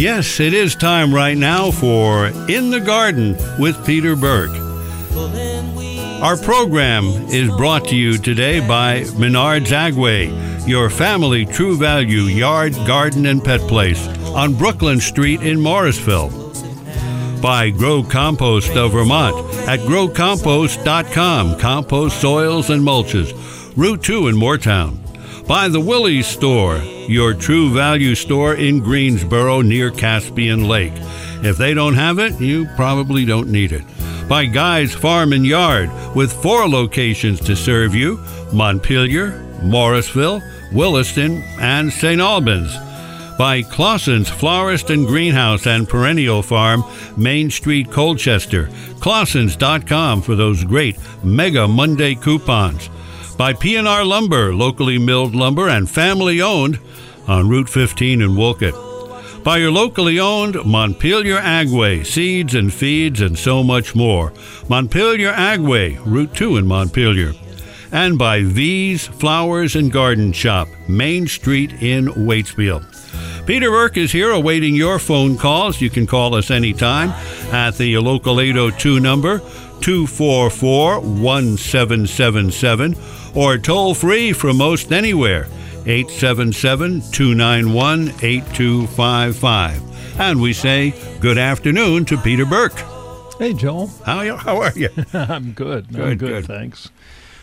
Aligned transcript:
Yes, 0.00 0.40
it 0.40 0.54
is 0.54 0.74
time 0.74 1.12
right 1.12 1.36
now 1.36 1.70
for 1.70 2.28
In 2.48 2.70
the 2.70 2.80
Garden 2.80 3.36
with 3.58 3.84
Peter 3.84 4.16
Burke. 4.16 4.56
Our 6.22 6.38
program 6.38 7.04
is 7.28 7.54
brought 7.58 7.86
to 7.88 7.96
you 7.96 8.16
today 8.16 8.66
by 8.66 9.02
Menards 9.18 9.66
Agway, 9.66 10.66
your 10.66 10.88
family 10.88 11.44
true 11.44 11.76
value 11.76 12.22
yard, 12.22 12.72
garden, 12.86 13.26
and 13.26 13.44
pet 13.44 13.60
place 13.68 14.08
on 14.28 14.54
Brooklyn 14.54 15.00
Street 15.00 15.42
in 15.42 15.60
Morrisville. 15.60 16.30
By 17.42 17.68
Grow 17.68 18.02
Compost 18.02 18.70
of 18.70 18.92
Vermont 18.92 19.36
at 19.68 19.80
growcompost.com, 19.80 21.58
compost 21.58 22.18
soils 22.18 22.70
and 22.70 22.82
mulches, 22.82 23.34
Route 23.76 24.02
2 24.02 24.28
in 24.28 24.34
Moretown. 24.34 24.99
By 25.50 25.66
the 25.66 25.80
Willey's 25.80 26.28
Store, 26.28 26.76
your 27.08 27.34
true 27.34 27.74
value 27.74 28.14
store 28.14 28.54
in 28.54 28.78
Greensboro 28.78 29.62
near 29.62 29.90
Caspian 29.90 30.68
Lake. 30.68 30.92
If 31.42 31.56
they 31.56 31.74
don't 31.74 31.94
have 31.94 32.20
it, 32.20 32.40
you 32.40 32.68
probably 32.76 33.24
don't 33.24 33.50
need 33.50 33.72
it. 33.72 33.82
By 34.28 34.46
Guy's 34.46 34.94
Farm 34.94 35.32
and 35.32 35.44
Yard, 35.44 35.90
with 36.14 36.32
four 36.32 36.68
locations 36.68 37.40
to 37.40 37.56
serve 37.56 37.96
you 37.96 38.24
Montpelier, 38.52 39.40
Morrisville, 39.60 40.40
Williston, 40.72 41.42
and 41.58 41.92
St. 41.92 42.20
Albans. 42.20 42.72
By 43.36 43.62
Claussen's 43.62 44.28
Florist 44.28 44.90
and 44.90 45.04
Greenhouse 45.04 45.66
and 45.66 45.88
Perennial 45.88 46.44
Farm, 46.44 46.84
Main 47.16 47.50
Street, 47.50 47.90
Colchester. 47.90 48.66
Claussens.com 49.00 50.22
for 50.22 50.36
those 50.36 50.62
great 50.62 50.96
Mega 51.24 51.66
Monday 51.66 52.14
coupons 52.14 52.88
by 53.40 53.54
PNR 53.54 54.06
Lumber, 54.06 54.54
locally 54.54 54.98
milled 54.98 55.34
lumber 55.34 55.66
and 55.66 55.88
family 55.88 56.42
owned 56.42 56.78
on 57.26 57.48
Route 57.48 57.70
15 57.70 58.20
in 58.20 58.36
Wolcott. 58.36 58.74
By 59.42 59.56
your 59.56 59.70
locally 59.70 60.20
owned 60.20 60.62
Montpelier 60.62 61.38
Agway, 61.38 62.04
seeds 62.04 62.54
and 62.54 62.70
feeds 62.70 63.22
and 63.22 63.38
so 63.38 63.62
much 63.62 63.94
more. 63.94 64.34
Montpelier 64.68 65.32
Agway, 65.32 65.98
Route 66.04 66.34
2 66.34 66.58
in 66.58 66.66
Montpelier. 66.66 67.32
And 67.90 68.18
by 68.18 68.42
V's 68.42 69.06
Flowers 69.08 69.74
and 69.74 69.90
Garden 69.90 70.34
Shop, 70.34 70.68
Main 70.86 71.26
Street 71.26 71.72
in 71.82 72.08
Waitsfield. 72.08 72.84
Peter 73.46 73.70
Burke 73.70 73.96
is 73.96 74.12
here 74.12 74.32
awaiting 74.32 74.74
your 74.74 74.98
phone 74.98 75.38
calls. 75.38 75.80
You 75.80 75.88
can 75.88 76.06
call 76.06 76.34
us 76.34 76.50
anytime 76.50 77.08
at 77.54 77.78
the 77.78 77.96
local 77.96 78.38
802 78.38 79.00
number 79.00 79.38
244 79.80 81.00
1777 81.00 82.96
or 83.34 83.58
toll 83.58 83.94
free 83.94 84.32
from 84.32 84.56
most 84.58 84.92
anywhere 84.92 85.46
877 85.86 87.00
291 87.12 88.08
8255. 88.22 90.18
And 90.20 90.40
we 90.40 90.52
say 90.52 90.92
good 91.20 91.38
afternoon 91.38 92.04
to 92.06 92.16
Peter 92.18 92.44
Burke. 92.44 92.78
Hey, 93.38 93.54
Joel. 93.54 93.86
How, 94.04 94.20
you- 94.20 94.36
how 94.36 94.58
are 94.60 94.72
you? 94.76 94.90
I'm 95.14 95.52
good. 95.52 95.86
I'm 95.88 95.94
Good, 95.94 96.18
good, 96.18 96.28
good. 96.28 96.44
thanks. 96.46 96.90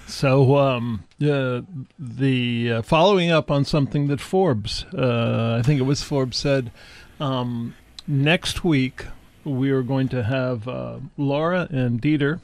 So, 0.05 0.55
um, 0.57 1.03
uh, 1.21 1.61
the 1.99 2.71
uh, 2.73 2.81
following 2.81 3.29
up 3.31 3.49
on 3.51 3.65
something 3.65 4.07
that 4.07 4.21
Forbes, 4.21 4.85
uh, 4.97 5.57
I 5.59 5.61
think 5.65 5.79
it 5.79 5.83
was 5.83 6.01
Forbes 6.01 6.37
said, 6.37 6.71
um, 7.19 7.75
next 8.07 8.63
week 8.63 9.05
we 9.43 9.69
are 9.71 9.81
going 9.81 10.07
to 10.09 10.23
have 10.23 10.67
uh, 10.67 10.99
Laura 11.17 11.67
and 11.71 12.01
Dieter. 12.01 12.39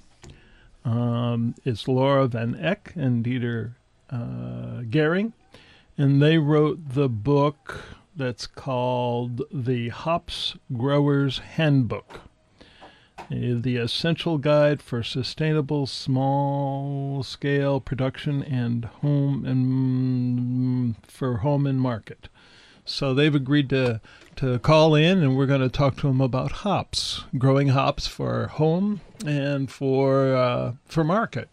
Um, 0.86 1.56
it's 1.64 1.88
Laura 1.88 2.28
Van 2.28 2.56
Eck 2.60 2.94
and 2.96 3.24
Dieter 3.24 3.76
uh, 4.10 4.82
Gehring, 4.90 5.34
and 5.98 6.22
they 6.22 6.38
wrote 6.38 6.90
the 6.90 7.08
book 7.08 7.82
that's 8.16 8.48
called 8.48 9.42
The 9.52 9.90
Hops 9.90 10.56
Grower's 10.76 11.40
Handbook. 11.40 12.22
Uh, 13.18 13.56
the 13.62 13.78
essential 13.78 14.38
guide 14.38 14.82
for 14.82 15.02
sustainable 15.02 15.88
small 15.88 17.24
scale 17.24 17.80
production 17.80 18.44
and 18.44 18.86
home 18.86 19.46
and 19.46 20.96
mm, 20.96 20.96
for 21.08 21.38
home 21.38 21.66
and 21.66 21.80
market. 21.80 22.28
So 22.86 23.14
they've 23.14 23.34
agreed 23.34 23.70
to 23.70 24.02
to 24.44 24.60
call 24.60 24.94
in 24.94 25.24
and 25.24 25.38
we're 25.38 25.46
going 25.46 25.62
to 25.62 25.70
talk 25.70 25.96
to 25.96 26.08
them 26.08 26.20
about 26.20 26.52
hops, 26.52 27.24
growing 27.38 27.70
hops 27.70 28.08
for 28.08 28.48
home 28.48 29.00
and 29.26 29.72
for 29.72 30.36
uh, 30.36 30.74
for 30.86 31.06
market. 31.06 31.50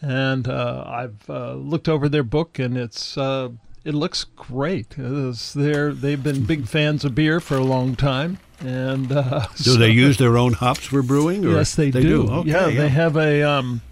And 0.00 0.46
uh, 0.46 0.84
I've 0.86 1.28
uh, 1.28 1.54
looked 1.54 1.88
over 1.88 2.08
their 2.08 2.22
book 2.22 2.60
and 2.60 2.76
it's 2.76 3.18
uh, 3.18 3.48
it 3.84 3.94
looks 3.94 4.22
great. 4.22 4.94
They're 4.96 5.92
they've 5.92 6.22
been 6.22 6.44
big 6.44 6.68
fans 6.68 7.04
of 7.04 7.16
beer 7.16 7.40
for 7.40 7.56
a 7.56 7.64
long 7.64 7.96
time. 7.96 8.38
And 8.60 9.10
uh, 9.10 9.48
Do 9.62 9.76
they 9.76 9.90
use 9.90 10.18
their 10.18 10.38
own 10.38 10.52
hops 10.52 10.84
for 10.84 11.02
brewing? 11.02 11.42
Yes, 11.42 11.74
they, 11.74 11.90
do. 11.90 12.30
Okay, 12.30 12.50
yeah, 12.50 12.66
they 12.70 12.88
have 12.88 13.16
a 13.16 13.42
um, 13.42 13.82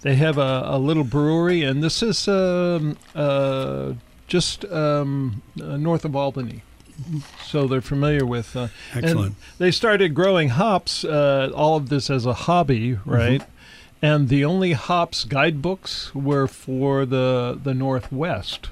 they 0.00 0.16
have 0.16 0.36
a, 0.36 0.62
a 0.66 0.78
little 0.78 1.04
brewery, 1.04 1.62
and 1.62 1.80
this 1.80 2.02
is 2.02 2.26
um, 2.26 2.96
uh, 3.14 3.92
just 4.26 4.64
um, 4.64 5.42
uh, 5.60 5.76
north 5.76 6.04
of 6.04 6.16
Albany. 6.16 6.62
So 7.44 7.66
they're 7.66 7.80
familiar 7.80 8.24
with. 8.24 8.54
Uh, 8.56 8.68
Excellent. 8.94 9.36
they 9.58 9.70
started 9.70 10.14
growing 10.14 10.50
hops. 10.50 11.04
Uh, 11.04 11.50
all 11.54 11.76
of 11.76 11.88
this 11.88 12.10
as 12.10 12.26
a 12.26 12.34
hobby, 12.34 12.92
Mm-hmm. 12.92 13.10
right? 13.10 13.42
And 14.04 14.28
the 14.28 14.44
only 14.44 14.72
hops 14.72 15.24
guidebooks 15.24 16.12
were 16.14 16.48
for 16.48 17.06
the 17.06 17.58
the 17.62 17.72
Northwest. 17.74 18.70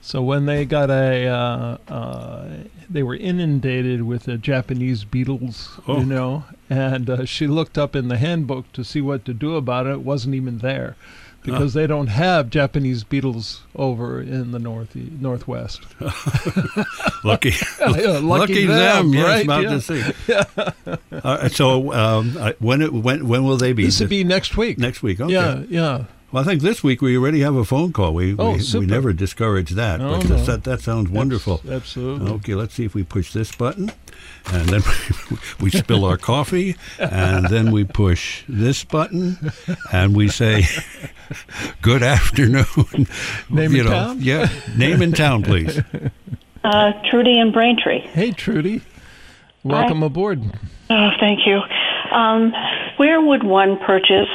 So 0.00 0.22
when 0.22 0.46
they 0.46 0.64
got 0.64 0.88
a, 0.90 1.26
uh, 1.26 1.76
uh, 1.92 2.48
they 2.88 3.02
were 3.02 3.16
inundated 3.16 4.02
with 4.04 4.22
the 4.22 4.38
Japanese 4.38 5.04
beetles, 5.04 5.80
Oh. 5.88 5.98
you 5.98 6.06
know, 6.06 6.44
and 6.70 7.10
uh, 7.10 7.24
she 7.26 7.46
looked 7.48 7.76
up 7.76 7.96
in 7.96 8.06
the 8.08 8.16
handbook 8.16 8.72
to 8.74 8.84
see 8.84 9.00
what 9.02 9.24
to 9.24 9.34
do 9.34 9.56
about 9.56 9.86
it. 9.86 9.90
It 9.94 10.00
wasn't 10.02 10.34
even 10.36 10.58
there 10.58 10.94
because 11.42 11.72
they 11.74 11.86
don't 11.86 12.08
have 12.08 12.50
Japanese 12.50 13.04
beetles 13.04 13.62
over 13.76 14.20
in 14.20 14.52
the 14.52 14.58
north 14.58 14.94
northwest. 14.94 15.80
Lucky, 17.24 17.52
Yeah, 17.80 18.18
lucky 18.22 18.66
them. 18.66 19.10
them, 19.10 19.14
yes, 19.14 19.24
right? 19.24 19.44
about 19.44 19.62
Yeah. 19.62 19.70
to 19.70 19.80
see. 19.80 20.98
Uh, 21.24 21.48
so 21.48 21.92
um, 21.94 22.32
when 22.60 22.80
it, 22.80 22.92
when 22.92 23.26
when 23.26 23.42
will 23.44 23.56
they 23.56 23.72
be? 23.72 23.84
This 23.84 23.98
would 23.98 24.08
be 24.08 24.22
next 24.24 24.56
week. 24.56 24.78
next 24.78 25.02
week. 25.02 25.20
Okay. 25.20 25.32
Yeah, 25.32 25.62
yeah. 25.68 26.04
Well, 26.30 26.42
I 26.42 26.46
think 26.46 26.60
this 26.60 26.84
week 26.84 27.00
we 27.00 27.16
already 27.16 27.40
have 27.40 27.54
a 27.54 27.64
phone 27.64 27.92
call. 27.94 28.12
We 28.12 28.34
Oh, 28.38 28.52
we, 28.56 28.80
we 28.80 28.86
never 28.86 29.14
discourage 29.14 29.70
that. 29.70 29.98
No, 29.98 30.18
but 30.18 30.28
no. 30.28 30.36
That, 30.44 30.64
that 30.64 30.80
sounds 30.82 31.08
wonderful. 31.08 31.54
Abs- 31.64 31.70
absolutely. 31.70 32.30
Okay, 32.32 32.54
let's 32.54 32.74
see 32.74 32.84
if 32.84 32.94
we 32.94 33.02
push 33.02 33.32
this 33.32 33.50
button, 33.54 33.90
and 34.52 34.68
then 34.68 34.82
we 35.60 35.70
spill 35.70 36.04
our 36.04 36.18
coffee, 36.18 36.76
and 36.98 37.46
then 37.46 37.70
we 37.72 37.84
push 37.84 38.44
this 38.46 38.84
button, 38.84 39.38
and 39.90 40.14
we 40.14 40.28
say, 40.28 40.66
"Good 41.82 42.02
afternoon." 42.02 43.06
Name 43.48 43.72
you 43.72 43.80
and 43.80 43.88
know, 43.88 43.90
town? 43.90 44.18
Yeah, 44.20 44.50
name 44.76 45.00
and 45.00 45.16
town, 45.16 45.44
please. 45.44 45.80
Uh, 46.62 46.92
Trudy 47.10 47.38
and 47.38 47.54
Braintree. 47.54 48.00
Hey, 48.00 48.32
Trudy. 48.32 48.82
Welcome 49.64 50.02
aboard. 50.02 50.42
Oh, 50.90 51.10
thank 51.20 51.46
you. 51.46 51.60
Um, 52.12 52.52
where 52.96 53.20
would 53.20 53.44
one 53.44 53.78
purchase 53.78 54.28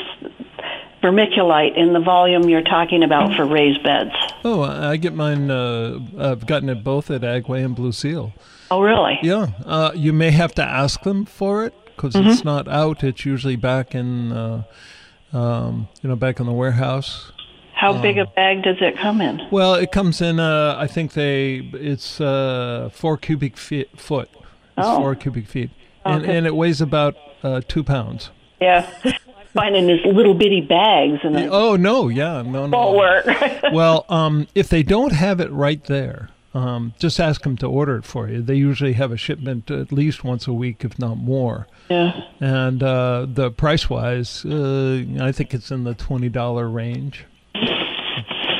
vermiculite 1.04 1.76
in 1.78 1.94
the 1.94 2.00
volume 2.00 2.50
you're 2.50 2.62
talking 2.64 3.04
about 3.04 3.36
for 3.36 3.46
raised 3.46 3.84
beds? 3.84 4.12
Oh, 4.44 4.62
I 4.64 4.96
get 4.98 5.14
mine. 5.14 5.52
Uh, 5.52 6.00
I've 6.18 6.48
gotten 6.48 6.70
it 6.70 6.84
both 6.84 7.12
at 7.12 7.22
Agway 7.22 7.64
and 7.64 7.76
Blue 7.76 7.92
Seal. 7.92 8.34
Oh, 8.72 8.82
really? 8.82 9.20
Yeah, 9.22 9.48
uh, 9.66 9.92
you 9.94 10.14
may 10.14 10.32
have 10.32 10.56
to 10.56 10.64
ask 10.64 11.02
them 11.04 11.26
for 11.26 11.66
it 11.66 11.74
because 11.86 12.16
it's 12.16 12.44
not 12.44 12.68
out. 12.68 13.04
It's 13.04 13.24
usually 13.26 13.56
back 13.56 13.94
in, 13.94 14.32
uh, 14.32 14.64
um, 15.32 15.88
you 16.02 16.10
know, 16.10 16.16
back 16.16 16.40
in 16.40 16.46
the 16.48 16.54
warehouse. 16.54 17.32
How 17.76 18.02
big 18.02 18.18
a 18.18 18.26
bag 18.26 18.64
does 18.64 18.78
it 18.80 18.98
come 18.98 19.20
in? 19.20 19.42
Well, 19.52 19.76
it 19.76 19.92
comes 19.92 20.22
in. 20.22 20.40
Uh, 20.40 20.76
I 20.80 20.88
think 20.88 21.14
they. 21.14 21.56
It's 21.74 22.22
uh, 22.22 22.90
four 22.94 23.18
cubic 23.18 23.58
feet, 23.58 23.90
foot. 24.00 24.30
It's 24.34 24.88
Oh. 24.88 24.98
four 25.00 25.16
cubic 25.16 25.48
feet, 25.48 25.70
and 26.06 26.24
Okay. 26.24 26.38
and 26.38 26.48
it 26.48 26.56
weighs 26.56 26.82
about 26.82 27.16
uh, 27.44 27.62
two 27.68 27.84
pounds. 27.84 28.32
Yeah. 28.62 28.88
Finding 29.54 29.88
these 29.88 30.04
little 30.06 30.34
bitty 30.34 30.62
bags 30.62 31.20
and 31.24 31.38
it 31.38 31.50
Oh 31.52 31.76
no, 31.76 32.10
yeah, 32.10 32.42
no, 32.42 32.66
no. 32.66 33.22
Well, 33.72 34.06
um, 34.10 34.48
if 34.56 34.70
they 34.70 34.84
don't 34.84 35.14
have 35.14 35.40
it 35.40 35.52
right 35.52 35.84
there, 35.84 36.30
um, 36.54 36.94
just 37.00 37.20
ask 37.20 37.42
them 37.42 37.58
to 37.58 37.68
order 37.68 37.98
it 37.98 38.06
for 38.06 38.30
you. 38.30 38.42
They 38.42 38.56
usually 38.56 38.94
have 38.94 39.12
a 39.12 39.18
shipment 39.18 39.72
at 39.72 39.92
least 39.92 40.24
once 40.24 40.48
a 40.48 40.54
week, 40.54 40.84
if 40.84 40.98
not 41.00 41.18
more. 41.18 41.68
Yeah. 41.90 42.20
And 42.40 42.82
uh, 42.82 43.28
the 43.30 43.52
price 43.52 43.90
wise, 43.90 44.46
uh, 44.46 45.04
I 45.20 45.32
think 45.32 45.54
it's 45.54 45.72
in 45.72 45.84
the 45.84 45.96
twenty 45.96 46.30
dollar 46.30 46.68
range. 46.68 47.26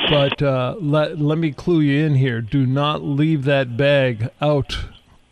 But 0.10 0.42
uh, 0.42 0.76
let 0.80 1.20
let 1.20 1.38
me 1.38 1.52
clue 1.52 1.82
you 1.82 2.06
in 2.06 2.16
here. 2.16 2.42
Do 2.42 2.66
not 2.66 3.02
leave 3.04 3.46
that 3.46 3.78
bag 3.78 4.30
out 4.42 4.78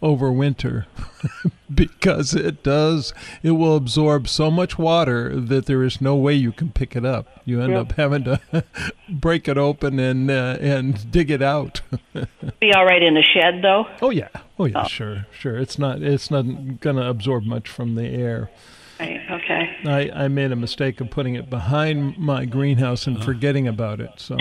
over 0.01 0.31
winter 0.31 0.87
because 1.73 2.33
it 2.33 2.63
does 2.63 3.13
it 3.43 3.51
will 3.51 3.75
absorb 3.75 4.27
so 4.27 4.49
much 4.49 4.77
water 4.77 5.39
that 5.39 5.65
there 5.67 5.83
is 5.83 6.01
no 6.01 6.15
way 6.15 6.33
you 6.33 6.51
can 6.51 6.71
pick 6.71 6.95
it 6.95 7.05
up 7.05 7.27
you 7.45 7.61
end 7.61 7.73
Yeah. 7.73 7.79
up 7.81 7.91
having 7.93 8.23
to 8.25 8.39
break 9.09 9.47
it 9.47 9.57
open 9.57 9.99
and 9.99 10.29
uh, 10.29 10.57
and 10.59 11.11
dig 11.11 11.29
it 11.31 11.41
out 11.41 11.81
Be 12.59 12.73
all 12.73 12.85
right 12.85 13.01
in 13.01 13.13
the 13.13 13.23
shed, 13.33 13.61
though. 13.61 13.85
oh 14.01 14.09
yeah 14.09 14.29
oh 14.59 14.65
yeah 14.65 14.85
sure 14.85 15.25
sure 15.31 15.57
it's 15.57 15.77
not 15.77 16.01
it's 16.01 16.31
not 16.31 16.43
going 16.79 16.95
to 16.95 17.07
absorb 17.07 17.43
much 17.45 17.69
from 17.69 17.95
the 17.95 18.05
air 18.07 18.49
Right. 18.99 19.19
Okay. 19.31 19.77
I, 19.85 20.25
I 20.25 20.27
made 20.27 20.51
a 20.51 20.55
mistake 20.55 21.01
of 21.01 21.09
putting 21.09 21.33
it 21.33 21.49
behind 21.49 22.19
my 22.19 22.45
greenhouse 22.45 23.07
and 23.07 23.23
forgetting 23.23 23.67
about 23.67 23.99
it. 23.99 24.11
So 24.17 24.35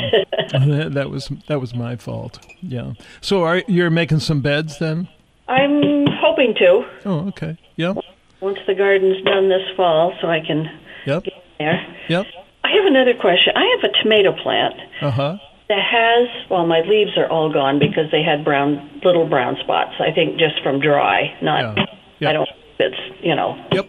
that, 0.52 0.90
that 0.92 1.08
was 1.08 1.30
that 1.48 1.62
was 1.62 1.74
my 1.74 1.96
fault. 1.96 2.44
Yeah. 2.60 2.92
So 3.22 3.42
are 3.44 3.62
you're 3.66 3.88
making 3.88 4.20
some 4.20 4.42
beds 4.42 4.78
then? 4.78 5.08
I'm 5.50 6.06
hoping 6.06 6.55
to 6.55 6.85
Oh, 7.05 7.29
okay. 7.29 7.56
Yeah. 7.76 7.94
once 8.41 8.58
the 8.67 8.75
garden's 8.75 9.20
done 9.25 9.49
this 9.49 9.67
fall, 9.76 10.14
so 10.20 10.29
I 10.29 10.41
can 10.41 10.70
Yep. 11.06 11.25
get 11.25 11.35
there. 11.58 11.87
Yep. 12.08 12.26
I 12.64 12.69
have 12.76 12.85
another 12.87 13.14
question. 13.14 13.52
I 13.56 13.64
have 13.75 13.91
a 13.91 14.02
tomato 14.02 14.32
plant 14.32 14.75
Uh 15.02 15.11
huh. 15.11 15.37
that 15.69 15.82
has 15.82 16.29
well, 16.49 16.67
my 16.67 16.81
leaves 16.82 17.17
are 17.19 17.26
all 17.29 17.52
gone 17.52 17.79
because 17.79 18.11
they 18.12 18.23
had 18.23 18.44
brown 18.44 18.88
little 19.02 19.26
brown 19.26 19.56
spots. 19.56 19.94
I 19.99 20.11
think 20.12 20.38
just 20.38 20.62
from 20.62 20.79
dry, 20.81 21.35
not. 21.43 21.76
Yeah. 21.76 21.85
Yep. 22.20 22.29
I 22.31 22.32
don't. 22.32 22.49
It's 22.79 23.23
you 23.23 23.35
know 23.35 23.58
Yep. 23.73 23.87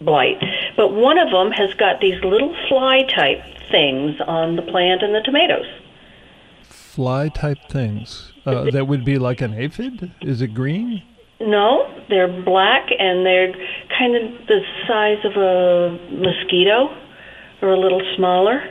blight. 0.00 0.42
But 0.76 0.92
one 0.94 1.18
of 1.18 1.30
them 1.30 1.50
has 1.52 1.74
got 1.74 2.00
these 2.00 2.22
little 2.24 2.54
fly 2.68 3.02
type 3.02 3.42
things 3.70 4.20
on 4.26 4.56
the 4.56 4.62
plant 4.62 5.02
and 5.02 5.14
the 5.14 5.20
tomatoes. 5.20 5.66
Fly 6.64 7.28
type 7.28 7.58
things. 7.68 8.31
Uh, 8.44 8.70
that 8.70 8.86
would 8.86 9.04
be 9.04 9.18
like 9.18 9.40
an 9.40 9.54
aphid. 9.54 10.12
Is 10.22 10.42
it 10.42 10.48
green? 10.48 11.02
No, 11.40 11.92
they're 12.08 12.28
black 12.42 12.88
and 12.98 13.26
they're 13.26 13.52
kind 13.98 14.16
of 14.16 14.46
the 14.46 14.60
size 14.86 15.24
of 15.24 15.36
a 15.36 15.98
mosquito 16.10 16.96
or 17.60 17.72
a 17.72 17.78
little 17.78 18.02
smaller. 18.16 18.62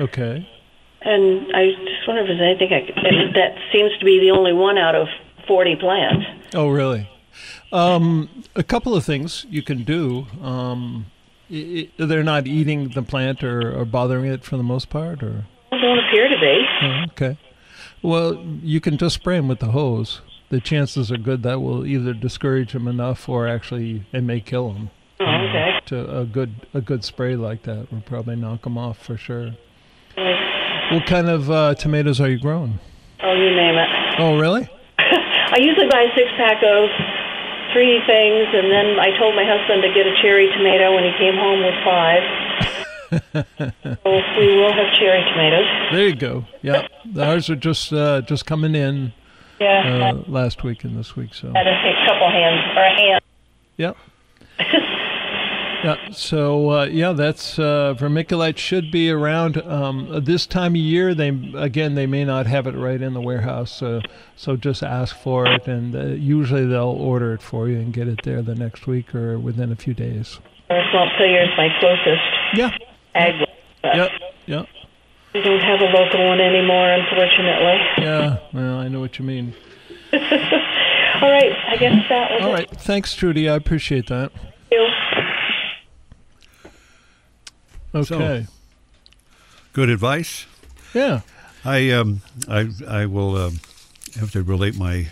Okay. 0.00 0.48
And 1.02 1.54
I 1.54 1.70
just 1.70 2.06
wonder 2.06 2.22
if 2.22 2.28
there's 2.28 2.40
anything 2.40 2.72
I 2.72 2.86
could, 2.86 3.34
that 3.34 3.56
seems 3.72 3.96
to 3.98 4.04
be 4.04 4.18
the 4.20 4.30
only 4.30 4.52
one 4.52 4.78
out 4.78 4.94
of 4.94 5.08
40 5.46 5.76
plants. 5.76 6.26
Oh, 6.54 6.68
really? 6.68 7.08
Um, 7.72 8.44
a 8.56 8.62
couple 8.62 8.94
of 8.94 9.04
things 9.04 9.46
you 9.48 9.62
can 9.62 9.84
do. 9.84 10.26
Um, 10.42 11.06
i 11.50 11.88
i 11.98 12.04
they're 12.04 12.22
not 12.22 12.46
eating 12.46 12.90
the 12.90 13.02
plant 13.02 13.42
or, 13.42 13.78
or 13.78 13.84
bothering 13.84 14.26
it 14.30 14.44
for 14.44 14.56
the 14.56 14.62
most 14.62 14.90
part, 14.90 15.22
or 15.22 15.46
They 15.70 15.78
don't 15.78 15.98
appear 15.98 16.28
to 16.28 16.38
be. 16.38 16.66
Oh, 16.82 17.04
okay. 17.12 17.38
Well, 18.02 18.34
you 18.62 18.80
can 18.80 18.96
just 18.96 19.16
spray 19.16 19.36
them 19.36 19.48
with 19.48 19.58
the 19.60 19.72
hose. 19.72 20.20
The 20.50 20.60
chances 20.60 21.12
are 21.12 21.18
good 21.18 21.42
that 21.42 21.60
will 21.60 21.84
either 21.84 22.14
discourage 22.14 22.72
them 22.72 22.88
enough, 22.88 23.28
or 23.28 23.46
actually 23.46 24.06
it 24.12 24.22
may 24.22 24.40
kill 24.40 24.72
them. 24.72 24.90
Oh, 25.20 25.24
okay. 25.24 25.80
To 25.86 26.20
a 26.20 26.24
good 26.24 26.66
a 26.72 26.80
good 26.80 27.04
spray 27.04 27.34
like 27.34 27.64
that 27.64 27.92
would 27.92 28.06
probably 28.06 28.36
knock 28.36 28.62
them 28.62 28.78
off 28.78 28.98
for 28.98 29.16
sure. 29.16 29.56
Right. 30.16 30.92
What 30.92 31.06
kind 31.06 31.28
of 31.28 31.50
uh, 31.50 31.74
tomatoes 31.74 32.20
are 32.20 32.30
you 32.30 32.38
growing? 32.38 32.78
Oh, 33.22 33.34
you 33.34 33.50
name 33.50 33.76
it. 33.76 33.90
Oh, 34.18 34.38
really? 34.38 34.70
I 34.98 35.58
usually 35.58 35.88
buy 35.90 36.06
a 36.06 36.12
six 36.14 36.30
pack 36.38 36.62
of 36.62 36.88
three 37.74 38.00
things, 38.06 38.46
and 38.54 38.70
then 38.72 38.96
I 38.96 39.12
told 39.18 39.34
my 39.34 39.44
husband 39.44 39.82
to 39.82 39.90
get 39.92 40.06
a 40.06 40.14
cherry 40.22 40.48
tomato 40.56 40.94
when 40.94 41.04
he 41.04 41.12
came 41.18 41.36
home 41.36 41.60
with 41.60 41.76
five. 41.84 42.22
So 43.10 43.18
we 44.38 44.56
will 44.56 44.72
have 44.72 44.94
cherry 44.98 45.22
tomatoes. 45.30 45.66
There 45.92 46.08
you 46.08 46.16
go. 46.16 46.44
Yeah, 46.62 46.86
ours 47.18 47.48
are 47.50 47.56
just 47.56 47.92
uh, 47.92 48.22
just 48.22 48.46
coming 48.46 48.74
in 48.74 49.12
Yeah, 49.60 50.12
uh, 50.12 50.30
last 50.30 50.64
week 50.64 50.84
and 50.84 50.96
this 50.98 51.16
week. 51.16 51.34
So 51.34 51.52
I 51.54 51.58
had 51.58 51.66
a 51.66 52.06
couple 52.06 52.30
hands 52.30 52.76
or 52.76 52.82
a 52.82 52.94
hand. 52.94 53.20
Yep. 53.76 53.96
yeah. 55.84 56.10
So 56.12 56.70
uh, 56.70 56.84
yeah, 56.84 57.12
that's 57.12 57.58
uh, 57.58 57.94
vermiculite 57.98 58.58
should 58.58 58.90
be 58.90 59.10
around 59.10 59.56
um, 59.62 60.24
this 60.24 60.46
time 60.46 60.72
of 60.72 60.76
year. 60.76 61.14
They 61.14 61.28
again 61.56 61.94
they 61.94 62.06
may 62.06 62.24
not 62.24 62.46
have 62.46 62.66
it 62.66 62.74
right 62.74 63.00
in 63.00 63.14
the 63.14 63.20
warehouse, 63.20 63.72
so 63.72 64.00
so 64.36 64.56
just 64.56 64.82
ask 64.82 65.16
for 65.16 65.46
it, 65.46 65.66
and 65.66 65.94
uh, 65.94 66.04
usually 66.06 66.66
they'll 66.66 66.88
order 66.88 67.32
it 67.34 67.42
for 67.42 67.68
you 67.68 67.76
and 67.76 67.92
get 67.92 68.08
it 68.08 68.20
there 68.24 68.42
the 68.42 68.54
next 68.54 68.86
week 68.86 69.14
or 69.14 69.38
within 69.38 69.72
a 69.72 69.76
few 69.76 69.94
days. 69.94 70.40
Montpelier 70.70 71.44
is 71.44 71.50
my 71.56 71.68
closest 71.80 72.22
Yeah. 72.54 72.76
Ag. 73.18 73.34
Yep. 73.84 74.10
Yep. 74.46 74.66
We 75.34 75.42
don't 75.42 75.60
have 75.60 75.80
a 75.80 75.84
local 75.84 76.26
one 76.26 76.40
anymore, 76.40 76.90
unfortunately. 76.90 77.78
Yeah. 77.98 78.38
Well, 78.52 78.78
I 78.78 78.88
know 78.88 79.00
what 79.00 79.18
you 79.18 79.24
mean. 79.24 79.54
All 80.12 81.30
right, 81.30 81.52
I 81.68 81.76
guess 81.78 82.08
that 82.08 82.30
was 82.32 82.42
All 82.42 82.54
it. 82.54 82.70
Thanks, 82.70 83.14
Trudy. 83.14 83.48
I 83.48 83.54
appreciate 83.54 84.06
that. 84.08 84.32
Thank 87.92 88.10
you. 88.10 88.16
Okay. 88.16 88.46
Good 89.72 89.90
advice. 89.90 90.46
yeah. 90.94 91.20
I 91.64 91.90
um 91.90 92.22
I 92.48 92.68
I 92.86 93.06
will 93.06 93.36
um, 93.36 93.60
have 94.18 94.30
to 94.32 94.42
relate 94.42 94.76
my 94.76 95.08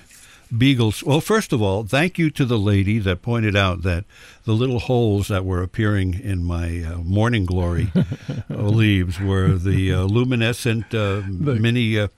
beagles. 0.56 1.02
Well, 1.02 1.20
first 1.20 1.52
of 1.52 1.60
all, 1.62 1.84
thank 1.84 2.18
you 2.18 2.30
to 2.30 2.44
the 2.44 2.58
lady 2.58 2.98
that 3.00 3.22
pointed 3.22 3.56
out 3.56 3.82
that 3.82 4.04
the 4.44 4.52
little 4.52 4.78
holes 4.78 5.28
that 5.28 5.44
were 5.44 5.62
appearing 5.62 6.14
in 6.20 6.44
my 6.44 6.82
uh, 6.82 6.98
morning 6.98 7.44
glory 7.46 7.92
leaves 8.48 9.18
were 9.20 9.54
the 9.58 9.92
uh, 9.92 10.02
luminescent 10.04 10.94
uh, 10.94 11.22
mini 11.26 11.98
uh, 11.98 12.08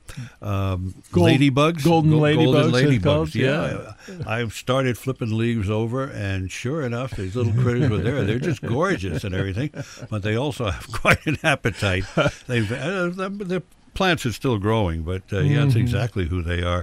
um, 0.42 0.94
Gold- 1.12 1.30
ladybugs, 1.30 1.84
golden 1.84 2.10
Go- 2.10 2.18
ladybugs, 2.20 2.52
golden 2.72 2.72
ladybugs. 2.72 3.02
called, 3.02 3.34
yeah, 3.34 3.92
I 4.26 4.38
I've 4.40 4.52
started 4.52 4.96
flipping 4.98 5.36
leaves 5.36 5.68
over, 5.70 6.04
and 6.04 6.50
sure 6.50 6.82
enough, 6.82 7.12
these 7.12 7.34
little 7.36 7.52
critters 7.52 7.90
were 7.90 7.98
there. 7.98 8.22
They're 8.24 8.38
just 8.38 8.62
gorgeous 8.62 9.24
and 9.24 9.34
everything, 9.34 9.70
but 10.10 10.22
they 10.22 10.36
also 10.36 10.70
have 10.70 10.86
quite 10.92 11.26
an 11.26 11.38
appetite. 11.42 12.04
They've 12.46 12.70
uh, 12.70 13.08
the 13.08 13.62
plants 13.98 14.24
are 14.24 14.32
still 14.32 14.58
growing, 14.58 15.02
but 15.02 15.22
uh, 15.32 15.40
yeah, 15.40 15.64
that's 15.64 15.74
exactly 15.74 16.26
who 16.26 16.40
they 16.40 16.62
are. 16.62 16.82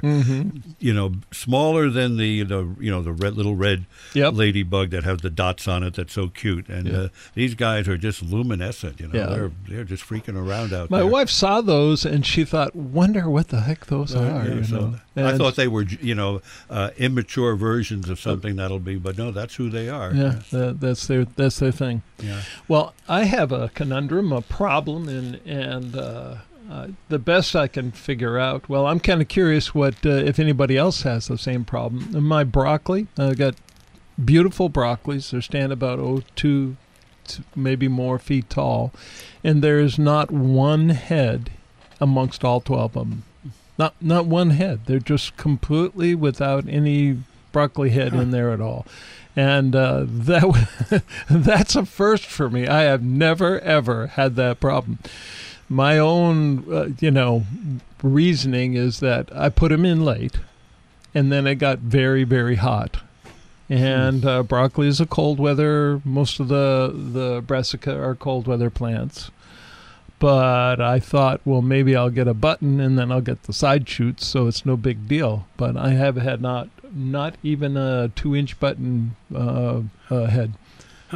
You 0.79 0.93
know, 0.93 1.13
smaller 1.31 1.89
than 1.89 2.17
the 2.17 2.43
the 2.43 2.75
you 2.79 2.91
know 2.91 3.01
the 3.01 3.13
red 3.13 3.35
little 3.35 3.55
red 3.55 3.85
Yep. 4.13 4.33
ladybug 4.35 4.89
that 4.91 5.03
has 5.05 5.19
the 5.19 5.29
dots 5.29 5.67
on 5.67 5.81
it. 5.83 5.93
That's 5.95 6.13
so 6.13 6.27
cute, 6.27 6.67
and 6.69 6.93
uh, 6.93 7.07
these 7.33 7.55
guys 7.55 7.87
are 7.87 7.97
just 7.97 8.21
luminescent. 8.21 8.99
You 8.99 9.07
know, 9.07 9.17
Yeah. 9.19 9.25
they're 9.27 9.51
they're 9.69 9.83
just 9.85 10.03
freaking 10.03 10.35
around 10.35 10.73
out 10.73 10.89
My 10.91 10.99
there. 10.99 11.07
wife 11.07 11.29
saw 11.29 11.61
those 11.61 12.05
and 12.05 12.25
she 12.25 12.43
thought, 12.45 12.75
"Wonder 12.75 13.29
what 13.29 13.47
the 13.47 13.61
heck 13.61 13.85
those 13.87 14.13
Uh, 14.13 14.19
are." 14.19 14.45
yeah, 14.47 14.53
you 14.55 14.63
so 14.65 14.79
know? 15.15 15.27
I 15.29 15.37
thought 15.37 15.55
they 15.55 15.69
were, 15.69 15.83
you 15.83 16.13
know, 16.13 16.41
uh, 16.69 16.89
immature 16.97 17.55
versions 17.55 18.09
of 18.09 18.19
something 18.19 18.57
that'll 18.57 18.79
be, 18.79 18.97
but 18.97 19.17
no, 19.17 19.31
that's 19.31 19.55
who 19.55 19.69
they 19.69 19.87
are. 19.87 20.13
Yeah, 20.13 20.41
that, 20.51 20.81
that's 20.81 21.07
their 21.07 21.23
that's 21.23 21.59
their 21.59 21.71
thing. 21.71 22.01
Yeah. 22.21 22.41
Well, 22.67 22.93
I 23.07 23.23
have 23.23 23.53
a 23.53 23.69
conundrum, 23.69 24.33
a 24.33 24.41
problem, 24.41 25.07
and 25.07 25.35
and 25.45 25.95
uh, 26.69 26.87
the 27.09 27.19
best 27.19 27.55
I 27.55 27.67
can 27.67 27.91
figure 27.91 28.39
out. 28.39 28.67
Well, 28.67 28.87
I'm 28.87 28.99
kind 28.99 29.21
of 29.21 29.27
curious 29.27 29.75
what 29.75 30.05
uh, 30.05 30.09
if 30.09 30.39
anybody 30.39 30.77
else 30.77 31.03
has 31.03 31.27
the 31.27 31.37
same 31.37 31.65
problem. 31.65 32.23
My 32.23 32.43
broccoli, 32.43 33.07
I've 33.17 33.37
got 33.37 33.55
beautiful 34.23 34.69
broccolis. 34.69 35.31
They 35.31 35.41
stand 35.41 35.71
about 35.71 35.99
oh 35.99 36.23
two, 36.35 36.77
maybe 37.55 37.87
more 37.87 38.17
feet 38.17 38.49
tall, 38.49 38.91
and 39.43 39.63
there 39.63 39.79
is 39.79 39.99
not 39.99 40.31
one 40.31 40.89
head 40.89 41.51
amongst 42.01 42.43
all 42.43 42.61
twelve 42.61 42.97
of 42.97 43.09
them. 43.09 43.23
Not 43.77 43.93
not 44.01 44.25
one 44.25 44.51
head. 44.51 44.81
They're 44.85 44.99
just 44.99 45.37
completely 45.37 46.15
without 46.15 46.67
any 46.67 47.19
broccoli 47.51 47.91
head 47.91 48.13
in 48.13 48.31
there 48.31 48.51
at 48.51 48.59
all. 48.61 48.85
And 49.35 49.75
uh, 49.75 50.05
that 50.07 51.03
that's 51.29 51.75
a 51.75 51.85
first 51.85 52.25
for 52.25 52.49
me. 52.49 52.67
I 52.67 52.83
have 52.83 53.03
never 53.03 53.59
ever 53.59 54.07
had 54.07 54.35
that 54.37 54.59
problem. 54.59 54.99
My 55.67 55.97
own, 55.97 56.71
uh, 56.71 56.89
you 56.99 57.11
know, 57.11 57.43
reasoning 58.03 58.75
is 58.75 58.99
that 58.99 59.29
I 59.35 59.49
put 59.49 59.69
them 59.69 59.85
in 59.85 60.05
late, 60.05 60.39
and 61.13 61.31
then 61.31 61.47
it 61.47 61.55
got 61.55 61.79
very 61.79 62.23
very 62.23 62.55
hot. 62.55 62.97
And 63.67 64.23
uh, 64.23 64.43
broccoli 64.43 64.87
is 64.87 65.01
a 65.01 65.07
cold 65.07 65.39
weather. 65.39 66.01
Most 66.05 66.39
of 66.39 66.49
the 66.49 66.93
the 66.93 67.41
brassica 67.41 67.99
are 67.99 68.15
cold 68.15 68.47
weather 68.47 68.69
plants. 68.69 69.31
But 70.17 70.79
I 70.79 70.99
thought, 70.99 71.41
well, 71.43 71.61
maybe 71.61 71.95
I'll 71.95 72.09
get 72.09 72.27
a 72.27 72.33
button 72.33 72.79
and 72.79 72.97
then 72.97 73.11
I'll 73.11 73.21
get 73.21 73.43
the 73.43 73.53
side 73.53 73.87
shoots, 73.89 74.25
so 74.25 74.47
it's 74.47 74.65
no 74.65 74.77
big 74.77 75.07
deal. 75.07 75.45
But 75.57 75.75
I 75.75 75.91
have 75.91 76.15
had 76.15 76.41
not 76.41 76.69
not 76.93 77.35
even 77.43 77.75
a 77.75 78.09
two 78.15 78.35
inch 78.35 78.59
button 78.59 79.15
uh, 79.33 79.81
uh, 80.09 80.25
head. 80.27 80.53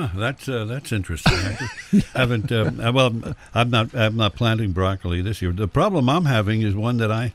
Huh, 0.08 0.10
that's 0.16 0.48
uh, 0.48 0.66
that's 0.66 0.92
interesting. 0.92 1.34
I 1.34 2.04
haven't 2.18 2.52
um, 2.52 2.80
uh, 2.80 2.92
well, 2.94 3.36
I'm 3.54 3.70
not 3.70 3.94
I'm 3.96 4.16
not 4.16 4.36
planting 4.36 4.72
broccoli 4.72 5.22
this 5.22 5.42
year. 5.42 5.52
The 5.52 5.68
problem 5.68 6.10
I'm 6.10 6.26
having 6.26 6.62
is 6.62 6.76
one 6.76 6.98
that 6.98 7.12
I. 7.12 7.34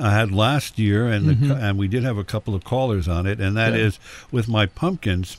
I 0.00 0.10
had 0.12 0.30
last 0.30 0.78
year, 0.78 1.08
and 1.08 1.28
the, 1.28 1.54
and 1.56 1.76
we 1.76 1.88
did 1.88 2.04
have 2.04 2.18
a 2.18 2.22
couple 2.22 2.54
of 2.54 2.62
callers 2.62 3.08
on 3.08 3.26
it, 3.26 3.40
and 3.40 3.56
that 3.56 3.72
Yeah. 3.72 3.86
is 3.86 3.98
with 4.30 4.46
my 4.46 4.66
pumpkins. 4.66 5.38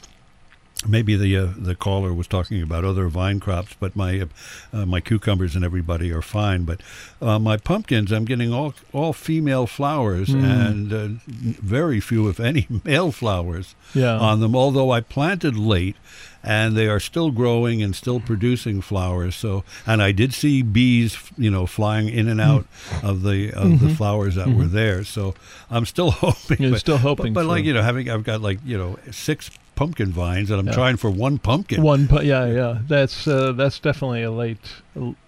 Maybe 0.87 1.15
the 1.15 1.37
uh, 1.37 1.47
the 1.57 1.75
caller 1.75 2.13
was 2.13 2.27
talking 2.27 2.61
about 2.61 2.83
other 2.85 3.07
vine 3.09 3.39
crops, 3.39 3.75
but 3.79 3.95
my 3.95 4.21
uh, 4.21 4.25
uh, 4.73 4.85
my 4.85 4.99
cucumbers 5.01 5.55
and 5.55 5.63
everybody 5.63 6.11
are 6.11 6.21
fine. 6.21 6.63
But 6.65 6.81
uh, 7.21 7.37
my 7.39 7.55
pumpkins, 7.57 8.11
I'm 8.11 8.25
getting 8.25 8.51
all 8.53 8.73
all 8.93 9.13
female 9.13 9.65
flowers 9.67 10.29
and 10.29 10.91
uh, 10.93 11.07
very 11.27 11.99
few, 12.01 12.27
if 12.29 12.39
any, 12.39 12.65
male 12.85 13.11
flowers 13.13 13.75
Yeah. 13.93 14.17
on 14.17 14.39
them. 14.41 14.55
Although 14.55 14.91
I 14.91 15.01
planted 15.01 15.57
late, 15.57 15.95
and 16.43 16.75
they 16.75 16.87
are 16.87 16.99
still 16.99 17.31
growing 17.31 17.81
and 17.83 17.95
still 17.95 18.19
producing 18.19 18.81
flowers. 18.81 19.35
So, 19.35 19.63
and 19.85 20.01
I 20.01 20.11
did 20.11 20.33
see 20.33 20.61
bees, 20.61 21.17
you 21.37 21.51
know, 21.51 21.65
flying 21.65 22.09
in 22.09 22.27
and 22.27 22.39
out 22.41 22.65
of 23.03 23.23
the 23.23 23.51
of 23.53 23.79
the 23.79 23.93
flowers 23.95 24.35
that 24.35 24.47
were 24.49 24.65
there. 24.67 25.03
So 25.03 25.33
I'm 25.69 25.85
still 25.85 26.11
hoping. 26.25 26.57
You're 26.61 26.71
but, 26.71 26.79
still 26.79 26.97
hoping 26.97 27.33
but, 27.33 27.41
but 27.41 27.47
like 27.47 27.65
you 27.65 27.73
know, 27.73 27.81
having 27.81 28.09
I've 28.09 28.23
got 28.23 28.41
like 28.41 28.59
you 28.65 28.77
know 28.77 28.97
six 29.11 29.49
pumpkin 29.75 30.11
vines, 30.11 30.51
and 30.51 30.59
I'm 30.59 30.67
Yeah. 30.67 30.73
trying 30.73 30.97
for 30.97 31.09
one 31.09 31.37
pumpkin. 31.37 31.81
One, 31.81 32.07
pu- 32.07 32.23
yeah, 32.23 32.45
yeah. 32.47 32.79
That's 32.87 33.27
uh, 33.27 33.53
that's 33.53 33.79
definitely 33.79 34.23
a 34.23 34.31
late. 34.31 34.59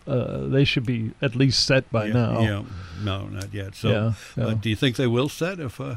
Uh, 0.05 0.47
they 0.47 0.65
should 0.65 0.85
be 0.85 1.11
at 1.21 1.35
least 1.35 1.65
set 1.65 1.89
by 1.91 2.07
yeah, 2.07 2.13
now. 2.13 2.39
Yeah, 2.41 2.61
no, 3.01 3.27
not 3.27 3.53
yet. 3.53 3.75
So, 3.75 3.89
Yeah, 3.89 4.13
yeah. 4.35 4.43
but 4.49 4.61
do 4.61 4.69
you 4.69 4.75
think 4.75 4.97
they 4.97 5.07
will 5.07 5.29
set 5.29 5.59
if? 5.59 5.79
Uh, 5.79 5.95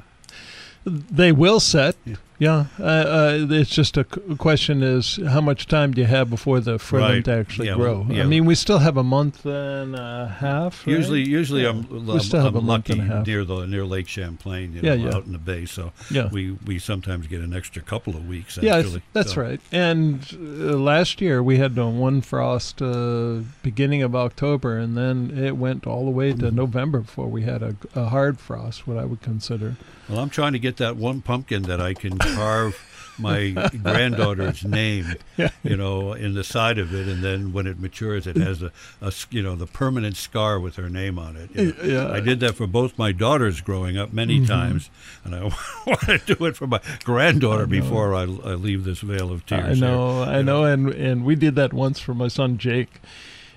They 0.86 1.32
will 1.32 1.60
set. 1.60 1.96
Yeah. 2.44 2.60
Uh, 2.78 2.84
uh, 2.84 3.46
it's 3.60 3.70
just 3.80 3.96
a 3.96 4.04
question 4.48 4.82
is 4.82 5.18
how 5.34 5.40
much 5.40 5.66
time 5.66 5.88
do 5.94 6.00
you 6.02 6.06
have 6.06 6.26
before 6.36 6.60
the 6.60 6.78
for 6.78 6.98
them 7.00 7.10
Right. 7.10 7.24
to 7.24 7.32
actually 7.42 7.68
Yeah, 7.68 7.76
grow? 7.76 7.96
well, 8.06 8.16
yeah. 8.16 8.24
I 8.24 8.26
mean, 8.26 8.44
we 8.44 8.54
still 8.54 8.80
have 8.88 8.96
a 8.96 9.02
month 9.18 9.46
and 9.46 9.94
a 9.96 10.36
half. 10.40 10.86
right? 10.86 10.96
Usually, 10.96 11.22
usually 11.40 11.62
Yeah. 11.62 11.70
I'm, 11.70 12.08
I'm, 12.10 12.20
still 12.20 12.42
have 12.42 12.54
I'm 12.56 12.64
a 12.64 12.66
month 12.72 12.88
lucky 12.88 13.00
and 13.00 13.10
a 13.10 13.14
half. 13.14 13.26
near 13.26 13.44
the 13.44 13.66
near 13.66 13.84
Lake 13.94 14.08
Champlain, 14.08 14.66
you 14.74 14.82
know, 14.82 14.88
Yeah, 14.94 15.04
yeah. 15.04 15.14
out 15.16 15.24
in 15.26 15.32
the 15.32 15.44
bay. 15.52 15.64
So 15.76 15.92
Yeah. 16.10 16.28
we 16.36 16.42
we 16.66 16.78
sometimes 16.78 17.26
get 17.28 17.40
an 17.40 17.54
extra 17.60 17.80
couple 17.82 18.12
of 18.18 18.22
weeks. 18.28 18.58
Yeah, 18.60 18.82
that's 19.12 19.34
So- 19.34 19.40
right. 19.46 19.60
And 19.72 20.14
uh, 20.34 20.76
last 20.92 21.20
year 21.20 21.42
we 21.42 21.56
had 21.58 21.72
one 21.76 22.20
frost 22.20 22.82
uh, 22.82 23.40
beginning 23.62 24.02
of 24.02 24.14
October, 24.26 24.70
and 24.82 24.96
then 24.96 25.16
it 25.48 25.56
went 25.56 25.86
all 25.86 26.04
the 26.04 26.10
way 26.20 26.32
to 26.32 26.44
Mm-hmm. 26.44 26.56
November 26.64 26.98
before 27.00 27.28
we 27.36 27.42
had 27.42 27.62
a, 27.62 27.72
a 27.94 28.06
hard 28.16 28.38
frost, 28.38 28.86
what 28.86 28.98
I 28.98 29.04
would 29.06 29.22
consider. 29.22 29.76
Well, 30.08 30.18
I'm 30.18 30.30
trying 30.30 30.52
to 30.52 30.58
get 30.58 30.76
that 30.78 30.96
one 30.96 31.20
pumpkin 31.22 31.62
that 31.64 31.80
I 31.80 31.94
can 31.94 32.18
carve 32.18 32.76
my 33.16 33.50
granddaughter's 33.82 34.64
name, 34.64 35.14
Yeah. 35.36 35.50
you 35.62 35.76
know, 35.76 36.14
in 36.14 36.34
the 36.34 36.42
side 36.42 36.78
of 36.78 36.92
it, 36.92 37.06
and 37.06 37.22
then 37.22 37.52
when 37.52 37.66
it 37.68 37.78
matures, 37.78 38.26
it 38.26 38.36
has 38.36 38.60
a, 38.60 38.72
a 39.00 39.12
you 39.30 39.40
know, 39.40 39.54
the 39.54 39.66
permanent 39.68 40.16
scar 40.16 40.58
with 40.58 40.74
her 40.76 40.90
name 40.90 41.16
on 41.16 41.36
it. 41.36 41.50
you 41.54 41.66
know. 41.66 41.74
Yeah. 41.84 41.94
Mm-hmm. 42.06 42.12
I 42.14 42.20
did 42.20 42.40
that 42.40 42.56
for 42.56 42.66
both 42.66 42.98
my 42.98 43.12
daughters 43.12 43.60
growing 43.60 43.96
up 43.96 44.12
many 44.12 44.44
times, 44.44 44.90
and 45.24 45.32
I 45.34 45.42
want 45.86 46.00
to 46.00 46.18
do 46.34 46.44
it 46.44 46.56
for 46.56 46.66
my 46.66 46.80
granddaughter 47.04 47.66
before 47.68 48.14
I, 48.16 48.22
I 48.22 48.54
leave 48.54 48.82
this 48.82 48.98
vale 48.98 49.30
of 49.30 49.46
tears. 49.46 49.80
I 49.80 49.86
know, 49.86 50.22
I 50.22 50.38
you 50.38 50.42
know, 50.42 50.64
and 50.64 50.88
and 50.92 51.24
we 51.24 51.36
did 51.36 51.54
that 51.54 51.72
once 51.72 52.00
for 52.00 52.14
my 52.14 52.26
son 52.28 52.58
Jake, 52.58 53.00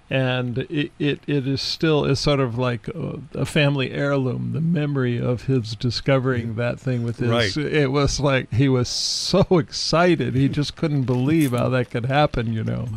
and 0.10 0.60
it 0.70 0.92
it, 1.00 1.20
it 1.28 1.48
is 1.48 1.62
still 1.62 2.06
is 2.06 2.20
sort 2.20 2.40
of 2.40 2.58
like 2.58 2.88
a, 2.90 3.20
a 3.34 3.46
family 3.46 3.92
heirloom. 3.92 4.52
The 4.54 4.62
memory 4.62 5.20
of 5.20 5.44
his 5.44 5.76
discovering 5.76 6.56
that 6.56 6.80
thing 6.80 7.04
with 7.04 7.18
his, 7.18 7.30
Right. 7.30 7.58
it 7.58 7.92
was 7.92 8.20
like 8.20 8.52
he 8.54 8.70
was 8.70 8.88
so 8.90 9.46
excited, 9.52 10.36
he 10.36 10.48
just 10.50 10.76
couldn't 10.76 11.04
believe 11.04 11.52
how 11.52 11.70
that 11.70 11.90
could 11.90 12.06
happen, 12.06 12.54
you 12.54 12.64
know. 12.64 12.88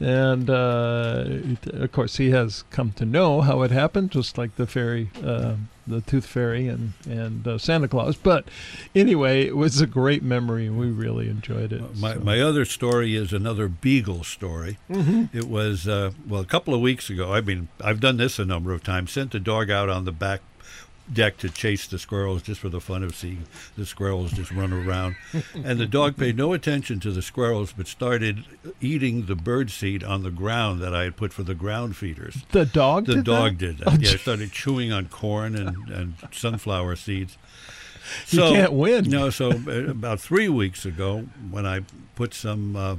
And 0.00 0.50
uh, 0.50 1.24
it- 1.26 1.66
of 1.74 1.92
course, 1.92 2.16
he 2.16 2.30
has 2.30 2.64
come 2.70 2.92
to 2.92 3.04
know 3.04 3.40
how 3.40 3.62
it 3.62 3.70
happened, 3.70 4.10
just 4.10 4.36
like 4.36 4.56
the 4.56 4.66
fairy, 4.66 5.10
uh, 5.24 5.54
the 5.86 6.00
Tooth 6.00 6.26
Fairy, 6.26 6.66
and 6.68 6.94
and 7.08 7.46
uh, 7.46 7.58
Santa 7.58 7.88
Claus. 7.88 8.16
But 8.16 8.46
anyway, 8.94 9.46
it 9.46 9.56
was 9.56 9.80
a 9.80 9.86
great 9.86 10.22
memory, 10.22 10.66
and 10.66 10.78
we 10.78 10.86
really 10.90 11.28
enjoyed 11.28 11.72
it. 11.72 11.96
My, 11.96 12.14
so. 12.14 12.20
my 12.20 12.40
other 12.40 12.64
story 12.64 13.14
is 13.14 13.32
another 13.32 13.68
beagle 13.68 14.24
story. 14.24 14.78
Mm-hmm. 14.90 15.36
It 15.36 15.44
was, 15.44 15.86
uh, 15.86 16.12
well, 16.26 16.40
a 16.40 16.46
couple 16.46 16.74
of 16.74 16.80
weeks 16.80 17.08
ago. 17.10 17.32
I 17.32 17.40
mean, 17.40 17.68
I've 17.80 18.00
done 18.00 18.16
this 18.16 18.38
a 18.38 18.44
number 18.44 18.72
of 18.72 18.82
times. 18.82 19.12
Sent 19.12 19.32
the 19.32 19.40
dog 19.40 19.70
out 19.70 19.88
on 19.88 20.04
the 20.04 20.12
back 20.12 20.40
deck 21.12 21.36
to 21.38 21.50
chase 21.50 21.86
the 21.86 21.98
squirrels 21.98 22.40
just 22.42 22.60
for 22.60 22.68
the 22.70 22.80
fun 22.80 23.02
of 23.02 23.14
seeing 23.14 23.44
the 23.76 23.84
squirrels 23.84 24.32
just 24.32 24.50
run 24.50 24.72
around. 24.72 25.16
and 25.54 25.78
the 25.78 25.86
dog 25.86 26.16
paid 26.16 26.36
no 26.36 26.52
attention 26.54 26.98
to 27.00 27.10
the 27.12 27.20
squirrels 27.22 27.72
but 27.76 27.86
started 27.86 28.44
eating 28.80 29.26
the 29.26 29.34
bird 29.34 29.70
seed 29.70 30.02
on 30.02 30.22
the 30.22 30.30
ground 30.30 30.80
that 30.80 30.94
I 30.94 31.02
had 31.04 31.16
put 31.16 31.32
for 31.32 31.42
the 31.42 31.54
ground 31.54 31.96
feeders. 31.96 32.44
The 32.52 32.64
dog. 32.64 33.06
The 33.06 33.16
did 33.16 33.24
dog 33.24 33.58
that? 33.58 33.76
did 33.78 33.82
Oh, 33.86 33.90
that. 33.90 34.00
yeah, 34.02 34.10
gee. 34.12 34.16
started 34.24 34.52
chewing 34.52 34.92
on 34.92 35.08
corn 35.08 35.54
and, 35.56 35.88
and 35.90 36.14
sunflower 36.32 36.96
seeds. 36.96 37.36
You 38.28 38.40
can't 38.40 38.72
win. 38.72 39.04
No, 39.10 39.30
so 39.30 39.50
uh, 39.50 39.90
about 39.90 40.20
three 40.20 40.48
weeks 40.48 40.84
ago, 40.84 41.26
when 41.50 41.64
I 41.66 41.80
put 42.16 42.34
some 42.34 42.76
uh, 42.76 42.96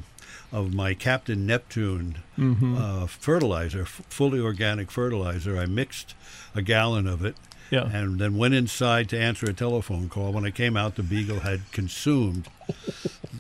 of 0.52 0.74
my 0.74 0.94
Captain 0.94 1.46
Neptune 1.46 2.18
Mm-hmm. 2.38 2.76
uh, 2.76 3.08
fertilizer, 3.08 3.84
f- 3.84 4.02
fully 4.10 4.40
organic 4.42 4.92
fertilizer, 4.92 5.58
I 5.58 5.66
mixed 5.68 6.16
a 6.54 6.62
gallon 6.62 7.08
of 7.08 7.24
it. 7.24 7.36
Yeah. 7.72 7.90
And 7.90 8.20
then 8.20 8.38
went 8.38 8.54
inside 8.54 9.10
to 9.10 9.20
answer 9.20 9.48
a 9.48 9.54
telephone 9.54 10.10
call. 10.10 10.32
When 10.32 10.46
I 10.46 10.52
came 10.52 10.78
out, 10.78 10.96
the 10.96 11.04
beagle 11.04 11.40
had 11.40 11.72
consumed 11.72 12.48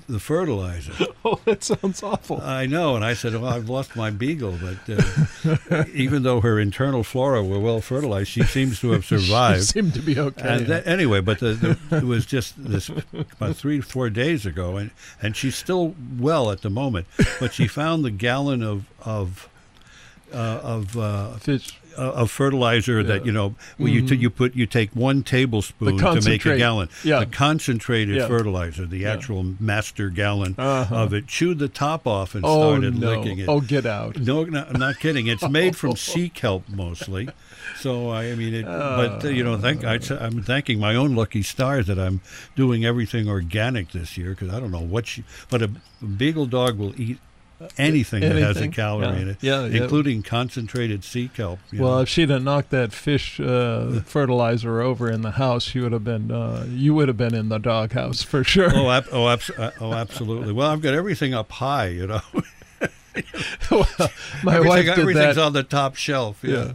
the 0.08 0.20
fertilizer. 0.20 0.94
Oh, 1.28 1.40
that 1.46 1.64
sounds 1.64 2.04
awful. 2.04 2.40
I 2.40 2.68
know, 2.68 2.96
and 2.96 3.04
I 3.04 3.16
said, 3.16 3.34
"Well, 3.34 3.48
I've 3.48 3.68
lost 3.68 3.96
my 3.96 4.12
beagle, 4.12 4.60
but 4.62 4.78
uh, 5.68 5.86
even 5.92 6.22
though 6.22 6.40
her 6.42 6.60
internal 6.60 7.02
flora 7.04 7.44
were 7.44 7.60
well 7.60 7.82
fertilized, 7.82 8.30
she 8.30 8.44
seems 8.44 8.80
to 8.82 8.92
have 8.92 9.06
survived." 9.14 9.64
seem 9.64 9.92
to 9.94 10.02
be 10.02 10.20
okay. 10.20 10.48
And 10.48 10.68
that, 10.68 10.86
anyway, 10.86 11.22
but 11.22 11.40
the, 11.40 11.54
the, 11.90 11.98
it 11.98 12.04
was 12.04 12.28
just 12.28 12.64
this 12.64 12.90
about 12.90 13.56
three 13.56 13.82
four 13.82 14.12
days 14.12 14.46
ago, 14.46 14.78
and 14.78 14.92
and 15.20 15.36
she's 15.36 15.56
still 15.56 15.96
well 16.20 16.52
at 16.52 16.62
the 16.62 16.70
moment. 16.70 17.08
But 17.40 17.56
she 17.56 17.66
found 17.68 18.06
the 18.06 18.12
gallon 18.12 18.62
of 18.62 18.86
of 19.04 19.50
uh, 20.32 20.60
of 20.62 20.96
uh, 20.96 21.34
Fish. 21.38 21.80
Uh, 21.98 22.12
of 22.14 22.32
fertilizer 22.32 23.04
that 23.04 23.14
Yeah. 23.14 23.18
Mm-hmm. 23.18 23.26
you 23.28 23.32
know 23.32 23.56
where 23.78 23.90
you 23.90 24.08
t- 24.08 24.16
you 24.16 24.30
put 24.30 24.56
you 24.56 24.66
take 24.66 24.92
one 24.96 25.24
tablespoon 25.24 25.98
to 25.98 26.22
make 26.30 26.46
a 26.46 26.58
gallon. 26.58 26.90
Yeah. 27.04 27.20
The 27.20 27.26
concentrated 27.28 28.16
Yeah. 28.18 28.28
fertilizer, 28.28 28.86
the 28.86 29.06
actual 29.06 29.56
master 29.60 30.10
gallon 30.10 30.56
Uh-huh. 30.58 30.96
of 30.96 31.14
it, 31.14 31.28
chewed 31.28 31.60
the 31.60 31.68
top 31.70 32.06
off 32.08 32.36
and 32.36 32.44
Oh 32.46 32.72
started 32.72 33.00
no! 33.00 33.16
licking 33.18 33.40
it. 33.40 33.48
Oh, 33.50 33.62
get 33.62 33.86
out! 33.86 34.18
No, 34.20 34.44
no, 34.44 34.66
I'm 34.70 34.80
not 34.80 35.00
kidding. 35.00 35.28
It's 35.28 35.48
made 35.50 35.76
from 35.76 35.96
sea 36.08 36.30
kelp 36.30 36.64
mostly. 36.70 37.30
So 37.80 38.12
I 38.12 38.36
mean, 38.36 38.54
it, 38.54 38.66
but 38.66 39.26
uh, 39.26 39.28
you 39.30 39.44
know, 39.44 39.58
thank 39.58 39.84
I, 39.84 40.00
I'm 40.20 40.42
thanking 40.44 40.80
my 40.80 40.96
own 40.96 41.16
lucky 41.16 41.42
stars 41.44 41.88
that 41.88 41.98
I'm 42.00 42.22
doing 42.56 42.86
everything 42.86 43.28
organic 43.28 43.92
this 43.92 44.18
year 44.18 44.32
because 44.32 44.50
I 44.54 44.60
don't 44.60 44.72
know 44.72 44.80
what 44.82 45.08
she. 45.08 45.24
But 45.50 45.62
a, 45.62 45.72
a 46.02 46.06
beagle 46.06 46.46
dog 46.46 46.78
will 46.78 47.00
eat 47.00 47.18
anything, 47.78 48.22
that 48.22 48.36
has 48.36 48.58
a 48.62 48.68
calorie 48.68 49.06
yeah. 49.08 49.16
in 49.22 49.30
it, 49.30 49.38
Yeah, 49.42 49.66
yeah. 49.66 49.84
including 49.84 50.24
concentrated 50.24 51.04
sea 51.04 51.30
kelp. 51.34 51.60
Well, 51.74 51.96
know. 51.96 52.02
if 52.02 52.10
she'd 52.10 52.30
have 52.30 52.44
knocked 52.44 52.70
that 52.72 52.92
fish 52.94 53.40
uh, 53.40 54.00
fertilizer 54.06 54.82
over 54.82 55.10
in 55.10 55.22
the 55.22 55.32
house, 55.32 55.74
you 55.74 55.84
would 55.84 55.92
have 55.92 56.04
been 56.04 56.32
uh, 56.32 56.66
you 56.70 56.94
would 56.96 57.08
have 57.08 57.18
been 57.18 57.34
in 57.36 57.50
the 57.50 57.58
doghouse 57.60 58.22
for 58.24 58.44
sure. 58.44 58.72
oh, 58.74 58.90
ab- 58.92 59.08
oh, 59.12 59.28
abs- 59.30 59.50
uh, 59.52 59.72
oh, 59.80 59.94
absolutely. 59.94 60.54
Well, 60.54 60.70
I've 60.70 60.82
got 60.82 60.94
everything 60.94 61.34
up 61.34 61.52
high. 61.52 61.88
You 61.88 62.08
know, 62.08 62.22
Well, 63.72 63.88
my 64.44 64.56
Everything- 64.56 64.68
wife 64.68 64.86
did 64.86 65.00
everything's 65.00 65.36
that. 65.36 65.42
on 65.46 65.54
the 65.54 65.64
top 65.64 65.96
shelf. 65.96 66.40
Yeah. 66.44 66.54
yeah. 66.54 66.72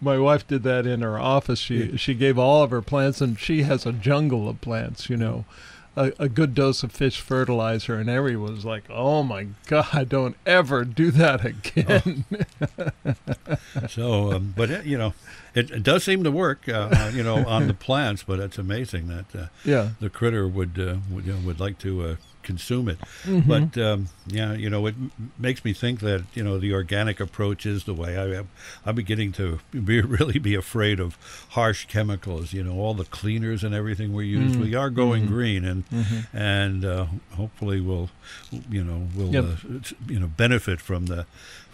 My 0.00 0.18
wife 0.18 0.46
did 0.46 0.62
that 0.64 0.86
in 0.86 1.00
her 1.00 1.18
office. 1.18 1.58
She 1.58 1.96
she 1.96 2.12
gave 2.14 2.38
all 2.38 2.62
of 2.62 2.70
her 2.70 2.82
plants, 2.82 3.20
and 3.22 3.38
she 3.38 3.62
has 3.62 3.86
a 3.86 3.92
jungle 3.92 4.48
of 4.48 4.60
plants. 4.60 5.08
You 5.08 5.16
know, 5.16 5.44
a, 5.96 6.12
a 6.18 6.28
good 6.28 6.54
dose 6.54 6.82
of 6.82 6.92
fish 6.92 7.20
fertilizer, 7.20 7.96
and 7.96 8.08
everyone 8.08 8.54
was 8.54 8.64
like, 8.64 8.84
"Oh 8.90 9.22
my 9.22 9.48
God, 9.66 10.08
don't 10.08 10.36
ever 10.44 10.84
do 10.84 11.10
that 11.12 11.44
again." 11.44 12.24
So, 13.88 14.32
um, 14.32 14.54
but 14.56 14.70
uh, 14.70 14.80
you 14.84 14.98
know, 14.98 15.14
it, 15.54 15.70
it 15.70 15.82
does 15.82 16.04
seem 16.04 16.24
to 16.24 16.30
work. 16.30 16.68
Uh, 16.68 16.88
uh, 16.92 17.10
you 17.14 17.22
know, 17.22 17.46
on 17.46 17.66
the 17.66 17.74
plants, 17.74 18.22
but 18.22 18.40
it's 18.40 18.58
amazing 18.58 19.08
that 19.08 19.34
uh, 19.34 19.46
yeah. 19.64 19.90
the 20.00 20.10
critter 20.10 20.46
would 20.48 20.78
uh, 20.78 20.96
would, 21.10 21.26
you 21.26 21.32
know, 21.32 21.38
would 21.40 21.60
like 21.60 21.78
to 21.78 22.02
uh, 22.02 22.16
consume 22.46 22.88
it. 22.88 22.98
Mm-hmm. 23.24 23.48
But 23.48 23.76
um, 23.82 24.08
yeah, 24.26 24.54
you 24.54 24.70
know, 24.70 24.86
it 24.86 24.94
m- 24.94 25.10
makes 25.38 25.64
me 25.64 25.72
think 25.74 26.00
that 26.00 26.24
you 26.34 26.42
know 26.42 26.58
the 26.58 26.72
organic 26.72 27.20
approach 27.20 27.66
is 27.66 27.84
the 27.84 27.92
way. 27.94 28.16
I 28.16 28.44
I'm 28.86 28.94
beginning 28.94 29.32
to 29.32 29.58
be, 29.72 30.00
really 30.18 30.38
be 30.38 30.54
afraid 30.54 31.00
of 31.00 31.18
harsh 31.50 31.86
chemicals. 31.86 32.52
You 32.52 32.62
know, 32.64 32.76
all 32.80 32.94
the 32.94 33.04
cleaners 33.04 33.62
and 33.64 33.74
everything 33.74 34.12
we 34.14 34.26
use. 34.26 34.56
Mm. 34.56 34.60
We 34.62 34.74
are 34.74 34.90
going 34.90 35.26
green, 35.26 35.64
and 35.64 35.84
Mm-hmm. 35.90 36.36
and 36.36 36.84
uh, 36.84 37.06
hopefully 37.36 37.80
we'll 37.80 38.08
you 38.70 38.82
know 38.84 39.08
we'll 39.14 39.32
Yep. 39.32 39.44
uh, 39.44 39.78
you 40.08 40.18
know 40.20 40.28
benefit 40.28 40.80
from 40.80 41.06
the 41.06 41.26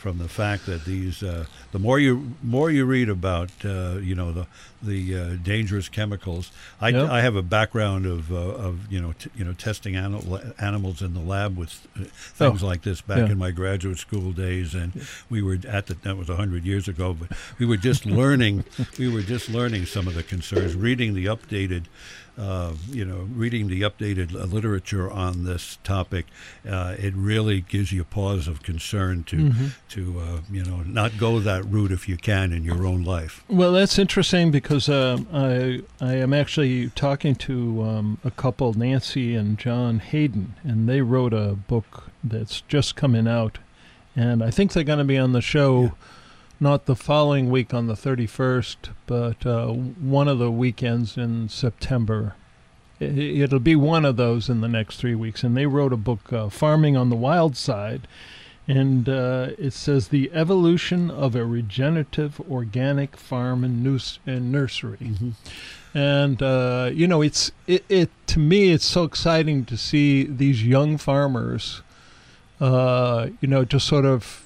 from 0.03 0.19
the 0.19 0.29
fact 0.29 0.67
that 0.67 0.85
these 0.85 1.23
uh, 1.23 1.45
the 1.71 1.79
more 1.79 2.01
you 2.01 2.35
more 2.43 2.71
you 2.73 2.85
read 2.85 3.09
about 3.09 3.51
uh, 3.65 3.99
you 4.03 4.17
know 4.17 4.33
the 4.33 4.47
the 4.83 5.17
uh, 5.17 5.37
dangerous 5.45 5.89
chemicals. 5.89 6.51
I, 6.81 6.89
Yep. 6.89 7.09
I 7.09 7.21
have 7.21 7.37
a 7.37 7.43
background 7.43 8.05
of 8.05 8.33
uh, 8.33 8.37
of 8.37 8.91
you 8.93 9.01
know 9.01 9.13
t- 9.13 9.31
you 9.37 9.45
know 9.45 9.53
testing 9.53 9.95
animal 9.95 10.41
animals 10.59 11.03
in 11.03 11.15
the 11.15 11.21
lab 11.21 11.57
with 11.57 11.87
uh, 11.97 12.05
things 12.13 12.63
Oh, 12.65 12.67
like 12.67 12.83
this 12.83 13.01
back 13.01 13.19
yeah. 13.19 13.33
in 13.33 13.39
my 13.39 13.53
graduate 13.53 13.99
school 13.99 14.33
days, 14.33 14.75
and 14.75 14.91
we 15.31 15.41
were 15.41 15.57
at 15.69 15.87
the 15.87 15.95
that 16.03 16.17
was 16.17 16.29
hundred 16.29 16.65
years 16.65 16.89
ago, 16.89 17.15
but 17.15 17.29
we 17.61 17.65
were 17.67 17.77
just 17.77 18.05
learning. 18.05 18.65
we 18.99 19.09
were 19.09 19.23
just 19.23 19.49
learning 19.49 19.87
some 19.87 20.09
of 20.09 20.15
the 20.15 20.25
concerns, 20.25 20.75
reading 20.75 21.15
the 21.15 21.27
updated. 21.27 21.85
Uh, 22.39 22.73
you 22.91 23.05
know, 23.05 23.29
reading 23.35 23.69
the 23.69 23.83
updated 23.83 24.33
literature 24.51 25.11
on 25.11 25.45
this 25.45 25.79
topic, 25.85 26.25
uh, 26.67 26.95
it 26.99 27.13
really 27.15 27.61
gives 27.61 27.93
you 27.93 28.05
pause 28.05 28.49
of 28.49 28.63
concern 28.63 29.23
to 29.25 29.37
Mm-hmm. 29.37 29.67
to 29.91 30.19
uh, 30.19 30.39
you 30.51 30.65
know 30.65 30.79
not 30.87 31.19
go 31.19 31.41
that 31.41 31.63
route 31.67 31.93
if 31.93 32.09
you 32.09 32.17
can 32.17 32.53
in 32.53 32.65
your 32.65 32.87
own 32.87 33.03
life. 33.05 33.45
Well, 33.49 33.73
that's 33.73 33.99
interesting 33.99 34.51
because 34.51 34.89
uh, 34.89 35.19
I 35.31 35.83
I 36.01 36.15
am 36.17 36.33
actually 36.33 36.89
talking 36.91 37.35
to 37.37 37.83
um, 37.83 38.19
a 38.25 38.31
couple, 38.31 38.73
Nancy 38.73 39.35
and 39.35 39.59
John 39.59 39.99
Hayden, 39.99 40.55
and 40.65 40.89
they 40.89 41.03
wrote 41.03 41.35
a 41.35 41.53
book 41.55 42.05
that's 42.25 42.63
just 42.63 42.97
coming 42.97 43.29
out, 43.29 43.59
and 44.17 44.43
I 44.43 44.51
think 44.51 44.73
they're 44.73 44.85
going 44.85 44.99
to 45.01 45.05
be 45.05 45.19
on 45.19 45.33
the 45.33 45.43
show. 45.43 45.93
Not 46.63 46.87
the 46.87 46.95
following 46.95 47.51
week 47.51 47.75
on 47.75 47.89
the 47.89 47.95
31st, 47.95 48.77
but 49.09 49.45
uh, 49.45 49.67
one 49.67 50.29
of 50.29 50.39
the 50.39 50.49
weekends 50.49 51.17
in 51.17 51.49
September. 51.49 52.37
It'll 53.01 53.59
be 53.59 53.75
one 53.75 54.05
of 54.05 54.15
those 54.15 54.49
in 54.49 54.61
the 54.61 54.69
next 54.69 54.99
three 54.99 55.17
weeks. 55.17 55.43
And 55.43 55.57
they 55.57 55.67
wrote 55.67 55.93
a 55.93 55.97
book, 55.97 56.33
uh, 56.33 56.51
Farming 56.51 56.97
on 56.97 57.11
the 57.11 57.17
Wild 57.17 57.57
Side. 57.57 58.07
And 58.69 59.09
uh, 59.09 59.49
it 59.59 59.73
says 59.73 60.07
the 60.07 60.31
evolution 60.33 61.11
of 61.11 61.35
a 61.35 61.45
regenerative 61.45 62.41
organic 62.49 63.17
farm 63.17 63.65
and, 63.65 63.83
nus- 63.83 64.21
and 64.25 64.53
nursery. 64.53 65.17
And 65.93 66.41
uh, 66.41 66.91
you 66.95 67.09
know, 67.09 67.23
it's 67.23 67.51
it, 67.67 67.85
it 67.89 68.11
to 68.29 68.39
me, 68.39 68.71
it's 68.71 68.87
so 68.87 69.03
exciting 69.03 69.65
to 69.65 69.77
see 69.77 70.23
these 70.23 70.65
young 70.65 70.97
farmers, 70.97 71.83
uh, 72.61 73.31
you 73.41 73.49
know, 73.49 73.65
just 73.65 73.89
sort 73.89 74.05
of 74.05 74.42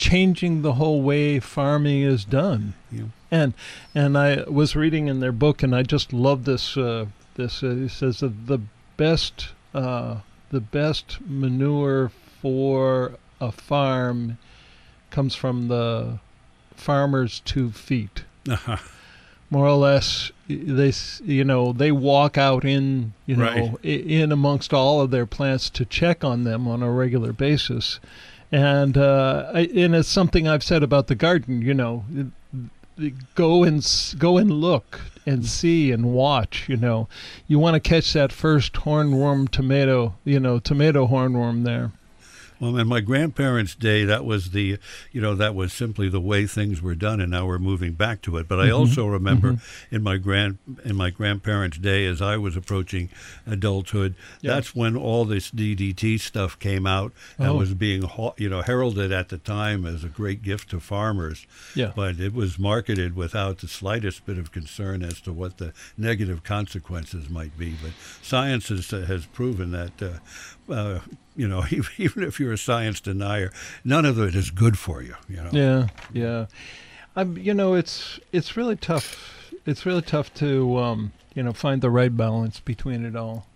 changing 0.00 0.62
the 0.62 0.72
whole 0.72 1.02
way 1.02 1.38
farming 1.38 2.02
is 2.02 2.24
done. 2.24 2.74
Yeah. 2.90 3.04
And 3.30 3.54
and 3.94 4.18
I 4.18 4.42
was 4.48 4.74
reading 4.74 5.06
in 5.06 5.20
their 5.20 5.30
book, 5.30 5.62
and 5.62 5.76
I 5.76 5.82
just 5.82 6.12
love 6.12 6.44
this. 6.44 6.76
Uh, 6.76 7.06
this 7.36 7.62
uh, 7.62 7.68
it 7.68 7.90
says 7.90 8.20
that 8.20 8.46
the 8.46 8.60
best 8.96 9.50
uh, 9.72 10.16
the 10.50 10.60
best 10.60 11.18
manure 11.24 12.10
for 12.40 13.12
a 13.40 13.52
farm 13.52 14.38
comes 15.10 15.34
from 15.34 15.68
the 15.68 16.18
farmer's 16.74 17.40
two 17.40 17.70
feet 17.70 18.24
more 19.50 19.66
or 19.66 19.76
less 19.76 20.32
they 20.56 20.92
you 21.24 21.44
know 21.44 21.72
they 21.72 21.92
walk 21.92 22.36
out 22.38 22.64
in 22.64 23.12
you 23.26 23.36
know 23.36 23.44
Right. 23.44 23.84
in 23.84 24.32
amongst 24.32 24.72
all 24.72 25.00
of 25.00 25.10
their 25.10 25.26
plants 25.26 25.70
to 25.70 25.84
check 25.84 26.24
on 26.24 26.44
them 26.44 26.66
on 26.68 26.82
a 26.82 26.90
regular 26.90 27.32
basis. 27.32 28.00
And 28.52 28.98
uh 28.98 29.50
I, 29.54 29.60
and 29.74 29.94
it's 29.94 30.08
something 30.08 30.48
i've 30.48 30.64
said 30.64 30.82
about 30.82 31.06
the 31.06 31.14
garden 31.14 31.62
you 31.62 31.74
know 31.74 32.04
go 33.34 33.62
and 33.62 33.86
go 34.18 34.36
and 34.38 34.50
look 34.52 35.00
and 35.24 35.46
see 35.46 35.90
and 35.92 36.12
watch 36.12 36.68
you 36.68 36.76
know. 36.76 37.08
You 37.46 37.58
want 37.58 37.74
to 37.74 37.80
catch 37.80 38.12
that 38.12 38.32
first 38.32 38.72
hornworm 38.74 39.48
tomato 39.48 40.14
you 40.24 40.40
know 40.40 40.58
tomato 40.58 41.06
hornworm 41.06 41.64
there 41.64 41.92
Well, 42.60 42.76
in 42.76 42.86
my 42.88 43.00
grandparents' 43.00 43.74
day, 43.74 44.04
that 44.04 44.24
was 44.24 44.50
the, 44.50 44.78
you 45.12 45.20
know, 45.20 45.34
that 45.34 45.54
was 45.54 45.72
simply 45.72 46.08
the 46.10 46.20
way 46.20 46.46
things 46.46 46.82
were 46.82 46.94
done, 46.94 47.20
and 47.20 47.30
now 47.30 47.46
we're 47.46 47.58
moving 47.58 47.94
back 47.94 48.20
to 48.22 48.36
it. 48.36 48.46
But 48.48 48.60
I 48.60 48.64
Mm-hmm. 48.66 48.74
also 48.76 49.06
remember 49.06 49.56
in 49.90 50.02
my 50.02 50.18
grand 50.18 50.58
in 50.84 50.94
my 50.94 51.08
grandparents' 51.10 51.78
day, 51.78 52.04
as 52.06 52.20
I 52.20 52.36
was 52.36 52.56
approaching 52.56 53.08
adulthood, 53.46 54.14
Yeah. 54.42 54.54
that's 54.54 54.74
when 54.74 54.96
all 54.96 55.24
this 55.24 55.50
DDT 55.50 56.18
stuff 56.18 56.58
came 56.58 56.86
out 56.86 57.12
and 57.38 57.48
Oh. 57.48 57.56
was 57.56 57.72
being, 57.74 58.08
you 58.36 58.48
know, 58.50 58.62
heralded 58.62 59.10
at 59.10 59.30
the 59.30 59.38
time 59.38 59.86
as 59.86 60.04
a 60.04 60.08
great 60.08 60.42
gift 60.42 60.70
to 60.70 60.80
farmers. 60.80 61.46
Yeah. 61.74 61.92
But 61.96 62.20
it 62.20 62.34
was 62.34 62.58
marketed 62.58 63.16
without 63.16 63.58
the 63.58 63.68
slightest 63.68 64.26
bit 64.26 64.36
of 64.38 64.52
concern 64.52 65.02
as 65.02 65.20
to 65.22 65.32
what 65.32 65.56
the 65.58 65.72
negative 65.96 66.42
consequences 66.42 67.28
might 67.30 67.56
be. 67.58 67.74
But 67.82 67.92
science 68.22 68.68
has, 68.68 68.90
has 68.90 69.24
proven 69.26 69.70
that. 69.72 69.92
Uh, 70.02 70.72
uh, 70.72 71.00
you 71.40 71.48
know, 71.48 71.64
even 71.98 72.22
if 72.22 72.38
you're 72.38 72.52
a 72.52 72.58
science 72.58 73.00
denier, 73.00 73.50
none 73.82 74.04
of 74.04 74.18
it 74.18 74.34
is 74.34 74.50
good 74.50 74.78
for 74.78 75.02
you. 75.02 75.16
You 75.28 75.36
know. 75.36 75.50
Yeah, 75.52 75.88
yeah. 76.12 76.46
I'm, 77.16 77.38
you 77.38 77.54
know, 77.54 77.74
it's 77.74 78.20
it's 78.30 78.56
really 78.56 78.76
tough. 78.76 79.52
It's 79.64 79.86
really 79.86 80.02
tough 80.02 80.32
to 80.34 80.76
um, 80.78 81.12
you 81.34 81.42
know 81.42 81.52
find 81.54 81.80
the 81.80 81.90
right 81.90 82.14
balance 82.14 82.60
between 82.60 83.06
it 83.06 83.16
all. 83.16 83.46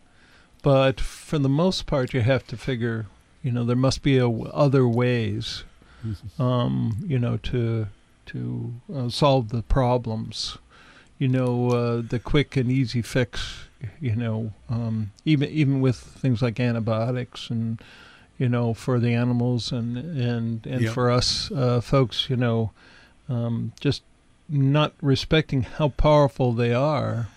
But 0.63 0.99
for 0.99 1.39
the 1.39 1.49
most 1.51 1.85
part, 1.85 2.15
you 2.15 2.23
have 2.23 2.47
to 2.47 2.57
figure, 2.57 3.05
you 3.43 3.53
know, 3.53 3.65
there 3.65 3.77
must 3.77 4.03
be 4.03 4.17
a, 4.17 4.31
other 4.31 4.89
ways, 4.89 5.65
um, 6.39 6.97
you 7.07 7.19
know, 7.19 7.37
to 7.37 7.89
to 8.27 8.75
uh, 8.95 9.09
solve 9.11 9.51
the 9.51 9.63
problems. 9.63 10.57
You 11.19 11.29
know, 11.29 11.71
uh, 11.71 12.03
the 12.03 12.19
quick 12.19 12.57
and 12.57 12.73
easy 12.73 13.03
fix. 13.03 13.64
You 14.01 14.17
know, 14.17 14.53
um, 14.69 15.13
even 15.25 15.49
even 15.51 15.81
with 15.81 15.97
things 15.97 16.43
like 16.43 16.61
antibiotics 16.61 17.51
and 17.51 17.81
you 18.39 18.49
know, 18.49 18.75
for 18.75 18.99
the 18.99 19.15
animals 19.15 19.73
and 19.73 19.97
and 19.97 20.67
and 20.67 20.83
Yeah. 20.83 20.93
for 20.93 21.11
us 21.11 21.51
uh, 21.53 21.81
folks, 21.81 22.29
you 22.29 22.37
know, 22.37 22.73
um, 23.29 23.73
just 23.81 24.03
not 24.49 24.93
respecting 25.01 25.63
how 25.63 25.89
powerful 25.89 26.53
they 26.53 26.75
are 26.75 27.29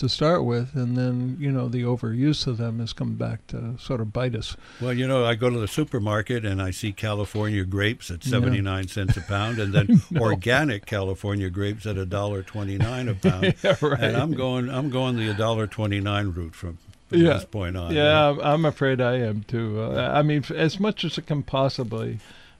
to 0.00 0.08
start 0.08 0.44
with, 0.44 0.74
and 0.74 0.96
then 0.96 1.36
you 1.40 1.50
know 1.50 1.68
the 1.68 1.82
overuse 1.82 2.46
of 2.46 2.56
them 2.58 2.80
has 2.80 2.92
come 2.92 3.14
back 3.14 3.46
to 3.46 3.76
sort 3.78 4.00
of 4.00 4.12
bite 4.12 4.34
us. 4.34 4.56
Well, 4.80 4.92
you 4.92 5.06
know, 5.06 5.24
I 5.24 5.34
go 5.36 5.48
to 5.48 5.58
the 5.58 5.68
supermarket 5.68 6.44
and 6.44 6.60
I 6.60 6.70
see 6.72 6.92
California 6.92 7.64
grapes 7.64 8.10
at 8.10 8.24
79 8.24 8.88
cents 8.88 9.16
a 9.16 9.20
pound 9.22 9.58
and 9.58 9.72
then 9.72 10.02
organic 10.16 10.84
California 10.86 11.48
grapes 11.50 11.86
at 11.86 11.96
a 11.96 12.04
dollar 12.06 12.42
29 12.42 13.08
a 13.08 13.14
pound. 13.14 13.54
Yeah, 13.62 13.76
right. 13.80 14.00
And 14.00 14.16
I'm 14.16 14.32
going 14.32 14.68
I'm 14.68 14.90
going 14.90 15.16
the 15.16 15.28
a 15.30 15.34
dollar 15.34 15.66
29 15.66 16.28
route 16.32 16.54
from, 16.54 16.78
from 17.08 17.18
Yeah. 17.18 17.34
this 17.34 17.44
point 17.44 17.76
on. 17.76 17.94
Yeah, 17.94 18.26
I'm- 18.26 18.40
I'm 18.42 18.64
afraid 18.64 19.00
I 19.00 19.16
am 19.16 19.42
too. 19.44 19.80
Uh, 19.82 20.10
I 20.14 20.22
mean, 20.22 20.44
as 20.54 20.80
much 20.80 21.04
as 21.04 21.18
it 21.18 21.26
can 21.26 21.42
possibly, 21.42 22.18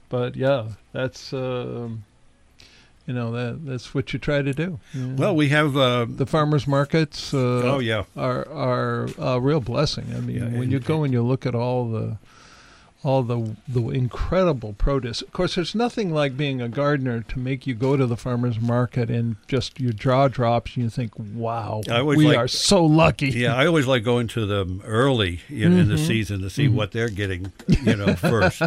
but 0.09 0.35
yeah, 0.35 0.69
that's 0.93 1.33
um, 1.33 2.03
you 3.11 3.17
know 3.19 3.31
that 3.31 3.65
that's 3.65 3.93
what 3.93 4.13
you 4.13 4.19
try 4.19 4.41
to 4.41 4.53
do. 4.53 4.79
Well, 4.95 5.35
we 5.35 5.49
have 5.49 5.75
uh, 5.75 6.05
the 6.07 6.25
farmers 6.25 6.65
markets. 6.65 7.33
Uh, 7.33 7.61
oh 7.75 7.79
yeah. 7.79 8.03
are 8.15 8.47
are 8.47 9.09
a 9.17 9.39
real 9.41 9.59
blessing. 9.59 10.05
I 10.15 10.21
mean, 10.21 10.37
Yeah, 10.37 10.59
when 10.59 10.71
you 10.71 10.79
go 10.79 11.03
and 11.03 11.11
you 11.11 11.21
look 11.21 11.45
at 11.45 11.53
all 11.53 11.91
the 11.91 12.17
all 13.03 13.23
the 13.23 13.55
the 13.67 13.81
incredible 13.89 14.73
produce. 14.73 15.21
Of 15.23 15.31
course, 15.31 15.55
there's 15.55 15.73
nothing 15.73 16.13
like 16.13 16.37
being 16.37 16.61
a 16.61 16.69
gardener 16.69 17.21
to 17.23 17.39
make 17.39 17.65
you 17.65 17.73
go 17.73 17.97
to 17.97 18.05
the 18.05 18.15
farmers 18.15 18.59
market 18.59 19.09
and 19.09 19.37
just 19.47 19.79
your 19.79 19.91
jaw 19.93 20.27
drops 20.27 20.75
and 20.75 20.83
you 20.83 20.89
think, 20.89 21.13
"Wow, 21.17 21.81
we 22.03 22.27
like- 22.27 22.37
are 22.37 22.47
so 22.47 22.85
lucky." 22.85 23.29
Yeah, 23.29 23.55
I 23.55 23.65
always 23.65 23.87
like 23.87 24.03
going 24.03 24.27
to 24.29 24.45
them 24.45 24.81
early 24.85 25.39
in, 25.49 25.73
in 25.73 25.87
the 25.87 25.95
Mm-hmm. 25.95 26.05
season 26.05 26.41
to 26.41 26.49
see 26.49 26.67
what 26.67 26.91
they're 26.91 27.09
getting, 27.09 27.51
you 27.67 27.95
know, 27.95 28.13
first. 28.15 28.61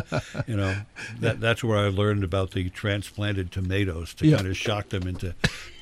you 0.49 0.57
know, 0.57 0.75
that 1.20 1.40
that's 1.40 1.62
where 1.62 1.79
I 1.79 1.88
learned 1.88 2.25
about 2.25 2.51
the 2.53 2.68
transplanted 2.70 3.53
tomatoes 3.53 4.14
to 4.14 4.27
Yeah. 4.27 4.37
kind 4.37 4.49
of 4.49 4.57
shock 4.57 4.88
them 4.88 5.07
into 5.07 5.35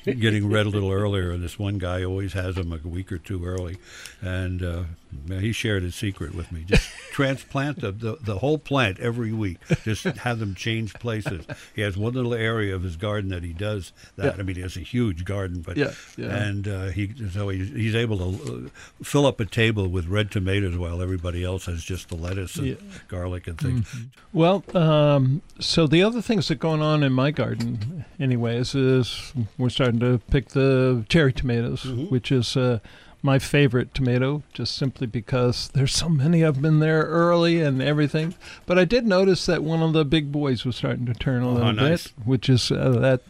getting 0.05 0.49
red 0.49 0.65
a 0.65 0.69
little 0.69 0.91
earlier. 0.91 1.31
And 1.31 1.43
this 1.43 1.57
one 1.59 1.77
guy 1.77 2.03
always 2.03 2.33
has 2.33 2.55
them 2.55 2.71
a 2.73 2.87
week 2.87 3.11
or 3.11 3.17
two 3.17 3.45
early, 3.45 3.77
and 4.21 4.63
uh, 4.63 4.83
he 5.27 5.51
shared 5.51 5.83
his 5.83 5.95
secret 5.95 6.33
with 6.35 6.51
me. 6.51 6.63
Just 6.67 6.89
transplant 7.11 7.81
the, 7.81 7.91
the 7.91 8.17
the 8.21 8.37
whole 8.39 8.57
plant 8.57 8.99
every 8.99 9.31
week. 9.31 9.57
Just 9.83 10.03
have 10.05 10.39
them 10.39 10.55
change 10.55 10.93
places. 10.95 11.45
He 11.75 11.81
has 11.81 11.95
one 11.97 12.13
little 12.13 12.33
area 12.33 12.75
of 12.75 12.83
his 12.83 12.95
garden 12.95 13.29
that 13.31 13.43
he 13.43 13.53
does 13.53 13.91
that. 14.15 14.35
Yeah. 14.35 14.39
I 14.39 14.43
mean, 14.43 14.55
he 14.55 14.61
has 14.61 14.75
a 14.77 14.81
huge 14.81 15.25
garden, 15.25 15.61
but 15.61 15.77
Yeah, 15.77 15.91
yeah. 16.17 16.35
and 16.35 16.67
uh, 16.67 16.85
he 16.87 17.11
so 17.31 17.49
he, 17.49 17.63
he's 17.65 17.95
able 17.95 18.17
to 18.17 18.65
uh, 18.65 18.69
fill 19.03 19.25
up 19.25 19.39
a 19.39 19.45
table 19.45 19.87
with 19.87 20.07
red 20.07 20.31
tomatoes 20.31 20.77
while 20.77 21.01
everybody 21.01 21.43
else 21.43 21.65
has 21.65 21.83
just 21.83 22.09
the 22.09 22.15
lettuce 22.15 22.55
and 22.55 22.67
Yeah. 22.67 22.73
Mm-hmm. 22.75 23.07
garlic 23.07 23.47
and 23.47 23.57
things. 23.59 23.95
Well, 24.31 24.63
um, 24.75 25.41
so 25.59 25.87
the 25.87 26.01
other 26.03 26.21
things 26.21 26.47
that 26.47 26.55
going 26.55 26.81
on 26.81 27.03
in 27.03 27.13
my 27.13 27.31
garden, 27.31 28.05
anyways, 28.19 28.73
is 28.75 29.33
we're 29.57 29.69
starting 29.69 29.92
to 29.99 30.19
pick 30.31 30.49
the 30.49 31.05
cherry 31.09 31.33
tomatoes, 31.33 31.85
which 31.85 32.31
is 32.31 32.55
uh, 32.57 32.79
my 33.21 33.39
favorite 33.39 33.93
tomato, 33.93 34.43
just 34.53 34.75
simply 34.75 35.07
because 35.07 35.69
there's 35.73 35.95
so 35.95 36.09
many 36.09 36.41
of 36.41 36.55
them 36.55 36.65
in 36.65 36.79
there 36.79 37.03
early 37.03 37.61
and 37.61 37.81
everything. 37.81 38.35
But 38.65 38.77
I 38.77 38.85
did 38.85 39.05
notice 39.07 39.45
that 39.45 39.63
one 39.63 39.81
of 39.81 39.93
the 39.93 40.03
big 40.05 40.31
boys 40.31 40.65
was 40.65 40.75
starting 40.75 41.05
to 41.05 41.13
turn 41.13 41.41
a 41.43 41.49
Oh, 41.49 41.53
little 41.53 41.73
nice. 41.73 42.07
bit, 42.07 42.13
which 42.25 42.49
is 42.49 42.71
uh, 42.71 42.89
that. 42.99 43.21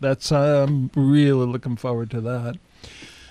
That's 0.00 0.30
I'm 0.32 0.90
really 0.94 1.46
looking 1.46 1.76
forward 1.76 2.10
to 2.10 2.20
that. 2.22 2.56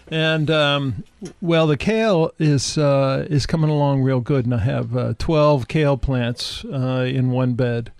And 0.10 0.52
um, 0.52 1.04
well, 1.42 1.66
the 1.66 1.78
kale 1.78 2.32
is 2.38 2.78
uh, 2.78 3.26
is 3.30 3.46
coming 3.46 3.70
along 3.70 4.04
real 4.04 4.20
good, 4.20 4.46
and 4.46 4.54
I 4.54 4.60
have 4.60 4.96
uh, 4.96 5.14
twelve 5.18 5.68
kale 5.68 5.98
plants 5.98 6.64
uh, 6.66 7.06
in 7.08 7.32
one 7.32 7.54
bed. 7.54 7.92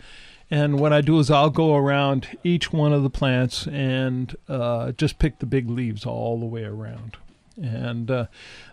And 0.54 0.80
what 0.80 0.94
I 0.94 1.02
do 1.02 1.18
is 1.18 1.32
I'll 1.32 1.50
go 1.50 1.76
around 1.76 2.38
each 2.44 2.72
one 2.72 2.94
of 2.94 3.02
the 3.02 3.10
plants 3.10 3.66
and 3.66 4.36
uh, 4.48 4.92
just 4.92 5.18
pick 5.18 5.40
the 5.40 5.48
big 5.48 5.68
leaves 5.68 6.06
all 6.06 6.40
the 6.40 6.46
way 6.46 6.64
around. 6.64 7.18
And 7.60 8.12
uh, 8.12 8.26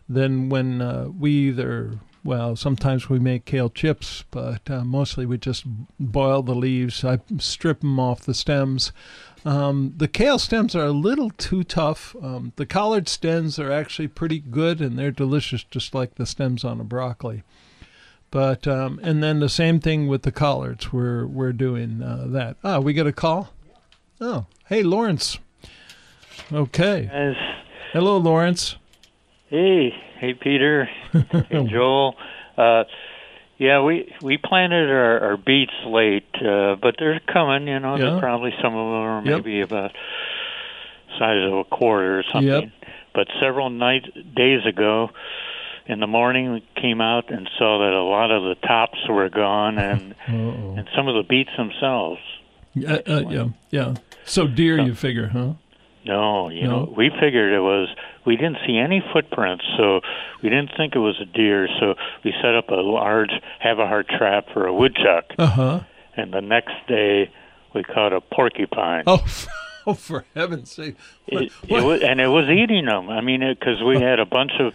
then 0.07 0.51
when 0.51 0.83
uh, 0.83 1.09
we 1.09 1.31
either 1.49 1.93
well, 2.23 2.55
sometimes 2.55 3.09
we 3.09 3.19
make 3.19 3.47
kale 3.47 3.71
chips, 3.71 4.25
but 4.31 4.69
uh, 4.69 4.85
mostly 4.85 5.25
we 5.25 5.39
just 5.39 5.65
boil 5.99 6.43
the 6.43 6.55
leaves. 6.55 7.03
I 7.03 7.21
strip 7.39 7.81
them 7.81 7.99
off 7.99 8.27
the 8.27 8.35
stems. 8.35 8.93
Um, 9.47 9.95
the 9.97 10.09
kale 10.09 10.39
stems 10.39 10.77
are 10.77 10.85
a 10.85 10.93
little 10.93 11.31
too 11.31 11.65
tough. 11.65 12.15
Um, 12.23 12.53
the 12.57 12.67
collard 12.67 13.09
stems 13.09 13.59
are 13.59 13.73
actually 13.73 14.09
pretty 14.09 14.39
good 14.39 14.83
and 14.83 14.99
they're 14.99 15.11
delicious, 15.11 15.65
just 15.65 15.95
like 15.95 16.17
the 16.17 16.27
stems 16.27 16.63
on 16.63 16.79
a 16.79 16.85
broccoli. 16.85 17.43
But 18.31 18.67
um, 18.69 19.01
and 19.03 19.23
then 19.23 19.41
the 19.41 19.49
same 19.49 19.81
thing 19.81 20.07
with 20.07 20.23
the 20.23 20.31
collards. 20.33 20.93
We're 20.93 21.27
we're 21.27 21.53
doing 21.53 22.03
uh, 22.03 22.27
that. 22.29 22.57
Ah, 22.63 22.79
we 22.79 22.93
get 22.93 23.07
a 23.07 23.13
call. 23.13 23.53
Oh, 24.21 24.47
hey 24.69 24.83
Lawrence. 24.83 25.39
Okay. 26.53 27.09
Hello, 27.93 28.17
Lawrence. 28.19 28.77
hey, 29.49 29.91
hey, 30.19 30.35
Peter, 30.35 30.89
hey, 31.13 31.67
Joel. 31.71 32.15
Uh, 32.57 32.85
yeah, 33.59 33.83
we 33.83 34.13
we 34.23 34.37
planted 34.37 34.89
our, 34.91 35.21
our 35.31 35.37
beets 35.37 35.73
late, 35.87 36.27
uh, 36.37 36.77
but 36.81 36.95
they're 36.99 37.21
coming. 37.33 37.67
You 37.69 37.81
know, 37.81 37.97
Yeah. 37.97 38.19
probably 38.21 38.53
some 38.63 38.75
of 38.77 38.87
them 38.87 39.03
are 39.03 39.23
Yep. 39.25 39.37
maybe 39.45 39.61
about 39.61 39.91
size 41.19 41.45
of 41.45 41.53
a 41.59 41.65
quarter 41.65 42.21
or 42.21 42.25
something. 42.33 42.49
Yep. 42.49 42.71
But 43.15 43.27
several 43.41 43.71
night 43.71 44.05
days 44.35 44.65
ago, 44.67 45.11
in 45.87 46.01
the 46.01 46.07
morning, 46.07 46.53
we 46.53 46.65
came 46.81 47.01
out 47.01 47.31
and 47.33 47.49
saw 47.59 47.79
that 47.79 47.93
a 47.93 48.03
lot 48.03 48.31
of 48.31 48.43
the 48.45 48.55
tops 48.67 48.99
were 49.09 49.29
gone, 49.29 49.79
and 49.79 50.15
Uh-oh. 50.29 50.75
and 50.77 50.89
some 50.97 51.09
of 51.09 51.15
the 51.15 51.23
beets 51.29 51.51
themselves. 51.57 52.21
Uh, 52.87 52.99
uh, 53.07 53.23
yeah, 53.29 53.49
yeah. 53.71 53.95
So 54.25 54.47
deer, 54.47 54.79
you 54.79 54.95
figure, 54.95 55.29
huh? 55.29 55.55
No, 56.05 56.49
you 56.49 56.63
No? 56.65 56.71
know, 56.87 56.95
we 56.97 57.11
figured 57.11 57.53
it 57.53 57.61
was. 57.61 57.89
We 58.25 58.37
didn't 58.37 58.59
see 58.67 58.77
any 58.79 59.03
footprints, 59.13 59.65
so 59.77 60.01
we 60.43 60.49
didn't 60.49 60.71
think 60.77 60.95
it 60.95 60.99
was 61.01 61.21
a 61.21 61.25
deer. 61.27 61.69
So 61.81 61.95
we 62.25 62.33
set 62.43 62.55
up 62.55 62.69
a 62.71 62.75
large 62.77 63.31
have-a-heart 63.59 64.09
trap 64.09 64.47
for 64.53 64.67
a 64.67 64.73
woodchuck, 64.75 65.25
Uh 65.39 65.47
huh. 65.47 65.81
and 66.17 66.33
the 66.33 66.41
next 66.41 66.75
day 66.89 67.31
we 67.75 67.83
caught 67.83 68.13
a 68.13 68.21
porcupine. 68.21 69.05
Oh, 69.07 69.25
oh, 69.87 69.95
for 69.95 70.25
heaven's 70.35 70.71
sake! 70.71 70.97
What- 71.29 71.43
It, 71.45 71.53
what- 71.69 71.83
it 71.83 71.87
was, 71.87 72.03
and 72.03 72.21
it 72.21 72.29
was 72.29 72.49
eating 72.49 72.85
them. 72.87 73.09
I 73.11 73.21
mean, 73.21 73.41
because 73.41 73.83
we 73.83 74.01
had 74.01 74.21
a 74.21 74.27
bunch 74.27 74.53
of 74.61 74.73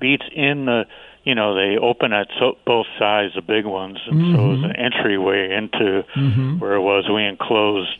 beets 0.00 0.24
in 0.32 0.66
the. 0.66 0.86
You 1.24 1.34
know, 1.34 1.56
they 1.56 1.76
open 1.76 2.12
at 2.12 2.28
so, 2.38 2.56
both 2.64 2.86
sides, 3.00 3.34
the 3.34 3.42
big 3.42 3.64
ones, 3.64 3.98
and 4.06 4.32
so 4.32 4.44
it 4.44 4.48
was 4.48 4.62
an 4.62 4.76
entryway 4.76 5.52
into 5.52 6.04
Mhm. 6.14 6.60
where 6.60 6.74
it 6.74 6.80
was. 6.82 7.08
We 7.08 7.24
enclosed 7.24 7.90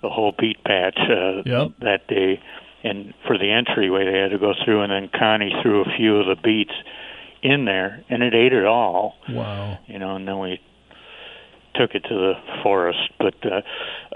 the 0.00 0.08
whole 0.08 0.32
beet 0.32 0.64
patch 0.64 0.96
uh, 0.98 1.42
Yep. 1.44 1.68
that 1.80 2.06
day, 2.06 2.40
and 2.82 3.12
for 3.26 3.36
the 3.36 3.50
entryway, 3.50 4.06
they 4.10 4.18
had 4.18 4.30
to 4.30 4.38
go 4.38 4.54
through, 4.64 4.80
and 4.80 4.90
then 4.90 5.08
Connie 5.08 5.54
threw 5.60 5.82
a 5.82 5.84
few 5.98 6.16
of 6.16 6.26
the 6.28 6.34
beets 6.36 6.72
in 7.42 7.66
there, 7.66 8.00
and 8.08 8.22
it 8.22 8.34
ate 8.34 8.54
it 8.54 8.64
all. 8.64 9.16
Wow, 9.28 9.78
You 9.86 9.98
know, 9.98 10.16
and 10.16 10.26
then 10.26 10.38
we 10.38 10.58
took 11.74 11.94
it 11.94 12.04
to 12.04 12.14
the 12.14 12.34
forest. 12.62 12.98
But 13.18 13.34
uh, 13.44 13.62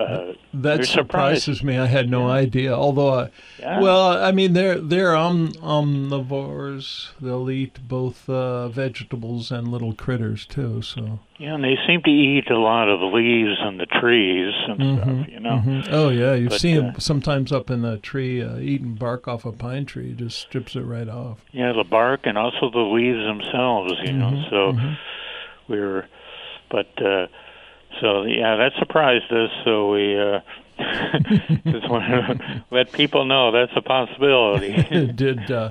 uh, 0.03 0.33
that 0.55 0.85
surprises 0.87 1.63
me. 1.63 1.79
I 1.79 1.87
had 1.87 2.11
no 2.11 2.29
idea. 2.29 2.73
Although, 2.75 3.15
I, 3.21 3.31
yeah, 3.59 3.81
well, 3.81 4.23
I 4.23 4.33
mean, 4.33 4.53
they're 4.53 4.79
they're 4.81 5.17
om- 5.17 5.53
omnivores. 5.55 7.11
They'll 7.21 7.51
eat 7.51 7.79
both 7.87 8.29
uh, 8.29 8.69
vegetables 8.69 9.51
and 9.51 9.69
little 9.69 9.93
critters 9.95 10.47
too. 10.47 10.83
So, 10.83 11.21
yeah, 11.39 11.55
and 11.55 11.65
they 11.65 11.77
seem 11.87 12.03
to 12.03 12.11
eat 12.11 12.51
a 12.51 12.59
lot 12.59 12.89
of 12.89 13.01
leaves 13.13 13.57
and 13.61 13.79
the 13.81 13.87
trees 13.87 14.55
and 14.69 14.99
stuff. 14.99 15.29
You 15.29 15.41
know. 15.41 15.63
Mhm. 15.65 15.89
oh 15.91 16.09
yeah, 16.11 16.35
you've 16.35 16.51
But, 16.51 16.61
seen 16.61 16.79
uh, 16.79 16.81
them 16.93 16.95
sometimes 17.01 17.53
up 17.53 17.71
in 17.71 17.83
the 17.83 17.99
tree 17.99 18.43
uh, 18.43 18.59
eating 18.59 18.95
bark 18.95 19.29
off 19.29 19.45
a 19.45 19.53
pine 19.53 19.87
tree. 19.87 20.13
Just 20.15 20.39
strips 20.39 20.77
it 20.77 20.83
right 20.83 21.09
off. 21.09 21.45
Yeah, 21.53 21.73
the 21.73 21.85
bark 21.85 22.21
and 22.25 22.37
also 22.39 22.71
the 22.71 22.79
leaves 22.81 23.19
themselves, 23.27 23.93
you 24.05 24.13
know. 24.13 24.31
Mhm, 24.31 24.51
So 24.51 24.97
we 25.69 25.81
were, 25.81 26.07
but 26.71 26.89
uh, 27.03 27.27
so 28.01 28.25
yeah, 28.25 28.57
that 28.57 28.73
surprised 28.79 29.31
us. 29.33 29.51
So 29.65 29.91
we 29.93 30.19
uh, 30.19 30.41
just 31.73 31.89
want 31.91 32.05
to 32.11 32.65
let 32.71 32.93
people 32.93 33.25
know 33.25 33.51
that's 33.53 33.73
a 33.77 33.83
possibility. 33.83 35.13
did 35.15 35.51
uh, 35.51 35.71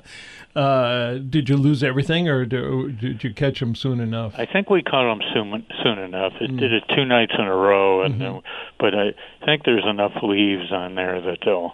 uh, 0.56 1.16
did 1.16 1.50
you 1.50 1.58
lose 1.58 1.84
everything, 1.84 2.28
or 2.30 2.46
do, 2.46 2.92
did 2.92 3.24
you 3.24 3.34
catch 3.34 3.60
them 3.60 3.76
soon 3.76 4.00
enough? 4.00 4.34
I 4.38 4.46
think 4.46 4.70
we 4.70 4.82
caught 4.82 5.04
them 5.18 5.22
soon 5.34 5.66
soon 5.84 6.00
enough. 6.00 6.34
It 6.42 6.52
Mm. 6.52 6.60
did 6.60 6.74
it 6.74 6.84
two 6.96 7.06
nights 7.06 7.34
in 7.38 7.46
a 7.46 7.56
row, 7.56 8.02
and 8.04 8.16
Mm-hmm. 8.22 8.40
but 8.80 8.96
I 8.96 9.14
think 9.46 9.64
there's 9.66 9.86
enough 9.86 10.14
leaves 10.24 10.72
on 10.72 10.96
there 10.96 11.20
that 11.22 11.40
they'll 11.46 11.74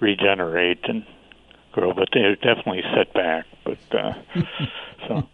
regenerate 0.00 0.80
and 0.84 1.04
grow. 1.74 1.92
But 1.92 2.08
they're 2.12 2.36
definitely 2.36 2.82
set 2.94 3.12
back. 3.12 3.46
But 3.64 3.78
uh, 3.92 4.12
so, 5.08 5.28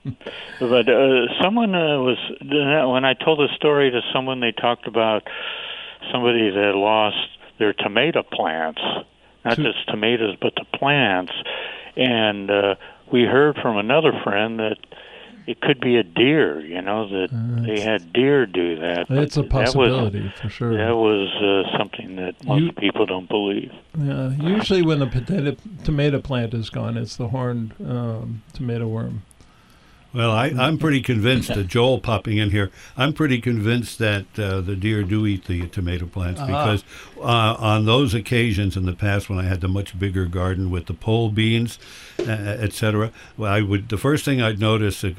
but 0.59 0.88
uh, 0.88 1.26
someone 1.40 1.74
uh, 1.74 2.00
was 2.00 2.18
when 2.40 3.05
I 3.05 3.14
told 3.14 3.38
the 3.38 3.48
story 3.57 3.90
to 3.90 4.00
someone, 4.12 4.40
they 4.40 4.53
talked 4.53 4.87
about 4.87 5.22
somebody 6.11 6.50
that 6.50 6.72
lost 6.74 7.29
their 7.59 7.72
tomato 7.72 8.22
plants, 8.22 8.81
not 9.44 9.57
To- 9.57 9.62
just 9.62 9.87
tomatoes, 9.88 10.37
but 10.40 10.55
the 10.57 10.64
plants. 10.79 11.33
And 11.96 12.50
uh, 12.50 12.74
we 13.12 13.22
heard 13.22 13.57
from 13.61 13.76
another 13.76 14.12
friend 14.24 14.59
that 14.59 14.79
it 15.46 15.61
could 15.61 15.81
be 15.81 15.96
a 15.96 16.03
deer. 16.03 16.61
You 16.61 16.81
know 16.83 17.09
that 17.09 17.29
they 17.66 17.81
had 17.81 18.12
deer 18.12 18.46
do 18.46 18.76
that. 18.81 19.07
It's 19.11 19.37
a 19.37 19.42
that 19.42 19.53
was- 19.53 19.64
possibility 19.66 20.33
for 20.40 20.48
sure. 20.48 20.76
that 20.76 20.94
was 20.96 21.29
uh, 21.42 21.79
something 21.79 22.16
that 22.16 22.42
most 22.44 22.62
You- 22.62 22.72
people 22.72 23.07
don't 23.07 23.29
believe. 23.29 23.72
Yeah, 23.98 24.31
usually 24.40 24.83
when 24.83 24.98
the 25.00 25.07
potato 25.07 25.57
tomato 25.85 26.20
plant 26.20 26.55
is 26.55 26.70
gone, 26.70 26.96
it's 26.96 27.16
the 27.16 27.29
horned 27.29 27.74
um, 27.85 28.42
tomato 28.53 28.87
worm. 28.87 29.22
Well, 30.12 30.33
I, 30.33 30.46
I'm 30.49 30.77
pretty 30.77 31.03
convinced 31.03 31.55
that 31.55 31.68
Joel 31.68 32.01
popping 32.01 32.38
in 32.38 32.51
here. 32.51 32.70
I'm 32.96 33.12
pretty 33.12 33.40
convinced 33.40 33.99
that 34.01 34.27
uh, 34.37 34.61
the 34.61 34.75
deer 34.75 35.05
do 35.05 35.25
eat 35.25 35.44
the 35.44 35.68
tomato 35.68 36.07
plants 36.07 36.40
Ah. 36.40 36.46
because 36.46 36.85
uh, 37.18 37.23
on 37.59 37.85
those 37.87 38.12
occasions 38.12 38.77
in 38.77 38.87
the 38.87 38.92
past 38.92 39.29
when 39.31 39.38
I 39.38 39.44
had 39.44 39.61
the 39.61 39.68
much 39.68 39.96
bigger 39.99 40.27
garden 40.27 40.68
with 40.70 40.87
the 40.87 40.94
pole 40.94 41.31
beans, 41.31 41.79
uh, 42.18 42.23
etc. 42.25 43.12
I 43.40 43.62
would 43.62 43.88
the 43.88 43.99
first 43.99 44.25
thing 44.25 44.42
I'd 44.42 44.59
notice 44.59 45.01
that 45.03 45.14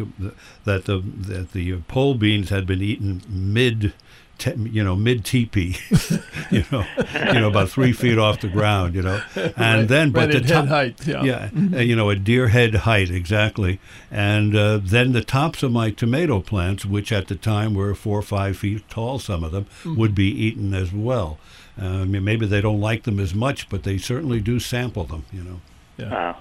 that 0.65 0.85
the 0.85 0.99
that 0.99 1.53
the 1.53 1.77
pole 1.87 2.15
beans 2.15 2.49
had 2.49 2.65
been 2.67 2.81
eaten 2.81 3.21
mid. 3.29 3.93
Te, 4.41 4.53
you 4.71 4.83
know, 4.83 4.95
mid 4.95 5.23
teepee, 5.23 5.77
you 6.51 6.65
know, 6.71 6.83
you 7.13 7.39
know, 7.39 7.47
about 7.47 7.69
three 7.69 7.93
feet 7.93 8.17
off 8.17 8.41
the 8.41 8.47
ground, 8.47 8.95
you 8.95 9.03
know, 9.03 9.21
and 9.55 9.87
then 9.87 10.11
but 10.11 10.19
right 10.19 10.31
the 10.31 10.37
at 10.37 10.47
top, 10.47 10.67
head 10.67 10.67
height. 10.67 11.07
Yeah. 11.07 11.23
yeah, 11.23 11.49
uh, 11.73 11.79
you 11.79 11.95
know, 11.95 12.09
a 12.09 12.15
deer 12.15 12.47
head 12.47 12.73
height 12.73 13.09
exactly. 13.09 13.79
And 14.09 14.55
uh, 14.55 14.79
then 14.81 15.13
the 15.13 15.23
tops 15.23 15.63
of 15.63 15.71
my 15.71 15.91
tomato 15.91 16.39
plants, 16.41 16.85
which 16.85 17.11
at 17.11 17.27
the 17.27 17.35
time 17.35 17.73
were 17.75 17.93
four 17.93 18.19
or 18.19 18.23
five 18.23 18.57
feet 18.57 18.89
tall, 18.89 19.19
some 19.19 19.43
of 19.43 19.51
them 19.51 19.67
would 19.85 20.15
be 20.15 20.29
eaten 20.29 20.73
as 20.73 20.91
well. 20.91 21.37
Uh, 21.81 21.85
I 21.85 22.05
mean, 22.05 22.23
maybe 22.23 22.45
they 22.45 22.61
don't 22.61 22.81
like 22.81 23.03
them 23.03 23.19
as 23.19 23.33
much, 23.33 23.69
but 23.69 23.83
they 23.83 23.97
certainly 23.97 24.41
do 24.41 24.59
sample 24.59 25.05
them. 25.05 25.25
You 25.31 25.43
know. 25.43 26.09
Wow. 26.09 26.37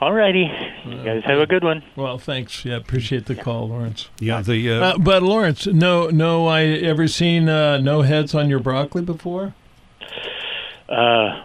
All 0.00 0.14
righty, 0.14 0.50
you 0.86 1.04
guys 1.04 1.22
have 1.24 1.40
a 1.40 1.46
good 1.46 1.62
one. 1.62 1.82
Well, 1.94 2.16
thanks. 2.16 2.64
Yeah, 2.64 2.76
appreciate 2.76 3.26
the 3.26 3.34
call, 3.34 3.68
Lawrence. 3.68 4.08
Yeah. 4.18 4.40
The 4.40 4.72
uh, 4.72 4.80
Uh, 4.80 4.98
but 4.98 5.22
Lawrence, 5.22 5.66
no, 5.66 6.08
no, 6.08 6.46
I 6.46 6.62
ever 6.62 7.06
seen 7.06 7.50
uh, 7.50 7.76
no 7.78 8.00
heads 8.00 8.34
on 8.34 8.48
your 8.48 8.60
broccoli 8.60 9.02
before? 9.02 9.52
Uh, 10.88 11.42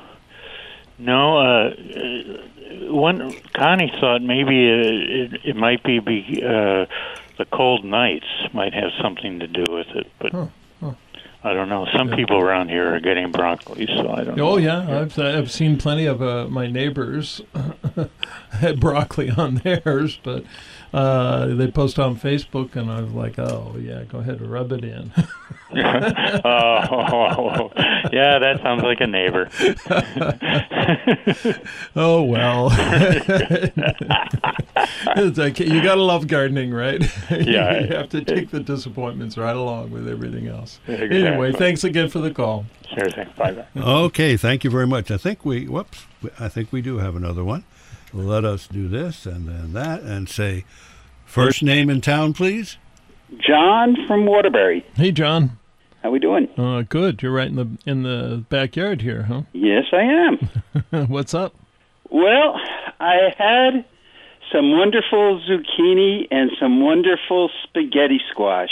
no, 0.98 1.38
uh, 1.38 1.70
uh, 1.70 2.94
one 2.94 3.34
Connie 3.54 3.92
thought 4.00 4.22
maybe 4.22 4.70
uh, 4.72 5.34
it, 5.36 5.42
it 5.44 5.56
might 5.58 5.84
be, 5.84 6.00
be 6.00 6.42
uh, 6.42 6.86
the 7.38 7.46
cold 7.52 7.84
nights 7.84 8.26
might 8.54 8.74
have 8.74 8.92
something 9.02 9.40
to 9.40 9.48
do 9.48 9.66
with 9.68 9.88
it, 9.90 10.08
but 10.20 10.32
Huh, 10.32 10.46
huh. 10.46 10.48
I 11.46 11.54
don't 11.54 11.70
know. 11.70 11.86
Some 11.96 12.10
people 12.10 12.40
around 12.40 12.70
here 12.70 12.96
are 12.96 13.00
getting 13.00 13.32
broccoli, 13.32 13.86
so 13.86 14.12
I 14.12 14.24
don't 14.24 14.36
know. 14.36 14.54
Oh 14.54 14.58
yeah, 14.58 15.02
I've 15.02 15.20
I've 15.20 15.52
seen 15.52 15.78
plenty 15.78 16.08
of 16.08 16.20
uh, 16.20 16.48
my 16.48 16.66
neighbors 16.66 17.40
had 18.50 18.80
broccoli 18.80 19.30
on 19.30 19.56
theirs, 19.64 20.20
but 20.24 20.44
uh, 20.96 21.48
they 21.48 21.70
post 21.70 22.00
on 22.00 22.16
Facebook, 22.16 22.78
and 22.78 22.90
I 22.90 23.02
was 23.02 23.12
like, 23.12 23.38
oh 23.38 23.76
yeah, 23.78 24.06
go 24.06 24.20
ahead, 24.20 24.40
and 24.40 24.50
rub 24.50 24.72
it 24.72 24.86
in. 24.86 25.12
oh, 25.76 27.70
yeah, 28.14 28.40
that 28.40 28.62
sounds 28.64 28.82
like 28.82 29.02
a 29.02 29.08
neighbor. 29.08 29.50
oh 31.98 32.24
well, 32.24 32.70
it's 35.18 35.38
like, 35.38 35.60
you 35.60 35.84
gotta 35.84 36.02
love 36.02 36.28
gardening, 36.28 36.74
right? 36.74 37.04
Yeah. 37.30 37.82
you 37.82 37.88
have 37.94 38.08
to 38.12 38.24
take 38.24 38.52
the 38.52 38.62
disappointments 38.62 39.38
right 39.38 39.58
along 39.58 39.92
with 39.92 40.08
everything 40.08 40.48
else. 40.48 40.80
Exactly. 40.88 41.28
Anyway, 41.28 41.52
thanks 41.52 41.84
again 41.84 42.08
for 42.08 42.20
the 42.20 42.32
call. 42.32 42.68
Sure 42.98 43.10
thing. 43.10 43.28
Bye 43.36 43.52
bye. 43.52 43.66
okay, 43.76 44.38
thank 44.38 44.64
you 44.64 44.70
very 44.70 44.88
much. 44.88 45.12
I 45.12 45.18
think 45.18 45.44
we 45.44 45.68
whoops, 45.68 46.06
I 46.40 46.48
think 46.48 46.72
we 46.72 46.82
do 46.82 47.00
have 47.00 47.18
another 47.18 47.44
one. 47.44 47.66
Let 48.16 48.46
us 48.46 48.66
do 48.68 48.88
this 48.88 49.26
and 49.26 49.46
then 49.48 49.74
that 49.74 50.02
and 50.02 50.30
say 50.30 50.64
first 51.26 51.62
name 51.62 51.90
in 51.90 52.00
town, 52.00 52.34
please. 52.34 52.78
John 53.40 53.98
from 54.08 54.26
Waterbury. 54.26 54.86
Hey, 54.96 55.12
John. 55.12 55.58
How 56.02 56.12
we 56.12 56.20
doing? 56.20 56.48
Uh, 56.58 56.84
good. 56.88 57.22
You're 57.22 57.34
right 57.34 57.48
in 57.50 57.56
the 57.56 57.68
in 57.86 58.04
the 58.04 58.46
backyard 58.50 59.02
here, 59.02 59.24
huh? 59.24 59.42
Yes, 59.54 59.86
I 59.92 60.04
am. 60.92 61.08
What's 61.10 61.34
up? 61.34 61.56
well, 62.10 62.56
I 63.02 63.34
had 63.38 63.84
some 64.52 64.72
wonderful 64.72 65.42
zucchini 65.42 66.28
and 66.32 66.52
some 66.60 66.80
wonderful 66.82 67.50
spaghetti 67.64 68.22
squash. 68.32 68.70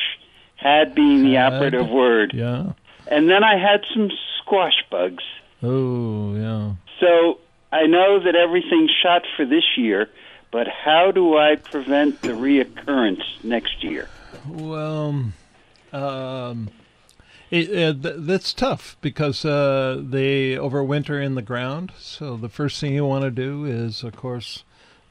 Had 0.56 0.95
being 0.95 1.23
the 1.23 1.34
Had. 1.34 1.53
operative 1.53 1.89
word. 1.89 2.32
Yeah. 2.34 2.73
And 3.08 3.29
then 3.29 3.43
I 3.43 3.58
had 3.58 3.82
some 3.93 4.10
squash 4.39 4.82
bugs. 4.89 5.23
Oh, 5.62 6.36
yeah. 6.36 6.73
So 7.01 7.39
I 7.73 7.88
know 7.88 8.19
that 8.23 8.36
everything's 8.36 8.91
shot 9.01 9.23
for 9.36 9.45
this 9.45 9.63
year, 9.77 10.07
but 10.51 10.67
how 10.67 11.12
do 11.12 11.36
I 11.36 11.55
prevent 11.55 12.21
the 12.21 12.29
reoccurrence 12.29 13.23
next 13.43 13.83
year? 13.83 14.07
Well, 14.47 15.31
um, 15.91 16.69
it, 17.49 17.69
uh, 17.69 17.93
th- 17.99 18.15
that's 18.19 18.53
tough 18.53 18.95
because 19.01 19.43
uh, 19.43 19.99
they 20.03 20.51
overwinter 20.51 21.23
in 21.23 21.33
the 21.33 21.41
ground. 21.41 21.91
So 21.97 22.38
the 22.38 22.47
first 22.47 22.79
thing 22.79 22.93
you 22.93 23.05
want 23.05 23.23
to 23.23 23.31
do 23.31 23.65
is, 23.65 24.03
of 24.03 24.15
course, 24.15 24.63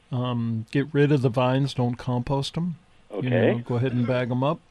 um, 0.09 0.65
get 0.71 0.87
rid 0.93 1.11
of 1.11 1.21
the 1.21 1.29
vines. 1.29 1.73
Don't 1.73 1.95
compost 1.95 2.53
them. 2.53 2.77
Okay. 3.11 3.25
You 3.25 3.29
know, 3.29 3.57
go 3.59 3.75
ahead 3.75 3.91
and 3.91 4.07
bag 4.07 4.29
them 4.29 4.43
up. 4.43 4.61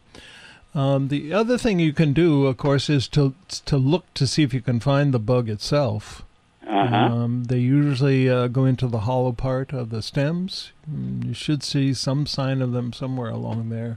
Um, 0.74 1.08
the 1.08 1.34
other 1.34 1.58
thing 1.58 1.78
you 1.78 1.92
can 1.92 2.14
do, 2.14 2.46
of 2.46 2.56
course, 2.56 2.88
is 2.88 3.06
to 3.08 3.34
to 3.66 3.76
look 3.76 4.12
to 4.14 4.26
see 4.26 4.42
if 4.42 4.54
you 4.54 4.62
can 4.62 4.80
find 4.80 5.12
the 5.12 5.18
bug 5.18 5.50
itself. 5.50 6.24
Uh 6.66 6.86
huh. 6.86 6.96
Um, 6.96 7.44
they 7.44 7.58
usually 7.58 8.28
uh, 8.28 8.46
go 8.48 8.64
into 8.64 8.86
the 8.86 9.00
hollow 9.00 9.32
part 9.32 9.72
of 9.72 9.90
the 9.90 10.02
stems. 10.02 10.72
Mm, 10.90 11.26
You 11.26 11.34
should 11.34 11.62
see 11.62 11.92
some 11.92 12.26
sign 12.26 12.62
of 12.62 12.72
them 12.72 12.92
somewhere 12.92 13.30
along 13.30 13.68
there, 13.68 13.96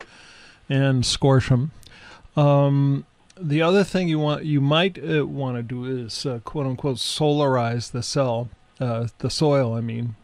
and 0.67 1.06
scorch 1.06 1.49
them. 1.49 1.71
Um, 2.36 3.06
the 3.39 3.62
other 3.62 3.84
thing 3.84 4.08
you 4.08 4.19
want, 4.19 4.45
you 4.45 4.62
might 4.62 4.97
uh, 4.97 5.25
want 5.25 5.58
to 5.58 5.63
do 5.63 5.86
is 5.86 6.25
uh, 6.25 6.39
quote 6.43 6.65
unquote 6.65 6.97
solarize 6.97 7.91
the 7.91 8.04
cell, 8.04 8.49
uh, 8.80 9.08
the 9.19 9.30
soil. 9.30 9.73
I 9.73 9.82
mean, 9.82 10.15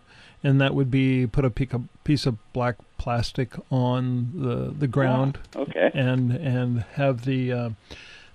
and 0.43 0.59
that 0.59 0.73
would 0.73 0.89
be 0.89 1.27
put 1.27 1.45
a 1.45 1.49
piece 1.49 2.25
of, 2.25 2.37
black 2.53 2.75
plastic 2.97 3.53
on 3.71 4.31
the 4.35 4.73
the 4.77 4.87
ground 4.87 5.39
okay. 5.55 5.89
and 5.93 6.31
and 6.31 6.81
have 6.93 7.25
the 7.25 7.51
uh, 7.51 7.69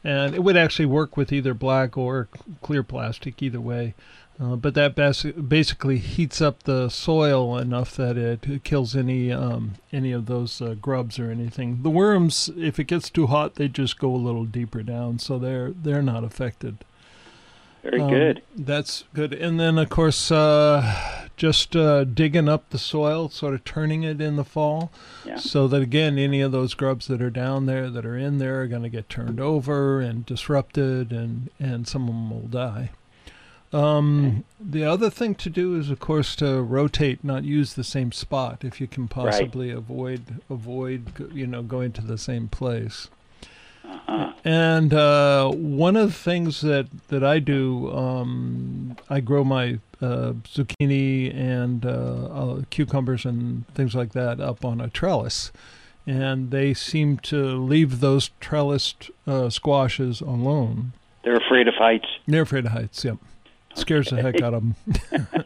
and 0.06 0.34
it 0.34 0.42
would 0.44 0.56
actually 0.56 0.86
work 0.86 1.16
with 1.16 1.32
either 1.32 1.52
black 1.52 1.96
or 1.96 2.28
clear 2.62 2.82
plastic 2.82 3.42
either 3.42 3.60
way 3.60 3.94
uh, 4.38 4.54
but 4.54 4.74
that 4.74 4.94
bas- 4.94 5.22
basically 5.24 5.98
heats 5.98 6.40
up 6.40 6.62
the 6.64 6.88
soil 6.88 7.58
enough 7.58 7.96
that 7.96 8.16
it 8.16 8.62
kills 8.64 8.94
any 8.94 9.32
um, 9.32 9.72
any 9.92 10.12
of 10.12 10.26
those 10.26 10.60
uh, 10.62 10.74
grubs 10.80 11.18
or 11.18 11.30
anything 11.30 11.82
the 11.82 11.90
worms 11.90 12.50
if 12.56 12.78
it 12.78 12.84
gets 12.84 13.10
too 13.10 13.26
hot 13.26 13.56
they 13.56 13.66
just 13.68 13.98
go 13.98 14.14
a 14.14 14.16
little 14.16 14.44
deeper 14.44 14.82
down 14.82 15.18
so 15.18 15.38
they're 15.38 15.72
they're 15.72 16.02
not 16.02 16.22
affected 16.24 16.78
Very 17.82 18.00
um, 18.00 18.10
good. 18.10 18.42
That's 18.56 19.04
good. 19.14 19.32
And 19.32 19.60
then, 19.60 19.78
of 19.78 19.88
course, 19.90 20.32
uh, 20.32 21.25
just 21.36 21.76
uh, 21.76 22.04
digging 22.04 22.48
up 22.48 22.70
the 22.70 22.78
soil, 22.78 23.28
sort 23.28 23.54
of 23.54 23.64
turning 23.64 24.02
it 24.02 24.20
in 24.20 24.36
the 24.36 24.44
fall, 24.44 24.90
Yeah. 25.24 25.36
so 25.36 25.68
that 25.68 25.82
again, 25.82 26.18
any 26.18 26.40
of 26.40 26.52
those 26.52 26.74
grubs 26.74 27.06
that 27.08 27.20
are 27.20 27.30
down 27.30 27.66
there, 27.66 27.90
that 27.90 28.06
are 28.06 28.16
in 28.16 28.38
there, 28.38 28.62
are 28.62 28.66
going 28.66 28.82
to 28.82 28.88
get 28.88 29.08
turned 29.08 29.38
over 29.40 30.00
and 30.00 30.24
disrupted, 30.26 31.12
and 31.12 31.50
and 31.60 31.86
some 31.86 32.02
of 32.02 32.08
them 32.08 32.30
will 32.30 32.48
die. 32.48 32.90
Um, 33.72 34.44
the 34.60 34.84
other 34.84 35.10
thing 35.10 35.34
to 35.34 35.50
do 35.50 35.76
is, 35.78 35.90
of 35.90 35.98
course, 35.98 36.36
to 36.36 36.62
rotate, 36.62 37.22
not 37.24 37.44
use 37.44 37.74
the 37.74 37.84
same 37.84 38.12
spot 38.12 38.64
if 38.64 38.80
you 38.80 38.86
can 38.86 39.08
possibly 39.08 39.70
avoid 39.70 40.40
avoid 40.48 41.30
you 41.34 41.46
know 41.46 41.62
going 41.62 41.92
to 41.92 42.02
the 42.02 42.16
same 42.18 42.48
place. 42.48 43.08
Uh-huh. 44.08 44.32
And 44.44 44.94
uh, 44.94 45.50
one 45.50 45.96
of 45.96 46.08
the 46.08 46.14
things 46.14 46.60
that, 46.60 46.86
that 47.08 47.24
I 47.24 47.38
do, 47.38 47.90
um, 47.92 48.96
I 49.10 49.20
grow 49.20 49.44
my 49.44 49.78
uh, 50.00 50.34
zucchini 50.44 51.34
and 51.34 51.84
uh, 51.84 51.88
uh, 51.88 52.62
cucumbers 52.70 53.24
and 53.24 53.66
things 53.74 53.94
like 53.94 54.12
that 54.12 54.40
up 54.40 54.64
on 54.64 54.80
a 54.80 54.88
trellis. 54.88 55.52
And 56.06 56.50
they 56.50 56.74
seem 56.74 57.18
to 57.18 57.56
leave 57.56 58.00
those 58.00 58.30
trellised 58.40 59.10
uh, 59.26 59.50
squashes 59.50 60.20
alone. 60.20 60.92
They're 61.24 61.36
afraid 61.36 61.66
of 61.66 61.74
heights. 61.74 62.06
They're 62.26 62.42
afraid 62.42 62.66
of 62.66 62.72
heights, 62.72 63.04
yep. 63.04 63.16
Scares 63.74 64.08
the 64.10 64.22
heck 64.22 64.40
out 64.40 64.54
of 64.54 64.62
them. 64.62 64.76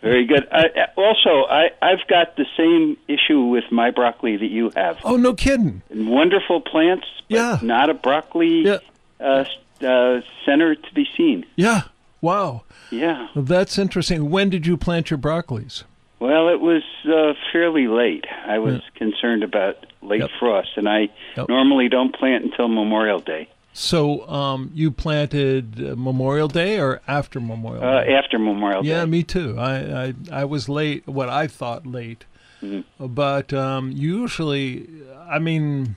Very 0.00 0.24
good. 0.26 0.46
I, 0.50 0.66
also, 0.96 1.44
I, 1.48 1.70
I've 1.80 2.06
got 2.08 2.36
the 2.36 2.46
same 2.56 2.96
issue 3.08 3.40
with 3.44 3.64
my 3.70 3.90
broccoli 3.90 4.36
that 4.36 4.46
you 4.50 4.70
have. 4.76 4.98
oh, 5.04 5.16
no 5.16 5.34
kidding. 5.34 5.82
Wonderful 5.94 6.60
plants, 6.60 7.06
but 7.28 7.36
Yeah. 7.36 7.58
not 7.62 7.90
a 7.90 7.94
broccoli 7.94 8.62
Yeah. 8.64 8.78
uh, 9.20 9.44
uh, 9.84 10.20
center 10.44 10.74
to 10.74 10.94
be 10.94 11.06
seen. 11.16 11.44
Yeah. 11.56 11.82
Wow. 12.20 12.62
Yeah. 12.90 13.28
Well, 13.34 13.44
that's 13.44 13.78
interesting. 13.78 14.30
When 14.30 14.48
did 14.50 14.66
you 14.66 14.76
plant 14.76 15.10
your 15.10 15.18
broccolis? 15.18 15.84
Well, 16.20 16.48
it 16.50 16.60
was 16.60 16.82
uh, 17.04 17.34
fairly 17.52 17.88
late. 17.88 18.26
I 18.46 18.58
was 18.58 18.74
Yeah. 18.74 18.80
concerned 18.94 19.42
about 19.42 19.86
late 20.02 20.20
Yep. 20.20 20.30
frost, 20.38 20.70
and 20.76 20.88
I 20.88 21.08
Yep. 21.36 21.48
normally 21.48 21.88
don't 21.88 22.14
plant 22.14 22.44
until 22.44 22.68
Memorial 22.68 23.18
Day. 23.18 23.48
So 23.72 24.28
um, 24.28 24.70
you 24.74 24.90
planted 24.90 25.80
uh, 25.82 25.94
Memorial 25.96 26.48
Day 26.48 26.78
or 26.78 27.00
after 27.08 27.40
Memorial 27.40 27.82
Uh, 27.82 28.04
Day? 28.04 28.14
after 28.14 28.38
Memorial 28.38 28.84
Yeah, 28.84 28.94
Day. 28.94 28.98
Yeah, 29.00 29.04
me 29.06 29.22
too. 29.22 29.56
I, 29.58 30.04
I 30.08 30.14
I 30.30 30.44
was 30.44 30.68
late. 30.68 31.06
What 31.06 31.28
I 31.30 31.46
thought 31.46 31.86
late, 31.86 32.26
Mhm. 32.62 32.84
but 33.00 33.52
um, 33.54 33.90
usually, 33.92 34.88
I 35.28 35.38
mean, 35.38 35.96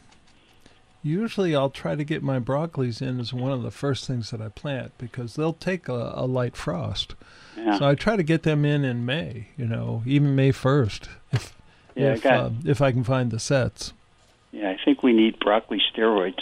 usually 1.04 1.54
I'll 1.56 1.70
try 1.70 1.96
to 1.96 2.04
get 2.06 2.24
my 2.24 2.40
broccolis 2.40 3.02
in 3.02 3.20
as 3.20 3.34
one 3.34 3.52
of 3.52 3.62
the 3.62 3.72
first 3.72 4.08
things 4.08 4.32
that 4.32 4.42
I 4.42 4.48
plant 4.48 4.94
because 4.98 5.36
they'll 5.36 5.54
take 5.54 5.90
a, 5.90 6.14
a 6.16 6.26
light 6.26 6.56
frost. 6.56 7.16
Yeah. 7.58 7.78
So 7.78 7.88
I 7.88 7.96
try 7.96 8.16
to 8.16 8.24
get 8.24 8.44
them 8.44 8.64
in 8.64 8.86
in 8.86 9.06
May. 9.06 9.48
You 9.58 9.66
know, 9.66 10.02
even 10.06 10.34
May 10.36 10.52
first, 10.52 11.10
if 11.34 11.54
Yeah, 11.96 12.08
I 12.08 12.12
if 12.14 12.24
got- 12.24 12.40
uh, 12.40 12.50
if 12.66 12.82
I 12.82 12.92
can 12.94 13.04
find 13.04 13.32
the 13.32 13.40
sets. 13.40 13.92
yeah, 14.54 14.70
I 14.70 14.78
think 14.86 15.04
we 15.04 15.12
need 15.12 15.40
broccoli 15.40 15.82
steroids. 15.94 16.40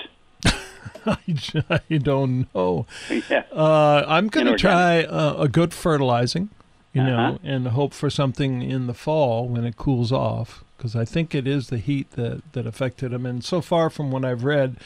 I, 1.69 1.79
I 1.89 1.97
don't 1.97 2.47
know. 2.53 2.85
yeah. 3.29 3.43
Uh, 3.51 4.03
I'm 4.07 4.27
going 4.27 4.47
to 4.47 4.55
try 4.57 5.03
uh, 5.03 5.35
a 5.39 5.47
good 5.47 5.73
fertilizing, 5.73 6.49
you 6.93 7.01
Uh-huh. 7.01 7.11
know, 7.31 7.39
and 7.43 7.67
hope 7.69 7.93
for 7.93 8.09
something 8.09 8.61
in 8.61 8.87
the 8.87 8.93
fall 8.93 9.47
when 9.47 9.63
it 9.65 9.75
cools 9.77 10.11
off, 10.11 10.63
because 10.77 10.95
I 10.95 11.05
think 11.05 11.33
it 11.35 11.47
is 11.47 11.67
the 11.69 11.77
heat 11.77 12.11
that, 12.11 12.41
that 12.53 12.65
affected 12.67 13.11
them. 13.11 13.25
And 13.25 13.43
so 13.43 13.61
far, 13.61 13.89
from 13.89 14.11
what 14.11 14.23
I've 14.25 14.43
read, 14.43 14.77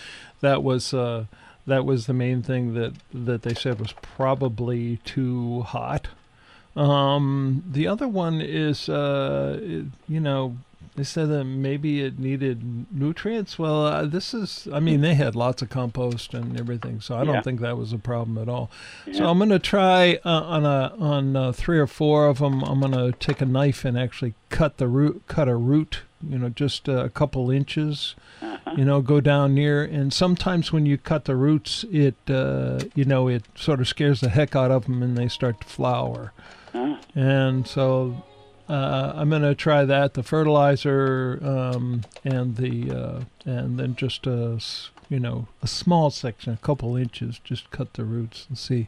that 0.41 0.63
was 0.63 0.93
uh, 0.93 1.25
that 1.65 1.83
was 1.85 2.05
the 2.05 2.13
main 2.13 2.41
thing 2.43 2.73
that 2.75 2.93
that 3.13 3.41
they 3.41 3.53
said 3.53 3.79
was 3.79 3.93
probably 3.93 4.97
too 5.03 5.61
hot. 5.63 6.07
Um, 6.75 7.63
the 7.69 7.87
other 7.87 8.07
one 8.07 8.39
is, 8.39 8.87
uh, 8.87 9.59
you 10.07 10.19
know, 10.19 10.57
they 10.97 11.03
said 11.05 11.29
that 11.29 11.45
maybe 11.45 12.01
it 12.01 12.19
needed 12.19 12.87
nutrients. 12.91 13.57
Well, 13.57 13.85
uh, 13.85 14.05
this 14.05 14.33
is, 14.33 14.67
I 14.73 14.79
mean, 14.81 14.99
they 15.01 15.13
had 15.13 15.35
lots 15.35 15.61
of 15.61 15.69
compost 15.69 16.33
and 16.33 16.59
everything, 16.59 16.99
so 16.99 17.15
I 17.15 17.23
don't 17.23 17.35
Yeah. 17.35 17.41
think 17.43 17.61
that 17.61 17.77
was 17.77 17.93
a 17.93 17.97
problem 17.97 18.37
at 18.37 18.49
all. 18.49 18.69
So 19.13 19.29
I'm 19.29 19.37
going 19.37 19.51
to 19.51 19.59
try 19.59 20.19
uh, 20.25 20.29
on 20.41 20.65
a 20.65 20.93
on 20.99 21.35
uh, 21.35 21.51
three 21.53 21.79
or 21.79 21.87
four 21.87 22.27
of 22.27 22.39
them. 22.39 22.63
I'm 22.63 22.79
going 22.81 22.91
to 22.91 23.11
take 23.17 23.39
a 23.41 23.45
knife 23.45 23.85
and 23.85 23.97
actually 23.97 24.33
cut 24.49 24.77
the 24.77 24.87
root, 24.87 25.21
cut 25.27 25.47
a 25.47 25.55
root, 25.55 26.01
you 26.27 26.37
know, 26.39 26.49
just 26.49 26.87
a 26.87 27.09
couple 27.09 27.49
inches. 27.51 28.15
Uh-huh. 28.41 28.73
You 28.77 28.85
know, 28.85 29.01
go 29.01 29.21
down 29.21 29.53
near, 29.55 29.83
and 29.83 30.11
sometimes 30.13 30.73
when 30.73 30.85
you 30.85 30.97
cut 30.97 31.25
the 31.25 31.35
roots, 31.35 31.85
it, 31.91 32.15
uh, 32.29 32.79
you 32.95 33.05
know, 33.05 33.27
it 33.27 33.43
sort 33.55 33.79
of 33.79 33.87
scares 33.87 34.19
the 34.21 34.29
heck 34.29 34.55
out 34.55 34.71
of 34.71 34.85
them, 34.85 35.01
and 35.01 35.17
they 35.17 35.27
start 35.27 35.61
to 35.61 35.67
flower. 35.67 36.33
Ah, 36.75 36.99
And 37.15 37.65
so 37.67 38.23
uh, 38.69 39.13
I'm 39.15 39.29
going 39.29 39.43
to 39.43 39.55
try 39.55 39.85
that, 39.85 40.13
the 40.13 40.23
fertilizer, 40.23 41.39
um, 41.41 42.03
and 42.23 42.57
the 42.57 42.91
uh, 42.91 43.21
and 43.45 43.79
then 43.79 43.95
just 43.95 44.27
a 44.27 44.59
you 45.09 45.19
know 45.19 45.47
a 45.61 45.67
small 45.67 46.09
section, 46.09 46.53
a 46.53 46.57
couple 46.57 46.95
inches, 46.95 47.39
just 47.43 47.71
cut 47.71 47.93
the 47.93 48.03
roots 48.03 48.45
and 48.49 48.57
see. 48.57 48.87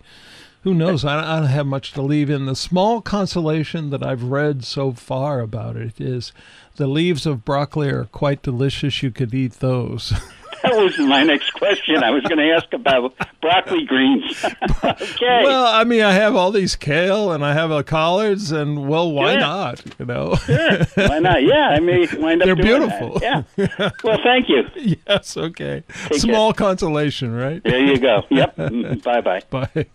Who 0.63 0.73
knows? 0.73 1.05
I, 1.05 1.19
I 1.19 1.39
don't 1.39 1.47
have 1.47 1.65
much 1.65 1.93
to 1.93 2.01
leave 2.01 2.29
in. 2.29 2.45
The 2.45 2.55
small 2.55 3.01
consolation 3.01 3.91
that 3.91 4.05
I've 4.05 4.23
read 4.23 4.65
so 4.65 4.91
far 4.91 5.39
about 5.39 5.77
it 5.77 6.01
is 6.01 6.33
the 6.75 6.87
leaves 6.87 7.25
of 7.25 7.45
broccoli 7.45 7.89
are 7.89 8.05
quite 8.05 8.41
delicious. 8.41 9.01
You 9.01 9.11
could 9.11 9.33
eat 9.33 9.53
those. 9.53 10.13
that 10.63 10.76
was 10.76 10.98
my 11.00 11.24
next 11.24 11.52
question. 11.52 12.04
I 12.04 12.12
was 12.12 12.24
going 12.24 12.38
to 12.38 12.52
ask 12.52 12.72
about 12.74 13.13
broccoli 13.41 13.86
greens. 13.86 14.43
okay. 14.84 15.43
Well, 15.43 15.65
I 15.65 15.84
mean, 15.84 16.02
I 16.02 16.12
have 16.13 16.36
all 16.36 16.52
these 16.52 16.76
kale 16.76 17.32
and 17.32 17.43
I 17.45 17.54
have 17.54 17.72
a 17.72 17.84
collards, 17.84 18.52
and 18.52 18.88
well, 18.88 19.12
why 19.12 19.34
Yeah. 19.34 19.39
not? 19.39 19.84
You 20.00 20.06
know. 20.06 20.36
Sure. 20.36 20.80
Why 20.95 21.19
not? 21.19 21.43
Yeah, 21.50 21.69
I 21.69 21.80
may 21.80 22.06
wind 22.17 22.41
up 22.41 22.45
They're 22.48 22.56
beautiful. 22.56 23.19
that. 23.19 23.45
Yeah. 23.58 23.89
Well, 24.04 24.19
thank 24.24 24.50
you. 24.50 24.63
yes. 25.08 25.36
Okay. 25.38 25.84
Take 26.08 26.19
Small 26.22 26.54
consolation, 26.54 27.34
right? 27.34 27.63
There 27.63 27.80
you 27.80 27.98
go. 27.98 28.24
Yep. 28.30 28.56
Mm-hmm. 28.58 29.00
Bye 29.00 29.22
bye. 29.22 29.41
Bye. 29.50 29.86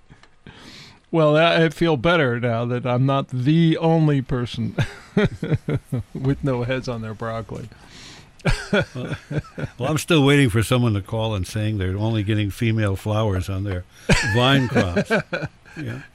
Well, 1.10 1.36
I 1.36 1.68
feel 1.68 1.96
better 1.96 2.40
now 2.40 2.64
that 2.64 2.84
I'm 2.86 3.06
not 3.06 3.28
the 3.28 3.76
only 3.78 4.20
person 4.20 4.74
with 6.12 6.42
no 6.42 6.64
heads 6.64 6.88
on 6.88 7.02
their 7.02 7.14
broccoli. 7.14 7.68
Well, 9.78 9.90
I'm 9.90 9.98
still 9.98 10.24
waiting 10.24 10.50
for 10.50 10.62
someone 10.62 10.94
to 10.94 11.00
call 11.02 11.34
and 11.34 11.46
saying 11.46 11.78
they're 11.78 11.96
only 11.96 12.22
getting 12.22 12.50
female 12.50 12.96
flowers 12.96 13.48
on 13.48 13.64
their 13.64 13.84
vine 14.34 14.68
crops. 14.68 15.10
Yeah. 15.76 16.02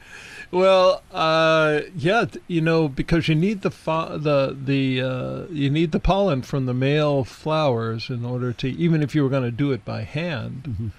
Well, 0.51 1.03
uh, 1.11 1.81
yeah, 1.95 2.25
you 2.47 2.59
know, 2.61 2.87
because 2.87 3.27
you 3.27 3.35
need 3.35 3.61
the 3.61 3.69
fo- 3.69 4.17
the 4.17 4.57
the 4.59 4.99
uh, 4.99 5.41
you 5.51 5.69
need 5.69 5.91
the 5.91 5.99
pollen 5.99 6.41
from 6.41 6.65
the 6.65 6.73
male 6.73 7.23
flowers 7.23 8.09
in 8.09 8.25
order 8.25 8.51
to 8.53 8.67
even 8.67 9.03
if 9.03 9.13
you 9.13 9.21
were 9.21 9.29
going 9.29 9.43
to 9.43 9.51
do 9.51 9.71
it 9.71 9.85
by 9.85 10.01
hand. 10.01 10.91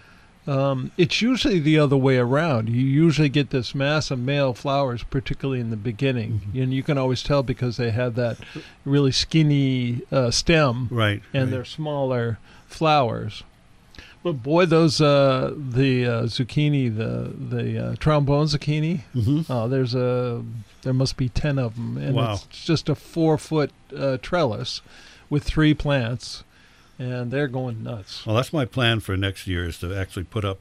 Um, 0.51 0.91
it's 0.97 1.23
usually 1.23 1.61
the 1.61 1.79
other 1.79 1.97
way 1.97 2.17
around. 2.19 2.69
You 2.69 2.85
usually 2.85 3.29
get 3.29 3.51
this 3.51 3.73
mass 3.75 4.11
of 4.11 4.19
male 4.19 4.53
flowers, 4.53 5.05
particularly 5.05 5.61
in 5.61 5.71
the 5.71 5.77
beginning, 5.77 6.41
and 6.55 6.75
you 6.75 6.83
can 6.83 6.99
always 6.99 7.23
tell 7.23 7.43
because 7.45 7.77
they 7.77 7.91
have 7.93 8.17
that 8.17 8.37
really 8.85 9.13
skinny 9.13 10.01
uh, 10.11 10.31
stem 10.33 10.89
Right. 10.91 11.23
and 11.33 11.45
right. 11.45 11.51
they're 11.51 11.65
smaller 11.65 12.39
flowers. 12.67 13.45
But 14.25 14.43
boy, 14.43 14.67
those 14.67 15.01
uh, 15.01 15.55
the 15.57 16.05
uh, 16.07 16.23
zucchini, 16.25 16.95
the 16.95 17.33
the 17.57 17.79
uh, 17.93 17.95
trombone 17.99 18.47
zucchini. 18.47 19.03
Mhm. 19.15 19.47
Oh, 19.49 19.67
there's 19.69 19.95
a 19.95 20.43
there 20.83 20.93
must 20.93 21.17
be 21.17 21.29
ten 21.31 21.59
of 21.59 21.77
them, 21.77 21.97
and 21.97 22.17
Wow. 22.17 22.35
it's 22.35 22.47
just 22.67 22.89
a 22.89 22.95
four 22.95 23.39
foot 23.39 23.71
uh, 23.97 24.19
trellis 24.21 24.83
with 25.31 25.45
three 25.45 25.73
plants, 25.75 26.43
and 27.01 27.31
they're 27.31 27.49
going 27.49 27.83
nuts. 27.83 28.25
Well, 28.27 28.37
that's 28.37 28.53
my 28.53 28.65
plan 28.67 29.01
for 29.01 29.17
next 29.17 29.47
year 29.47 29.65
is 29.65 29.79
to 29.79 29.95
actually 29.95 30.25
put 30.25 30.45
up, 30.45 30.61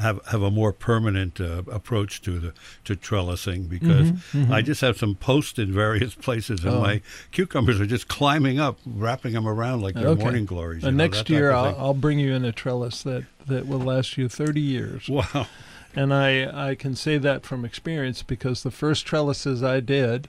have 0.00 0.24
have 0.26 0.42
a 0.42 0.50
more 0.50 0.72
permanent 0.72 1.40
uh, 1.40 1.62
approach 1.70 2.20
to 2.22 2.38
the 2.40 2.52
to 2.84 2.96
trellising 2.96 3.68
because 3.68 4.10
I 4.50 4.62
just 4.62 4.80
have 4.80 4.96
some 4.98 5.14
posts 5.14 5.58
in 5.58 5.72
various 5.72 6.14
places 6.26 6.64
and 6.64 6.72
Mm-hmm, 6.72 6.78
Oh. 6.78 6.80
my 6.82 7.02
cucumbers 7.30 7.80
are 7.80 7.86
just 7.86 8.08
climbing 8.08 8.58
up, 8.58 8.78
wrapping 8.84 9.34
them 9.34 9.46
around 9.46 9.82
like 9.82 9.94
they're 9.94 10.08
Okay. 10.08 10.22
morning 10.22 10.46
glories. 10.46 10.82
You 10.82 10.90
know, 10.90 10.96
next 10.96 11.28
year, 11.30 11.52
I'll. 11.52 11.76
I'll 11.78 11.94
bring 11.94 12.18
you 12.18 12.32
in 12.32 12.44
a 12.44 12.52
trellis 12.52 13.02
that, 13.04 13.24
that 13.46 13.66
will 13.68 13.78
last 13.78 14.16
you 14.18 14.28
30 14.28 14.60
years. 14.60 15.08
Wow. 15.08 15.46
And 15.94 16.12
I, 16.12 16.70
I 16.70 16.74
can 16.74 16.94
say 16.94 17.16
that 17.18 17.46
from 17.46 17.64
experience 17.64 18.22
because 18.22 18.62
the 18.62 18.70
first 18.70 19.06
trellises 19.06 19.62
I 19.62 19.80
did 19.80 20.28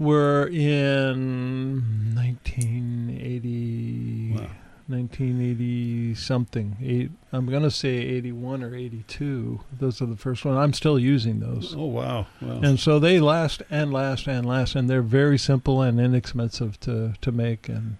were 0.00 0.48
in 0.48 2.14
1980, 2.16 4.32
Wow. 4.34 4.46
1980 4.88 6.14
something. 6.16 6.76
Eight, 6.82 7.10
I'm 7.32 7.46
going 7.46 7.62
to 7.62 7.70
say 7.70 7.90
81 7.96 8.64
or 8.64 8.74
82. 8.74 9.60
Those 9.78 10.02
are 10.02 10.06
the 10.06 10.16
first 10.16 10.44
ones. 10.44 10.58
I'm 10.58 10.72
still 10.72 10.98
using 10.98 11.38
those. 11.38 11.74
Oh 11.76 11.84
wow. 11.86 12.26
Well, 12.40 12.64
And 12.64 12.80
so 12.80 12.98
they 12.98 13.20
last 13.20 13.62
and 13.70 13.92
last 13.92 14.26
and 14.26 14.44
last, 14.44 14.74
and 14.74 14.90
they're 14.90 15.02
very 15.02 15.38
simple 15.38 15.80
and 15.82 16.00
inexpensive 16.00 16.80
to, 16.80 17.14
to 17.20 17.30
make, 17.32 17.68
and 17.68 17.98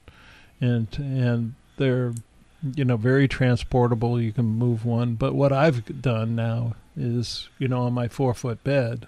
and 0.61 0.89
and 0.99 1.55
they're 1.77 2.13
you 2.75 2.85
know 2.85 2.97
very 2.97 3.29
transportable. 3.29 4.21
You 4.21 4.33
can 4.33 4.47
move 4.47 4.85
one. 4.85 5.15
But 5.15 5.35
what 5.35 5.53
I've 5.53 6.03
done 6.03 6.35
now 6.35 6.75
is 6.97 7.49
you 7.61 7.69
know 7.69 7.83
on 7.83 7.93
my 7.93 8.09
four 8.09 8.35
foot 8.35 8.65
bed, 8.65 9.07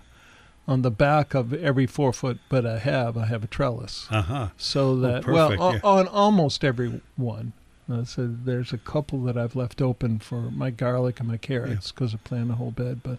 on 0.69 0.83
the 0.83 0.91
back 0.91 1.35
of 1.35 1.53
every 1.53 1.87
four 1.87 2.13
foot 2.13 2.39
but 2.49 2.65
I 2.65 2.79
have, 2.79 3.17
I 3.17 3.27
have 3.27 3.43
a 3.45 3.49
trellis, 3.49 4.07
uh 4.11 4.23
huh. 4.23 4.49
so 4.57 4.97
that 5.01 5.27
Oh, 5.29 5.33
well 5.33 5.51
yeah. 5.53 5.59
on, 5.59 5.81
on 5.83 6.09
almost 6.09 6.65
every 6.65 7.01
one. 7.17 7.53
Uh, 7.91 8.05
so 8.05 8.27
there's 8.45 8.73
a 8.73 8.79
couple 8.79 9.23
that 9.25 9.37
I've 9.37 9.57
left 9.57 9.83
open 9.83 10.19
for 10.21 10.43
my 10.53 10.71
garlic 10.71 11.19
and 11.19 11.29
my 11.29 11.37
carrots 11.37 11.91
because 11.91 12.15
I 12.15 12.19
plant 12.19 12.51
a 12.51 12.55
whole 12.55 12.71
bed, 12.71 13.01
but 13.03 13.19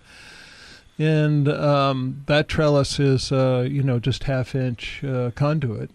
and 0.98 1.48
um, 1.50 2.24
that 2.28 2.48
trellis 2.48 3.00
is 3.00 3.32
uh, 3.32 3.68
you 3.70 3.84
know 3.84 4.00
just 4.00 4.24
half 4.24 4.56
inch 4.56 5.04
uh, 5.04 5.32
conduit, 5.36 5.90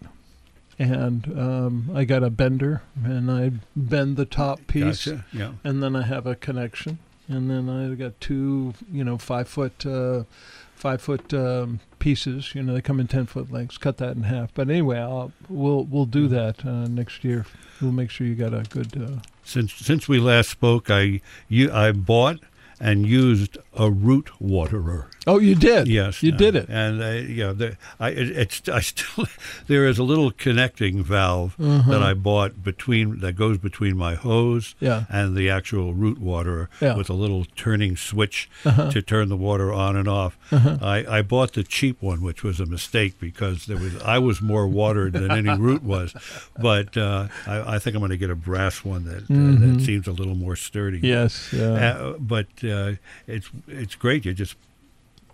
and 0.77 1.25
um, 1.37 1.89
I 1.93 2.03
got 2.05 2.21
a 2.23 2.29
bender 2.29 2.83
and 3.03 3.31
I 3.31 3.51
bend 3.75 4.17
the 4.17 4.25
top 4.25 4.65
piece, 4.67 5.05
Gotcha. 5.05 5.25
Yeah. 5.33 5.51
and 5.63 5.81
then 5.81 5.95
I 5.95 6.03
have 6.03 6.27
a 6.27 6.35
connection, 6.35 6.99
and 7.27 7.49
then 7.49 7.69
I 7.69 7.95
got 7.95 8.19
two 8.21 8.73
you 8.91 9.03
know 9.03 9.17
five 9.17 9.47
foot 9.47 9.85
uh, 9.85 10.23
five 10.79 11.01
foot 11.01 11.33
um, 11.33 11.79
pieces. 11.99 12.55
You 12.55 12.63
know 12.63 12.73
they 12.73 12.81
come 12.81 12.99
in 12.99 13.07
ten 13.07 13.25
foot 13.25 13.51
lengths. 13.51 13.77
Cut 13.77 13.97
that 13.97 14.15
in 14.15 14.23
half. 14.23 14.53
But 14.53 14.69
anyway, 14.69 14.97
I'll 14.97 15.31
we'll 15.49 15.83
we'll 15.83 16.05
do 16.05 16.27
that 16.29 16.65
uh, 16.65 16.87
next 16.87 17.23
year. 17.23 17.45
We'll 17.81 17.91
make 17.91 18.09
sure 18.09 18.25
you 18.25 18.35
got 18.35 18.53
a 18.53 18.63
good. 18.69 18.99
Uh, 19.01 19.21
Since 19.43 19.73
since 19.73 20.07
we 20.07 20.19
last 20.19 20.49
spoke, 20.49 20.89
I 20.89 21.21
you 21.47 21.71
I 21.71 21.91
bought 21.91 22.39
and 22.79 23.05
used 23.05 23.57
a 23.73 23.91
root 23.91 24.39
waterer. 24.39 25.08
Oh, 25.27 25.39
you 25.39 25.55
did. 25.55 25.87
Yes, 25.87 26.23
you 26.23 26.31
did 26.31 26.55
it. 26.55 26.67
and 26.69 27.01
uh, 27.01 27.09
yeah, 27.09 27.51
the, 27.53 27.77
I 27.99 28.09
it, 28.09 28.29
it's 28.37 28.69
I 28.69 28.79
still 28.81 29.25
there 29.67 29.85
is 29.87 29.99
a 29.99 30.03
little 30.03 30.31
connecting 30.31 31.03
valve 31.03 31.55
Uh-huh. 31.59 31.91
that 31.91 32.01
I 32.01 32.13
bought 32.13 32.63
between 32.63 33.19
that 33.19 33.33
goes 33.33 33.57
between 33.57 33.97
my 33.97 34.15
hose 34.15 34.75
Yeah. 34.79 35.03
and 35.09 35.35
the 35.35 35.49
actual 35.49 35.93
root 35.93 36.19
waterer 36.19 36.69
Yeah. 36.81 36.95
with 36.97 37.09
a 37.09 37.13
little 37.13 37.45
turning 37.55 37.97
switch 37.97 38.49
Uh-huh. 38.65 38.91
to 38.91 39.01
turn 39.01 39.29
the 39.29 39.37
water 39.37 39.71
on 39.73 39.95
and 39.95 40.07
off. 40.07 40.37
I, 40.51 41.05
I 41.19 41.21
bought 41.21 41.53
the 41.53 41.63
cheap 41.63 42.01
one, 42.01 42.21
which 42.21 42.43
was 42.43 42.59
a 42.59 42.65
mistake 42.65 43.19
because 43.19 43.65
there 43.65 43.77
was 43.77 43.95
I 44.03 44.19
was 44.19 44.41
more 44.41 44.67
watered 44.67 45.13
than 45.13 45.31
any 45.31 45.55
root 45.57 45.83
was, 45.83 46.13
but 46.59 46.95
uh, 46.97 47.27
I, 47.47 47.75
I 47.75 47.79
think 47.79 47.95
I'm 47.95 48.01
going 48.01 48.11
to 48.11 48.17
get 48.17 48.29
a 48.29 48.35
brass 48.35 48.83
one 48.85 49.03
that 49.05 49.23
uh, 49.29 49.75
that 49.75 49.81
seems 49.85 50.07
a 50.07 50.11
little 50.11 50.35
more 50.35 50.55
sturdy. 50.55 50.97
Mm-hmm. 50.97 51.05
Yes. 51.05 51.49
Yeah. 51.53 51.73
Uh, 51.73 52.13
but 52.19 52.47
uh, 52.63 52.93
it's 53.27 53.49
it's 53.67 53.95
great. 53.95 54.25
You 54.25 54.33
just 54.33 54.55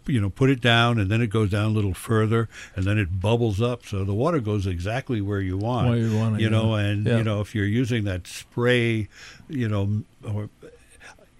you 0.07 0.21
know 0.21 0.29
put 0.29 0.49
it 0.49 0.61
down, 0.61 0.99
and 0.99 1.09
then 1.09 1.21
it 1.21 1.27
goes 1.27 1.49
down 1.49 1.65
a 1.65 1.73
little 1.73 1.93
further, 1.93 2.47
and 2.75 2.85
then 2.85 2.97
it 2.97 3.19
bubbles 3.21 3.61
up, 3.61 3.85
so 3.85 4.03
the 4.03 4.13
water 4.13 4.39
goes 4.39 4.67
exactly 4.67 5.21
where 5.21 5.41
you 5.41 5.57
want. 5.57 5.89
Where 5.89 5.97
you 5.97 6.17
want 6.17 6.35
it, 6.35 6.41
you 6.41 6.49
know, 6.49 6.75
yeah. 6.75 6.83
and 6.83 7.05
Yeah. 7.05 7.17
you 7.17 7.23
know 7.23 7.41
if 7.41 7.53
you're 7.55 7.65
using 7.65 8.03
that 8.05 8.27
spray, 8.27 9.07
you 9.49 9.67
know, 9.67 10.03
or 10.23 10.49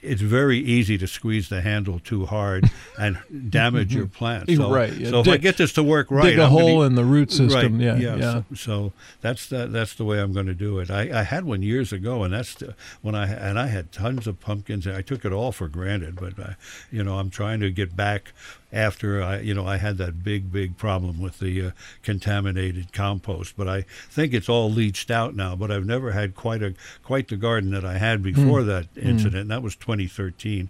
it's 0.05 0.21
very 0.21 0.59
easy 0.59 0.97
to 0.97 1.07
squeeze 1.07 1.49
the 1.49 1.61
handle 1.61 1.99
too 1.99 2.25
hard 2.25 2.69
and 2.99 3.17
damage 3.49 3.93
your 3.93 4.05
mm-hmm. 4.05 4.17
plant. 4.17 4.49
You're 4.49 4.57
So, 4.57 4.71
right, 4.71 4.93
yeah. 4.93 5.09
so 5.09 5.19
if 5.21 5.27
I 5.27 5.37
get 5.37 5.57
this 5.57 5.73
to 5.73 5.83
work 5.83 6.11
right, 6.11 6.29
Dig 6.29 6.39
a 6.39 6.43
I'm 6.43 6.51
gonna- 6.51 6.61
hole 6.63 6.83
in 6.83 6.95
the 6.95 7.05
root 7.05 7.31
system. 7.31 7.75
Right. 7.75 7.81
Yeah. 7.81 7.95
Yeah. 7.97 8.15
Yeah. 8.15 8.43
So, 8.49 8.55
so 8.55 8.93
that's 9.21 9.47
the, 9.47 9.67
that's 9.67 9.95
the 9.95 10.05
way 10.05 10.19
I'm 10.19 10.33
going 10.33 10.45
to 10.47 10.53
do 10.53 10.79
it. 10.79 10.89
I, 10.91 11.19
I 11.19 11.23
had 11.23 11.45
one 11.45 11.61
years 11.61 11.91
ago, 11.93 12.23
and 12.23 12.33
that's 12.33 12.55
the, 12.55 12.75
when 13.01 13.15
I 13.15 13.27
and 13.27 13.59
I 13.59 13.67
had 13.67 13.91
tons 13.91 14.27
of 14.27 14.39
pumpkins. 14.39 14.85
and 14.85 14.95
I 14.95 15.01
took 15.01 15.25
it 15.25 15.31
all 15.31 15.51
for 15.51 15.67
granted, 15.67 16.15
but 16.15 16.39
I, 16.39 16.55
you 16.91 17.03
know 17.03 17.17
I'm 17.19 17.29
trying 17.29 17.59
to 17.61 17.69
get 17.71 17.95
back 17.95 18.33
after 18.75 19.23
I 19.23 19.39
you 19.39 19.53
know 19.55 19.65
I 19.65 19.77
had 19.77 19.97
that 19.97 20.23
big 20.23 20.51
big 20.51 20.77
problem 20.77 21.19
with 21.19 21.39
the 21.39 21.67
uh, 21.67 21.71
contaminated 22.03 22.93
compost. 22.93 23.55
But 23.57 23.67
I 23.67 23.81
think 24.09 24.33
it's 24.33 24.49
all 24.49 24.69
leached 24.71 25.09
out 25.09 25.35
now. 25.35 25.55
But 25.55 25.71
I've 25.71 25.85
never 25.85 26.11
had 26.11 26.35
quite 26.35 26.61
a 26.61 26.73
quite 27.03 27.27
the 27.29 27.37
garden 27.37 27.71
that 27.71 27.85
I 27.85 27.97
had 27.97 28.21
before 28.21 28.63
that 28.63 28.87
incident. 28.95 29.41
And 29.43 29.51
that 29.51 29.63
was 29.63 29.75
2013 29.75 30.69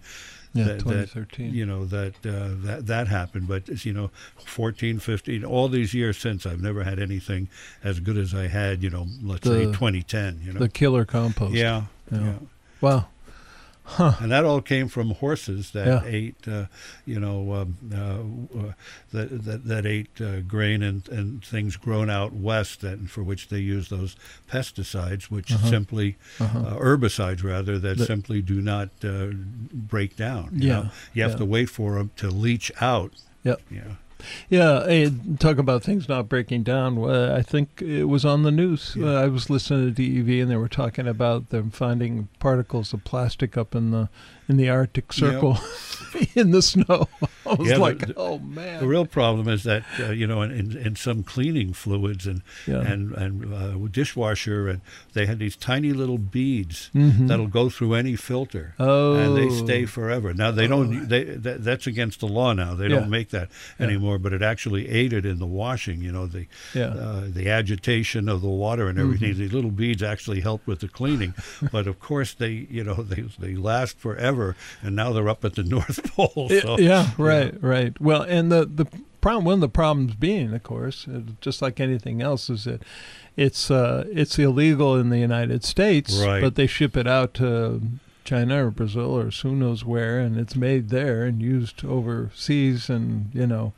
Yeah, 0.54 0.64
that, 0.64 0.72
that, 0.78 0.84
2013. 1.10 1.52
you 1.52 1.66
know 1.66 1.84
that 1.86 2.14
uh, 2.24 2.50
that 2.66 2.86
that 2.86 3.08
happened 3.08 3.46
but 3.48 3.84
you 3.84 3.92
know 3.92 4.10
14 4.46 4.98
15 5.00 5.44
all 5.44 5.68
these 5.68 5.92
years 5.92 6.16
since 6.16 6.46
i've 6.46 6.62
never 6.62 6.82
had 6.82 6.98
anything 6.98 7.48
as 7.84 8.00
good 8.00 8.16
as 8.16 8.32
i 8.34 8.46
had 8.46 8.82
you 8.82 8.88
know 8.88 9.06
let's 9.22 9.46
say 9.46 9.66
2010 9.66 10.40
you 10.42 10.52
know 10.54 10.60
The 10.60 10.68
killer 10.70 11.04
compost. 11.04 11.52
yeah, 11.52 11.82
Yeah. 12.10 12.20
yeah 12.20 12.32
Wow. 12.80 13.08
And 13.98 14.32
that 14.32 14.44
all 14.44 14.60
came 14.60 14.88
from 14.88 15.10
horses 15.10 15.70
that 15.70 15.86
Yeah. 15.86 16.02
ate 16.04 16.48
uh, 16.48 16.66
you 17.04 17.20
know 17.20 17.52
um, 17.54 17.76
uh, 17.94 18.58
uh, 18.68 18.72
that, 19.12 19.44
that 19.44 19.64
that 19.66 19.86
ate 19.86 20.20
uh, 20.20 20.40
grain 20.40 20.82
and, 20.82 21.08
and 21.08 21.44
things 21.44 21.76
grown 21.76 22.10
out 22.10 22.32
west 22.32 22.80
that 22.80 22.98
for 23.08 23.22
which 23.22 23.48
they 23.48 23.58
use 23.60 23.88
those 23.88 24.16
pesticides 24.50 25.24
which 25.24 25.54
simply 25.56 26.16
Uh-huh. 26.40 26.58
uh, 26.58 26.74
herbicides 26.78 27.42
rather 27.44 27.78
that 27.78 27.98
simply 28.00 28.42
do 28.42 28.60
not 28.60 28.88
uh, 29.04 29.28
break 29.72 30.16
down 30.16 30.50
you 30.52 30.68
Yeah, 30.68 30.74
know? 30.74 30.90
you 31.14 31.22
have 31.22 31.32
yeah. 31.32 31.36
to 31.38 31.44
wait 31.44 31.70
for 31.70 31.94
them 31.94 32.10
to 32.16 32.28
leach 32.30 32.70
out 32.80 33.12
Yep. 33.44 33.60
yeah 33.70 33.82
Yeah, 34.48 34.84
hey, 34.86 35.10
talk 35.38 35.58
about 35.58 35.82
things 35.82 36.08
not 36.08 36.28
breaking 36.28 36.62
down. 36.62 36.98
Uh, 36.98 37.34
I 37.36 37.42
think 37.42 37.82
it 37.82 38.04
was 38.04 38.24
on 38.24 38.42
the 38.42 38.50
news. 38.50 38.96
Uh, 38.98 39.14
I 39.14 39.26
was 39.26 39.50
listening 39.50 39.94
to 39.94 40.22
DEV, 40.22 40.42
and 40.42 40.50
they 40.50 40.56
were 40.56 40.68
talking 40.68 41.06
about 41.06 41.50
them 41.50 41.70
finding 41.70 42.28
particles 42.38 42.92
of 42.92 43.04
plastic 43.04 43.56
up 43.56 43.74
in 43.74 43.90
the 43.90 44.08
in 44.48 44.56
the 44.56 44.68
Arctic 44.68 45.12
Circle 45.12 45.58
in 46.34 46.50
the 46.50 46.62
snow. 46.62 47.08
I 47.50 47.54
was 47.54 47.68
Yeah, 47.68 47.74
the- 47.74 47.80
like, 47.80 47.98
the- 47.98 48.14
oh 48.16 48.38
man. 48.38 48.80
The 48.80 48.86
real 48.86 49.06
problem 49.06 49.48
is 49.48 49.62
that 49.64 49.82
uh, 50.00 50.10
you 50.10 50.26
know, 50.26 50.42
in, 50.42 50.50
in, 50.50 50.76
in 50.76 50.96
some 50.96 51.22
cleaning 51.22 51.72
fluids 51.72 52.26
and 52.26 52.42
Yeah. 52.66 52.80
and 52.80 53.12
and 53.12 53.54
uh, 53.54 53.88
dishwasher, 53.90 54.68
and 54.68 54.80
they 55.12 55.26
had 55.26 55.38
these 55.38 55.56
tiny 55.56 55.92
little 55.92 56.18
beads 56.18 56.90
Mhm. 56.94 57.28
that'll 57.28 57.46
go 57.48 57.68
through 57.68 57.94
any 57.94 58.16
filter, 58.16 58.74
oh, 58.78 59.14
and 59.14 59.36
they 59.36 59.48
stay 59.50 59.86
forever. 59.86 60.32
Now 60.34 60.50
they 60.50 60.66
don't. 60.66 61.08
They 61.08 61.24
that, 61.24 61.64
that's 61.64 61.86
against 61.86 62.20
the 62.20 62.28
law 62.28 62.52
now. 62.52 62.74
They 62.74 62.88
Yeah. 62.88 63.00
don't 63.00 63.10
make 63.10 63.30
that 63.30 63.48
anymore. 63.78 64.18
But 64.18 64.32
it 64.32 64.42
actually 64.42 64.88
aided 64.88 65.24
in 65.26 65.38
the 65.38 65.46
washing. 65.46 66.00
You 66.02 66.12
know, 66.12 66.26
the 66.26 66.46
Yeah. 66.74 66.86
uh, 66.88 67.24
the 67.28 67.48
agitation 67.50 68.28
of 68.28 68.40
the 68.42 68.48
water 68.48 68.88
and 68.88 68.98
everything. 68.98 69.30
Mm-hmm. 69.32 69.40
These 69.40 69.52
little 69.52 69.70
beads 69.70 70.02
actually 70.02 70.40
help 70.40 70.66
with 70.66 70.80
the 70.80 70.88
cleaning. 70.88 71.34
but 71.72 71.86
of 71.86 71.98
course, 72.00 72.34
they 72.34 72.66
you 72.70 72.84
know 72.84 72.94
they 72.94 73.22
they 73.38 73.54
last 73.54 73.98
forever, 73.98 74.56
and 74.82 74.96
now 74.96 75.12
they're 75.12 75.28
up 75.28 75.44
at 75.44 75.54
the 75.54 75.62
North 75.76 76.00
Pole. 76.14 76.48
So, 76.62 76.78
yeah, 76.78 77.10
right, 77.18 77.35
right. 77.44 77.62
Right. 77.62 78.00
Well, 78.00 78.22
and 78.22 78.50
the 78.50 78.64
the 78.66 78.86
problem, 79.20 79.44
one 79.44 79.54
of 79.54 79.60
the 79.60 79.68
problems 79.68 80.14
being, 80.14 80.52
of 80.54 80.62
course, 80.62 81.06
uh, 81.08 81.20
just 81.40 81.60
like 81.62 81.80
anything 81.80 82.22
else, 82.22 82.48
is 82.50 82.64
that 82.64 82.82
it's 83.36 83.70
uh, 83.70 84.04
it's 84.12 84.38
illegal 84.38 84.96
in 84.96 85.10
the 85.10 85.18
United 85.18 85.64
States, 85.64 86.16
Right. 86.18 86.40
but 86.40 86.54
they 86.54 86.66
ship 86.66 86.96
it 86.96 87.06
out 87.06 87.34
to 87.34 87.80
China 88.24 88.66
or 88.66 88.70
Brazil 88.70 89.16
or 89.18 89.30
who 89.30 89.54
knows 89.54 89.84
where, 89.84 90.18
and 90.18 90.36
it's 90.38 90.56
made 90.56 90.88
there 90.88 91.24
and 91.24 91.40
used 91.42 91.84
overseas, 91.84 92.88
and 92.90 93.30
you 93.34 93.46
know, 93.46 93.72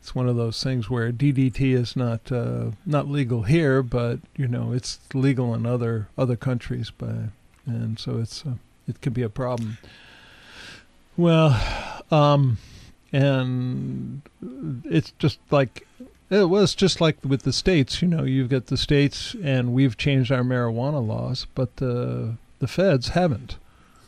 it's 0.00 0.14
one 0.14 0.28
of 0.28 0.36
those 0.36 0.62
things 0.62 0.88
where 0.90 1.10
DDT 1.12 1.74
is 1.74 1.96
not 1.96 2.30
uh, 2.30 2.70
not 2.86 3.08
legal 3.08 3.42
here, 3.42 3.82
but 3.82 4.20
you 4.36 4.46
know, 4.48 4.72
it's 4.72 4.98
legal 5.12 5.54
in 5.54 5.66
other 5.66 6.08
other 6.16 6.36
countries, 6.36 6.90
by, 6.90 7.30
and 7.66 7.98
so 7.98 8.18
it's 8.18 8.44
uh, 8.46 8.54
it 8.86 9.00
could 9.00 9.14
be 9.14 9.22
a 9.22 9.28
problem. 9.30 9.78
Well, 11.16 11.60
um, 12.10 12.58
and 13.14 14.22
it's 14.84 15.12
just 15.20 15.38
like 15.52 15.86
it 16.30 16.48
was 16.48 16.74
just 16.74 17.00
like 17.00 17.16
with 17.24 17.42
the 17.42 17.52
states. 17.52 18.02
You 18.02 18.08
know, 18.08 18.24
you've 18.24 18.48
got 18.48 18.66
the 18.66 18.76
states, 18.76 19.36
and 19.42 19.72
we've 19.72 19.96
changed 19.96 20.32
our 20.32 20.42
marijuana 20.42 21.06
laws, 21.06 21.46
but 21.54 21.76
the 21.76 22.34
the 22.58 22.68
feds 22.68 23.10
haven't. 23.10 23.56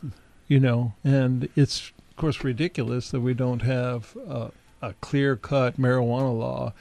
You 0.49 0.61
know, 0.61 0.93
and 1.03 1.49
it's 1.57 1.89
of 1.89 2.15
course 2.15 2.41
ridiculous 2.41 3.11
that 3.11 3.19
we 3.19 3.33
don't 3.33 3.63
have 3.63 4.15
a, 4.29 4.51
a 4.81 4.93
clear 5.01 5.35
cut 5.35 5.77
marijuana 5.77 6.39
law 6.39 6.71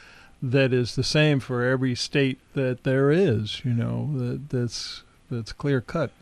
that 0.41 0.73
is 0.73 0.95
the 0.95 1.03
same 1.03 1.41
for 1.41 1.65
every 1.65 1.97
state 1.97 2.39
that 2.55 2.85
there 2.85 3.11
is. 3.11 3.63
You 3.65 3.73
know, 3.73 4.09
that 4.19 4.51
that's 4.51 5.03
that's 5.29 5.53
clear 5.53 5.81
cut, 5.81 6.13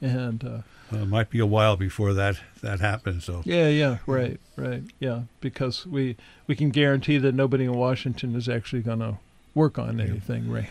and 0.00 0.44
uh, 0.44 0.58
Uh, 0.92 1.06
might 1.06 1.30
be 1.30 1.38
a 1.38 1.46
while 1.46 1.76
before 1.76 2.12
that 2.14 2.36
that 2.60 2.80
happens. 2.80 3.24
So 3.24 3.42
yeah, 3.44 3.68
yeah, 3.68 3.98
right, 4.06 4.38
right, 4.56 4.82
yeah, 5.00 5.22
because 5.40 5.86
we 5.86 6.16
we 6.46 6.54
can 6.54 6.70
guarantee 6.70 7.18
that 7.18 7.34
nobody 7.34 7.64
in 7.64 7.72
Washington 7.72 8.34
is 8.36 8.48
actually 8.48 8.82
going 8.82 8.98
to 9.00 9.18
work 9.54 9.78
on 9.78 10.00
anything, 10.00 10.50
right? 10.50 10.68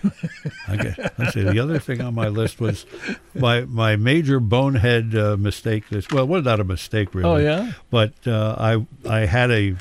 I 0.67 0.75
guess, 0.77 0.99
I 1.17 1.29
see. 1.31 1.43
The 1.43 1.59
other 1.59 1.79
thing 1.79 2.01
on 2.01 2.15
my 2.15 2.27
list 2.27 2.59
was 2.59 2.85
my 3.33 3.61
my 3.61 3.95
major 3.95 4.39
bonehead 4.39 5.15
uh, 5.15 5.37
mistake. 5.37 5.89
This 5.89 6.07
well, 6.09 6.27
well, 6.27 6.41
not 6.41 6.59
a 6.59 6.63
mistake 6.63 7.13
really. 7.15 7.29
oh 7.29 7.37
yeah, 7.37 7.73
But 7.89 8.13
uh, 8.27 8.55
I 8.57 8.85
I 9.09 9.25
had 9.25 9.51
a 9.51 9.75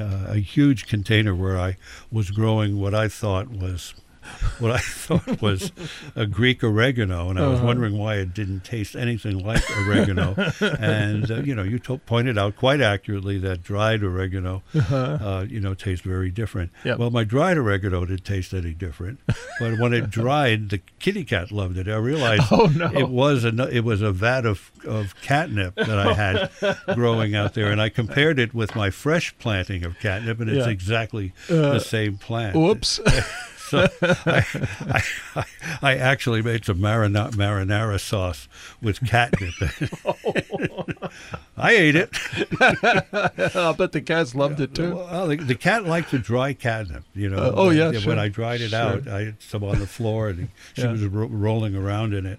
uh, 0.00 0.26
a 0.28 0.36
huge 0.36 0.86
container 0.86 1.34
where 1.34 1.58
I 1.58 1.76
was 2.10 2.30
growing 2.30 2.80
what 2.80 2.94
I 2.94 3.08
thought 3.08 3.48
was 3.50 3.94
what 4.58 4.70
I 4.70 4.78
thought 4.78 5.40
was 5.42 5.72
a 6.16 6.26
Greek 6.26 6.62
oregano, 6.64 7.30
and 7.30 7.38
I 7.38 7.46
was 7.48 7.58
Uh-huh. 7.58 7.66
wondering 7.66 7.98
why 7.98 8.16
it 8.16 8.34
didn't 8.34 8.64
taste 8.64 8.94
anything 8.96 9.38
like 9.44 9.62
oregano. 9.86 10.34
and 10.60 11.30
uh, 11.30 11.36
you 11.42 11.54
know, 11.54 11.62
you 11.62 11.78
to- 11.80 11.98
pointed 11.98 12.36
out 12.38 12.56
quite 12.56 12.80
accurately 12.80 13.38
that 13.38 13.62
dried 13.62 14.02
oregano, 14.02 14.62
uh, 14.74 15.44
you 15.48 15.60
know, 15.60 15.74
tastes 15.74 16.04
very 16.06 16.30
different. 16.30 16.70
Uh-huh. 16.78 16.88
Yep. 16.90 16.98
Well, 16.98 17.10
my 17.10 17.24
dried 17.24 17.56
oregano 17.58 18.04
didn't 18.04 18.24
taste 18.24 18.52
any 18.54 18.72
different, 18.74 19.20
but 19.58 19.78
when 19.78 19.92
it 19.92 20.10
dried, 20.10 20.70
the 20.70 20.80
kitty 20.98 21.24
cat 21.24 21.50
loved 21.52 21.76
it. 21.78 21.88
I 21.88 21.96
realized 21.96 22.44
Oh, 22.50 22.66
no. 22.74 22.90
it 22.92 23.08
was 23.08 23.44
a 23.44 23.68
it 23.70 23.84
was 23.84 24.02
a 24.02 24.12
vat 24.12 24.44
of 24.46 24.70
of 24.86 25.14
catnip 25.22 25.74
that 25.76 25.98
I 25.98 26.12
had 26.14 26.50
growing 26.94 27.34
out 27.34 27.54
there, 27.54 27.70
and 27.70 27.80
I 27.80 27.88
compared 27.88 28.38
it 28.38 28.54
with 28.54 28.74
my 28.76 28.90
fresh 28.90 29.34
planting 29.38 29.84
of 29.84 29.98
catnip, 29.98 30.40
and 30.40 30.48
it's 30.50 30.66
Yeah. 30.66 30.72
exactly 30.72 31.32
Uh, 31.50 31.72
the 31.74 31.78
same 31.80 32.16
plant. 32.18 32.54
whoops. 32.56 33.00
So 33.74 33.88
I, 34.26 34.44
I, 34.94 35.04
I, 35.36 35.44
I 35.82 35.96
actually 35.96 36.42
made 36.42 36.64
some 36.64 36.80
marina, 36.80 37.30
marinara 37.32 37.98
sauce 38.00 38.48
with 38.80 39.04
catnip. 39.06 39.54
I 41.56 41.72
ate 41.72 41.96
it. 41.96 42.10
I'll 43.56 43.74
bet 43.74 43.92
the 43.92 44.02
cats 44.04 44.34
loved 44.34 44.60
it 44.60 44.74
too. 44.74 44.96
Well, 44.96 45.28
the, 45.28 45.36
the 45.36 45.54
cat 45.54 45.84
liked 45.84 46.10
the 46.10 46.18
dry 46.18 46.52
catnip, 46.52 47.04
you 47.14 47.28
know. 47.30 47.38
Uh, 47.38 47.52
oh, 47.54 47.70
yeah, 47.70 47.90
When 47.90 48.00
sure. 48.00 48.18
I 48.18 48.28
dried 48.28 48.60
it 48.60 48.70
Sure. 48.70 48.78
out, 48.80 49.08
I 49.08 49.24
had 49.26 49.42
some 49.42 49.62
on 49.64 49.78
the 49.78 49.86
floor, 49.86 50.28
and 50.28 50.48
she 50.74 50.82
Yeah. 50.82 50.92
was 50.92 51.04
ro- 51.04 51.26
rolling 51.28 51.76
around 51.76 52.12
in 52.14 52.26
it. 52.26 52.38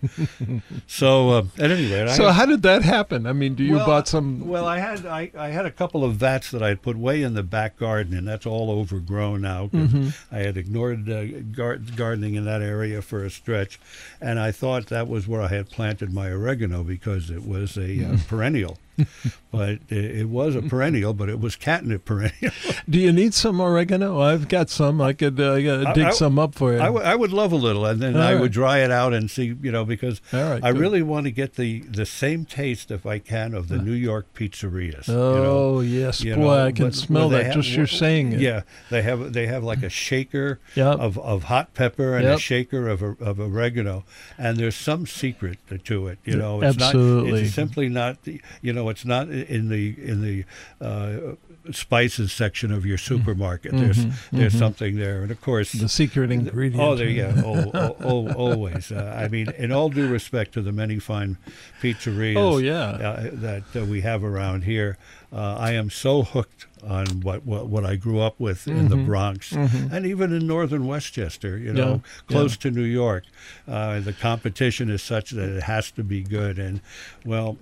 so, 0.88 1.30
uh, 1.30 1.44
at 1.58 1.72
any 1.72 1.92
rate, 1.92 2.10
So 2.10 2.28
I, 2.28 2.32
how 2.34 2.46
did 2.46 2.62
that 2.64 2.82
happen? 2.84 3.26
I 3.26 3.34
mean, 3.34 3.56
do 3.56 3.64
you 3.64 3.76
well, 3.76 3.86
bought 3.86 4.08
some? 4.08 4.48
Well, 4.48 4.66
I 4.68 4.80
had 4.80 5.06
I, 5.06 5.32
I 5.38 5.48
had 5.50 5.66
a 5.66 5.72
couple 5.72 6.04
of 6.04 6.16
vats 6.16 6.52
that 6.52 6.62
I 6.62 6.70
had 6.70 6.82
put 6.82 6.98
way 6.98 7.22
in 7.24 7.34
the 7.36 7.44
back 7.44 7.78
garden, 7.78 8.14
and 8.18 8.28
that's 8.28 8.46
all 8.46 8.70
overgrown 8.72 9.42
now. 9.42 9.68
Mm-hmm. 9.68 10.10
I 10.36 10.40
had 10.40 10.58
ignored 10.58 11.10
uh, 11.10 11.25
gar- 11.28 11.78
gardening 11.78 12.36
in 12.36 12.46
that 12.46 12.62
area 12.62 13.02
for 13.02 13.24
a 13.24 13.30
stretch, 13.30 13.80
and 14.22 14.40
I 14.40 14.52
thought 14.52 14.88
that 14.88 15.08
was 15.08 15.28
where 15.28 15.42
I 15.42 15.48
had 15.48 15.70
planted 15.70 16.14
my 16.14 16.30
oregano 16.30 16.84
because 16.84 17.30
it 17.30 17.46
was 17.46 17.78
a 17.78 17.82
uh, 17.84 17.86
Mm. 18.16 18.28
perennial. 18.28 18.78
but 19.52 19.70
it, 19.90 19.92
it 19.92 20.30
was 20.30 20.56
a 20.56 20.62
perennial, 20.62 21.14
but 21.14 21.30
it 21.30 21.40
was 21.40 21.56
catnip 21.56 22.06
perennial. 22.06 22.52
do 22.90 23.00
you 23.00 23.12
need 23.12 23.34
some 23.34 23.60
oregano? 23.62 24.20
I've 24.22 24.48
got 24.48 24.70
some. 24.70 25.02
I 25.02 25.14
could 25.14 25.40
uh, 25.40 25.54
I- 25.54 25.94
dig 25.94 26.06
I- 26.06 26.12
some 26.12 26.38
up 26.40 26.56
for 26.56 26.74
you. 26.74 26.80
I, 26.80 26.86
w- 26.86 27.04
I 27.06 27.16
would 27.16 27.32
love 27.34 27.52
a 27.52 27.56
little, 27.58 27.86
and 27.86 28.02
then 28.02 28.16
All 28.16 28.22
I 28.22 28.34
right. 28.34 28.42
would 28.42 28.52
dry 28.52 28.80
it 28.80 28.92
out 28.92 29.14
and 29.14 29.30
see, 29.30 29.56
you 29.62 29.72
know, 29.72 29.86
because 29.86 30.22
right, 30.32 30.64
I 30.64 30.72
good. 30.72 30.82
really 30.82 31.02
want 31.02 31.26
to 31.26 31.32
get 31.32 31.56
the 31.56 31.82
the 31.82 32.06
same 32.06 32.46
taste, 32.46 32.92
if 32.92 33.06
I 33.06 33.20
can, 33.20 33.54
of 33.54 33.68
the 33.68 33.78
New 33.78 33.94
York 33.94 34.28
pizzerias. 34.34 35.08
you 35.08 35.14
know. 35.14 35.46
oh 35.78 35.80
yes, 35.82 36.22
you 36.24 36.36
boy, 36.36 36.42
know, 36.42 36.66
I 36.66 36.72
can 36.72 36.92
smell 36.92 37.30
that 37.30 37.46
have- 37.46 37.56
just 37.56 37.70
you're 37.72 37.88
saying 37.88 38.34
it. 38.34 38.40
Yeah, 38.42 38.62
they 38.90 39.02
have 39.02 39.34
they 39.34 39.48
have 39.48 39.64
like 39.64 39.84
a 39.84 39.90
shaker 40.06 40.60
Yep. 40.76 41.00
of, 41.00 41.18
of 41.20 41.44
hot 41.44 41.74
pepper 41.74 42.16
and 42.18 42.26
a 42.28 42.38
shaker 42.40 42.88
of 42.90 43.02
of 43.22 43.40
oregano, 43.40 44.04
and 44.38 44.58
there's 44.58 44.76
some 44.76 45.06
secret 45.06 45.60
to 45.86 46.08
it. 46.08 46.20
You 46.26 46.36
know, 46.38 46.62
it's 46.62 46.78
not. 46.78 46.86
Absolutely. 46.88 47.42
It's 47.44 47.54
simply 47.54 47.90
not. 47.90 48.18
You 48.62 48.74
know, 48.74 48.85
it's 48.90 49.06
not 49.06 49.30
in 49.30 49.70
the 49.70 49.96
in 50.02 50.22
the 50.22 50.46
uh, 50.82 51.36
spices 51.72 52.32
section 52.32 52.72
of 52.72 52.86
your 52.86 52.98
supermarket. 52.98 53.72
There's 53.74 54.06
there's 54.32 54.58
something 54.58 54.96
there, 54.98 55.22
and 55.24 55.32
of 55.32 55.42
course 55.42 55.74
Mm-hmm, 55.74 55.84
The 55.84 55.90
secret 55.90 56.32
ingredient. 56.32 56.84
Oh, 56.84 56.96
there, 56.96 57.08
yeah, 57.10 57.34
oh, 57.46 57.72
oh, 57.74 57.96
oh, 58.02 58.34
always. 58.34 58.92
Uh, 58.92 59.16
I 59.18 59.28
mean, 59.30 59.50
in 59.58 59.72
all 59.72 59.90
due 59.90 60.08
respect 60.08 60.54
to 60.54 60.62
the 60.62 60.72
many 60.72 61.00
fine 61.00 61.38
pizzerias 61.82 62.38
Oh, 62.38 62.58
yeah. 62.58 62.90
uh, 62.90 63.30
that 63.34 63.64
uh, 63.76 63.84
we 63.86 64.02
have 64.02 64.24
around 64.24 64.64
here, 64.64 64.98
uh, 65.34 65.56
I 65.58 65.72
am 65.72 65.90
so 65.90 66.24
hooked 66.24 66.68
on 66.84 67.08
what, 67.22 67.44
what, 67.46 67.68
what 67.68 67.84
I 67.84 67.96
grew 67.96 68.20
up 68.20 68.40
with 68.40 68.68
in 68.68 68.76
Mm-hmm. 68.76 68.88
the 68.90 68.98
Bronx 68.98 69.52
and 69.54 70.06
even 70.06 70.32
in 70.34 70.46
northern 70.46 70.86
Westchester, 70.86 71.58
you 71.58 71.74
know, 71.74 71.94
Yeah, 71.94 72.12
close 72.28 72.58
to 72.58 72.70
New 72.70 72.84
York. 72.84 73.24
Uh, 73.68 74.00
the 74.02 74.14
competition 74.14 74.90
is 74.92 75.02
such 75.02 75.32
that 75.32 75.50
it 75.50 75.64
has 75.64 75.90
to 75.92 76.04
be 76.04 76.22
good. 76.22 76.60
And, 76.60 76.82
well, 77.26 77.58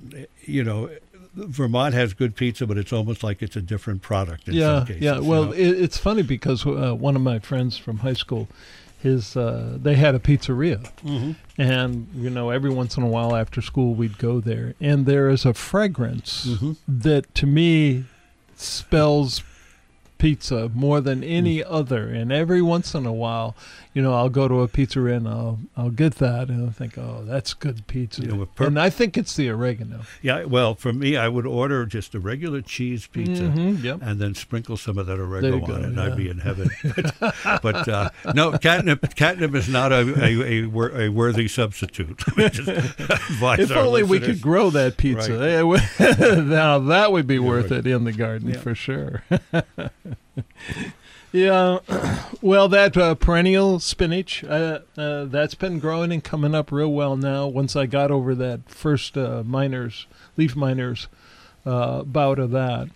you 0.45 0.63
know, 0.63 0.89
Vermont 1.35 1.93
has 1.93 2.13
good 2.13 2.35
pizza, 2.35 2.67
but 2.67 2.77
it's 2.77 2.93
almost 2.93 3.23
like 3.23 3.41
it's 3.41 3.55
a 3.55 3.61
different 3.61 4.01
product 4.01 4.47
in 4.47 4.53
yeah, 4.53 4.79
some 4.79 4.87
cases. 4.87 5.01
yeah. 5.01 5.15
you 5.15 5.23
Well, 5.23 5.45
know? 5.45 5.51
it, 5.53 5.67
it's 5.81 5.97
funny 5.97 6.21
because 6.21 6.65
uh, 6.65 6.93
one 6.93 7.15
of 7.15 7.21
my 7.21 7.39
friends 7.39 7.77
from 7.77 7.97
high 7.99 8.13
school, 8.13 8.47
his 9.01 9.35
uh, 9.35 9.77
they 9.81 9.95
had 9.95 10.15
a 10.15 10.19
pizzeria, 10.19 10.89
Mhm. 11.03 11.35
and 11.57 12.07
you 12.15 12.29
know 12.29 12.51
every 12.51 12.69
once 12.69 12.95
in 12.97 13.03
a 13.03 13.07
while 13.07 13.35
after 13.35 13.61
school 13.61 13.95
we'd 13.95 14.17
go 14.17 14.39
there, 14.39 14.75
and 14.79 15.05
there 15.05 15.27
is 15.29 15.43
a 15.45 15.53
fragrance 15.53 16.45
Mhm. 16.45 16.77
that 16.87 17.33
to 17.35 17.45
me 17.47 18.05
spells 18.55 19.43
pizza 20.17 20.69
more 20.73 21.01
than 21.01 21.21
any 21.23 21.61
other. 21.63 22.07
And 22.07 22.31
every 22.31 22.61
once 22.61 22.93
in 22.95 23.05
a 23.05 23.11
while, 23.11 23.57
you 23.93 24.01
know, 24.01 24.13
I'll 24.13 24.29
go 24.29 24.47
to 24.47 24.61
a 24.61 24.67
pizzeria 24.67 25.17
and 25.17 25.27
I'll 25.27 25.59
I'll 25.77 25.89
get 25.91 26.15
that, 26.15 26.49
and 26.49 26.65
I'll 26.65 26.71
think, 26.71 26.97
oh, 26.97 27.23
that's 27.25 27.53
good 27.53 27.85
pizza. 27.87 28.21
You 28.23 28.27
know, 28.29 28.45
pur- 28.45 28.65
and 28.67 28.79
I 28.79 28.89
think 28.89 29.17
it's 29.17 29.35
the 29.35 29.49
oregano. 29.49 30.01
Yeah, 30.21 30.45
well, 30.45 30.75
for 30.75 30.91
me, 30.93 31.15
I 31.17 31.27
would 31.27 31.45
order 31.45 31.85
just 31.85 32.15
a 32.15 32.19
regular 32.19 32.61
cheese 32.61 33.07
pizza 33.07 33.43
Mhm, 33.43 33.83
yep. 33.83 33.99
and 34.01 34.19
then 34.19 34.33
sprinkle 34.35 34.77
some 34.77 34.97
of 34.97 35.05
that 35.07 35.19
oregano 35.19 35.59
go, 35.65 35.73
on 35.73 35.81
it, 35.81 35.85
and 35.85 35.95
yeah. 35.97 36.03
I'd 36.05 36.17
be 36.17 36.29
in 36.29 36.39
heaven. 36.39 36.69
but 37.21 37.61
but 37.61 37.87
uh, 37.87 38.09
no, 38.33 38.57
catnip 38.57 39.15
catnip 39.15 39.53
is 39.55 39.69
not 39.69 39.91
a 39.91 40.01
a, 40.23 40.63
a, 40.63 41.05
a 41.05 41.09
worthy 41.09 41.47
substitute. 41.47 42.21
Let 42.27 42.37
me 42.37 42.49
just 42.49 42.67
advise 42.99 43.59
If 43.59 43.71
only 43.71 44.03
we 44.03 44.19
could 44.19 44.41
grow 44.41 44.69
that 44.71 44.97
pizza. 44.97 45.33
Right. 45.43 45.63
Now 46.43 46.79
that 46.79 47.11
would 47.11 47.27
be 47.27 47.39
worth 47.39 47.71
right. 47.71 47.79
it 47.79 47.87
in 47.87 48.03
the 48.03 48.11
garden 48.11 48.49
Yeah. 48.49 48.57
for 48.59 48.73
sure. 48.75 49.23
Yeah, 51.33 51.79
well, 52.41 52.69
that 52.69 52.95
uh, 52.95 53.15
perennial 53.15 53.79
spinach, 53.79 54.43
uh, 54.43 54.81
uh, 54.95 55.25
that's 55.25 55.55
been 55.55 55.79
growing 55.79 56.11
and 56.11 56.23
coming 56.23 56.53
up 56.53 56.71
real 56.71 56.93
well 56.93 57.17
now. 57.17 57.47
Once 57.47 57.75
I 57.75 57.87
got 57.87 58.11
over 58.11 58.35
that 58.35 58.69
first 58.69 59.17
uh, 59.17 59.41
miners, 59.43 60.05
leaf 60.37 60.55
miners 60.55 61.07
uh, 61.65 62.03
bout 62.03 62.37
of 62.37 62.51
that. 62.51 62.89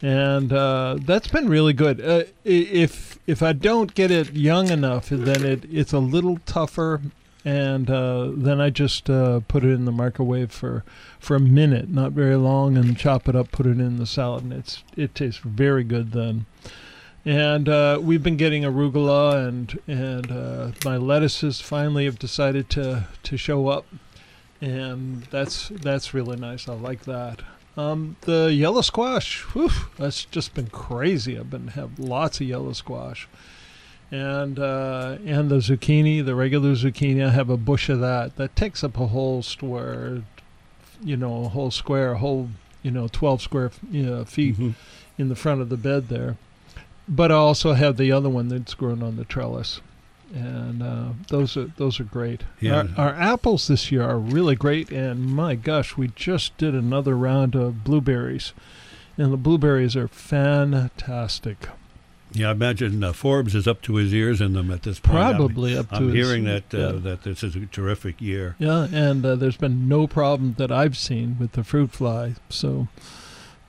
And 0.00 0.52
uh, 0.54 0.96
that's 1.02 1.28
been 1.28 1.48
really 1.48 1.74
good. 1.74 2.00
If 2.44 3.18
if 3.26 3.42
I 3.42 3.52
don't 3.52 3.94
get 3.94 4.10
it 4.10 4.32
young 4.32 4.70
enough, 4.70 5.08
then 5.10 5.44
it 5.44 5.64
it's 5.70 5.92
a 5.92 5.98
little 5.98 6.38
tougher 6.46 7.02
and 7.44 7.86
then 7.86 8.60
I 8.60 8.70
just 8.70 9.04
put 9.04 9.64
it 9.64 9.70
in 9.70 9.84
the 9.84 9.92
microwave 9.92 10.50
for 10.50 10.84
for 11.18 11.36
a 11.36 11.40
minute, 11.40 11.88
not 11.88 12.12
very 12.12 12.36
long, 12.36 12.76
and 12.76 12.96
chop 12.96 13.28
it 13.28 13.36
up, 13.36 13.50
put 13.52 13.66
it 13.66 13.80
in 13.80 13.96
the 13.96 14.06
salad, 14.06 14.44
and 14.44 14.52
it's 14.52 14.82
it 14.96 15.14
tastes 15.14 15.40
very 15.44 15.84
good 15.84 16.12
then. 16.12 16.46
And 17.26 17.68
uh, 17.68 17.98
we've 18.00 18.22
been 18.22 18.36
getting 18.36 18.62
arugula, 18.62 19.46
and 19.48 19.78
and 19.88 20.30
uh, 20.30 20.70
my 20.84 20.96
lettuces 20.96 21.60
finally 21.60 22.04
have 22.04 22.18
decided 22.18 22.70
to 22.70 23.08
to 23.24 23.36
show 23.36 23.66
up, 23.68 23.84
and 24.60 25.24
that's 25.24 25.68
that's 25.70 26.14
really 26.14 26.36
nice. 26.36 26.68
I 26.68 26.74
like 26.74 27.02
that. 27.04 27.42
Um, 27.76 28.16
the 28.22 28.52
yellow 28.54 28.80
squash, 28.80 29.42
whew, 29.52 29.70
that's 29.98 30.24
just 30.26 30.54
been 30.54 30.68
crazy. 30.68 31.36
I've 31.38 31.50
been 31.50 31.68
have 31.68 31.98
lots 31.98 32.40
of 32.40 32.46
yellow 32.46 32.72
squash 32.72 33.28
and 34.10 34.58
uh, 34.60 35.18
and 35.26 35.50
the 35.50 35.56
zucchini, 35.56 36.24
the 36.24 36.34
regular 36.36 36.74
zucchini. 36.74 37.26
I 37.26 37.30
have 37.30 37.50
a 37.50 37.56
bush 37.56 37.88
of 37.88 37.98
that. 38.00 38.36
That 38.36 38.54
takes 38.54 38.84
up 38.84 38.98
a 38.98 39.08
whole 39.08 39.42
store, 39.42 40.22
you 41.02 41.16
know, 41.16 41.44
a 41.44 41.48
whole 41.48 41.70
square, 41.72 42.12
a 42.12 42.18
whole, 42.18 42.50
you 42.82 42.90
know, 42.92 43.08
12 43.10 43.42
square 43.42 43.72
you 43.90 44.04
know, 44.04 44.24
feet 44.24 44.56
Mhm. 44.56 44.74
in 45.18 45.28
the 45.28 45.34
front 45.34 45.60
of 45.60 45.68
the 45.70 45.76
bed 45.76 46.08
there. 46.08 46.36
But 47.08 47.30
I 47.30 47.36
also 47.36 47.72
have 47.74 47.96
the 47.96 48.10
other 48.12 48.28
one 48.28 48.48
that's 48.48 48.74
grown 48.74 49.02
on 49.02 49.16
the 49.16 49.24
trellis. 49.24 49.80
And 50.34 50.82
uh, 50.82 51.08
those 51.28 51.56
are 51.56 51.70
those 51.76 52.00
are 52.00 52.04
great. 52.04 52.42
Yeah. 52.60 52.88
Our, 52.96 53.06
our 53.10 53.14
apples 53.14 53.68
this 53.68 53.92
year 53.92 54.02
are 54.02 54.18
really 54.18 54.56
great, 54.56 54.90
and 54.90 55.24
my 55.24 55.54
gosh, 55.54 55.96
we 55.96 56.08
just 56.08 56.56
did 56.58 56.74
another 56.74 57.16
round 57.16 57.54
of 57.54 57.84
blueberries, 57.84 58.52
and 59.16 59.32
the 59.32 59.36
blueberries 59.36 59.94
are 59.94 60.08
fantastic. 60.08 61.68
Yeah, 62.32 62.48
I 62.48 62.52
imagine 62.52 63.04
uh, 63.04 63.12
Forbes 63.12 63.54
is 63.54 63.68
up 63.68 63.82
to 63.82 63.94
his 63.94 64.12
ears 64.12 64.40
in 64.40 64.54
them 64.54 64.72
at 64.72 64.82
this 64.82 64.98
point. 64.98 65.16
I'm- 65.16 65.36
Probably 65.36 65.78
up 65.78 65.90
to. 65.90 65.94
I'm, 65.96 66.12
his- 66.12 66.26
hearing 66.26 66.42
that 66.44 66.74
uh, 66.74 66.78
yeah. 66.78 66.92
that 67.02 67.22
this 67.22 67.44
is 67.44 67.54
a 67.54 67.64
terrific 67.66 68.20
year. 68.20 68.56
Yeah, 68.58 68.88
and 68.92 69.24
uh, 69.24 69.36
there's 69.36 69.56
been 69.56 69.88
no 69.88 70.08
problem 70.08 70.54
that 70.58 70.72
I've 70.72 70.96
seen 70.98 71.36
with 71.38 71.52
the 71.52 71.62
fruit 71.62 71.92
fly. 71.92 72.34
So, 72.48 72.88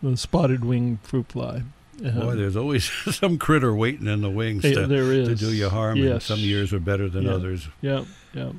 the 0.01 0.17
spotted 0.17 0.65
wing 0.65 0.97
fruit 1.03 1.27
fly. 1.31 1.61
Um, 2.05 2.19
Boy, 2.19 2.35
there's 2.35 2.55
always 2.55 2.85
some 3.15 3.37
critter 3.37 3.73
waiting 3.73 4.07
in 4.07 4.21
the 4.21 4.29
wings 4.29 4.63
eh, 4.65 4.73
to, 4.73 4.87
to 4.87 5.35
do 5.35 5.53
you 5.53 5.69
harm. 5.69 5.97
And 5.97 6.05
Yes. 6.07 6.25
some 6.25 6.39
years 6.39 6.71
are 6.73 6.79
better 6.79 7.09
than 7.09 7.23
Yeah. 7.23 7.31
others. 7.33 7.67
Yeah, 7.81 8.05
yeah. 8.33 8.51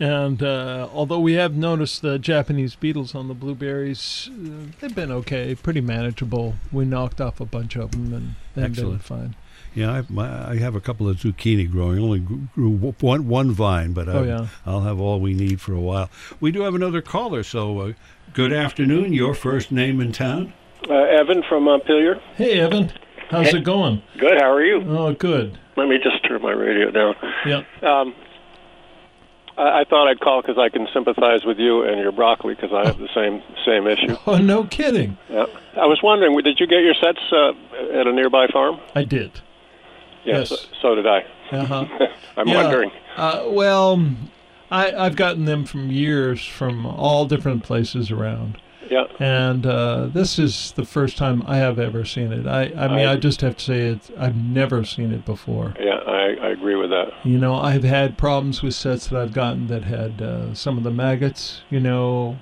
And 0.00 0.42
uh, 0.42 0.88
although 0.92 1.20
we 1.20 1.34
have 1.34 1.54
noticed 1.54 2.02
the 2.02 2.18
Japanese 2.18 2.74
beetles 2.74 3.14
on 3.14 3.28
the 3.28 3.34
blueberries, 3.34 4.28
uh, 4.32 4.72
they've 4.80 4.94
been 4.94 5.12
okay, 5.12 5.54
pretty 5.54 5.80
manageable. 5.80 6.54
We 6.72 6.84
knocked 6.86 7.20
off 7.20 7.40
a 7.40 7.44
bunch 7.44 7.76
of 7.76 7.92
them, 7.92 8.12
and 8.12 8.34
they've 8.54 8.74
been 8.74 8.98
fine. 8.98 9.36
Yeah, 9.74 9.90
I, 9.92 10.04
my, 10.08 10.50
I 10.50 10.56
have 10.58 10.74
a 10.74 10.80
couple 10.80 11.08
of 11.08 11.18
zucchini 11.18 11.70
growing. 11.70 11.98
Only 12.00 12.18
grew, 12.20 12.70
one 13.00 13.28
one 13.28 13.52
vine, 13.52 13.92
but 13.92 14.08
I, 14.08 14.12
Oh 14.12 14.22
yeah. 14.24 14.46
I'll 14.66 14.80
have 14.82 14.98
all 14.98 15.20
we 15.20 15.34
need 15.34 15.60
for 15.60 15.72
a 15.72 15.80
while. 15.80 16.10
We 16.40 16.50
do 16.52 16.62
have 16.62 16.74
another 16.74 17.00
caller, 17.00 17.42
so 17.42 17.78
uh, 17.80 17.92
good 18.34 18.52
afternoon. 18.52 19.12
Your 19.12 19.34
first 19.34 19.70
name 19.70 20.00
in 20.00 20.10
town? 20.12 20.52
Uh, 20.88 20.94
Evan 20.94 21.42
from 21.48 21.64
Montpelier. 21.64 22.20
Hey 22.36 22.60
Evan, 22.60 22.90
how's 23.30 23.54
it 23.54 23.64
going? 23.64 24.02
Good. 24.18 24.38
How 24.40 24.50
are 24.52 24.64
you? 24.64 24.82
Oh, 24.88 25.14
good. 25.14 25.58
Let 25.76 25.88
me 25.88 25.98
just 26.02 26.24
turn 26.26 26.42
my 26.42 26.50
radio 26.52 26.90
down. 26.90 27.14
Yeah. 27.46 27.62
Um, 27.82 28.14
I, 29.56 29.80
I 29.80 29.84
thought 29.88 30.08
I'd 30.08 30.20
call 30.20 30.42
because 30.42 30.58
I 30.58 30.68
can 30.68 30.88
sympathize 30.92 31.44
with 31.44 31.58
you 31.58 31.82
and 31.82 31.98
your 32.00 32.12
broccoli 32.12 32.54
because 32.54 32.72
I 32.72 32.84
have 32.86 32.98
the 32.98 33.08
same 33.14 33.42
same 33.64 33.86
issue. 33.86 34.16
Oh, 34.26 34.38
no 34.38 34.64
kidding. 34.64 35.16
Yeah. 35.30 35.46
I 35.80 35.86
was 35.86 36.00
wondering, 36.02 36.36
did 36.42 36.58
you 36.58 36.66
get 36.66 36.82
your 36.82 36.94
sets 36.94 37.20
uh, 37.30 37.50
at 37.98 38.06
a 38.06 38.12
nearby 38.12 38.48
farm? 38.48 38.80
I 38.94 39.04
did. 39.04 39.40
Yes. 40.24 40.48
So, 40.50 40.56
so 40.80 40.94
did 40.96 41.06
I. 41.06 41.24
Uh 41.52 41.64
huh. 41.64 41.86
I'm 42.36 42.48
Yeah. 42.48 42.62
wondering. 42.62 42.90
Uh, 43.16 43.44
well, 43.46 44.04
I, 44.70 44.92
I've 44.92 45.16
gotten 45.16 45.44
them 45.44 45.64
from 45.64 45.90
years 45.90 46.44
from 46.44 46.84
all 46.86 47.24
different 47.26 47.62
places 47.62 48.10
around. 48.10 48.58
Yeah. 48.92 49.04
And 49.18 49.64
uh, 49.66 50.06
this 50.12 50.38
is 50.38 50.72
the 50.72 50.84
first 50.84 51.16
time 51.16 51.42
I 51.46 51.56
have 51.56 51.78
ever 51.78 52.04
seen 52.04 52.30
it. 52.32 52.46
I, 52.46 52.64
I 52.76 52.88
mean, 52.88 53.06
I, 53.06 53.12
I- 53.12 53.16
just 53.16 53.40
have 53.40 53.56
to 53.56 53.64
say 53.64 53.80
it. 53.88 54.10
I've 54.18 54.36
never 54.36 54.84
seen 54.84 55.12
it 55.12 55.24
before. 55.24 55.74
Yeah, 55.80 56.00
I, 56.06 56.36
I 56.42 56.48
agree 56.50 56.74
with 56.76 56.90
that. 56.90 57.12
You 57.24 57.38
know, 57.38 57.54
I've 57.54 57.84
had 57.84 58.18
problems 58.18 58.62
with 58.62 58.74
sets 58.74 59.06
that 59.08 59.18
I've 59.20 59.32
gotten 59.32 59.68
that 59.68 59.84
had 59.84 60.20
uh, 60.20 60.52
some 60.54 60.76
of 60.76 60.84
the 60.84 60.90
maggots. 60.90 61.62
You 61.70 61.80
know, 61.80 62.38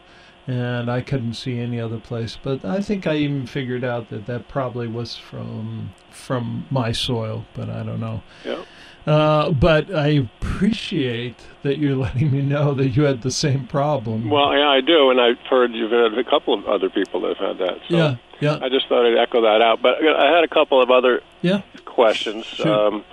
and 0.49 0.91
I 0.91 1.01
couldn't 1.03 1.35
see 1.35 1.59
any 1.61 1.79
other 1.81 1.99
place. 1.99 2.37
But 2.43 2.65
I 2.65 2.81
think 2.81 3.07
I 3.07 3.15
even 3.17 3.47
figured 3.47 3.85
out 3.85 4.09
that 4.11 4.27
that 4.27 4.49
probably 4.49 4.89
was 4.89 5.17
from 5.17 5.91
from 6.11 6.67
my 6.71 6.91
soil. 6.93 7.45
But 7.55 7.71
I 7.71 7.83
don't 7.85 8.01
know. 8.01 8.23
Yeah. 8.45 8.65
Uh, 9.07 9.51
but 9.51 9.93
I 9.95 10.09
appreciate 10.09 11.37
that 11.63 11.79
you're 11.79 11.97
letting 11.97 12.31
me 12.31 12.43
know 12.43 12.75
that 12.75 12.91
you 12.91 13.05
had 13.05 13.23
the 13.23 13.31
same 13.31 13.67
problem. 13.67 14.29
Well, 14.29 14.57
yeah, 14.57 14.69
I 14.69 14.81
do, 14.81 15.11
and 15.11 15.21
I've 15.21 15.39
heard 15.49 15.73
you've 15.73 15.91
had 15.91 16.19
a 16.19 16.25
couple 16.25 16.55
of 16.55 16.67
other 16.67 16.91
people 16.91 17.21
that 17.23 17.37
have 17.37 17.59
had 17.59 17.67
that. 17.67 17.79
So 17.89 17.97
yeah, 17.97 18.17
yeah, 18.41 18.59
I 18.63 18.69
just 18.69 18.89
thought 18.89 19.07
I'd 19.07 19.19
echo 19.19 19.41
that 19.43 19.63
out. 19.63 19.81
But 19.83 20.05
I 20.05 20.35
had 20.35 20.45
a 20.45 20.49
couple 20.49 20.83
of 20.83 20.91
other 20.91 21.23
yeah. 21.43 21.63
questions. 21.85 22.45
Shoot. 22.45 22.67
Um, 22.67 23.05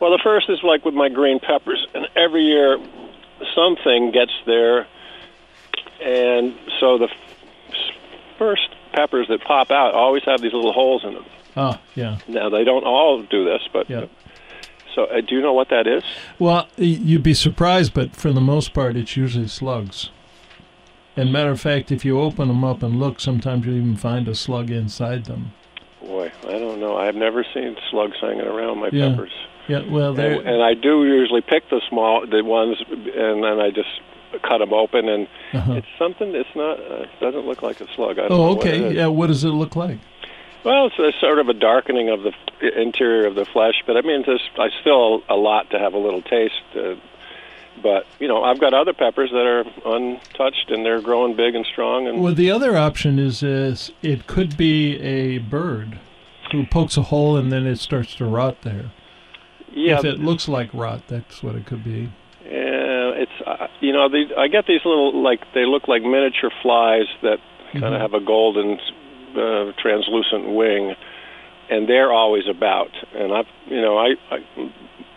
well, 0.00 0.10
the 0.10 0.20
first 0.22 0.48
is 0.48 0.62
like 0.62 0.84
with 0.84 0.94
my 0.94 1.08
green 1.08 1.40
peppers, 1.40 1.86
and 1.94 2.06
every 2.16 2.42
year 2.42 2.78
something 3.54 4.12
gets 4.12 4.32
there, 4.46 4.86
and 6.00 6.54
so 6.80 6.98
the 6.98 7.08
first 8.38 8.68
peppers 8.92 9.28
that 9.28 9.42
pop 9.42 9.70
out 9.70 9.94
always 9.94 10.22
have 10.24 10.40
these 10.40 10.52
little 10.52 10.72
holes 10.72 11.04
in 11.04 11.14
them. 11.14 11.24
Oh, 11.56 11.78
yeah. 11.94 12.18
Now 12.28 12.48
they 12.48 12.64
don't 12.64 12.84
all 12.84 13.22
do 13.22 13.44
this, 13.44 13.62
but 13.72 13.88
Yeah. 13.90 14.06
So 14.94 15.04
uh, 15.04 15.20
do 15.20 15.34
you 15.34 15.40
know 15.42 15.52
what 15.52 15.68
that 15.70 15.86
is? 15.86 16.02
Well, 16.38 16.68
you'd 16.76 17.22
be 17.22 17.34
surprised, 17.34 17.94
but 17.94 18.14
for 18.16 18.32
the 18.32 18.40
most 18.40 18.72
part, 18.74 18.96
it's 18.96 19.16
usually 19.16 19.48
slugs. 19.48 20.10
And 21.16 21.30
matter 21.32 21.50
of 21.50 21.60
fact, 21.60 21.92
if 21.92 22.04
you 22.04 22.18
open 22.20 22.48
them 22.48 22.64
up 22.64 22.82
and 22.82 22.98
look, 22.98 23.20
sometimes 23.20 23.66
you 23.66 23.72
even 23.74 23.96
find 23.96 24.26
a 24.28 24.34
slug 24.34 24.70
inside 24.70 25.26
them. 25.26 25.52
Boy, 26.00 26.32
I 26.48 26.52
don't 26.58 26.80
know. 26.80 26.96
I've 26.96 27.14
never 27.14 27.44
seen 27.54 27.76
slugs 27.90 28.16
hanging 28.20 28.40
around 28.46 28.78
my 28.80 28.88
Yeah. 28.92 29.10
peppers, 29.10 29.32
Yeah, 29.68 29.82
well, 29.88 30.08
and, 30.10 30.18
they're 30.18 30.40
and 30.40 30.62
I 30.62 30.74
do 30.74 31.04
usually 31.04 31.42
pick 31.42 31.68
the 31.68 31.80
small, 31.88 32.26
the 32.26 32.42
ones, 32.42 32.82
and 32.90 33.44
then 33.44 33.60
I 33.60 33.70
just 33.70 33.90
cut 34.42 34.58
them 34.58 34.72
open, 34.72 35.08
and 35.08 35.28
uh-huh. 35.52 35.74
it's 35.74 35.86
something. 35.98 36.34
It's 36.34 36.48
not. 36.56 36.80
Uh, 36.80 37.04
doesn't 37.20 37.46
look 37.46 37.62
like 37.62 37.80
a 37.82 37.86
slug. 37.94 38.18
I 38.18 38.28
don't 38.28 38.32
Oh, 38.32 38.36
know 38.36 38.54
what 38.54 38.58
okay. 38.66 38.94
Yeah, 38.94 39.06
what 39.08 39.26
does 39.26 39.44
it 39.44 39.50
look 39.50 39.76
like? 39.76 39.98
Well, 40.64 40.86
it's 40.86 40.98
a 40.98 41.12
sort 41.20 41.38
of 41.38 41.48
a 41.48 41.54
darkening 41.54 42.08
of 42.08 42.22
the 42.22 42.32
interior 42.80 43.26
of 43.26 43.34
the 43.34 43.44
flesh, 43.44 43.82
but 43.86 43.96
I 43.96 44.02
mean, 44.02 44.22
there's 44.26 44.42
I 44.58 44.68
still 44.80 45.22
a 45.28 45.34
lot 45.34 45.70
to 45.70 45.78
have 45.78 45.94
a 45.94 45.98
little 45.98 46.22
taste. 46.22 46.54
Uh, 46.76 46.94
but 47.82 48.06
you 48.20 48.28
know, 48.28 48.42
I've 48.44 48.60
got 48.60 48.72
other 48.74 48.92
peppers 48.92 49.30
that 49.30 49.44
are 49.46 49.64
untouched 49.96 50.70
and 50.70 50.84
they're 50.84 51.00
growing 51.00 51.34
big 51.34 51.54
and 51.54 51.66
strong. 51.66 52.06
And 52.06 52.22
Well, 52.22 52.34
the 52.34 52.50
other 52.50 52.76
option 52.76 53.18
is, 53.18 53.42
is 53.42 53.90
it 54.02 54.26
could 54.26 54.56
be 54.56 55.00
a 55.00 55.38
bird 55.38 55.98
who 56.52 56.66
pokes 56.66 56.96
a 56.96 57.02
hole 57.02 57.36
and 57.36 57.50
then 57.50 57.66
it 57.66 57.76
starts 57.78 58.14
to 58.16 58.24
rot 58.26 58.60
there. 58.62 58.92
yeah, 59.72 59.98
If 59.98 60.04
it 60.04 60.20
looks 60.20 60.48
like 60.48 60.72
rot, 60.74 61.02
that's 61.08 61.42
what 61.42 61.54
it 61.56 61.64
could 61.66 61.82
be. 61.82 62.12
yeah, 62.44 63.10
it's 63.24 63.32
uh, 63.46 63.66
you 63.80 63.92
know, 63.92 64.08
these, 64.08 64.28
I 64.36 64.48
get 64.48 64.66
these 64.66 64.84
little 64.84 65.20
like 65.22 65.40
they 65.54 65.64
look 65.64 65.88
like 65.88 66.02
miniature 66.02 66.50
flies 66.62 67.06
that 67.22 67.38
kind 67.72 67.94
of 67.94 68.00
have 68.00 68.12
a 68.12 68.20
golden, 68.20 68.78
uh, 69.36 69.72
translucent 69.80 70.52
wing, 70.54 70.94
and 71.70 71.88
they're 71.88 72.12
always 72.12 72.44
about. 72.48 72.90
And 73.14 73.32
I've 73.32 73.46
you 73.66 73.80
know, 73.80 73.98
I. 73.98 74.14
I 74.30 74.38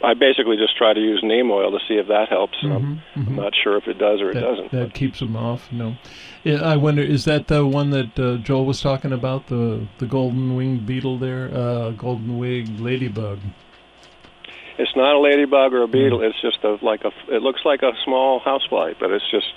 I 0.04 0.14
basically 0.14 0.58
just 0.58 0.78
try 0.78 0.94
to 0.94 1.00
use 1.00 1.22
neem 1.24 1.50
oil 1.50 1.72
to 1.72 1.80
see 1.88 1.96
if 1.96 2.08
that 2.10 2.28
helps. 2.30 2.58
and 2.62 2.74
I'm, 2.74 3.02
Mhm, 3.16 3.28
I'm 3.28 3.36
not 3.38 3.54
sure 3.56 3.76
if 3.78 3.88
it 3.88 3.98
does 3.98 4.22
or 4.22 4.30
it 4.30 4.36
doesn't. 4.36 4.70
That 4.72 4.94
keeps 4.94 5.20
them 5.20 5.36
off. 5.36 5.72
No, 5.72 5.96
Yeah, 6.44 6.62
I 6.62 6.76
wonder 6.76 7.02
is 7.02 7.26
that 7.26 7.48
the 7.48 7.66
one 7.66 7.90
that 7.90 8.20
uh, 8.20 8.36
Joel 8.38 8.66
was 8.66 8.82
talking 8.82 9.12
about 9.14 9.48
the 9.48 9.88
the 9.98 10.06
golden 10.06 10.56
winged 10.56 10.86
beetle 10.86 11.18
there, 11.18 11.50
uh, 11.52 11.92
golden 11.92 12.38
winged 12.38 12.80
ladybug. 12.82 13.40
It's 14.78 14.96
not 14.96 15.16
a 15.16 15.20
ladybug 15.20 15.74
or 15.74 15.84
a 15.84 15.88
beetle. 15.88 16.20
Mm. 16.20 16.30
It's 16.30 16.42
just 16.42 16.64
a 16.64 16.78
like 16.86 17.04
a. 17.06 17.12
It 17.34 17.42
looks 17.42 17.62
like 17.66 17.82
a 17.82 17.94
small 18.04 18.40
housefly, 18.42 18.94
but 19.00 19.10
it's 19.12 19.30
just 19.32 19.54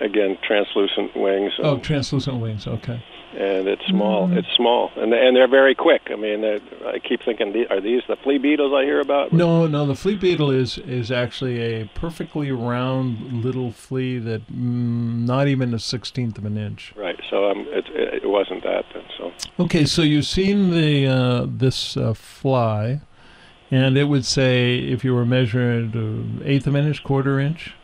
again 0.00 0.36
translucent 0.46 1.16
wings. 1.16 1.52
Oh, 1.58 1.78
translucent 1.78 2.36
wings. 2.40 2.66
Okay. 2.66 3.02
And 3.36 3.68
it's 3.68 3.84
small. 3.86 4.28
Mm. 4.28 4.36
It's 4.38 4.48
small, 4.56 4.90
and 4.96 5.12
and 5.12 5.36
they're 5.36 5.48
very 5.48 5.74
quick. 5.74 6.02
I 6.10 6.16
mean, 6.16 6.44
I 6.44 6.98
keep 6.98 7.22
thinking, 7.22 7.66
are 7.70 7.80
these 7.80 8.02
the 8.08 8.16
flea 8.16 8.38
beetles 8.38 8.72
I 8.72 8.84
hear 8.84 9.00
about? 9.00 9.32
No, 9.32 9.66
no, 9.66 9.86
the 9.86 9.94
flea 9.94 10.16
beetle 10.16 10.50
is 10.50 10.78
is 10.78 11.10
actually 11.10 11.60
a 11.60 11.86
perfectly 11.94 12.50
round 12.52 13.44
little 13.44 13.72
flea 13.72 14.18
that 14.18 14.46
mm, 14.50 15.26
not 15.26 15.48
even 15.48 15.74
a 15.74 15.78
sixteenth 15.78 16.38
of 16.38 16.44
an 16.44 16.56
inch. 16.56 16.92
Right. 16.96 17.18
So 17.30 17.50
um, 17.50 17.66
it, 17.68 17.84
it 17.88 18.28
wasn't 18.28 18.62
that. 18.64 18.84
Then, 18.92 19.04
so 19.18 19.32
Okay, 19.58 19.84
so 19.84 20.02
you've 20.02 20.26
seen 20.26 20.70
the 20.70 21.06
uh, 21.06 21.46
this 21.48 21.96
uh, 21.96 22.14
fly, 22.14 23.00
and 23.70 23.96
it 23.96 24.04
would 24.04 24.24
say 24.24 24.78
if 24.78 25.04
you 25.04 25.14
were 25.14 25.26
measuring 25.26 26.40
uh, 26.42 26.44
eighth 26.44 26.66
of 26.66 26.74
an 26.74 26.86
inch, 26.86 27.02
quarter 27.02 27.38
inch. 27.40 27.74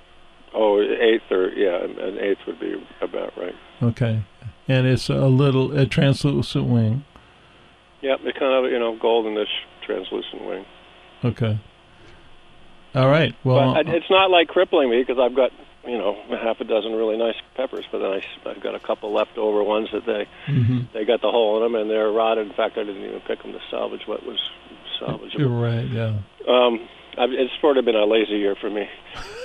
oh, 0.54 0.80
eighth 0.80 1.30
or 1.30 1.48
yeah, 1.50 1.82
an 1.84 2.18
eighth 2.18 2.40
would 2.46 2.58
be 2.60 2.74
about 3.00 3.36
right. 3.36 3.54
Okay, 3.82 4.22
and 4.70 4.86
it's 4.86 5.08
a 5.08 5.26
little 5.26 5.76
a 5.76 5.84
translucent 5.84 6.66
wing. 6.66 7.04
Yeah, 8.00 8.16
they 8.22 8.32
kind 8.32 8.64
of 8.64 8.70
you 8.70 8.78
know 8.78 8.96
goldenish 8.96 9.50
translucent 9.84 10.44
wing. 10.44 10.64
Okay. 11.24 11.58
All 12.94 13.08
right. 13.08 13.34
Well, 13.44 13.74
but 13.74 13.88
it's 13.88 14.10
not 14.10 14.30
like 14.30 14.48
crippling 14.48 14.90
me 14.90 15.02
because 15.02 15.18
I've 15.20 15.34
got 15.34 15.50
you 15.84 15.98
know 15.98 16.16
half 16.40 16.60
a 16.60 16.64
dozen 16.64 16.92
really 16.92 17.16
nice 17.16 17.34
peppers, 17.56 17.84
but 17.90 17.98
then 17.98 18.12
I, 18.12 18.48
have 18.48 18.62
got 18.62 18.74
a 18.74 18.80
couple 18.80 19.12
leftover 19.12 19.62
ones 19.64 19.88
that 19.92 20.06
they 20.06 20.28
mhm. 20.46 20.92
they 20.92 21.04
got 21.04 21.20
the 21.20 21.30
hole 21.30 21.56
in 21.56 21.72
them 21.72 21.80
and 21.80 21.90
they're 21.90 22.10
rotted. 22.10 22.46
In 22.46 22.54
fact, 22.54 22.78
I 22.78 22.84
didn't 22.84 23.04
even 23.04 23.20
pick 23.20 23.42
them 23.42 23.52
to 23.52 23.60
salvage 23.70 24.06
what 24.06 24.24
was 24.24 24.38
salvageable. 25.00 25.38
you're 25.38 25.48
salvageable. 25.48 25.62
right. 25.62 25.88
Yeah. 25.88 26.18
Um, 26.48 26.88
I've, 27.22 27.32
it's 27.32 27.52
sort 27.60 27.76
of 27.78 27.84
been 27.84 27.96
a 27.96 28.04
lazy 28.06 28.38
year 28.38 28.54
for 28.60 28.70
me, 28.70 28.88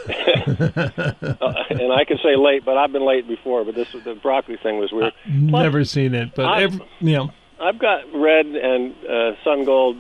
uh, 0.10 1.64
and 1.70 1.92
I 1.94 2.06
can 2.06 2.18
say 2.24 2.36
late, 2.36 2.64
but 2.66 2.78
I've 2.78 2.92
been 2.92 3.06
late 3.06 3.28
before. 3.28 3.64
But 3.66 3.76
this 3.76 3.88
the 4.04 4.16
broccoli 4.16 4.58
thing 4.62 4.78
was 4.80 4.92
weird. 4.92 5.14
Never 5.28 5.84
seen 5.84 6.14
it, 6.16 6.34
but 6.36 6.46
I- 6.46 6.64
every, 6.64 6.80
you 7.02 7.14
know, 7.14 7.32
I've 7.60 7.80
got 7.80 8.02
red 8.14 8.46
and 8.48 8.94
uh, 9.06 9.32
sun 9.44 9.66
gold 9.66 9.98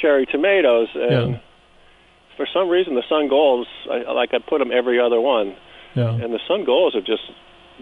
cherry 0.00 0.26
tomatoes, 0.26 0.88
and 0.94 1.32
Yeah. 1.34 1.38
for 2.36 2.46
some 2.52 2.68
reason 2.68 2.94
the 2.94 3.02
sun 3.08 3.28
golds, 3.28 3.68
I, 3.90 4.10
like 4.12 4.32
I 4.34 4.38
put 4.38 4.58
them 4.58 4.70
every 4.72 5.00
other 5.00 5.20
one. 5.20 5.56
yeah. 5.94 6.10
and 6.10 6.32
the 6.32 6.40
sun 6.46 6.64
golds 6.64 6.94
have 6.94 7.04
just 7.04 7.22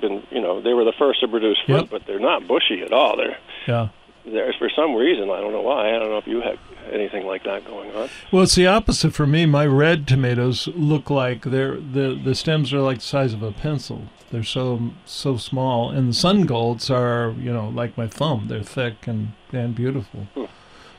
been, 0.01 0.23
you 0.31 0.41
know, 0.41 0.61
they 0.63 0.73
were 0.75 0.85
the 0.85 0.93
first 0.99 1.21
to 1.21 1.29
produce 1.29 1.59
fruit, 1.67 1.77
Yep. 1.83 1.91
but 1.91 2.03
they're 2.07 2.19
not 2.21 2.47
bushy 2.49 2.83
at 2.83 2.93
all. 2.93 3.17
They're 3.17 3.37
Yeah. 3.67 3.89
They're 4.27 4.53
for 4.59 4.69
some 4.75 4.95
reason 4.95 5.31
I 5.31 5.41
don't 5.41 5.53
know 5.53 5.63
why. 5.63 5.89
I 5.95 5.99
don't 5.99 6.11
know 6.11 6.19
if 6.19 6.27
you 6.27 6.41
have 6.41 6.59
anything 6.93 7.27
like 7.27 7.45
that 7.45 7.65
going 7.65 7.91
on. 7.95 8.09
Well, 8.33 8.43
it's 8.45 8.55
the 8.55 8.67
opposite 8.67 9.13
for 9.15 9.27
me. 9.27 9.47
My 9.47 9.67
red 9.67 10.07
tomatoes 10.07 10.69
look 10.75 11.11
like 11.11 11.43
they're 11.45 11.77
the 11.77 12.19
the 12.23 12.35
stems 12.35 12.73
are 12.73 12.81
like 12.81 12.99
the 12.99 13.05
size 13.05 13.33
of 13.33 13.43
a 13.43 13.53
pencil. 13.53 14.03
They're 14.33 14.43
so 14.43 14.91
so 15.05 15.37
small, 15.37 15.91
and 15.91 16.09
the 16.09 16.15
sun 16.15 16.43
golds 16.47 16.91
are 16.91 17.35
you 17.39 17.53
know 17.53 17.69
like 17.69 17.97
my 17.97 18.07
thumb. 18.09 18.47
They're 18.49 18.63
thick 18.63 19.07
and 19.07 19.33
and 19.53 19.75
beautiful. 19.75 20.27
Hmm. 20.35 20.45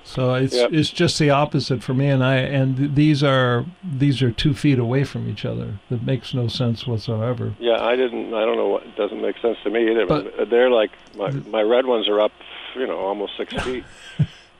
So 0.05 0.35
it's 0.35 0.55
Yep. 0.55 0.71
it's 0.71 0.89
just 0.89 1.19
the 1.19 1.29
opposite 1.31 1.83
for 1.83 1.93
me, 1.93 2.07
and 2.07 2.23
I 2.23 2.35
and 2.37 2.95
these 2.95 3.21
are 3.23 3.65
these 3.83 4.21
are 4.21 4.31
two 4.31 4.53
feet 4.53 4.79
away 4.79 5.03
from 5.03 5.27
each 5.29 5.43
other. 5.43 5.79
That 5.89 6.03
makes 6.03 6.33
no 6.33 6.47
sense 6.47 6.87
whatsoever. 6.87 7.55
Yeah, 7.59 7.83
I 7.83 7.97
didn't. 7.97 8.33
I 8.33 8.45
don't 8.45 8.55
know 8.55 8.69
what. 8.69 8.83
It 8.83 8.95
doesn't 8.95 9.21
make 9.21 9.37
sense 9.39 9.57
to 9.65 9.69
me 9.69 9.91
either. 9.91 10.05
But, 10.05 10.37
But- 10.37 10.49
they're 10.49 10.69
like 10.71 10.91
my 11.17 11.31
my 11.31 11.61
red 11.61 11.85
ones 11.85 12.07
are 12.07 12.21
up, 12.21 12.31
you 12.75 12.87
know, 12.87 12.97
almost 12.97 13.33
six 13.37 13.53
feet, 13.63 13.83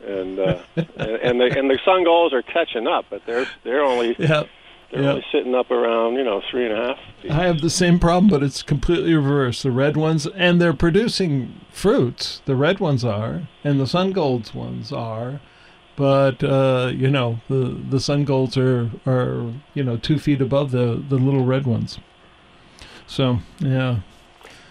and 0.06 0.40
uh, 0.40 0.60
and 0.76 0.88
and 1.00 1.40
the 1.42 1.58
and 1.58 1.70
the 1.70 1.80
sun 1.86 2.04
golds 2.04 2.34
are 2.34 2.42
catching 2.44 2.88
up, 2.88 3.06
but 3.10 3.22
they're 3.26 3.48
they're 3.64 3.84
only 3.84 4.16
Yeah. 4.20 4.44
they're 4.92 5.02
Yeah. 5.04 5.10
only 5.10 5.26
sitting 5.32 5.54
up 5.56 5.70
around 5.72 6.16
you 6.16 6.24
know 6.24 6.42
three 6.50 6.66
and 6.66 6.74
a 6.74 6.88
half. 6.88 6.98
Feet. 7.22 7.32
I 7.32 7.46
have 7.46 7.62
the 7.62 7.70
same 7.70 8.00
problem, 8.00 8.30
but 8.30 8.44
it's 8.44 8.62
completely 8.64 9.14
reversed. 9.14 9.64
The 9.64 9.72
red 9.72 9.98
ones, 9.98 10.26
and 10.28 10.62
they're 10.62 10.74
producing 10.74 11.60
fruits. 11.72 12.42
The 12.46 12.56
red 12.56 12.80
ones 12.80 13.04
are, 13.04 13.48
and 13.64 13.80
the 13.80 13.88
sun 13.88 14.12
golds 14.12 14.54
ones 14.54 14.92
are, 14.94 15.40
but 15.96 16.44
uh, 16.44 16.92
you 16.94 17.10
know 17.10 17.40
the 17.50 17.76
the 17.90 18.00
sun 18.00 18.24
golds 18.24 18.56
are 18.58 18.92
are 19.06 19.52
you 19.74 19.84
know 19.84 19.98
two 19.98 20.20
feet 20.20 20.42
above 20.42 20.72
the 20.72 21.04
the 21.10 21.18
little 21.18 21.44
red 21.46 21.66
ones. 21.66 22.00
So 23.08 23.40
yeah, 23.60 24.00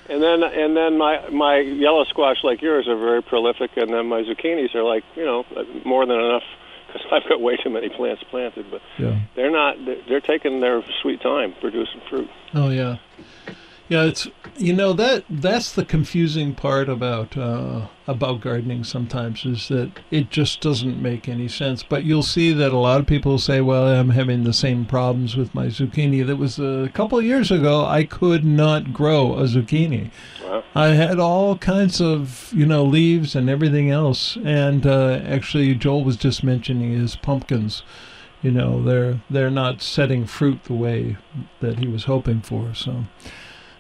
And 0.09 0.23
then 0.23 0.43
and 0.43 0.77
then 0.77 0.99
my 0.99 1.29
my 1.31 1.59
yellow 1.59 2.05
squash 2.05 2.45
like 2.45 2.63
yours 2.63 2.87
are 2.89 2.97
very 2.97 3.23
prolific, 3.23 3.77
and 3.77 3.93
then 3.93 4.07
my 4.07 4.23
zucchinis 4.23 4.75
are 4.75 4.85
like 4.85 5.05
you 5.17 5.25
know 5.25 5.45
more 5.85 6.07
than 6.07 6.21
enough 6.21 6.45
because 6.87 7.03
I've 7.13 7.29
got 7.29 7.41
way 7.41 7.57
too 7.57 7.71
many 7.71 7.89
plants 7.89 8.23
planted. 8.31 8.71
But 8.71 8.83
yeah. 8.99 9.21
they're 9.35 9.51
not. 9.51 9.85
They're, 9.85 10.03
they're 10.09 10.21
taking 10.21 10.61
their 10.61 10.83
sweet 11.03 11.21
time 11.21 11.55
producing 11.61 12.01
fruit. 12.09 12.31
Oh 12.55 12.71
yeah, 12.71 12.99
yeah. 13.89 14.05
It's 14.05 14.29
you 14.57 14.73
know 14.73 14.93
that 14.95 15.25
that's 15.29 15.73
the 15.73 15.85
confusing 15.85 16.55
part 16.55 16.89
about 16.89 17.37
uh, 17.37 17.87
about 18.07 18.41
gardening. 18.41 18.85
Sometimes 18.85 19.45
is 19.45 19.69
that 19.69 20.01
it 20.11 20.31
just 20.31 20.61
doesn't 20.61 21.01
make 21.01 21.29
any 21.29 21.49
sense. 21.49 21.83
But 21.83 22.05
you'll 22.05 22.23
see 22.23 22.53
that 22.53 22.73
a 22.73 22.79
lot 22.79 23.01
of 23.01 23.07
people 23.07 23.39
say, 23.39 23.61
"Well, 23.61 23.87
I'm 23.87 24.11
having 24.11 24.45
the 24.45 24.53
same 24.53 24.87
problems 24.87 25.37
with 25.37 25.55
my 25.55 25.67
zucchini." 25.67 26.27
That 26.27 26.37
was 26.37 26.59
a 26.59 26.91
couple 26.95 27.19
of 27.19 27.25
years 27.25 27.51
ago. 27.51 27.85
I 27.85 28.05
could 28.05 28.45
not 28.45 28.93
grow 28.93 29.35
a 29.35 29.43
zucchini. 29.45 30.11
Wow. 30.43 30.65
I 30.75 30.89
had 30.89 31.19
all 31.19 31.59
kinds 31.59 32.01
of 32.01 32.53
you 32.55 32.67
know 32.67 32.85
leaves 32.85 33.35
and 33.35 33.49
everything 33.51 33.91
else. 33.91 34.37
And 34.45 34.87
uh, 34.87 35.21
actually, 35.25 35.75
Joel 35.75 36.05
was 36.05 36.17
just 36.17 36.43
mentioning 36.43 36.93
his 36.93 37.17
pumpkins. 37.17 37.83
You 38.43 38.51
know, 38.51 38.83
they're 38.83 39.21
they're 39.31 39.51
not 39.51 39.83
setting 39.83 40.27
fruit 40.27 40.65
the 40.65 40.75
way 40.75 41.17
that 41.61 41.79
he 41.79 41.89
was 41.89 42.05
hoping 42.05 42.41
for. 42.43 42.75
So 42.75 43.05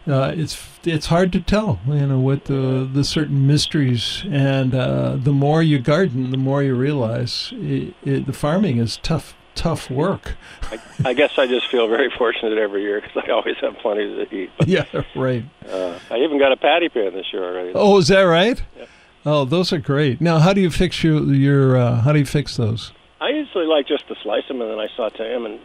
uh, 0.06 0.32
it's 0.36 0.56
it's 0.84 1.06
hard 1.06 1.32
to 1.32 1.40
tell, 1.40 1.80
you 1.86 2.06
know, 2.06 2.18
what 2.18 2.44
the 2.44 2.88
the 2.90 3.04
certain 3.04 3.46
mysteries. 3.46 4.24
And 4.30 4.74
uh, 4.74 5.16
the 5.16 5.32
more 5.32 5.62
you 5.62 5.78
garden, 5.78 6.30
the 6.30 6.36
more 6.36 6.62
you 6.62 6.74
realize 6.74 7.50
it, 7.56 7.94
it, 8.04 8.26
the 8.26 8.32
farming 8.32 8.78
is 8.78 8.98
tough 9.02 9.34
tough 9.54 9.90
work. 9.90 10.36
I, 10.70 10.78
I 11.06 11.12
guess 11.14 11.38
I 11.38 11.46
just 11.46 11.68
feel 11.68 11.88
very 11.88 12.10
fortunate 12.10 12.58
every 12.58 12.82
year 12.82 13.00
because 13.00 13.24
I 13.26 13.30
always 13.30 13.56
have 13.62 13.74
plenty 13.78 14.04
to 14.26 14.34
eat. 14.34 14.50
But, 14.58 14.68
yeah, 14.76 14.84
right. 15.14 15.44
uh, 15.68 15.98
I 16.10 16.18
even 16.18 16.38
got 16.38 16.52
a 16.52 16.56
patty 16.58 16.88
pan 16.90 17.14
this 17.14 17.26
year 17.32 17.42
already. 17.42 17.72
Oh, 17.74 17.96
is 17.98 18.08
that 18.08 18.20
right? 18.22 18.62
Yep. 18.76 18.88
Oh, 19.24 19.44
those 19.44 19.72
are 19.72 19.78
great. 19.78 20.20
Now, 20.20 20.38
how 20.38 20.52
do 20.52 20.60
you 20.60 20.70
fix 20.70 21.02
your 21.02 21.22
your 21.32 21.76
uh, 21.76 22.00
how 22.02 22.12
do 22.12 22.18
you 22.18 22.26
fix 22.26 22.56
those? 22.56 22.92
I 23.20 23.30
usually 23.30 23.64
like 23.66 23.88
just 23.88 24.06
to 24.08 24.14
slice 24.22 24.46
them 24.46 24.60
and 24.60 24.70
then 24.70 24.78
I 24.78 24.88
saute 24.94 25.18
them 25.32 25.46
and 25.46 25.58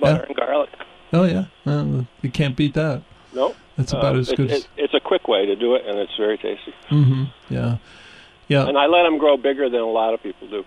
butter 0.00 0.18
Yeah. 0.20 0.24
and 0.26 0.36
garlic. 0.36 0.70
Oh 1.12 1.24
yeah, 1.24 1.44
well, 1.64 2.06
you 2.22 2.30
can't 2.30 2.56
beat 2.56 2.74
that. 2.74 3.02
No, 3.34 3.54
That's 3.76 3.92
about 3.92 4.16
uh, 4.16 4.18
as 4.18 4.30
it- 4.30 4.36
good. 4.36 4.50
It, 4.50 4.68
it's 4.76 4.94
a 4.94 5.00
quick 5.00 5.26
way 5.28 5.46
to 5.46 5.56
do 5.56 5.74
it, 5.74 5.86
and 5.86 5.98
it's 5.98 6.16
very 6.16 6.36
tasty. 6.38 6.74
mm-hmm. 6.90 7.24
Yeah, 7.48 7.78
yeah. 8.48 8.66
And 8.68 8.76
I 8.76 8.86
let 8.86 9.04
them 9.04 9.18
grow 9.18 9.36
bigger 9.36 9.68
than 9.70 9.80
a 9.80 9.86
lot 9.90 10.12
of 10.14 10.22
people 10.22 10.48
do. 10.48 10.64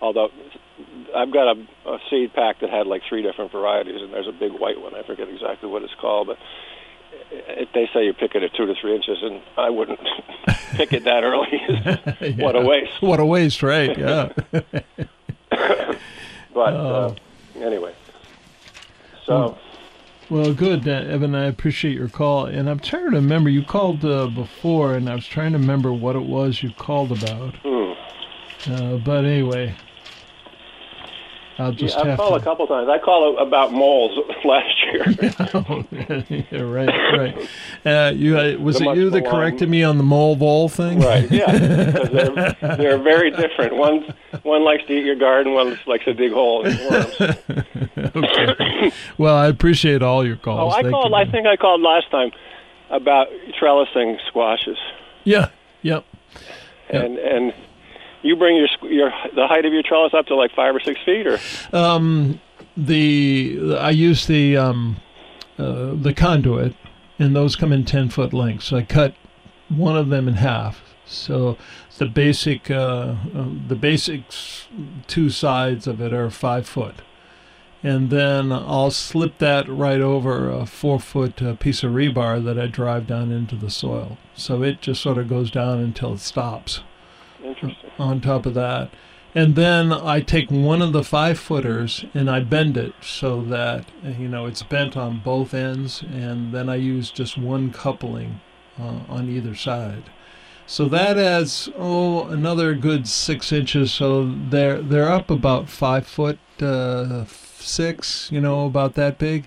Although 0.00 0.30
I've 1.16 1.32
got 1.32 1.56
a, 1.56 1.90
a 1.90 1.98
seed 2.10 2.32
pack 2.34 2.60
that 2.60 2.70
had 2.70 2.86
like 2.86 3.02
three 3.08 3.22
different 3.22 3.50
varieties, 3.52 4.00
and 4.02 4.12
there's 4.12 4.28
a 4.28 4.32
big 4.32 4.52
white 4.52 4.80
one. 4.80 4.94
I 4.94 5.02
forget 5.02 5.28
exactly 5.28 5.68
what 5.68 5.82
it's 5.82 5.94
called, 6.00 6.26
but 6.28 6.38
it, 7.32 7.68
they 7.74 7.88
say 7.92 8.04
you 8.04 8.12
pick 8.12 8.34
it 8.34 8.42
at 8.42 8.54
two 8.54 8.66
to 8.66 8.74
three 8.80 8.94
inches, 8.94 9.18
and 9.22 9.40
I 9.56 9.70
wouldn't 9.70 10.00
pick 10.72 10.92
it 10.92 11.04
that 11.04 11.24
early. 11.24 12.34
What 12.42 12.54
a 12.56 12.60
waste! 12.60 13.00
What 13.02 13.18
a 13.20 13.26
waste, 13.26 13.62
right? 13.62 13.96
Yeah. 13.96 14.32
But 15.50 16.72
Oh. 16.74 17.16
uh, 17.56 17.60
anyway, 17.64 17.92
so 19.26 19.58
Well, 20.30 20.54
good, 20.54 20.88
uh, 20.88 20.92
Evan. 20.92 21.34
I 21.34 21.44
appreciate 21.44 21.94
your 21.94 22.08
call, 22.08 22.46
and 22.46 22.68
I'm 22.68 22.78
trying 22.80 23.10
to 23.10 23.16
remember. 23.16 23.50
You 23.50 23.62
called 23.62 24.04
uh, 24.04 24.26
before, 24.28 24.94
and 24.94 25.08
I 25.08 25.14
was 25.14 25.26
trying 25.26 25.52
to 25.52 25.58
remember 25.58 25.92
what 25.92 26.16
it 26.16 26.24
was 26.24 26.62
you 26.62 26.70
called 26.72 27.12
about. 27.12 27.54
hmm. 27.62 27.92
Uh, 28.72 28.96
but 28.96 29.26
anyway, 29.26 29.76
I'll 31.58 31.72
just 31.72 31.96
yeah, 31.96 32.12
I've 32.12 32.16
called 32.16 32.34
to. 32.34 32.40
a 32.40 32.42
couple 32.42 32.66
times. 32.66 32.88
I 32.88 32.98
called 32.98 33.38
about 33.38 33.72
moles 33.72 34.18
last 34.44 34.84
year. 34.86 35.04
yeah, 36.50 36.60
right, 36.60 36.88
right. 37.18 37.48
Uh, 37.84 38.10
you 38.16 38.38
uh, 38.38 38.56
was 38.58 38.78
The 38.78 38.88
it 38.88 38.96
you 38.96 39.10
that 39.10 39.26
corrected 39.26 39.68
me 39.68 39.82
on 39.82 39.98
the 39.98 40.02
mole 40.02 40.36
vole 40.36 40.70
thing? 40.70 41.00
Right. 41.00 41.30
Yeah. 41.30 41.52
They're 41.52 42.56
they're 42.78 42.98
very 42.98 43.30
different. 43.30 43.76
One 43.76 44.14
one 44.42 44.64
likes 44.64 44.86
to 44.86 44.94
eat 44.94 45.04
your 45.04 45.16
garden. 45.16 45.52
One 45.52 45.78
likes 45.86 46.06
to 46.06 46.14
dig 46.14 46.32
holes 46.32 46.66
okay. 48.16 48.54
Well, 49.18 49.34
I 49.36 49.46
appreciate 49.48 50.02
all 50.02 50.26
your 50.26 50.36
calls. 50.36 50.72
Oh. 50.74 50.76
I 50.78 50.82
Thank 50.82 50.92
called. 50.94 51.10
you. 51.10 51.16
I 51.16 51.24
think 51.30 51.46
I 51.46 51.56
called 51.56 51.80
last 51.80 52.10
time 52.10 52.30
about 52.90 53.28
trellising 53.60 54.18
squashes, 54.28 54.78
Yeah. 55.24 55.48
Yep. 55.82 56.04
And 56.90 57.18
and 57.18 57.52
you 58.22 58.36
bring 58.36 58.56
your 58.56 58.68
your 58.90 59.12
the 59.34 59.46
height 59.46 59.64
of 59.64 59.72
your 59.72 59.82
trellis 59.82 60.14
up 60.14 60.26
to 60.26 60.34
like 60.34 60.52
five 60.54 60.74
or 60.74 60.80
six 60.80 61.00
feet, 61.04 61.26
or 61.26 61.38
Um, 61.72 62.40
the 62.76 63.76
I 63.78 63.90
use 63.90 64.26
the 64.26 64.56
um, 64.56 64.96
uh, 65.58 65.92
the 65.94 66.12
conduit, 66.14 66.74
and 67.18 67.34
those 67.36 67.54
come 67.56 67.72
in 67.72 67.84
ten 67.84 68.08
foot 68.10 68.32
lengths. 68.32 68.66
So 68.66 68.76
I 68.76 68.82
cut 68.82 69.14
one 69.68 69.96
of 69.96 70.08
them 70.08 70.28
in 70.28 70.34
half. 70.34 70.82
So 71.06 71.56
the 71.98 72.06
basic 72.06 72.70
uh, 72.70 73.14
uh, 73.34 73.44
the 73.68 73.76
basic 73.76 74.26
s- 74.28 74.68
two 75.06 75.28
sides 75.30 75.86
of 75.86 76.00
it 76.00 76.12
are 76.14 76.30
five 76.30 76.66
foot, 76.66 76.96
and 77.84 78.08
then 78.08 78.50
I'll 78.50 78.90
slip 78.90 79.36
that 79.38 79.68
right 79.68 80.00
over 80.00 80.48
a 80.48 80.64
four 80.64 80.98
foot 80.98 81.42
uh, 81.42 81.54
piece 81.54 81.82
of 81.84 81.92
rebar 81.92 82.42
that 82.42 82.58
I 82.58 82.66
drive 82.66 83.06
down 83.06 83.30
into 83.30 83.56
the 83.56 83.68
soil. 83.68 84.16
So 84.34 84.62
it 84.62 84.80
just 84.80 85.02
sort 85.02 85.18
of 85.18 85.28
goes 85.28 85.50
down 85.50 85.80
until 85.80 86.14
it 86.14 86.20
stops 86.20 86.80
interesting. 87.44 87.90
on 87.98 88.22
top 88.22 88.46
of 88.46 88.54
that. 88.54 88.88
And 89.34 89.54
then 89.54 89.92
I 89.92 90.20
take 90.20 90.50
one 90.50 90.80
of 90.80 90.94
the 90.94 91.04
five 91.04 91.38
footers 91.38 92.06
and 92.14 92.30
I 92.30 92.40
bend 92.40 92.78
it 92.78 92.94
so 93.02 93.42
that, 93.42 93.84
you 94.02 94.28
know, 94.28 94.46
it's 94.46 94.62
bent 94.62 94.96
on 94.96 95.20
both 95.20 95.52
ends. 95.52 96.02
And 96.02 96.54
then 96.54 96.70
I 96.70 96.76
use 96.76 97.10
just 97.10 97.36
one 97.36 97.70
coupling 97.70 98.40
uh, 98.80 99.00
on 99.10 99.28
either 99.28 99.54
side. 99.54 100.04
So 100.66 100.86
that 100.86 101.18
adds, 101.18 101.68
oh, 101.76 102.28
another 102.28 102.74
good 102.74 103.06
six 103.06 103.52
inches. 103.52 103.92
So 103.92 104.24
they're, 104.24 104.80
they're 104.80 105.12
up 105.12 105.30
about 105.30 105.68
five 105.68 106.06
foot 106.06 106.38
uh, 106.62 107.26
six, 107.64 108.30
you 108.30 108.40
know, 108.40 108.66
about 108.66 108.94
that 108.94 109.18
big. 109.18 109.46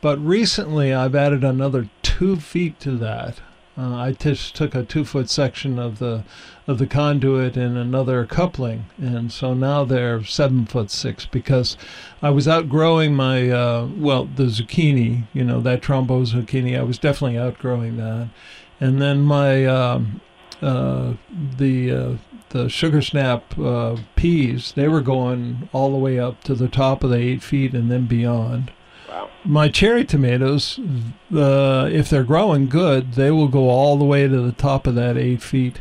But 0.00 0.18
recently 0.18 0.94
I've 0.94 1.14
added 1.14 1.44
another 1.44 1.88
two 2.02 2.36
feet 2.36 2.80
to 2.80 2.92
that. 2.92 3.40
Uh, 3.78 3.96
I 3.96 4.12
just 4.12 4.54
took 4.54 4.74
a 4.74 4.82
two 4.82 5.04
foot 5.04 5.30
section 5.30 5.78
of 5.78 6.00
the 6.00 6.24
of 6.66 6.78
the 6.78 6.86
conduit 6.86 7.56
and 7.56 7.78
another 7.78 8.26
coupling, 8.26 8.86
and 8.98 9.32
so 9.32 9.54
now 9.54 9.84
they're 9.84 10.22
seven 10.22 10.66
foot 10.66 10.90
six 10.90 11.24
because 11.24 11.76
I 12.20 12.30
was 12.30 12.46
outgrowing 12.46 13.14
my 13.14 13.48
uh, 13.48 13.88
well 13.96 14.26
the 14.26 14.44
zucchini, 14.44 15.24
you 15.32 15.44
know 15.44 15.60
that 15.62 15.80
trombo 15.80 16.26
zucchini. 16.26 16.78
I 16.78 16.82
was 16.82 16.98
definitely 16.98 17.38
outgrowing 17.38 17.96
that, 17.96 18.28
and 18.80 19.00
then 19.00 19.22
my 19.22 19.64
um, 19.64 20.20
uh, 20.60 21.14
the 21.30 21.90
uh, 21.90 22.12
the 22.50 22.68
sugar 22.68 23.00
snap 23.02 23.58
uh, 23.58 23.96
peas 24.16 24.72
they 24.76 24.86
were 24.88 25.00
going 25.00 25.68
all 25.72 25.90
the 25.90 25.96
way 25.98 26.18
up 26.18 26.42
to 26.44 26.54
the 26.54 26.68
top 26.68 27.02
of 27.02 27.10
the 27.10 27.16
eight 27.16 27.42
feet 27.42 27.72
and 27.74 27.90
then 27.90 28.06
beyond 28.06 28.70
Wow. 29.08 29.28
my 29.44 29.68
cherry 29.68 30.04
tomatoes, 30.04 30.78
uh, 31.34 31.88
if 31.90 32.08
they're 32.08 32.22
growing 32.22 32.68
good, 32.68 33.14
they 33.14 33.32
will 33.32 33.48
go 33.48 33.68
all 33.68 33.96
the 33.96 34.04
way 34.04 34.28
to 34.28 34.40
the 34.40 34.52
top 34.52 34.86
of 34.86 34.94
that 34.94 35.16
eight 35.16 35.42
feet, 35.42 35.80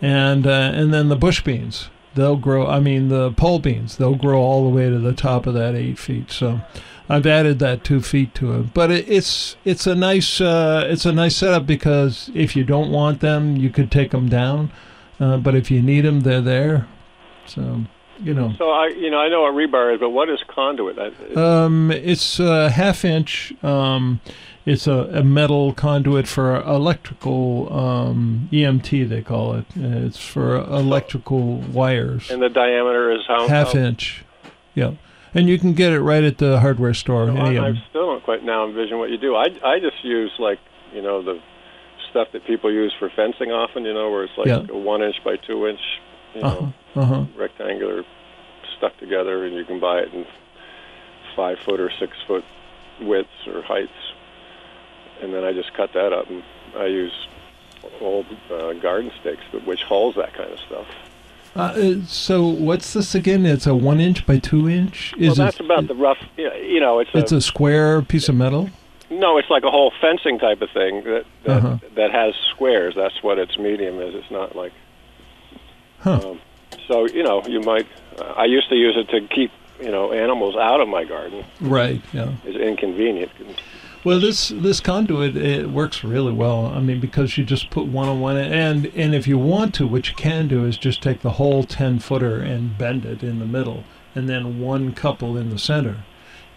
and 0.00 0.46
uh, 0.46 0.70
and 0.72 0.94
then 0.94 1.08
the 1.08 1.16
bush 1.16 1.40
beans, 1.42 1.90
they'll 2.14 2.36
grow. 2.36 2.64
I 2.68 2.78
mean 2.78 3.08
the 3.08 3.32
pole 3.32 3.58
beans, 3.58 3.96
they'll 3.96 4.14
grow 4.14 4.40
all 4.40 4.62
the 4.62 4.70
way 4.74 4.88
to 4.88 5.00
the 5.00 5.12
top 5.12 5.48
of 5.48 5.54
that 5.54 5.74
eight 5.74 5.98
feet. 5.98 6.30
So 6.30 6.60
I've 7.08 7.26
added 7.26 7.58
that 7.58 7.82
two 7.82 8.00
feet 8.00 8.36
to 8.36 8.54
it, 8.60 8.72
but 8.72 8.92
it, 8.92 9.08
it's 9.08 9.56
it's 9.64 9.88
a 9.88 9.96
nice 9.96 10.40
uh, 10.40 10.86
it's 10.88 11.06
a 11.06 11.12
nice 11.12 11.34
setup 11.34 11.66
because 11.66 12.30
if 12.34 12.54
you 12.54 12.62
don't 12.62 12.92
want 12.92 13.18
them, 13.18 13.56
you 13.56 13.68
could 13.68 13.90
take 13.90 14.12
them 14.12 14.28
down, 14.28 14.70
uh, 15.20 15.36
but 15.38 15.54
if 15.54 15.70
you 15.70 15.82
need 15.82 16.02
them, 16.02 16.20
they're 16.20 16.40
there. 16.40 16.86
So 17.46 17.84
you 18.20 18.32
know, 18.32 18.52
So 18.58 18.70
I, 18.70 18.88
you 18.88 19.10
know, 19.10 19.18
I 19.18 19.28
know 19.28 19.42
what 19.42 19.54
rebar 19.54 19.92
is, 19.92 20.00
but 20.00 20.10
what 20.10 20.28
is 20.30 20.38
conduit? 20.46 20.98
I, 20.98 21.64
um, 21.64 21.90
it's 21.90 22.38
a 22.38 22.70
half 22.70 23.04
inch. 23.04 23.52
Um, 23.62 24.20
it's 24.66 24.86
a, 24.86 25.10
a 25.12 25.22
metal 25.24 25.72
conduit 25.74 26.26
for 26.26 26.60
electrical 26.62 27.72
um, 27.76 28.48
EMT. 28.52 29.08
They 29.08 29.20
call 29.22 29.54
it. 29.54 29.66
Uh, 29.76 30.06
It's 30.06 30.18
for 30.18 30.56
electrical 30.56 31.56
wires. 31.58 32.30
and 32.30 32.40
the 32.40 32.48
diameter 32.48 33.12
is 33.12 33.20
how? 33.26 33.48
half 33.48 33.72
how, 33.72 33.80
inch. 33.80 34.24
Yeah, 34.74 34.92
and 35.34 35.48
you 35.48 35.58
can 35.58 35.74
get 35.74 35.92
it 35.92 36.00
right 36.00 36.24
at 36.24 36.38
the 36.38 36.60
hardware 36.60 36.94
store. 36.94 37.26
No, 37.26 37.40
I, 37.40 37.68
I 37.68 37.72
still 37.90 38.06
don't 38.06 38.22
quite 38.22 38.44
now 38.44 38.66
envision 38.66 38.98
what 38.98 39.10
you 39.10 39.18
do. 39.18 39.34
I, 39.34 39.46
I 39.62 39.80
just 39.80 40.02
use 40.02 40.32
like 40.38 40.60
you 40.94 41.02
know 41.02 41.22
the 41.22 41.40
stuff 42.14 42.28
that 42.32 42.46
people 42.46 42.70
use 42.72 42.94
for 42.96 43.10
fencing 43.10 43.50
often. 43.50 43.84
You 43.84 43.92
know, 43.92 44.08
where 44.10 44.22
it's 44.22 44.38
like 44.38 44.46
Yeah. 44.46 44.62
a 44.70 44.78
one 44.78 45.02
inch 45.02 45.16
by 45.24 45.34
two 45.36 45.66
inch, 45.66 45.80
you 46.34 46.42
Uh 46.42 46.48
huh. 46.48 46.60
know, 46.60 46.72
Uh 47.02 47.04
huh. 47.06 47.24
rectangular 47.36 48.04
stuck 48.78 48.96
together, 48.98 49.44
and 49.44 49.54
you 49.56 49.64
can 49.64 49.80
buy 49.80 49.98
it 49.98 50.12
in 50.14 50.24
five 51.34 51.58
foot 51.64 51.80
or 51.80 51.90
six 51.98 52.12
foot 52.28 52.44
widths 53.00 53.46
or 53.48 53.62
heights. 53.62 53.90
And 55.20 55.34
then 55.34 55.44
I 55.44 55.52
just 55.52 55.74
cut 55.74 55.92
that 55.94 56.12
up, 56.12 56.28
and 56.30 56.42
I 56.76 56.86
use 56.86 57.12
old 58.00 58.26
uh, 58.50 58.72
garden 58.74 59.10
stakes, 59.20 59.42
but 59.52 59.66
which 59.66 59.82
holds 59.82 60.16
that 60.16 60.34
kind 60.34 60.50
of 60.52 60.58
stuff. 60.60 60.86
Uh, 61.56 61.60
uh, 61.60 61.94
so 62.06 62.46
what's 62.46 62.92
this 62.94 63.14
again? 63.14 63.44
It's 63.46 63.66
a 63.66 63.74
one 63.74 64.00
inch 64.00 64.24
by 64.26 64.38
two 64.38 64.68
inch. 64.68 65.14
Is 65.18 65.38
well, 65.38 65.46
that's 65.46 65.60
it? 65.60 65.64
about 65.66 65.86
the 65.88 65.94
rough. 65.94 66.18
Yeah, 66.36 66.54
you 66.56 66.80
know, 66.80 66.98
it's, 67.00 67.10
It's 67.14 67.32
a 67.32 67.40
square 67.40 68.02
piece 68.02 68.28
of 68.28 68.34
metal. 68.36 68.70
No, 69.18 69.38
it's 69.38 69.50
like 69.50 69.62
a 69.64 69.70
whole 69.70 69.92
fencing 70.00 70.38
type 70.38 70.60
of 70.62 70.70
thing 70.70 71.04
that 71.04 71.24
that, 71.44 71.56
Uh-huh. 71.58 71.78
that 71.96 72.10
has 72.10 72.34
squares. 72.50 72.94
That's 72.94 73.22
what 73.22 73.38
its 73.38 73.56
medium 73.58 74.00
is. 74.00 74.14
It's 74.14 74.30
not 74.30 74.54
like. 74.56 74.72
Huh. 76.00 76.20
Um, 76.30 76.40
so 76.88 77.06
you 77.06 77.22
know, 77.22 77.42
you 77.46 77.60
might. 77.60 77.86
Uh, 78.18 78.24
I 78.36 78.44
used 78.44 78.68
to 78.68 78.76
use 78.76 78.96
it 78.96 79.08
to 79.10 79.26
keep 79.34 79.50
you 79.80 79.90
know 79.90 80.12
animals 80.12 80.56
out 80.56 80.80
of 80.80 80.88
my 80.88 81.04
garden. 81.04 81.44
Right. 81.60 82.00
Yeah. 82.12 82.32
It's 82.44 82.56
inconvenient. 82.58 83.30
Well, 84.04 84.20
this 84.20 84.48
this 84.48 84.80
conduit 84.80 85.34
it 85.36 85.70
works 85.70 86.04
really 86.04 86.32
well. 86.32 86.66
I 86.66 86.80
mean, 86.80 87.00
because 87.00 87.38
you 87.38 87.44
just 87.44 87.70
put 87.70 87.86
one 87.86 88.08
on 88.08 88.20
one, 88.20 88.36
and 88.36 88.86
and 88.94 89.14
if 89.14 89.26
you 89.26 89.38
want 89.38 89.74
to, 89.76 89.86
what 89.86 90.08
you 90.08 90.14
can 90.14 90.46
do 90.48 90.64
is 90.66 90.76
just 90.76 91.02
take 91.02 91.20
the 91.22 91.30
whole 91.32 91.64
ten 91.64 91.98
footer 92.00 92.38
and 92.40 92.76
bend 92.76 93.06
it 93.06 93.22
in 93.22 93.38
the 93.38 93.46
middle, 93.46 93.84
and 94.14 94.28
then 94.28 94.60
one 94.60 94.92
couple 94.92 95.38
in 95.38 95.48
the 95.48 95.58
center, 95.58 96.04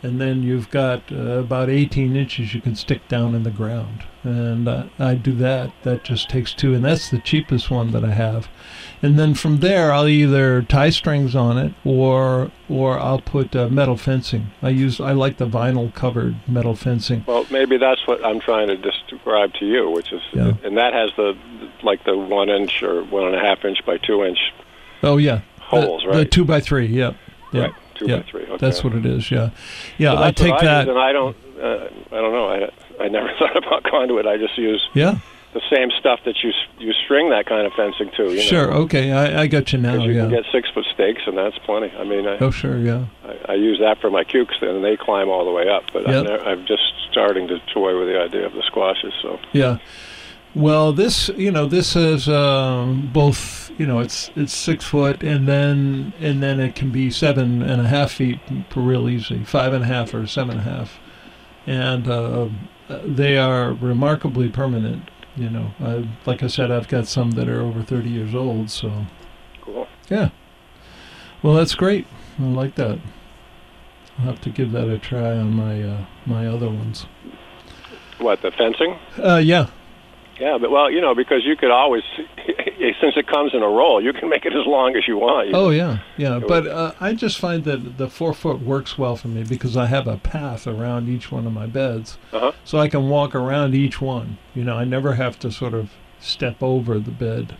and 0.03 0.19
then 0.21 0.43
you've 0.43 0.69
got 0.69 1.11
uh, 1.11 1.15
about 1.15 1.69
eighteen 1.69 2.15
inches 2.15 2.53
you 2.53 2.61
can 2.61 2.75
stick 2.75 3.07
down 3.07 3.35
in 3.35 3.43
the 3.43 3.51
ground. 3.51 4.03
And 4.23 4.67
uh, 4.67 4.87
I 4.99 5.15
do 5.15 5.31
that. 5.35 5.71
That 5.83 6.03
just 6.03 6.29
takes 6.29 6.53
two, 6.53 6.73
and 6.73 6.83
that's 6.83 7.09
the 7.09 7.19
cheapest 7.19 7.71
one 7.71 7.91
that 7.91 8.03
I 8.03 8.11
have. 8.11 8.49
And 9.01 9.17
then 9.17 9.35
from 9.35 9.59
there, 9.59 9.93
I'll 9.93 10.07
either 10.07 10.61
tie 10.63 10.89
strings 10.89 11.33
on 11.35 11.57
it, 11.57 11.73
or 11.85 12.51
or 12.67 12.99
I'll 12.99 13.21
put 13.21 13.55
uh, 13.55 13.69
metal 13.69 13.95
fencing. 13.95 14.47
I 14.61 14.69
use 14.69 14.99
I 14.99 15.13
like 15.13 15.37
the 15.37 15.47
vinyl 15.47 15.93
covered 15.93 16.35
metal 16.47 16.75
fencing. 16.75 17.23
Well, 17.25 17.45
maybe 17.49 17.77
that's 17.77 18.05
what 18.05 18.25
I'm 18.25 18.39
trying 18.41 18.67
to 18.67 18.75
describe 18.75 19.53
to 19.55 19.65
you, 19.65 19.89
which 19.91 20.11
is, 20.11 20.21
Yeah. 20.33 20.53
and 20.63 20.75
that 20.77 20.93
has 20.93 21.11
the 21.15 21.37
like 21.83 22.03
the 22.03 22.17
one 22.17 22.49
inch 22.49 22.83
or 22.83 23.03
one 23.05 23.27
and 23.27 23.35
a 23.35 23.39
half 23.39 23.63
inch 23.63 23.85
by 23.85 23.97
two 23.97 24.23
inch 24.25 24.39
Oh 25.03 25.17
yeah, 25.17 25.41
holes, 25.61 26.01
the, 26.01 26.07
right? 26.09 26.17
The 26.17 26.25
two 26.25 26.43
by 26.43 26.59
three. 26.59 26.87
Yep. 26.87 27.15
Yep. 27.53 27.71
Right, 27.71 27.81
two 27.97 28.07
yeah. 28.07 28.17
by 28.17 28.23
three. 28.23 28.43
Okay. 28.43 28.57
That's 28.57 28.83
what 28.83 28.93
it 28.93 29.05
is. 29.05 29.29
Yeah. 29.31 29.49
Yeah. 29.97 30.13
So 30.15 30.23
I 30.23 30.31
take 30.31 30.53
I 30.53 30.63
that. 30.65 30.79
Use, 30.87 30.89
and 30.89 30.99
I 30.99 31.11
don't. 31.11 31.37
Uh, 31.57 31.89
I 32.11 32.21
don't 32.21 32.31
know. 32.31 32.47
I 32.49 33.03
I 33.03 33.07
never 33.07 33.29
thought 33.39 33.55
about 33.57 33.83
conduit. 33.83 34.25
I 34.25 34.37
just 34.37 34.57
use 34.57 34.87
yeah. 34.93 35.17
the 35.53 35.61
same 35.71 35.89
stuff 35.99 36.19
that 36.25 36.35
you 36.43 36.51
you 36.79 36.93
string 37.05 37.29
that 37.31 37.45
kind 37.45 37.65
of 37.65 37.73
fencing 37.73 38.11
to. 38.17 38.31
You 38.33 38.41
Sure. 38.41 38.67
Know? 38.71 38.77
Okay. 38.83 39.11
I, 39.11 39.41
I 39.43 39.47
got 39.47 39.71
you 39.73 39.79
now. 39.79 39.95
you 39.95 40.11
Yeah. 40.13 40.21
can 40.21 40.29
get 40.31 40.45
six 40.51 40.69
foot 40.69 40.85
stakes, 40.93 41.21
and 41.25 41.37
that's 41.37 41.57
plenty. 41.59 41.91
I 41.97 42.03
mean, 42.03 42.27
I, 42.27 42.37
oh 42.39 42.51
sure. 42.51 42.77
Yeah. 42.77 43.05
I, 43.25 43.53
I 43.53 43.55
use 43.55 43.79
that 43.79 43.99
for 43.99 44.09
my 44.09 44.23
cukes, 44.23 44.55
and 44.61 44.83
they 44.83 44.97
climb 44.97 45.29
all 45.29 45.45
the 45.45 45.51
way 45.51 45.67
up. 45.69 45.83
But 45.93 46.07
Yep. 46.07 46.41
I'm, 46.41 46.47
I'm 46.47 46.65
just 46.65 46.83
starting 47.11 47.47
to 47.47 47.59
toy 47.73 47.97
with 47.97 48.07
the 48.07 48.19
idea 48.21 48.45
of 48.45 48.53
the 48.53 48.63
squashes. 48.63 49.13
So 49.21 49.39
Yeah. 49.53 49.77
Well, 50.57 50.91
this 50.91 51.29
you 51.37 51.51
know 51.51 51.67
this 51.67 51.95
is 51.95 52.27
um, 52.27 53.11
both 53.13 53.69
you 53.77 53.85
know 53.85 53.99
it's 53.99 54.31
it's 54.35 54.53
six 54.53 54.85
foot 54.85 55.21
and 55.21 55.47
then 55.47 56.13
and 56.19 56.41
then 56.41 56.59
it 56.59 56.73
can 56.73 56.89
be 56.89 57.11
seven 57.11 57.61
and 57.61 57.79
a 57.79 57.87
half 57.87 58.13
feet 58.13 58.39
for 58.71 58.79
real 58.79 59.07
easy 59.07 59.43
five 59.43 59.71
and 59.71 59.83
a 59.83 59.87
half 59.87 60.15
or 60.15 60.25
seven 60.25 60.57
and 60.57 60.61
a 60.61 60.63
half, 60.63 60.97
and 61.67 62.07
uh, 62.09 62.47
they 63.05 63.37
are 63.37 63.71
remarkably 63.71 64.49
permanent. 64.49 65.11
You 65.35 65.51
know, 65.51 65.73
I, 65.79 66.09
like 66.25 66.41
I 66.41 66.47
said, 66.47 66.71
I've 66.71 66.87
got 66.87 67.05
some 67.05 67.31
that 67.31 67.47
are 67.47 67.61
over 67.61 67.83
thirty 67.83 68.09
years 68.09 68.33
old. 68.33 68.71
So 68.71 69.05
cool. 69.61 69.87
yeah. 70.09 70.29
Well, 71.43 71.53
that's 71.53 71.75
great. 71.75 72.07
I 72.39 72.45
like 72.45 72.73
that. 72.75 72.97
I'll 74.17 74.25
have 74.25 74.41
to 74.41 74.49
give 74.49 74.71
that 74.71 74.89
a 74.89 74.97
try 74.97 75.37
on 75.37 75.53
my 75.53 75.83
uh, 75.83 76.05
my 76.25 76.47
other 76.47 76.67
ones. 76.67 77.05
What 78.17 78.41
the 78.41 78.49
fencing? 78.49 78.97
Uh, 79.19 79.37
yeah. 79.37 79.67
Yeah, 80.39 80.57
but 80.59 80.69
well, 80.71 80.91
you 80.91 81.01
know, 81.01 81.15
because 81.15 81.43
you 81.45 81.55
could 81.55 81.71
always, 81.71 82.03
since 83.01 83.17
it 83.17 83.27
comes 83.27 83.53
in 83.53 83.63
a 83.63 83.67
roll, 83.67 84.01
you 84.03 84.13
can 84.13 84.29
make 84.29 84.45
it 84.45 84.53
as 84.55 84.65
long 84.65 84.95
as 84.95 85.07
you 85.07 85.17
want. 85.17 85.47
You 85.49 85.55
Oh 85.55 85.69
yeah, 85.69 85.99
yeah. 86.15 86.39
But 86.39 86.67
uh, 86.67 86.93
I 86.99 87.13
just 87.13 87.39
find 87.39 87.63
that 87.63 87.97
the 87.97 88.07
four 88.09 88.33
foot 88.33 88.61
works 88.61 88.97
well 88.97 89.15
for 89.15 89.27
me 89.29 89.43
because 89.43 89.75
I 89.75 89.87
have 89.87 90.07
a 90.07 90.17
path 90.17 90.67
around 90.67 91.09
each 91.09 91.31
one 91.31 91.47
of 91.47 91.53
my 91.53 91.65
beds, 91.65 92.17
Uh-huh. 92.31 92.51
so 92.63 92.77
I 92.77 92.87
can 92.87 93.09
walk 93.09 93.33
around 93.33 93.73
each 93.73 93.99
one. 93.99 94.37
You 94.53 94.63
know, 94.63 94.75
I 94.77 94.83
never 94.85 95.15
have 95.15 95.39
to 95.39 95.51
sort 95.51 95.73
of 95.73 95.89
step 96.19 96.61
over 96.61 96.99
the 96.99 97.11
bed, 97.11 97.55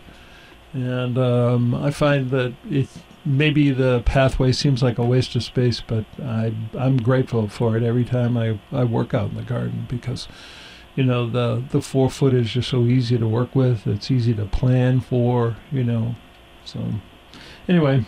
and 0.72 1.18
um, 1.18 1.74
I 1.74 1.90
find 1.90 2.30
that 2.30 2.54
it 2.70 2.88
maybe 3.24 3.70
the 3.72 4.02
pathway 4.06 4.52
seems 4.52 4.82
like 4.82 4.98
a 4.98 5.04
waste 5.04 5.34
of 5.36 5.42
space, 5.42 5.80
but 5.84 6.04
I 6.22 6.54
I'm 6.78 6.96
grateful 6.98 7.48
for 7.48 7.76
it 7.76 7.82
every 7.82 8.04
time 8.04 8.36
I 8.36 8.58
I 8.72 8.84
work 8.84 9.14
out 9.14 9.30
in 9.30 9.36
the 9.36 9.42
garden 9.42 9.86
because. 9.88 10.28
You 10.98 11.04
know 11.04 11.30
the 11.30 11.62
the 11.70 11.80
four 11.80 12.10
foot 12.10 12.34
is 12.34 12.50
just 12.50 12.68
so 12.68 12.82
easy 12.82 13.16
to 13.18 13.28
work 13.28 13.54
with. 13.54 13.86
It's 13.86 14.10
easy 14.10 14.34
to 14.34 14.44
plan 14.46 14.98
for. 15.00 15.56
You 15.70 15.84
know, 15.84 16.16
so 16.64 16.80
anyway, 17.68 18.04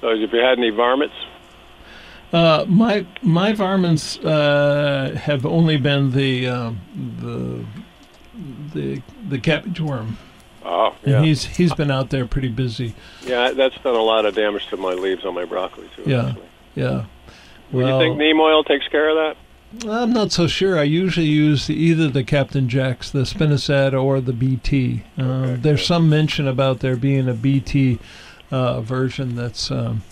So, 0.00 0.08
have 0.08 0.18
you 0.18 0.40
had 0.40 0.58
any 0.58 0.70
varmints? 0.70 1.14
Uh, 2.32 2.64
my 2.68 3.06
my 3.22 3.52
varmints 3.52 4.18
uh, 4.18 5.16
have 5.22 5.46
only 5.46 5.76
been 5.76 6.10
the 6.10 6.48
um, 6.48 6.80
the 7.20 7.64
the 8.80 9.02
the 9.28 9.38
cabbage 9.38 9.80
worm, 9.80 10.18
Oh, 10.64 10.92
and 11.04 11.12
yeah, 11.12 11.22
he's 11.22 11.44
he's 11.44 11.72
been 11.74 11.92
out 11.92 12.10
there 12.10 12.26
pretty 12.26 12.48
busy. 12.48 12.94
yeah. 13.24 13.52
That's 13.52 13.76
done 13.84 13.94
a 13.94 14.02
lot 14.02 14.26
of 14.26 14.34
damage 14.34 14.66
to 14.70 14.76
my 14.76 14.94
leaves 14.94 15.24
on 15.24 15.34
my 15.34 15.44
broccoli 15.44 15.88
too. 15.94 16.02
Yeah. 16.04 16.30
actually. 16.30 16.46
Yeah. 16.74 17.04
Do 17.70 17.78
you 17.78 17.98
think 18.00 18.18
neem 18.18 18.40
oil 18.40 18.64
takes 18.64 18.88
care 18.88 19.08
of 19.10 19.16
that? 19.16 19.36
I'm 19.86 20.12
not 20.12 20.32
so 20.32 20.46
sure. 20.48 20.78
I 20.78 20.82
usually 20.82 21.26
use 21.26 21.70
either 21.70 22.08
the 22.08 22.24
Captain 22.24 22.68
Jacks, 22.68 23.10
the 23.10 23.20
Spinosad, 23.20 23.92
or 24.00 24.20
the 24.20 24.32
BT. 24.32 25.04
Uh, 25.18 25.22
Okay, 25.22 25.54
there's 25.56 25.86
some 25.86 26.08
mention 26.08 26.48
about 26.48 26.80
there 26.80 26.96
being 26.96 27.28
a 27.28 27.34
BT 27.34 27.98
uh, 28.50 28.80
version 28.80 29.36
that's. 29.36 29.70
Um, 29.70 30.02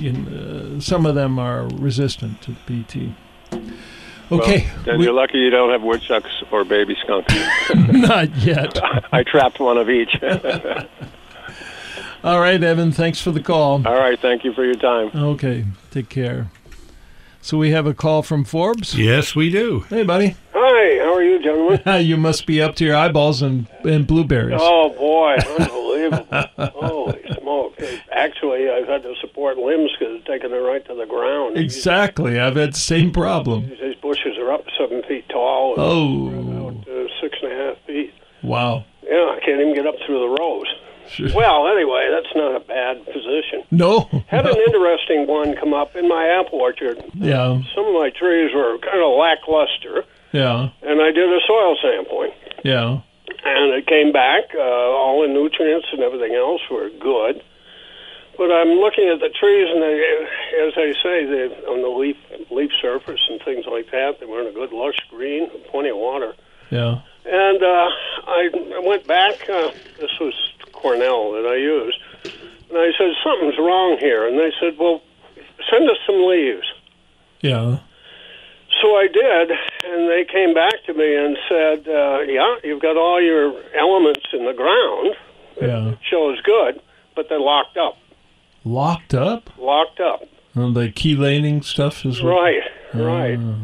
in, 0.00 0.76
uh, 0.78 0.80
some 0.80 1.04
of 1.04 1.14
them 1.16 1.38
are 1.38 1.64
resistant 1.74 2.40
to 2.42 2.52
the 2.52 2.56
BT. 2.66 3.14
Okay, 4.30 4.30
Well, 4.30 4.84
then 4.84 4.98
we- 4.98 5.04
you're 5.04 5.12
lucky 5.12 5.38
you 5.38 5.50
don't 5.50 5.70
have 5.70 5.82
woodchucks 5.82 6.30
or 6.50 6.64
baby 6.64 6.96
skunks. 7.02 7.34
not 7.74 8.34
yet. 8.36 8.78
I 9.12 9.22
trapped 9.24 9.58
one 9.60 9.76
of 9.76 9.90
each. 9.90 10.16
All 12.24 12.40
right, 12.40 12.62
Evan. 12.62 12.92
Thanks 12.92 13.20
for 13.20 13.32
the 13.32 13.42
call. 13.42 13.86
All 13.86 13.96
right, 13.98 14.18
thank 14.18 14.44
you 14.44 14.52
for 14.52 14.64
your 14.64 14.74
time. 14.76 15.10
Okay, 15.14 15.64
take 15.90 16.08
care. 16.08 16.48
So 17.48 17.56
we 17.56 17.70
have 17.70 17.86
a 17.86 17.94
call 17.94 18.22
from 18.22 18.44
Forbes. 18.44 18.94
Yes, 18.94 19.34
we 19.34 19.48
do. 19.48 19.86
Hey, 19.88 20.02
buddy. 20.02 20.36
Hi, 20.52 21.02
how 21.02 21.14
are 21.14 21.22
you, 21.22 21.42
gentlemen? 21.42 21.80
you 22.06 22.18
must 22.18 22.44
be 22.44 22.60
up 22.60 22.74
to 22.74 22.84
your 22.84 22.94
eyeballs 22.94 23.40
in, 23.40 23.66
in 23.84 24.04
blueberries. 24.04 24.60
Oh 24.60 24.90
boy, 24.90 25.34
unbelievable! 25.58 26.26
Holy 26.78 27.22
smoke! 27.40 27.80
Actually, 28.12 28.68
I've 28.68 28.86
had 28.86 29.02
to 29.02 29.14
support 29.22 29.56
limbs 29.56 29.90
because 29.98 30.16
it's 30.16 30.26
taken 30.26 30.52
it 30.52 30.56
right 30.56 30.84
to 30.88 30.94
the 30.94 31.06
ground. 31.06 31.56
Exactly. 31.56 32.38
I've 32.38 32.56
had 32.56 32.74
the 32.74 32.78
same 32.78 33.12
problem. 33.12 33.70
These 33.80 33.94
bushes 34.02 34.36
are 34.38 34.52
up 34.52 34.66
seven 34.78 35.02
feet 35.08 35.26
tall. 35.30 35.72
and 35.72 35.82
Oh, 35.82 36.68
about, 36.68 36.86
uh, 36.86 37.08
six 37.22 37.38
and 37.42 37.50
a 37.50 37.56
half 37.56 37.76
feet. 37.86 38.12
wow. 38.42 38.84
Yeah, 39.04 39.24
I 39.34 39.40
can't 39.42 39.58
even 39.62 39.74
get 39.74 39.86
up 39.86 39.94
through 40.04 40.18
the 40.20 40.36
rows. 40.38 40.66
Well, 41.34 41.68
anyway, 41.68 42.08
that's 42.10 42.34
not 42.34 42.56
a 42.56 42.60
bad 42.60 43.04
position. 43.06 43.64
No. 43.70 44.08
Had 44.28 44.46
an 44.46 44.56
interesting 44.66 45.26
one 45.26 45.54
come 45.56 45.72
up 45.74 45.96
in 45.96 46.08
my 46.08 46.26
apple 46.40 46.60
orchard. 46.60 47.02
Yeah. 47.14 47.60
Some 47.74 47.86
of 47.86 47.94
my 47.94 48.10
trees 48.10 48.50
were 48.54 48.78
kind 48.78 49.02
of 49.02 49.16
lackluster, 49.18 50.04
Yeah. 50.32 50.70
and 50.82 51.00
I 51.00 51.10
did 51.12 51.28
a 51.28 51.40
soil 51.46 51.76
sampling. 51.82 52.32
Yeah. 52.64 53.00
and 53.44 53.72
it 53.74 53.86
came 53.86 54.10
back. 54.12 54.54
Uh, 54.54 54.60
all 54.60 55.22
the 55.22 55.28
nutrients 55.28 55.86
and 55.92 56.02
everything 56.02 56.34
else 56.34 56.60
were 56.70 56.90
good, 57.00 57.42
But 58.36 58.50
I'm 58.52 58.68
looking 58.78 59.08
at 59.08 59.20
the 59.20 59.30
trees, 59.30 59.68
and 59.72 59.82
they, 59.82 59.96
as 60.66 60.72
I 60.76 60.92
say, 61.02 61.24
they 61.26 61.44
on 61.66 61.82
the 61.82 61.88
leaf 61.88 62.16
leaf 62.50 62.70
surface 62.80 63.20
and 63.28 63.40
things 63.44 63.64
like 63.66 63.90
that, 63.90 64.18
they 64.20 64.26
were 64.26 64.40
in 64.42 64.46
a 64.48 64.52
good 64.52 64.72
lush 64.72 64.98
green, 65.10 65.50
plenty 65.70 65.90
of 65.90 65.96
water. 65.98 66.34
Yeah. 66.70 67.00
And 67.26 67.62
uh, 67.62 67.88
I 68.26 68.50
I 68.76 68.80
went 68.86 69.06
back. 69.06 69.48
Uh, 69.48 69.70
this 70.00 70.14
was 70.20 70.34
Cornell 70.72 71.32
that 71.32 71.46
I 71.46 71.56
use. 71.56 71.98
and 72.68 72.78
I 72.78 72.90
said 72.98 73.12
something's 73.24 73.58
wrong 73.58 73.96
here, 73.98 74.26
and 74.26 74.38
they 74.38 74.52
said, 74.60 74.76
well, 74.78 75.02
send 75.70 75.88
us 75.90 75.96
some 76.06 76.26
leaves. 76.26 76.66
Yeah. 77.40 77.78
So 78.82 78.96
I 78.96 79.08
did, 79.08 79.50
and 79.86 80.08
they 80.08 80.24
came 80.30 80.54
back 80.54 80.74
to 80.86 80.94
me 80.94 81.16
and 81.16 81.36
said, 81.48 81.88
uh, 81.88 82.20
"Yeah, 82.20 82.56
you've 82.62 82.80
got 82.82 82.96
all 82.96 83.20
your 83.20 83.54
elements 83.74 84.26
in 84.32 84.44
the 84.44 84.52
ground. 84.52 85.16
Yeah. 85.60 85.94
Shows 86.08 86.40
good, 86.42 86.80
but 87.16 87.28
they're 87.28 87.40
locked 87.40 87.76
up. 87.76 87.96
Locked 88.64 89.14
up? 89.14 89.50
Locked 89.58 89.98
up. 90.00 90.22
Oh, 90.54 90.70
the 90.70 90.88
chelating 90.92 91.64
stuff 91.64 92.04
is 92.04 92.22
what- 92.22 92.30
Right, 92.34 92.62
right. 92.94 93.38
Oh. 93.38 93.56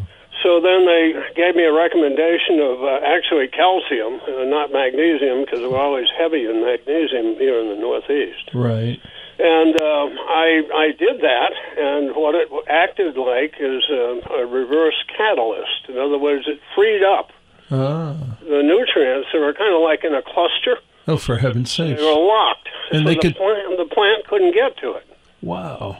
So 0.44 0.60
then 0.60 0.84
they 0.84 1.14
gave 1.34 1.56
me 1.56 1.64
a 1.64 1.72
recommendation 1.72 2.60
of 2.60 2.84
uh, 2.84 3.00
actually 3.02 3.48
calcium, 3.48 4.20
uh, 4.28 4.44
not 4.44 4.70
magnesium, 4.70 5.40
because 5.44 5.60
we're 5.60 5.80
always 5.80 6.06
heavy 6.18 6.44
in 6.44 6.60
magnesium 6.62 7.34
here 7.40 7.58
in 7.58 7.70
the 7.70 7.80
Northeast. 7.80 8.50
Right. 8.52 9.00
And 9.40 9.74
um, 9.80 10.14
I 10.28 10.62
I 10.76 10.86
did 10.96 11.20
that, 11.22 11.52
and 11.80 12.14
what 12.14 12.34
it 12.36 12.48
acted 12.68 13.16
like 13.16 13.54
is 13.58 13.82
uh, 13.90 14.20
a 14.36 14.46
reverse 14.46 14.94
catalyst. 15.16 15.88
In 15.88 15.96
other 15.98 16.18
words, 16.18 16.44
it 16.46 16.60
freed 16.76 17.02
up 17.02 17.32
Ah. 17.70 18.14
the 18.46 18.62
nutrients 18.62 19.28
that 19.32 19.40
were 19.40 19.54
kind 19.54 19.74
of 19.74 19.80
like 19.80 20.04
in 20.04 20.14
a 20.14 20.22
cluster. 20.22 20.76
Oh, 21.08 21.16
for 21.16 21.38
heaven's 21.38 21.72
sake. 21.72 21.96
They 21.96 22.04
were 22.04 22.12
locked, 22.20 22.68
And 22.92 23.02
so 23.02 23.08
they 23.08 23.14
the 23.14 23.20
could- 23.22 23.36
plant 23.36 23.78
the 23.78 23.86
plant 23.86 24.26
couldn't 24.28 24.52
get 24.54 24.76
to 24.78 24.92
it. 24.92 25.06
Wow. 25.42 25.96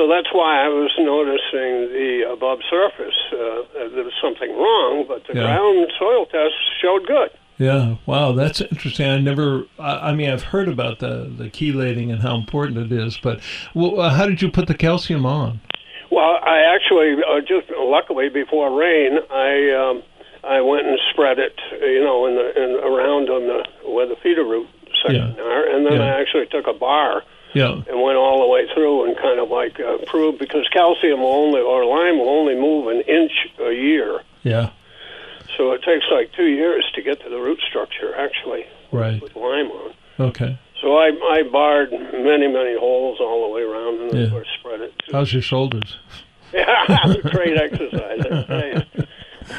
So 0.00 0.08
that's 0.08 0.32
why 0.32 0.64
I 0.64 0.68
was 0.68 0.90
noticing 0.98 1.92
the 1.92 2.24
above 2.32 2.60
surface. 2.70 3.12
Uh, 3.30 3.68
there 3.94 4.02
was 4.04 4.14
something 4.22 4.48
wrong, 4.56 5.04
but 5.06 5.26
the 5.26 5.34
Yeah. 5.34 5.42
ground 5.44 5.92
soil 5.98 6.24
tests 6.24 6.56
showed 6.80 7.06
good. 7.06 7.28
Yeah. 7.58 7.96
Wow. 8.06 8.32
That's 8.32 8.62
interesting. 8.62 9.06
I 9.10 9.18
never. 9.18 9.64
I, 9.78 10.08
I 10.08 10.14
mean, 10.14 10.30
I've 10.30 10.44
heard 10.44 10.68
about 10.70 11.00
the 11.00 11.30
the 11.36 11.50
chelating 11.50 12.10
and 12.10 12.22
how 12.22 12.34
important 12.34 12.78
it 12.78 12.92
is, 12.92 13.18
but 13.18 13.40
well, 13.74 14.08
how 14.08 14.24
did 14.24 14.40
you 14.40 14.50
put 14.50 14.68
the 14.68 14.74
calcium 14.74 15.26
on? 15.26 15.60
Well, 16.10 16.38
I 16.42 16.60
actually 16.74 17.16
uh, 17.22 17.40
just 17.42 17.66
luckily 17.76 18.30
before 18.30 18.72
rain, 18.74 19.18
I 19.30 19.70
um, 19.82 20.02
I 20.42 20.62
went 20.62 20.86
and 20.86 20.98
spread 21.12 21.38
it, 21.38 21.60
you 21.82 22.02
know, 22.02 22.24
in 22.24 22.36
the 22.36 22.46
in 22.56 22.70
around 22.82 23.28
on 23.28 23.42
the 23.48 23.90
where 23.92 24.06
the 24.06 24.16
feeder 24.22 24.44
root 24.44 24.66
section 25.04 25.34
Yeah. 25.36 25.44
are, 25.44 25.64
and 25.76 25.84
then 25.84 26.00
Yeah. 26.00 26.06
I 26.16 26.20
actually 26.22 26.46
took 26.46 26.66
a 26.66 26.72
bar 26.72 27.22
Yeah. 27.54 27.72
and 27.88 28.00
went 28.02 28.16
all 28.16 28.40
the 28.40 28.46
way 28.46 28.66
through 28.74 29.06
and 29.06 29.16
kind 29.16 29.40
of 29.40 29.50
like 29.50 29.78
uh, 29.80 29.98
proved 30.06 30.38
because 30.38 30.68
calcium 30.72 31.20
will 31.20 31.32
only 31.32 31.60
or 31.60 31.84
lime 31.84 32.18
will 32.18 32.28
only 32.28 32.54
move 32.54 32.86
an 32.88 33.00
inch 33.02 33.32
a 33.60 33.72
year, 33.72 34.20
Yeah. 34.42 34.70
so 35.56 35.72
it 35.72 35.82
takes 35.82 36.04
like 36.12 36.32
two 36.32 36.46
years 36.46 36.84
to 36.94 37.02
get 37.02 37.20
to 37.22 37.28
the 37.28 37.38
root 37.40 37.60
structure 37.68 38.14
actually 38.16 38.64
Right. 38.92 39.20
with 39.20 39.34
lime 39.36 39.70
on. 39.70 39.92
Okay. 40.20 40.58
So 40.80 40.96
I 40.96 41.08
I 41.36 41.42
barred 41.50 41.90
many 41.92 42.46
many 42.48 42.78
holes 42.78 43.18
all 43.20 43.48
the 43.48 43.54
way 43.54 43.62
around 43.62 44.00
and 44.00 44.10
then 44.10 44.20
Yeah. 44.20 44.26
of 44.26 44.32
course 44.32 44.48
spread 44.58 44.80
it. 44.80 44.92
Too. 45.06 45.12
How's 45.12 45.32
your 45.32 45.42
shoulders? 45.42 45.96
Yeah, 46.52 47.14
great 47.30 47.56
exercise. 47.56 48.20
I 48.28 48.42
tell 48.42 48.66
you. 48.66 48.82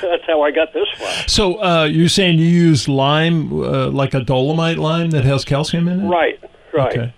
That's 0.02 0.24
how 0.28 0.42
I 0.42 0.52
got 0.52 0.74
this 0.74 0.88
far. 0.98 1.10
So 1.28 1.62
uh, 1.64 1.86
you're 1.86 2.10
saying 2.10 2.38
you 2.40 2.44
use 2.46 2.90
lime, 2.90 3.54
uh, 3.64 3.88
like 3.88 4.14
a 4.14 4.20
dolomite 4.20 4.78
lime 4.78 5.12
that 5.12 5.24
has 5.24 5.46
calcium 5.46 5.88
in 5.88 6.02
it? 6.02 6.10
Right, 6.10 6.38
right, 6.74 6.92
Okay. 6.92 7.14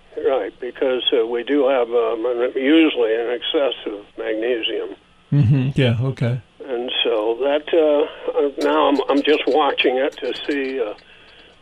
Because 0.74 1.04
uh, 1.16 1.24
we 1.26 1.42
do 1.44 1.66
have 1.68 1.88
um, 1.88 2.26
an- 2.26 2.52
usually 2.56 3.14
an 3.14 3.28
excess 3.30 3.74
of 3.86 4.04
magnesium, 4.18 4.96
Mm-hmm. 5.32 5.70
Yeah. 5.80 5.96
Okay. 6.00 6.40
and 6.64 6.90
so 7.02 7.36
that 7.40 7.64
uh, 7.72 8.38
uh, 8.38 8.50
now 8.58 8.88
I'm 8.88 8.98
I'm 9.08 9.22
just 9.22 9.42
watching 9.48 9.96
it 9.96 10.16
to 10.18 10.34
see. 10.46 10.80
Uh, 10.80 10.94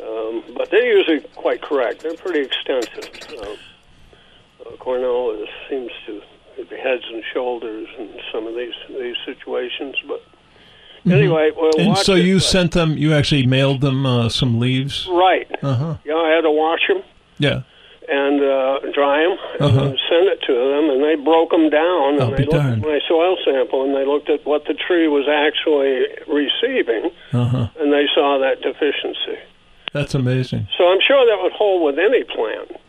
um, 0.05 0.43
but 0.57 0.69
they're 0.71 0.97
usually 0.99 1.21
quite 1.37 1.63
correct. 1.63 2.03
They're 2.03 2.15
pretty 2.17 2.41
extensive. 2.41 3.09
Uh, 3.39 3.43
uh, 4.67 4.77
Cornell 4.79 5.31
is, 5.41 5.49
seems 5.71 5.91
to 6.07 6.21
be 6.69 6.77
heads 6.77 7.05
and 7.13 7.23
shoulders 7.33 7.87
in 7.99 8.09
some 8.33 8.47
of 8.47 8.55
these 8.57 8.75
these 8.89 9.17
situations, 9.25 9.95
but. 10.09 10.23
Anyway, 11.05 11.51
we'll 11.57 11.73
Mm-hmm. 11.73 11.89
And 11.89 11.99
so 11.99 12.15
you 12.15 12.39
sent 12.39 12.73
them. 12.73 12.97
You 12.97 13.13
actually 13.13 13.45
mailed 13.47 13.81
them 13.81 14.07
uh, 14.07 14.29
some 14.29 14.61
leaves. 14.61 15.09
right? 15.11 15.51
Uh 15.63 15.75
huh. 15.75 15.97
Yeah, 16.05 16.15
I 16.15 16.31
had 16.31 16.43
to 16.43 16.51
wash 16.51 16.87
them. 16.87 17.03
Yeah. 17.39 17.63
And 18.09 18.43
uh, 18.43 18.79
dry 18.93 19.23
them 19.23 19.37
Uh-huh. 19.61 19.85
and 19.85 19.99
send 20.11 20.27
it 20.29 20.41
to 20.47 20.53
them, 20.55 20.91
and 20.91 21.03
they 21.05 21.15
broke 21.23 21.51
them 21.51 21.71
down. 21.71 22.21
I'll 22.21 22.29
and 22.29 22.37
be 22.37 22.45
they 22.45 22.51
looked 22.51 22.53
darned. 22.65 22.83
at 22.85 22.89
my 22.89 23.01
soil 23.09 23.37
sample, 23.45 23.85
and 23.85 23.95
they 23.95 24.05
looked 24.05 24.29
at 24.31 24.45
what 24.47 24.65
the 24.67 24.75
tree 24.75 25.09
was 25.09 25.27
actually 25.29 26.07
receiving, 26.27 27.11
Uh 27.33 27.45
huh. 27.45 27.69
and 27.81 27.93
they 27.93 28.07
saw 28.15 28.39
that 28.39 28.61
deficiency. 28.63 29.39
That's 29.93 30.15
amazing. 30.15 30.69
So 30.79 30.89
I'm 30.89 31.01
sure 31.07 31.25
that 31.27 31.39
would 31.43 31.53
hold 31.53 31.83
with 31.85 31.99
any 31.99 32.25
plant. 32.25 32.81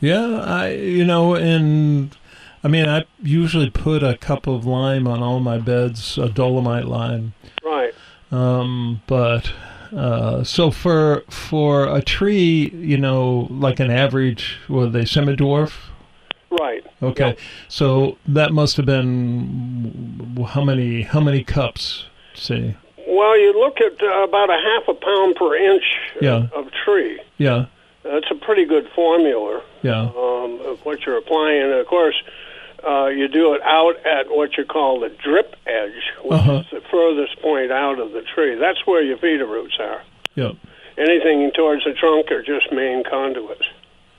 Yeah, 0.00 0.40
I 0.44 0.70
you 0.72 1.04
know, 1.04 1.34
and 1.34 2.16
I 2.64 2.68
mean, 2.68 2.88
I 2.88 3.04
usually 3.22 3.70
put 3.70 4.02
a 4.02 4.16
cup 4.16 4.46
of 4.46 4.66
lime 4.66 5.06
on 5.08 5.22
all 5.22 5.40
my 5.40 5.58
beds, 5.58 6.18
a 6.18 6.28
dolomite 6.28 6.86
lime. 6.86 7.34
Right. 7.64 7.92
Um, 8.30 9.00
but 9.06 9.52
uh, 9.96 10.42
so 10.44 10.70
for 10.70 11.22
for 11.28 11.86
a 11.94 12.02
tree, 12.02 12.70
you 12.74 12.96
know, 12.96 13.46
like 13.50 13.80
an 13.80 13.90
average, 13.90 14.58
what 14.68 14.82
are 14.84 14.90
they 14.90 15.04
semi-dwarf? 15.04 15.72
Right. 16.50 16.84
Okay, 17.02 17.28
Yep. 17.28 17.38
so 17.68 18.18
that 18.26 18.52
must 18.52 18.76
have 18.76 18.86
been 18.86 20.44
how 20.48 20.62
many 20.64 21.02
how 21.02 21.20
many 21.20 21.42
cups? 21.44 22.06
Say, 22.34 22.76
Well, 23.06 23.38
you 23.38 23.52
look 23.58 23.80
at 23.80 24.02
uh, 24.02 24.22
about 24.24 24.50
a 24.50 24.58
half 24.58 24.88
a 24.88 24.94
pound 24.94 25.36
per 25.36 25.54
inch 25.56 25.84
Yeah. 26.20 26.46
of 26.54 26.70
tree. 26.84 27.20
yeah, 27.38 27.66
That's 28.02 28.30
a 28.30 28.34
pretty 28.34 28.64
good 28.64 28.88
formula. 28.94 29.62
yeah, 29.82 30.10
um, 30.16 30.60
of 30.64 30.78
what 30.84 31.04
you're 31.06 31.18
applying. 31.18 31.62
And 31.62 31.72
of 31.72 31.86
course, 31.86 32.16
uh, 32.86 33.06
you 33.06 33.28
do 33.28 33.54
it 33.54 33.62
out 33.62 33.94
at 34.06 34.30
what 34.30 34.56
you 34.56 34.64
call 34.64 35.00
the 35.00 35.08
drip 35.08 35.54
edge, 35.66 36.02
which 36.24 36.32
Uh-huh. 36.40 36.58
is 36.60 36.66
the 36.70 36.80
furthest 36.90 37.40
point 37.42 37.70
out 37.70 37.98
of 37.98 38.12
the 38.12 38.22
tree. 38.34 38.54
That's 38.56 38.86
where 38.86 39.02
your 39.02 39.18
feeder 39.18 39.46
roots 39.46 39.76
are. 39.80 40.02
yeah. 40.34 40.52
Anything 40.98 41.50
towards 41.54 41.84
the 41.84 41.94
trunk 41.94 42.30
are 42.30 42.42
just 42.42 42.70
main 42.70 43.02
conduits. 43.02 43.64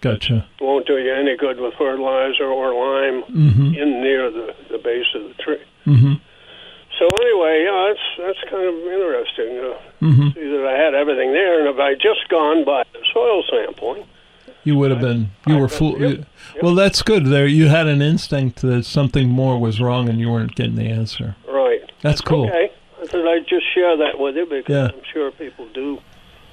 Gotcha. 0.01 0.47
Won't 0.59 0.87
do 0.87 0.97
you 0.97 1.13
any 1.13 1.37
good 1.37 1.59
with 1.59 1.75
fertilizer 1.75 2.45
or 2.45 2.73
lime 2.73 3.21
Mm-hmm. 3.23 3.75
in 3.75 4.01
near 4.01 4.31
the, 4.31 4.55
the 4.71 4.77
base 4.79 5.05
of 5.15 5.21
the 5.29 5.33
tree. 5.35 5.61
Mm-hmm. 5.85 6.13
So 6.99 7.07
anyway, 7.21 7.63
yeah, 7.65 7.87
that's 7.93 8.05
that's 8.25 8.49
kind 8.49 8.67
of 8.67 8.75
interesting. 8.75 9.59
Uh, 9.59 9.77
Mm-hmm. 10.03 10.27
see 10.35 10.49
that 10.49 10.65
I 10.67 10.77
had 10.83 10.93
everything 10.95 11.31
there, 11.31 11.59
and 11.61 11.69
if 11.69 11.79
I 11.79 11.93
just 11.93 12.27
gone 12.29 12.65
by 12.65 12.83
the 12.91 12.99
soil 13.13 13.41
sampling, 13.49 14.03
You 14.63 14.75
would 14.77 14.91
have 14.91 15.01
been. 15.01 15.31
You 15.47 15.57
I- 15.57 15.59
were 15.59 15.67
fool. 15.67 15.99
yep, 15.99 16.11
you- 16.11 16.25
Well, 16.61 16.75
that's 16.75 17.01
good. 17.01 17.25
There, 17.27 17.45
you 17.47 17.67
had 17.67 17.87
an 17.87 18.01
instinct 18.01 18.61
that 18.61 18.85
something 18.85 19.27
more 19.29 19.59
was 19.59 19.79
wrong, 19.81 20.07
and 20.09 20.19
you 20.19 20.29
weren't 20.29 20.55
getting 20.55 20.75
the 20.75 20.87
answer. 20.89 21.35
right? 21.47 21.81
That's 22.01 22.21
cool. 22.21 22.47
Okay, 22.47 22.71
I 23.01 23.05
thought 23.05 23.27
I'd 23.27 23.47
just 23.47 23.65
share 23.73 23.95
that 23.97 24.19
with 24.19 24.35
you 24.35 24.45
because 24.45 24.69
Yeah. 24.73 24.85
I'm 24.97 25.03
sure 25.13 25.31
people 25.31 25.65
do 25.73 25.99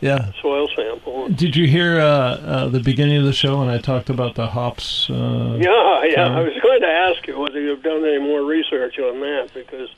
Yeah. 0.00 0.32
soil 0.40 0.68
sample. 0.76 1.28
Did 1.28 1.54
you 1.56 1.66
hear 1.66 2.00
uh, 2.00 2.04
uh, 2.06 2.68
the 2.68 2.80
beginning 2.80 3.16
of 3.18 3.24
the 3.24 3.32
show 3.32 3.58
when 3.58 3.68
I 3.68 3.78
talked 3.78 4.10
about 4.10 4.34
the 4.34 4.46
hops? 4.46 5.08
Uh, 5.10 5.58
Yeah, 5.60 6.04
yeah. 6.04 6.24
Uh-huh. 6.26 6.38
I 6.38 6.42
was 6.42 6.56
going 6.62 6.80
to 6.80 6.88
ask 6.88 7.26
you 7.26 7.38
whether 7.38 7.60
you've 7.60 7.82
done 7.82 8.04
any 8.04 8.18
more 8.18 8.42
research 8.42 8.98
on 8.98 9.20
that 9.20 9.50
because, 9.54 9.88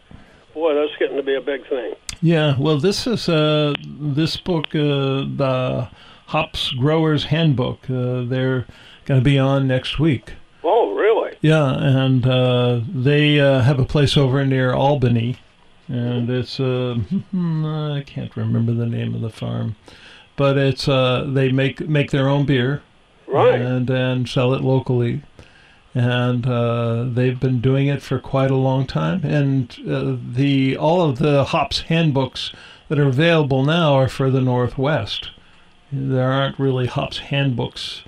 boy, 0.55 0.75
that's 0.75 0.97
getting 0.99 1.17
to 1.17 1.23
be 1.23 1.35
a 1.35 1.41
big 1.41 1.67
thing. 1.69 1.95
Yeah, 2.23 2.55
well, 2.59 2.79
this 2.79 3.07
is 3.07 3.29
uh, 3.29 3.75
this 3.87 4.37
book, 4.37 4.67
uh, 4.75 5.25
the 5.43 5.89
Hops 6.27 6.71
Growers 6.71 7.25
Handbook. 7.25 7.89
Uh, 7.91 8.23
they're 8.25 8.67
going 9.05 9.21
to 9.21 9.25
be 9.25 9.39
on 9.39 9.67
next 9.67 9.99
week. 9.99 10.35
Oh, 10.65 10.95
really? 10.95 11.37
Yeah, 11.41 11.73
and 11.75 12.27
uh, 12.27 12.81
they 12.89 13.41
uh, 13.41 13.61
have 13.61 13.79
a 13.79 13.85
place 13.85 14.17
over 14.17 14.45
near 14.47 14.73
Albany, 14.73 15.37
and 15.89 16.31
it's 16.31 16.59
uh, 16.61 16.97
I 17.35 18.03
can't 18.07 18.35
remember 18.37 18.73
the 18.73 18.87
name 18.87 19.15
of 19.15 19.21
the 19.21 19.31
farm, 19.31 19.77
but 20.37 20.57
it's 20.57 20.89
uh, 20.89 21.27
they 21.29 21.51
make 21.51 21.87
make 21.89 22.11
their 22.13 22.29
own 22.29 22.47
beer 22.47 22.83
Right. 23.27 23.61
and 23.61 23.89
and 23.91 24.29
sell 24.29 24.55
it 24.55 24.63
locally. 24.63 25.23
And 25.95 26.47
uh, 26.47 27.05
they've 27.05 27.39
been 27.39 27.61
doing 27.61 27.87
it 27.89 28.01
for 28.03 28.19
quite 28.19 28.51
a 28.51 28.57
long 28.57 28.87
time. 28.87 29.23
And 29.25 29.77
uh, 29.87 30.17
the 30.35 30.75
all 30.77 31.03
of 31.03 31.19
the 31.19 31.45
hops 31.45 31.81
handbooks 31.83 32.51
that 32.89 32.99
are 32.99 33.09
available 33.09 33.63
now 33.63 33.93
are 33.95 34.09
for 34.09 34.31
the 34.31 34.41
Northwest. 34.41 35.31
There 35.93 36.31
aren't 36.31 36.59
really 36.59 36.87
hops 36.87 37.19
handbooks 37.19 38.03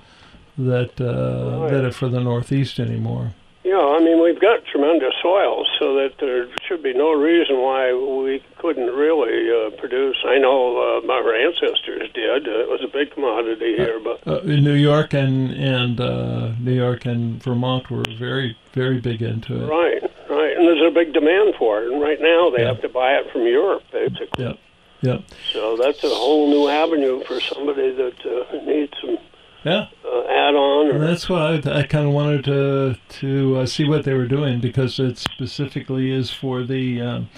that 0.57 0.99
uh, 0.99 1.61
Right. 1.61 1.71
that 1.71 1.85
are 1.85 1.91
for 1.91 2.07
the 2.09 2.19
Northeast 2.19 2.79
anymore. 2.79 3.33
Yeah, 3.63 3.79
I 3.81 3.99
mean, 3.99 4.21
we've 4.21 4.39
got 4.39 4.63
tremendous 4.65 5.13
soils, 5.23 5.67
so 5.79 5.95
that 5.95 6.11
there 6.19 6.47
should 6.67 6.83
be 6.83 6.93
no 6.93 7.11
reason 7.13 7.57
why 7.61 7.91
we 7.93 8.43
couldn't 8.59 8.91
really 8.93 9.49
uh, 9.49 9.71
produce. 9.81 10.17
I 10.23 10.37
know 10.37 11.01
uh, 11.03 11.11
our 11.11 11.33
ancestors 11.33 12.07
did. 12.13 12.47
Uh, 12.47 12.59
it 12.59 12.69
was 12.69 12.81
a 12.83 12.87
big 12.87 13.11
commodity 13.11 13.75
here, 13.75 13.99
but 14.03 14.19
Uh, 14.27 14.41
in 14.41 14.63
New 14.63 14.73
York 14.91 15.13
and 15.13 15.51
and 15.51 15.99
uh, 15.99 16.49
New 16.59 16.73
York 16.85 17.05
and 17.05 17.41
Vermont 17.43 17.89
were 17.89 18.03
very 18.19 18.55
very 18.73 18.99
big 18.99 19.21
into 19.23 19.53
it. 19.63 19.67
right, 19.67 20.01
right, 20.29 20.53
and 20.57 20.67
there's 20.67 20.85
a 20.85 20.91
big 20.91 21.11
demand 21.13 21.55
for 21.57 21.81
it. 21.81 21.91
And 21.91 21.99
right 22.01 22.21
now, 22.21 22.49
they 22.51 22.61
Yeah. 22.61 22.67
have 22.73 22.81
to 22.81 22.89
buy 22.89 23.13
it 23.19 23.31
from 23.31 23.47
Europe, 23.47 23.83
basically. 23.91 24.45
Yeah, 24.45 24.53
yeah, 25.01 25.19
So 25.53 25.77
that's 25.77 26.03
a 26.03 26.09
whole 26.09 26.49
new 26.49 26.67
avenue 26.67 27.23
for 27.25 27.39
somebody 27.39 27.91
that 27.93 28.15
uh, 28.25 28.65
needs 28.65 28.93
some 29.01 29.17
yeah. 29.63 29.87
uh, 30.05 30.21
add-on. 30.27 30.89
And 30.89 31.03
Or, 31.03 31.07
that's 31.07 31.29
why 31.29 31.61
I, 31.65 31.79
I 31.79 31.83
kind 31.83 32.07
of 32.07 32.13
wanted 32.13 32.45
to 32.45 32.95
to 33.19 33.57
uh, 33.57 33.65
see 33.65 33.87
what 33.87 34.03
they 34.03 34.13
were 34.13 34.27
doing 34.27 34.59
because 34.59 34.99
it 34.99 35.17
specifically 35.17 36.11
is 36.11 36.31
for 36.31 36.63
the 36.63 37.01
um, 37.01 37.29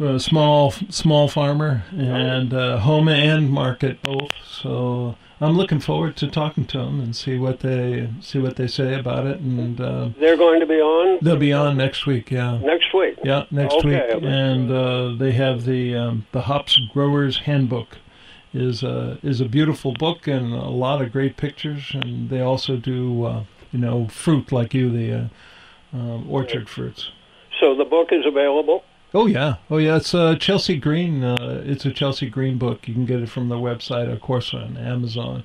uh, 0.00 0.18
small 0.18 0.72
small 0.90 1.28
farmer 1.28 1.84
and 1.96 2.52
uh, 2.52 2.78
home 2.78 3.08
and 3.08 3.50
market 3.50 4.02
both. 4.02 4.32
So 4.44 5.16
I'm 5.40 5.56
looking 5.56 5.80
forward 5.80 6.16
to 6.18 6.28
talking 6.28 6.64
to 6.66 6.78
them 6.78 7.00
and 7.00 7.14
see 7.14 7.38
what 7.38 7.60
they 7.60 8.08
see 8.20 8.38
what 8.38 8.56
they 8.56 8.66
say 8.66 8.98
about 8.98 9.26
it. 9.26 9.40
And 9.40 9.80
uh, 9.80 10.10
they're 10.18 10.36
going 10.36 10.60
to 10.60 10.66
be 10.66 10.74
on 10.80 11.18
they'll 11.22 11.36
be 11.36 11.52
on 11.52 11.76
next 11.76 12.06
week. 12.06 12.30
Yeah. 12.30 12.58
next 12.58 12.94
week. 12.94 13.18
Yeah, 13.24 13.44
next 13.50 13.74
Okay. 13.76 14.14
week, 14.14 14.22
and 14.22 14.70
uh, 14.70 15.14
they 15.18 15.32
have 15.32 15.64
the 15.64 15.94
um, 15.96 16.26
the 16.32 16.42
Hops 16.42 16.78
Growers 16.92 17.38
Handbook 17.38 17.98
is 18.52 18.82
a 18.82 19.18
is 19.22 19.40
a 19.40 19.46
beautiful 19.46 19.92
book 19.92 20.26
and 20.28 20.52
a 20.52 20.68
lot 20.68 21.02
of 21.02 21.10
great 21.10 21.36
pictures, 21.36 21.90
and 21.94 22.30
they 22.30 22.40
also 22.40 22.76
do 22.76 23.24
uh, 23.24 23.44
you 23.72 23.80
know 23.80 24.06
fruit 24.08 24.52
like 24.52 24.72
you 24.72 24.90
the 24.90 25.12
uh, 25.12 25.98
um, 25.98 26.30
orchard 26.30 26.68
fruits. 26.68 27.10
So 27.60 27.74
the 27.74 27.84
book 27.84 28.08
is 28.12 28.24
available. 28.26 28.84
Oh 29.14 29.26
yeah, 29.26 29.56
oh 29.70 29.76
yeah, 29.76 29.96
it's 29.96 30.12
uh, 30.12 30.34
Chelsea 30.34 30.76
Green. 30.76 31.22
Uh, 31.22 31.62
it's 31.64 31.86
a 31.86 31.92
Chelsea 31.92 32.28
Green 32.28 32.58
book. 32.58 32.88
You 32.88 32.94
can 32.94 33.06
get 33.06 33.20
it 33.20 33.28
from 33.28 33.48
the 33.48 33.54
website, 33.56 34.12
of 34.12 34.20
course, 34.20 34.52
on 34.52 34.76
Amazon. 34.76 35.44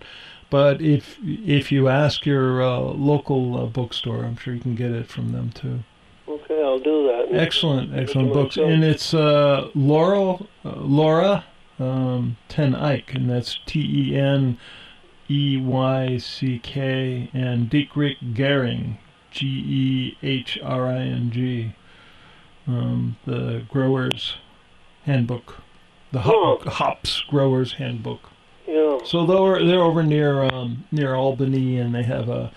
But 0.50 0.82
if 0.82 1.20
if 1.24 1.72
you 1.72 1.88
ask 1.88 2.26
your 2.26 2.64
uh, 2.64 2.80
local 2.80 3.62
uh, 3.62 3.66
bookstore, 3.68 4.26
I'm 4.26 4.38
sure 4.38 4.56
you 4.56 4.60
can 4.60 4.74
get 4.74 4.92
it 4.92 5.08
from 5.08 5.34
them 5.34 5.52
too. 5.52 5.84
Okay, 6.28 6.60
I'll 6.64 6.80
do 6.80 7.04
that. 7.08 7.28
Excellent, 7.32 7.96
excellent 7.96 8.34
books, 8.34 8.58
myself. 8.58 8.72
and 8.72 8.84
it's 8.84 9.14
uh, 9.14 9.70
Laurel, 9.76 10.48
uh, 10.66 10.72
Laura 10.78 11.46
um, 11.80 12.38
Ten 12.48 12.74
Eyck, 12.74 13.14
and 13.14 13.30
that's 13.30 13.60
T 13.68 13.80
E 13.80 14.18
N 14.18 14.58
E 15.30 15.58
Y 15.58 16.18
C 16.18 16.60
K, 16.60 17.30
and 17.34 17.70
Dietrich 17.70 18.18
Gehring, 18.34 18.98
G 19.30 19.46
E 19.46 20.18
H 20.24 20.58
R 20.64 20.88
I 20.88 21.02
N 21.02 21.30
G, 21.32 21.76
um, 22.68 23.18
the 23.26 23.64
Growers 23.70 24.36
Handbook, 25.06 25.62
the 26.12 26.22
hop, 26.22 26.64
Hops 26.66 27.22
Growers 27.30 27.74
Handbook. 27.74 28.30
Yeah. 28.68 29.00
So 29.06 29.26
they're 29.26 29.66
they're 29.66 29.82
over 29.82 30.04
near 30.04 30.44
um, 30.44 30.86
near 30.92 31.16
Albany, 31.16 31.78
and 31.78 31.94
they 31.96 32.04
have 32.04 32.30
a 32.30 32.52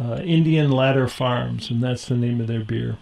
uh, 0.00 0.20
Indian 0.24 0.70
Ladder 0.70 1.08
Farms, 1.08 1.70
and 1.70 1.82
that's 1.82 2.06
the 2.06 2.14
name 2.16 2.40
of 2.40 2.46
their 2.46 2.62
beer. 2.62 2.98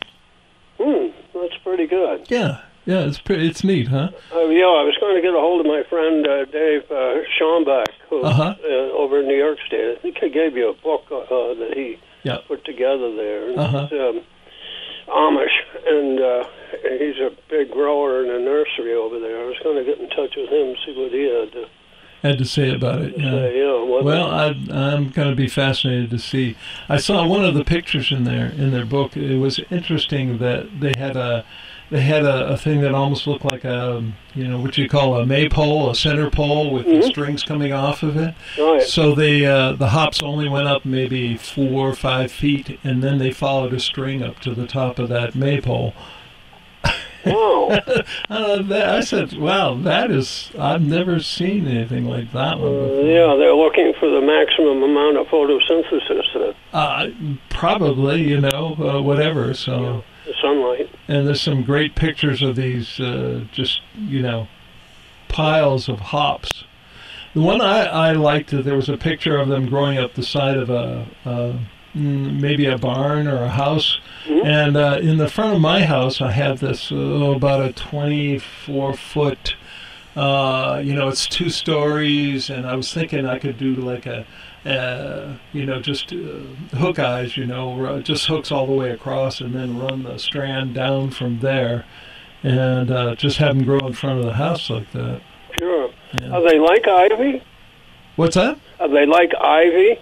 Hmm, 0.80 1.08
that's 1.34 1.56
pretty 1.62 1.86
good. 1.86 2.26
Yeah, 2.30 2.62
yeah, 2.86 3.00
it's 3.00 3.18
pretty, 3.18 3.46
it's 3.48 3.62
neat, 3.64 3.88
huh? 3.88 4.08
Uh, 4.32 4.46
yeah, 4.46 4.64
I 4.64 4.82
was 4.84 4.96
going 5.00 5.14
to 5.16 5.20
get 5.20 5.34
a 5.34 5.38
hold 5.38 5.60
of 5.60 5.66
my 5.66 5.82
friend 5.90 6.26
uh, 6.26 6.44
Dave 6.46 6.90
uh, 6.90 7.20
Schombeck, 7.38 7.88
who's 8.08 8.24
Uh-huh. 8.24 8.54
uh, 8.64 8.66
over 8.96 9.20
in 9.20 9.28
New 9.28 9.36
York 9.36 9.58
State. 9.66 9.96
I 9.98 10.00
think 10.00 10.18
I 10.22 10.28
gave 10.28 10.56
you 10.56 10.70
a 10.70 10.74
book 10.74 11.04
uh, 11.10 11.18
that 11.54 11.72
he 11.74 11.98
Yeah. 12.22 12.38
put 12.48 12.64
together 12.64 13.14
there. 13.14 13.58
Uh-huh. 13.58 13.88
Um, 13.92 14.20
Amish, 15.08 15.56
and 15.86 16.20
uh, 16.20 16.44
he's 16.98 17.16
a 17.18 17.30
big 17.48 17.70
grower 17.70 18.24
in 18.24 18.30
a 18.30 18.38
nursery 18.38 18.94
over 18.94 19.18
there. 19.20 19.42
I 19.42 19.46
was 19.46 19.56
going 19.62 19.76
to 19.76 19.84
get 19.84 20.00
in 20.00 20.08
touch 20.10 20.34
with 20.36 20.50
him, 20.50 20.74
see 20.84 20.94
what 20.96 21.12
he 21.12 21.24
had 21.24 21.52
to 21.52 21.68
Had 22.22 22.38
to 22.38 22.44
say 22.44 22.74
about 22.74 23.02
it. 23.02 23.18
Yeah. 23.18 23.30
say. 23.30 23.58
Yeah, 23.58 24.02
Well, 24.02 24.30
I, 24.30 24.46
I'm 24.70 25.10
going 25.10 25.30
to 25.30 25.36
be 25.36 25.48
fascinated 25.48 26.10
to 26.10 26.18
see. 26.18 26.56
I 26.88 26.96
saw 26.96 27.26
one 27.26 27.44
of 27.44 27.54
the 27.54 27.64
pictures 27.64 28.10
in 28.10 28.24
there 28.24 28.46
in 28.46 28.72
their 28.72 28.86
book. 28.86 29.16
It 29.16 29.38
was 29.38 29.60
interesting 29.70 30.38
that 30.38 30.80
they 30.80 30.92
had 30.98 31.16
a 31.16 31.44
they 31.90 32.00
had 32.00 32.24
a, 32.24 32.48
a 32.48 32.56
thing 32.56 32.80
that 32.80 32.94
almost 32.94 33.26
looked 33.26 33.44
like 33.44 33.64
a 33.64 34.02
you 34.34 34.48
know 34.48 34.60
what 34.60 34.76
you 34.76 34.88
call 34.88 35.16
a 35.18 35.26
maypole, 35.26 35.90
a 35.90 35.94
center 35.94 36.30
pole 36.30 36.70
with 36.72 36.86
the 36.86 37.02
strings 37.02 37.42
coming 37.42 37.72
off 37.72 38.02
of 38.02 38.16
it. 38.16 38.34
Right. 38.58 38.82
So 38.82 39.14
they 39.14 39.46
uh, 39.46 39.72
the 39.72 39.88
hops 39.88 40.22
only 40.22 40.48
went 40.48 40.66
up 40.68 40.84
maybe 40.84 41.36
four 41.36 41.88
or 41.90 41.94
five 41.94 42.32
feet, 42.32 42.78
and 42.82 43.02
then 43.02 43.18
they 43.18 43.30
followed 43.30 43.72
a 43.72 43.80
string 43.80 44.22
up 44.22 44.40
to 44.40 44.54
the 44.54 44.66
top 44.66 44.98
of 44.98 45.08
that 45.10 45.34
maypole. 45.34 45.94
wow. 47.24 47.80
Uh, 48.30 48.62
that, 48.62 48.88
I 48.88 49.00
said, 49.00 49.36
"Wow, 49.36 49.74
that 49.74 50.10
is 50.10 50.50
I've 50.58 50.82
never 50.82 51.20
seen 51.20 51.66
anything 51.66 52.04
like 52.04 52.32
that 52.32 52.58
one 52.58 52.68
Uh, 52.70 53.02
yeah, 53.02 53.34
they're 53.36 53.54
looking 53.54 53.92
for 53.98 54.08
the 54.08 54.20
maximum 54.20 54.82
amount 54.82 55.16
of 55.16 55.26
photosynthesis, 55.26 56.54
uh, 56.72 56.76
Uh, 56.76 57.08
probably, 57.48 58.22
you 58.22 58.40
know, 58.40 58.76
uh, 58.78 59.02
whatever. 59.02 59.54
So, 59.54 60.04
the 60.24 60.34
sunlight. 60.40 60.90
And 61.08 61.26
there's 61.26 61.40
some 61.40 61.62
great 61.62 61.94
pictures 61.94 62.42
of 62.42 62.56
these, 62.56 62.98
uh, 63.00 63.44
just 63.52 63.80
you 63.96 64.22
know, 64.22 64.48
piles 65.28 65.88
of 65.88 66.00
hops. 66.00 66.64
The 67.34 67.42
one 67.42 67.60
I, 67.60 67.84
I 67.84 68.12
liked, 68.12 68.52
uh, 68.54 68.62
there 68.62 68.76
was 68.76 68.88
a 68.88 68.96
picture 68.96 69.36
of 69.36 69.48
them 69.48 69.68
growing 69.68 69.98
up 69.98 70.14
the 70.14 70.22
side 70.22 70.56
of 70.56 70.70
a, 70.70 71.06
uh, 71.24 71.52
mm, 71.94 72.40
maybe 72.40 72.66
a 72.66 72.78
barn 72.78 73.28
or 73.28 73.42
a 73.44 73.50
house. 73.50 73.98
And 74.44 74.76
uh, 74.76 74.98
in 75.00 75.18
the 75.18 75.28
front 75.28 75.54
of 75.54 75.60
my 75.60 75.84
house, 75.84 76.20
I 76.20 76.32
have 76.32 76.60
this 76.60 76.90
uh, 76.90 76.96
about 76.96 77.60
a 77.60 77.72
24 77.72 78.94
foot. 78.94 79.54
Uh, 80.16 80.80
you 80.82 80.94
know, 80.94 81.08
it's 81.08 81.26
two 81.26 81.50
stories, 81.50 82.48
and 82.48 82.66
I 82.66 82.74
was 82.74 82.92
thinking 82.92 83.26
I 83.26 83.38
could 83.38 83.58
do 83.58 83.74
like 83.74 84.06
a, 84.06 84.26
uh, 84.66 85.36
you 85.52 85.64
know, 85.64 85.80
just 85.80 86.12
uh, 86.12 86.16
hook 86.76 86.98
eyes, 86.98 87.36
you 87.36 87.46
know, 87.46 88.00
just 88.00 88.26
hooks 88.26 88.50
all 88.50 88.66
the 88.66 88.72
way 88.72 88.90
across, 88.90 89.40
and 89.40 89.54
then 89.54 89.78
run 89.78 90.02
the 90.02 90.18
strand 90.18 90.74
down 90.74 91.10
from 91.10 91.40
there, 91.40 91.84
and 92.42 92.90
uh, 92.90 93.14
just 93.14 93.38
have 93.38 93.56
them 93.56 93.64
grow 93.64 93.78
in 93.86 93.92
front 93.92 94.18
of 94.18 94.24
the 94.24 94.34
house 94.34 94.68
like 94.68 94.90
that. 94.92 95.20
Sure. 95.58 95.90
Yeah. 96.20 96.30
Are 96.30 96.42
they 96.42 96.58
like 96.58 96.86
ivy? 96.88 97.42
What's 98.16 98.34
that? 98.34 98.58
Are 98.80 98.88
they 98.88 99.06
like 99.06 99.32
ivy? 99.40 99.98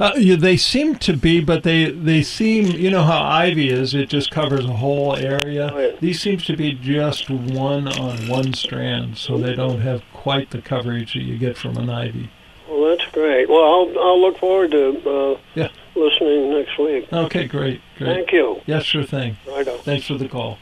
Uh, 0.00 0.12
yeah, 0.16 0.34
they 0.34 0.56
seem 0.56 0.96
to 0.96 1.16
be, 1.16 1.40
but 1.40 1.62
they 1.62 1.90
they 1.90 2.22
seem. 2.22 2.66
You 2.66 2.90
know 2.90 3.04
how 3.04 3.22
ivy 3.22 3.70
is; 3.70 3.94
it 3.94 4.08
just 4.08 4.32
covers 4.32 4.64
a 4.64 4.72
whole 4.74 5.14
area. 5.14 5.72
Right. 5.72 6.00
These 6.00 6.20
seems 6.20 6.44
to 6.46 6.56
be 6.56 6.72
just 6.72 7.30
one 7.30 7.86
on 7.86 8.28
one 8.28 8.52
strand, 8.54 9.16
so 9.16 9.38
they 9.38 9.54
don't 9.54 9.80
have 9.80 10.02
quite 10.12 10.50
the 10.50 10.60
coverage 10.60 11.14
that 11.14 11.22
you 11.22 11.38
get 11.38 11.56
from 11.56 11.76
an 11.76 11.88
ivy. 11.88 12.30
Well, 12.68 12.96
that's 12.96 13.10
great. 13.12 13.48
Well, 13.48 13.62
I'll 13.62 13.98
I'll 13.98 14.20
look 14.20 14.38
forward 14.38 14.70
to 14.72 14.88
uh, 15.34 15.38
Yeah. 15.54 15.68
listening 15.94 16.52
next 16.52 16.78
week. 16.78 17.12
Okay, 17.12 17.46
great, 17.46 17.80
great. 17.98 18.14
Thank 18.16 18.32
you. 18.32 18.60
Yes, 18.66 18.84
sure 18.84 19.04
thing. 19.04 19.36
Righto. 19.46 19.76
Thanks 19.78 20.06
for 20.06 20.14
the 20.14 20.28
call. 20.28 20.58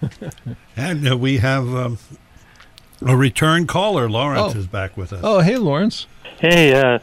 And 0.76 1.06
uh, 1.08 1.16
we 1.16 1.38
have 1.38 1.68
um, 1.74 1.98
a 3.06 3.16
return 3.16 3.66
caller. 3.66 4.08
Lawrence 4.08 4.54
Oh. 4.54 4.58
is 4.58 4.66
back 4.66 4.96
with 4.96 5.12
us. 5.12 5.20
Oh, 5.22 5.40
hey, 5.40 5.56
Lawrence. 5.58 6.06
Hey, 6.40 6.72
uh, 6.74 6.98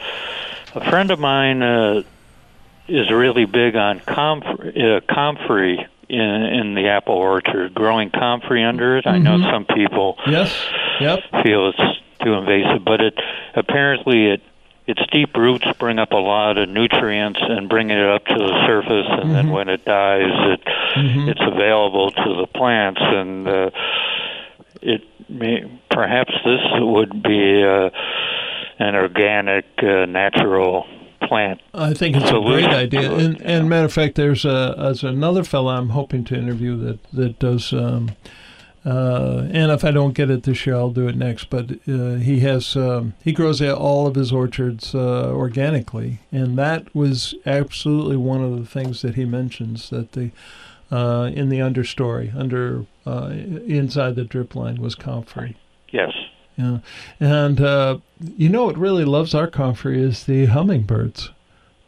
a 0.76 0.90
friend 0.90 1.12
of 1.12 1.20
mine 1.20 1.62
uh, 1.62 2.02
is 2.88 3.10
really 3.12 3.46
big 3.46 3.76
on 3.76 4.00
comfrey, 4.02 4.74
uh, 4.98 5.00
comfrey 5.14 5.86
in, 6.10 6.20
in 6.20 6.74
the 6.74 6.88
apple 6.90 7.14
orchard, 7.16 7.74
growing 7.76 8.10
comfrey 8.10 8.64
under 8.64 8.98
it. 8.98 9.06
I 9.08 9.20
know 9.20 9.38
Mhm. 9.38 9.52
some 9.52 9.66
people 9.66 10.18
Yes. 10.28 10.54
Yep. 11.00 11.20
feel 11.44 11.70
it's 11.70 12.00
too 12.24 12.34
invasive, 12.34 12.84
but 12.86 13.02
it 13.02 13.14
apparently 13.56 14.28
it 14.32 14.42
its 14.88 15.02
deep 15.12 15.36
roots 15.38 15.66
bring 15.78 16.00
up 16.00 16.12
a 16.14 16.18
lot 16.18 16.58
of 16.58 16.68
nutrients 16.68 17.40
and 17.42 17.70
bring 17.70 17.92
it 17.92 18.04
up 18.04 18.26
to 18.26 18.34
the 18.34 18.66
surface, 18.66 19.06
and 19.22 19.36
then 19.36 19.46
Mhm. 19.48 19.52
when 19.52 19.70
it 19.70 19.86
dies, 19.86 20.32
it 20.54 20.62
Mhm. 20.96 21.30
it's 21.30 21.42
available 21.42 22.10
to 22.10 22.36
the 22.36 22.48
plants, 22.48 23.00
and 23.00 23.48
uh, 23.48 23.70
it 24.82 25.04
may, 25.30 25.64
perhaps 25.92 26.34
this 26.44 26.62
would 26.80 27.22
be 27.22 27.64
uh, 27.64 27.92
an 28.80 28.96
organic, 28.96 29.66
uh, 29.84 30.06
natural 30.08 30.88
plant. 31.22 31.60
I 31.76 31.94
think 31.94 32.16
it's 32.16 32.32
a 32.32 32.40
great 32.40 32.66
idea. 32.70 33.12
And, 33.14 33.40
and 33.42 33.70
matter 33.70 33.86
of 33.86 33.94
fact, 33.94 34.16
there's 34.16 34.44
a 34.46 34.74
there's 34.78 35.04
another 35.04 35.44
fellow 35.44 35.72
I'm 35.76 35.90
hoping 35.90 36.24
to 36.26 36.36
interview 36.36 36.76
that 36.78 37.04
that 37.14 37.38
does. 37.38 37.74
Um, 37.74 38.10
uh, 38.90 39.48
and 39.52 39.72
if 39.72 39.86
I 39.86 39.92
don't 39.92 40.16
get 40.16 40.32
it 40.32 40.44
this 40.44 40.66
year, 40.66 40.76
I'll 40.76 40.90
do 40.90 41.08
it 41.08 41.16
next. 41.16 41.52
But 41.52 41.74
uh, 41.88 42.16
he 42.16 42.40
has 42.40 42.76
um, 42.76 43.14
he 43.24 43.32
grows 43.32 43.62
all 43.62 44.08
of 44.08 44.16
his 44.16 44.32
orchards 44.32 44.96
uh, 44.96 45.32
organically, 45.32 46.22
and 46.32 46.58
that 46.58 46.94
was 46.96 47.36
absolutely 47.46 48.18
one 48.18 48.44
of 48.44 48.58
the 48.58 48.66
things 48.66 49.04
that 49.04 49.14
he 49.14 49.26
mentions 49.26 49.92
that 49.92 50.14
the 50.14 50.32
uh, 50.92 51.30
in 51.32 51.50
the 51.50 51.60
understory 51.60 52.36
under 52.36 52.88
uh, 53.06 53.30
inside 53.68 54.16
the 54.16 54.24
drip 54.24 54.56
line 54.56 54.82
was 54.82 54.96
comfrey. 54.96 55.56
Yes. 55.90 56.12
Yeah, 56.58 56.80
and 57.20 57.62
uh, 57.62 58.00
you 58.20 58.50
know 58.50 58.66
what 58.66 58.78
really 58.78 59.06
loves 59.06 59.36
our 59.36 59.48
comfrey 59.48 60.02
is 60.02 60.24
the 60.24 60.48
hummingbirds. 60.48 61.30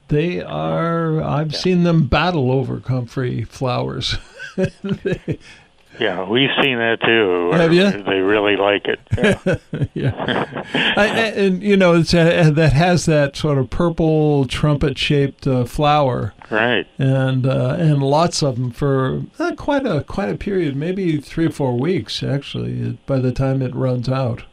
They 0.09 0.39
are. 0.39 1.19
I've 1.19 1.55
seen 1.55 1.81
them 1.81 2.05
battle 2.05 2.51
over 2.51 2.79
comfrey 2.79 3.43
flowers. 3.43 4.17
Yeah, 5.99 6.27
we've 6.27 6.49
seen 6.61 6.77
that 6.77 6.99
too. 7.01 7.51
Have 7.53 7.73
you? 7.73 7.91
They 7.91 8.19
really 8.19 8.55
like 8.55 8.85
it. 8.87 8.99
Yeah. 9.93 10.63
yeah, 10.73 10.93
I, 10.95 11.05
and 11.07 11.61
you 11.61 11.75
know 11.75 11.93
it's 11.95 12.13
a, 12.13 12.49
that 12.49 12.73
has 12.73 13.05
that 13.05 13.35
sort 13.35 13.57
of 13.57 13.69
purple 13.69 14.45
trumpet-shaped 14.45 15.45
uh, 15.45 15.65
flower, 15.65 16.33
right. 16.49 16.87
and 16.97 17.45
uh, 17.45 17.75
and 17.77 18.01
lots 18.01 18.41
of 18.41 18.55
them 18.55 18.71
for 18.71 19.23
uh, 19.37 19.53
quite 19.57 19.85
a 19.85 20.03
quite 20.03 20.29
a 20.29 20.37
period, 20.37 20.75
maybe 20.75 21.17
three 21.19 21.47
or 21.47 21.51
four 21.51 21.77
weeks 21.77 22.23
actually. 22.23 22.97
By 23.05 23.19
the 23.19 23.31
time 23.33 23.61
it 23.61 23.75
runs 23.75 24.07
out, 24.07 24.43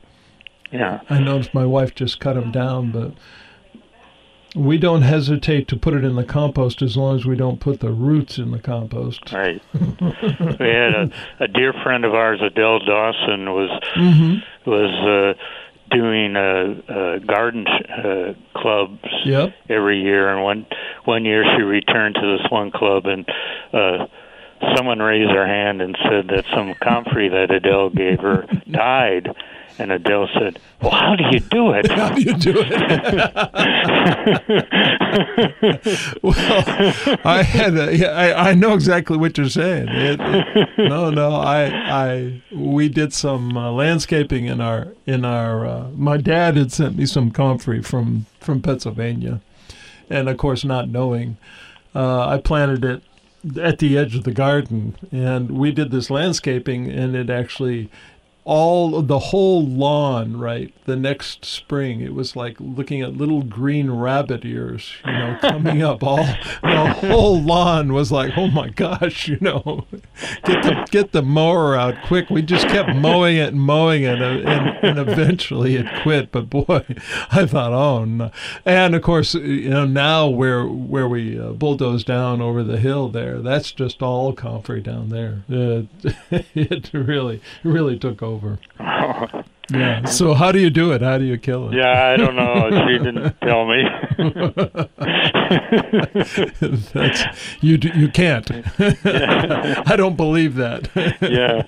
Yeah. 0.72 1.00
I 1.08 1.20
noticed 1.20 1.54
my 1.54 1.64
wife 1.66 1.94
just 1.94 2.18
cut 2.20 2.34
them 2.34 2.50
down, 2.50 2.90
but 2.90 3.12
we 4.56 4.78
don't 4.78 5.02
hesitate 5.02 5.68
to 5.68 5.76
put 5.76 5.94
it 5.94 6.04
in 6.04 6.16
the 6.16 6.24
compost 6.24 6.80
as 6.82 6.96
long 6.96 7.16
as 7.16 7.24
we 7.26 7.36
don't 7.36 7.60
put 7.60 7.80
the 7.80 7.90
roots 7.90 8.38
in 8.38 8.50
the 8.50 8.58
compost. 8.58 9.32
Right. 9.32 9.60
we 9.74 10.66
had 10.66 10.94
a, 10.94 11.10
a 11.40 11.48
dear 11.48 11.72
friend 11.82 12.04
of 12.04 12.14
ours, 12.14 12.40
Adele 12.42 12.80
Dawson, 12.80 13.50
was 13.52 13.70
Mm-hmm. 13.96 14.70
was 14.70 15.36
uh, 15.38 15.94
doing 15.94 16.36
uh, 16.36 16.92
uh, 16.92 17.18
garden 17.20 17.66
uh, 17.66 18.34
clubs 18.58 18.98
Yep. 19.24 19.54
every 19.68 20.00
year, 20.02 20.28
and 20.34 20.42
one 20.42 20.66
one 21.04 21.24
year 21.24 21.44
she 21.56 21.62
returned 21.62 22.14
to 22.16 22.36
this 22.38 22.50
one 22.50 22.70
club, 22.70 23.06
and 23.06 23.26
uh, 23.72 24.06
someone 24.76 24.98
raised 24.98 25.30
their 25.30 25.46
hand 25.46 25.80
and 25.82 25.96
said 26.02 26.28
that 26.28 26.44
some 26.54 26.74
comfrey 26.74 27.28
that 27.28 27.50
Adele 27.50 27.90
gave 27.90 28.20
her 28.20 28.46
died. 28.70 29.28
And 29.80 29.92
Adele 29.92 30.28
said, 30.34 30.58
"Well, 30.82 30.90
how 30.90 31.14
do 31.14 31.24
you 31.30 31.38
do 31.40 31.70
it?" 31.72 31.88
How 31.90 32.08
do 32.14 32.20
you 32.20 32.34
do 32.34 32.52
it? 32.56 32.70
well, 36.22 36.34
I 37.24 37.42
had 37.42 37.76
a, 37.76 37.96
yeah, 37.96 38.08
I, 38.08 38.50
I 38.50 38.54
know 38.54 38.74
exactly 38.74 39.16
what 39.16 39.38
you're 39.38 39.48
saying. 39.48 39.88
It, 39.88 40.20
it- 40.20 40.68
no, 40.78 41.10
no, 41.10 41.30
I, 41.36 41.64
I, 41.66 42.42
we 42.52 42.88
did 42.88 43.12
some 43.12 43.56
uh, 43.56 43.70
landscaping 43.72 44.46
in 44.46 44.60
our, 44.60 44.88
in 45.06 45.24
our. 45.24 45.66
Uh, 45.66 45.88
my 45.94 46.16
dad 46.16 46.56
had 46.56 46.72
sent 46.72 46.96
me 46.96 47.06
some 47.06 47.30
comfrey 47.30 47.82
from 47.82 48.26
from 48.40 48.60
Pennsylvania, 48.62 49.40
and 50.10 50.28
of 50.28 50.36
course, 50.38 50.64
not 50.64 50.88
knowing, 50.88 51.36
uh, 51.94 52.26
I 52.28 52.38
planted 52.38 52.84
it 52.84 53.02
at 53.60 53.78
the 53.78 53.96
edge 53.96 54.14
of 54.16 54.24
the 54.24 54.32
garden, 54.32 54.96
and 55.12 55.52
we 55.52 55.70
did 55.72 55.90
this 55.90 56.10
landscaping, 56.10 56.90
and 56.90 57.14
it 57.14 57.30
actually 57.30 57.88
all 58.48 59.02
the 59.02 59.18
whole 59.18 59.62
lawn 59.62 60.38
right 60.38 60.72
the 60.86 60.96
next 60.96 61.44
spring 61.44 62.00
it 62.00 62.14
was 62.14 62.34
like 62.34 62.56
looking 62.58 63.02
at 63.02 63.14
little 63.14 63.42
green 63.42 63.90
rabbit 63.90 64.42
ears 64.42 64.94
you 65.04 65.12
know 65.12 65.36
coming 65.42 65.82
up 65.82 66.02
all 66.02 66.24
the 66.62 66.96
whole 67.00 67.42
lawn 67.42 67.92
was 67.92 68.10
like 68.10 68.32
oh 68.38 68.48
my 68.48 68.70
gosh 68.70 69.28
you 69.28 69.36
know 69.40 69.86
get 70.44 70.62
the 70.62 70.86
get 70.90 71.12
the 71.12 71.22
mower 71.22 71.76
out 71.76 71.94
quick. 72.06 72.30
We 72.30 72.40
just 72.40 72.68
kept 72.68 72.94
mowing 72.94 73.36
it 73.36 73.48
and 73.50 73.60
mowing 73.60 74.04
it 74.04 74.22
and, 74.22 74.48
and, 74.48 74.78
and 74.82 74.98
eventually 74.98 75.76
it 75.76 75.86
quit 76.02 76.32
but 76.32 76.48
boy 76.48 76.84
i 77.30 77.44
thought 77.44 77.72
oh 77.72 78.06
no. 78.06 78.30
And 78.64 78.94
of 78.94 79.02
course 79.02 79.34
you 79.34 79.68
know 79.68 79.84
now 79.84 80.26
where 80.26 80.66
where 80.66 81.06
we 81.06 81.38
uh, 81.38 81.52
bulldoze 81.52 82.02
down 82.02 82.40
over 82.40 82.62
the 82.62 82.78
hill 82.78 83.10
there 83.10 83.40
that's 83.40 83.72
just 83.72 84.02
all 84.02 84.32
comfrey 84.32 84.80
down 84.80 85.10
there. 85.10 85.42
Uh, 85.50 85.82
it 86.54 86.90
really 86.94 87.42
really 87.62 87.98
took 87.98 88.22
over 88.22 88.37
yeah. 89.70 90.04
So 90.04 90.34
how 90.34 90.52
do 90.52 90.58
you 90.58 90.70
do 90.70 90.92
it? 90.92 91.02
How 91.02 91.18
do 91.18 91.24
you 91.24 91.38
kill 91.38 91.70
it? 91.70 91.76
yeah, 91.76 92.12
I 92.12 92.16
don't 92.16 92.36
know. 92.36 92.70
She 92.88 92.98
didn't 92.98 93.34
tell 93.42 93.66
me. 93.66 93.84
That's 96.92 97.24
you. 97.60 97.78
You 97.94 98.08
can't. 98.08 98.50
I 99.90 99.94
don't 99.96 100.16
believe 100.16 100.54
that. 100.56 100.88
yeah, 101.20 101.62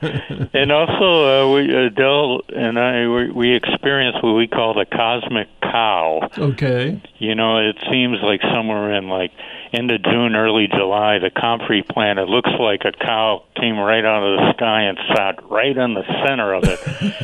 and 0.54 0.72
also 0.72 1.50
uh, 1.50 1.54
we 1.54 1.70
Adele 1.74 2.40
and 2.48 2.78
I 2.78 3.06
we, 3.06 3.30
we 3.30 3.54
experienced 3.54 4.22
what 4.22 4.32
we 4.32 4.46
call 4.46 4.74
the 4.74 4.86
cosmic 4.86 5.48
cow. 5.60 6.28
Okay. 6.38 7.02
You 7.18 7.34
know, 7.34 7.58
it 7.58 7.76
seems 7.90 8.18
like 8.22 8.40
somewhere 8.42 8.94
in 8.94 9.08
like 9.08 9.32
end 9.72 9.90
of 9.90 10.02
June, 10.02 10.34
early 10.34 10.66
July, 10.66 11.18
the 11.18 11.30
comfrey 11.30 11.82
plant. 11.82 12.18
It 12.18 12.28
looks 12.28 12.50
like 12.58 12.82
a 12.84 12.92
cow 12.92 13.44
came 13.56 13.78
right 13.78 14.04
out 14.04 14.22
of 14.22 14.38
the 14.38 14.52
sky 14.56 14.82
and 14.82 14.98
sat 15.14 15.38
right 15.50 15.76
in 15.76 15.94
the 15.94 16.02
center 16.26 16.52
of 16.54 16.64
it 16.64 16.80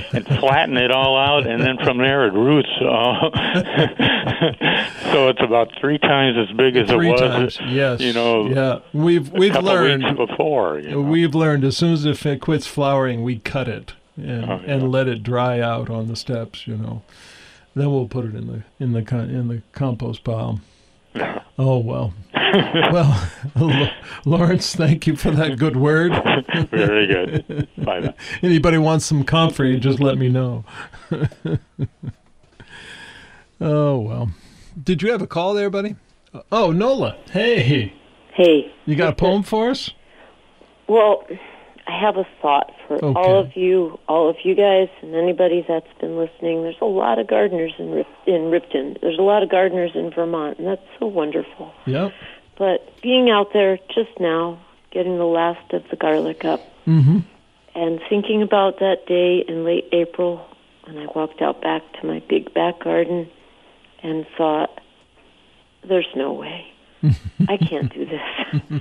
and 0.12 0.26
flattened 0.38 0.78
it 0.78 0.90
all 0.90 1.16
out, 1.18 1.46
and 1.46 1.60
then 1.62 1.76
from 1.84 1.98
there 1.98 2.26
it 2.26 2.32
roots. 2.34 2.68
all- 2.80 3.30
oh. 3.34 4.52
so 5.12 5.28
it's 5.28 5.42
about 5.42 5.72
three 5.80 5.98
times 5.98 6.36
as 6.38 6.56
big 6.56 6.76
as 6.76 6.88
Three 6.88 7.08
it 7.08 7.12
was. 7.12 7.20
times. 7.56 7.58
Yes. 7.66 8.00
You 8.00 8.12
know, 8.12 8.46
Yeah. 8.48 8.78
We've 8.92 9.30
we've 9.32 9.56
learned. 9.56 10.16
before. 10.16 10.78
You 10.78 10.90
know? 10.90 11.00
We've 11.00 11.34
learned 11.34 11.64
as 11.64 11.76
soon 11.76 11.92
as 11.92 12.04
if 12.04 12.24
it 12.26 12.40
quits 12.40 12.66
flowering, 12.66 13.22
we 13.22 13.38
cut 13.38 13.68
it 13.68 13.94
and 14.16 14.44
Oh, 14.50 14.60
yeah. 14.64 14.72
and 14.74 14.90
let 14.90 15.08
it 15.08 15.22
dry 15.22 15.60
out 15.60 15.90
on 15.90 16.08
the 16.08 16.16
steps. 16.16 16.66
You 16.66 16.76
know. 16.76 17.02
Then 17.74 17.90
we'll 17.90 18.08
put 18.08 18.24
it 18.24 18.34
in 18.34 18.46
the 18.46 18.62
in 18.82 18.92
the 18.92 19.00
in 19.18 19.48
the 19.48 19.62
compost 19.72 20.24
pile. 20.24 20.60
Oh 21.58 21.78
well. 21.78 22.12
well, 22.92 23.28
Lawrence, 24.26 24.74
thank 24.74 25.06
you 25.06 25.16
for 25.16 25.30
that 25.30 25.58
good 25.58 25.74
word. 25.74 26.12
Very 26.70 27.06
good. 27.06 27.66
Bye 27.78 28.00
now. 28.00 28.14
Anybody 28.42 28.76
wants 28.76 29.06
some 29.06 29.24
comfrey, 29.24 29.80
just 29.80 29.98
let 29.98 30.18
me 30.18 30.28
know. 30.28 30.66
oh, 33.58 33.98
well. 34.00 34.30
Did 34.82 35.02
you 35.02 35.10
have 35.12 35.22
a 35.22 35.26
call 35.26 35.54
there, 35.54 35.70
buddy? 35.70 35.96
Uh, 36.34 36.42
oh, 36.52 36.72
Nola. 36.72 37.16
Hey. 37.30 37.94
Hey. 38.34 38.70
You 38.84 38.96
got 38.96 39.14
a 39.14 39.16
poem 39.16 39.42
for 39.42 39.70
us? 39.70 39.92
Well, 40.88 41.26
I 41.86 41.98
have 41.98 42.18
a 42.18 42.26
thought 42.42 42.70
for 42.86 42.94
Okay. 43.04 43.18
all 43.20 43.38
of 43.38 43.56
you, 43.56 43.98
all 44.08 44.28
of 44.28 44.36
you 44.44 44.54
guys, 44.54 44.88
and 45.02 45.14
anybody 45.14 45.64
that's 45.66 45.92
been 46.00 46.16
listening. 46.16 46.62
There's 46.62 46.80
a 46.80 46.84
lot 46.86 47.18
of 47.18 47.26
gardeners 47.26 47.72
in 47.78 47.90
Rip, 47.90 48.06
in 48.26 48.50
Ripton. 48.50 48.96
There's 49.00 49.18
a 49.18 49.22
lot 49.22 49.42
of 49.42 49.48
gardeners 49.48 49.92
in 49.94 50.10
Vermont, 50.10 50.58
and 50.58 50.66
that's 50.66 50.86
so 50.98 51.06
wonderful. 51.06 51.72
Yep. 51.86 52.12
But 52.58 53.00
being 53.02 53.28
out 53.30 53.52
there 53.52 53.78
just 53.94 54.18
now, 54.20 54.58
getting 54.90 55.18
the 55.18 55.26
last 55.26 55.72
of 55.72 55.82
the 55.90 55.96
garlic 55.96 56.44
up, 56.44 56.60
Mm-hmm. 56.86 57.18
and 57.74 58.00
thinking 58.08 58.42
about 58.42 58.78
that 58.78 59.06
day 59.06 59.44
in 59.48 59.64
late 59.64 59.88
April 59.92 60.46
when 60.84 60.96
I 60.98 61.06
walked 61.14 61.42
out 61.42 61.60
back 61.60 61.82
to 62.00 62.06
my 62.06 62.20
big 62.28 62.54
back 62.54 62.78
garden 62.78 63.28
and 64.04 64.24
thought, 64.38 64.80
there's 65.86 66.06
no 66.14 66.32
way. 66.32 66.64
I 67.48 67.56
can't 67.56 67.92
do 67.92 68.04
this. 68.06 68.80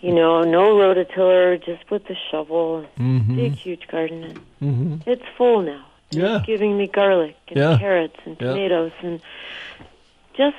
you 0.00 0.12
know, 0.14 0.42
no 0.42 0.74
rototiller, 0.76 1.62
just 1.64 1.90
with 1.90 2.04
the 2.06 2.16
shovel, 2.30 2.86
Mm-hmm. 2.98 3.36
big, 3.36 3.54
huge 3.54 3.86
garden. 3.88 4.40
Mm-hmm. 4.62 5.08
it's 5.08 5.24
full 5.36 5.62
now. 5.62 5.84
Yeah. 6.10 6.36
It's 6.38 6.46
giving 6.46 6.76
me 6.78 6.86
garlic 6.86 7.36
and 7.48 7.56
Yeah. 7.58 7.78
carrots 7.78 8.16
and 8.24 8.36
Yeah. 8.40 8.48
tomatoes 8.48 8.92
and 9.02 9.20
just 10.36 10.56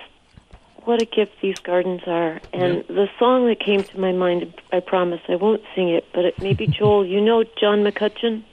what 0.83 1.01
a 1.01 1.05
gift 1.05 1.33
these 1.41 1.57
gardens 1.59 2.01
are. 2.07 2.39
And 2.53 2.83
the 2.87 3.09
song 3.17 3.47
that 3.47 3.59
came 3.59 3.81
to 3.83 3.99
my 3.99 4.11
mind, 4.11 4.53
I 4.71 4.79
promise 4.81 5.21
I 5.27 5.35
won't 5.35 5.63
sing 5.73 5.89
it, 5.89 6.05
but 6.13 6.25
it 6.25 6.39
maybe 6.41 6.67
Joel, 6.77 7.05
you 7.05 7.21
know 7.21 7.43
John 7.59 7.83
McCutcheon? 7.83 8.43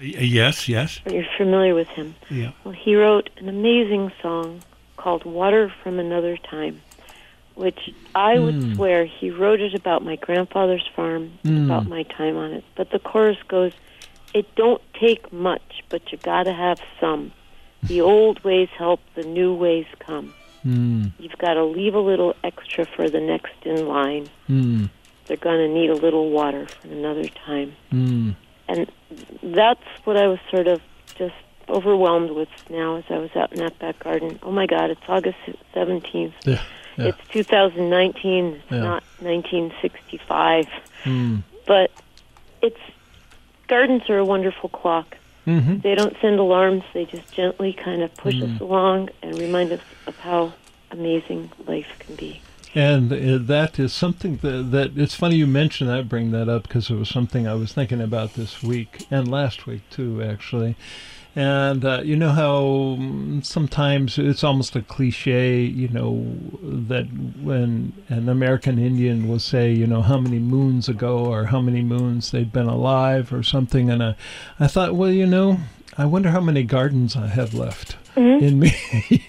Yes, 0.00 0.68
yes. 0.68 1.00
Or 1.06 1.12
you're 1.12 1.24
familiar 1.36 1.74
with 1.74 1.86
him. 1.88 2.14
Yeah. 2.28 2.50
Well, 2.64 2.74
he 2.74 2.96
wrote 2.96 3.30
an 3.36 3.48
amazing 3.48 4.10
song 4.20 4.62
called 4.96 5.24
Water 5.24 5.72
from 5.82 6.00
Another 6.00 6.36
Time, 6.36 6.80
which 7.54 7.90
I 8.14 8.38
would 8.38 8.54
Hmm. 8.54 8.74
swear 8.74 9.04
he 9.04 9.30
wrote 9.30 9.60
it 9.60 9.74
about 9.74 10.04
my 10.04 10.16
grandfather's 10.16 10.86
farm, 10.94 11.32
Hmm. 11.44 11.64
about 11.70 11.86
my 11.88 12.02
time 12.04 12.36
on 12.36 12.52
it. 12.52 12.64
But 12.76 12.90
the 12.90 12.98
chorus 12.98 13.38
goes, 13.48 13.72
It 14.34 14.46
don't 14.56 14.80
take 14.98 15.30
much, 15.30 15.82
but 15.90 16.10
you 16.10 16.16
gotta 16.16 16.54
have 16.54 16.80
some. 16.98 17.32
The 17.82 18.00
old 18.00 18.42
ways 18.44 18.70
help, 18.78 19.00
the 19.14 19.24
new 19.24 19.52
ways 19.52 19.84
come. 19.98 20.32
Mm. 20.66 21.10
You've 21.18 21.36
got 21.38 21.54
to 21.54 21.64
leave 21.64 21.94
a 21.94 21.98
little 22.00 22.34
extra 22.44 22.86
for 22.86 23.10
the 23.10 23.20
next 23.20 23.52
in 23.64 23.86
line. 23.88 24.28
Mm. 24.48 24.88
They're 25.26 25.36
going 25.36 25.58
to 25.58 25.68
need 25.68 25.90
a 25.90 25.94
little 25.96 26.30
water 26.30 26.66
for 26.66 26.88
another 26.88 27.26
time. 27.26 27.74
Mm. 27.92 28.36
And 28.68 28.90
that's 29.42 29.82
what 30.04 30.16
I 30.16 30.28
was 30.28 30.38
sort 30.50 30.68
of 30.68 30.80
just 31.18 31.34
overwhelmed 31.68 32.30
with 32.30 32.48
now 32.70 32.96
as 32.96 33.04
I 33.10 33.18
was 33.18 33.30
out 33.36 33.52
in 33.52 33.58
that 33.58 33.78
back 33.80 33.98
garden. 33.98 34.38
Oh 34.42 34.52
my 34.52 34.66
God, 34.66 34.90
it's 34.90 35.00
August 35.08 35.38
17th. 35.74 36.32
Yeah. 36.46 36.62
Yeah. 36.96 37.06
It's 37.06 37.18
2019. 37.30 38.44
It's 38.54 38.70
Yeah. 38.70 38.78
not 38.78 39.02
1965. 39.20 40.66
Mm. 41.04 41.42
But 41.66 41.90
it's 42.60 42.80
gardens 43.68 44.08
are 44.10 44.18
a 44.18 44.24
wonderful 44.24 44.68
clock. 44.68 45.16
Mm-hmm. 45.46 45.78
They 45.80 45.94
don't 45.94 46.16
send 46.20 46.38
alarms. 46.38 46.84
They 46.94 47.04
just 47.04 47.32
gently 47.32 47.72
kind 47.72 48.02
of 48.02 48.14
push 48.14 48.34
Mm. 48.36 48.54
us 48.54 48.60
along 48.60 49.08
and 49.22 49.38
remind 49.38 49.72
us 49.72 49.80
of 50.06 50.16
how 50.18 50.52
amazing 50.90 51.50
life 51.66 51.88
can 51.98 52.14
be. 52.16 52.40
And 52.74 53.12
uh, 53.12 53.38
that 53.38 53.78
is 53.78 53.92
something 53.92 54.36
that, 54.38 54.70
that 54.70 54.96
it's 54.96 55.14
funny 55.14 55.36
you 55.36 55.46
mention 55.46 55.88
that, 55.88 56.08
bring 56.08 56.30
that 56.30 56.48
up 56.48 56.62
because 56.62 56.88
it 56.90 56.94
was 56.94 57.08
something 57.08 57.46
I 57.46 57.54
was 57.54 57.72
thinking 57.72 58.00
about 58.00 58.34
this 58.34 58.62
week 58.62 59.06
and 59.10 59.28
last 59.30 59.66
week 59.66 59.82
too, 59.90 60.22
actually. 60.22 60.76
And 61.34 61.82
uh, 61.84 62.02
you 62.04 62.16
know 62.16 62.30
how 62.30 62.98
sometimes 63.42 64.18
it's 64.18 64.44
almost 64.44 64.76
a 64.76 64.82
cliche, 64.82 65.62
you 65.62 65.88
know, 65.88 66.36
that 66.62 67.06
when 67.40 67.94
an 68.08 68.28
American 68.28 68.78
Indian 68.78 69.28
will 69.28 69.38
say, 69.38 69.72
you 69.72 69.86
know, 69.86 70.02
how 70.02 70.18
many 70.18 70.38
moons 70.38 70.90
ago 70.90 71.24
or 71.24 71.46
how 71.46 71.62
many 71.62 71.80
moons 71.80 72.32
they'd 72.32 72.52
been 72.52 72.68
alive 72.68 73.32
or 73.32 73.42
something. 73.42 73.88
And 73.88 74.02
I, 74.02 74.16
I 74.60 74.66
thought, 74.66 74.94
well, 74.94 75.10
you 75.10 75.26
know, 75.26 75.58
I 75.98 76.04
wonder 76.06 76.30
how 76.30 76.40
many 76.40 76.62
gardens 76.62 77.16
I 77.16 77.26
have 77.26 77.52
left 77.54 77.96
Mhm. 78.16 78.42
in 78.42 78.58
me. 78.58 78.72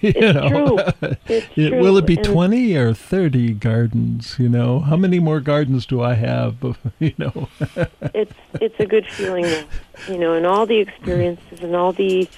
you 0.00 0.32
know, 0.32 0.78
It- 1.56 1.72
will 1.80 1.96
it 1.98 2.06
be 2.06 2.16
And- 2.16 2.24
twenty 2.24 2.76
or 2.76 2.92
thirty 2.94 3.52
gardens? 3.52 4.36
You 4.38 4.48
know, 4.48 4.80
how 4.80 4.96
many 4.96 5.18
more 5.20 5.40
gardens 5.40 5.86
do 5.86 6.02
I 6.02 6.14
have? 6.14 6.56
You 7.00 7.12
know, 7.18 7.48
it's 8.14 8.32
it's 8.60 8.78
a 8.78 8.86
good 8.86 9.06
feeling 9.06 9.46
you 10.08 10.18
know, 10.18 10.32
and 10.34 10.46
all 10.46 10.64
the 10.66 10.78
experiences 10.78 11.60
and 11.60 11.74
all 11.76 11.92
the 11.92 12.28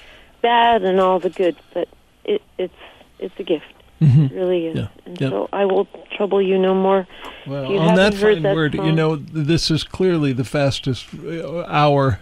bad 0.41 0.83
and 0.83 0.99
all 0.99 1.19
the 1.19 1.29
good, 1.29 1.55
but 1.73 1.87
it 2.25 2.41
it's 2.57 2.73
it's 3.19 3.35
a 3.39 3.43
gift. 3.43 3.65
Mhm. 4.01 4.29
It 4.31 4.35
really 4.35 4.67
is. 4.67 4.77
Yeah. 4.77 4.87
And 5.05 5.17
so 5.19 5.49
I 5.53 5.65
will 5.65 5.87
trouble 6.15 6.41
you 6.41 6.57
no 6.59 6.73
more. 6.75 7.07
Well, 7.47 7.71
you 7.71 7.79
on 7.79 7.95
that 7.95 8.13
fine 8.13 8.43
that 8.43 8.55
word, 8.55 8.73
you 8.75 8.91
know, 8.91 9.15
this 9.15 9.71
is 9.71 9.83
clearly 9.83 10.33
the 10.33 10.43
fastest 10.45 11.07
uh, 11.15 11.63
hour 11.67 12.19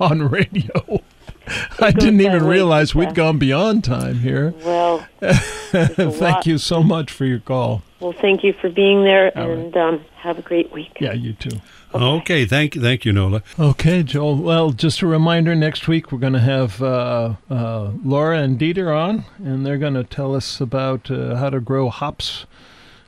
on 0.00 0.22
radio. 0.28 1.02
I 1.80 1.90
didn't 1.90 2.20
even 2.20 2.44
realize 2.44 2.94
we'd 2.94 3.04
fast. 3.06 3.16
gone 3.16 3.38
beyond 3.38 3.84
time 3.84 4.16
here. 4.20 4.54
Well, 4.64 5.06
Thank 5.20 6.20
lot. 6.20 6.46
you 6.46 6.58
so 6.58 6.82
much 6.82 7.10
for 7.10 7.24
your 7.24 7.40
call. 7.40 7.82
well, 8.00 8.12
thank 8.12 8.44
you 8.44 8.52
for 8.52 8.68
being 8.68 9.04
there, 9.04 9.36
All 9.36 9.48
right. 9.48 9.58
and 9.58 9.76
um, 9.76 10.04
have 10.16 10.38
a 10.38 10.42
great 10.42 10.72
week. 10.72 10.96
Yeah, 11.00 11.12
you 11.12 11.32
too. 11.32 11.60
Okay, 11.94 12.44
thank 12.44 12.74
you, 12.74 12.80
thank 12.80 13.04
you, 13.04 13.12
Nola. 13.12 13.42
Okay, 13.58 14.02
Joel. 14.02 14.36
Well, 14.36 14.70
just 14.70 15.00
a 15.02 15.06
reminder 15.06 15.54
next 15.54 15.86
week 15.86 16.10
we're 16.10 16.18
going 16.18 16.32
to 16.32 16.40
have 16.40 16.82
uh, 16.82 17.34
uh, 17.50 17.92
Laura 18.04 18.38
and 18.40 18.58
Dieter 18.58 18.94
on, 18.96 19.24
and 19.38 19.64
they're 19.64 19.78
going 19.78 19.94
to 19.94 20.04
tell 20.04 20.34
us 20.34 20.60
about 20.60 21.10
uh, 21.10 21.36
how 21.36 21.50
to 21.50 21.60
grow 21.60 21.88
hops 21.90 22.46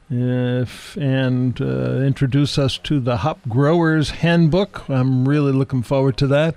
if, 0.09 0.97
and 0.97 1.61
uh, 1.61 1.97
introduce 1.97 2.59
us 2.59 2.79
to 2.79 3.01
the 3.01 3.19
Hop 3.19 3.41
Growers 3.49 4.11
Handbook. 4.11 4.89
I'm 4.89 5.29
really 5.29 5.53
looking 5.53 5.83
forward 5.83 6.17
to 6.19 6.27
that. 6.29 6.55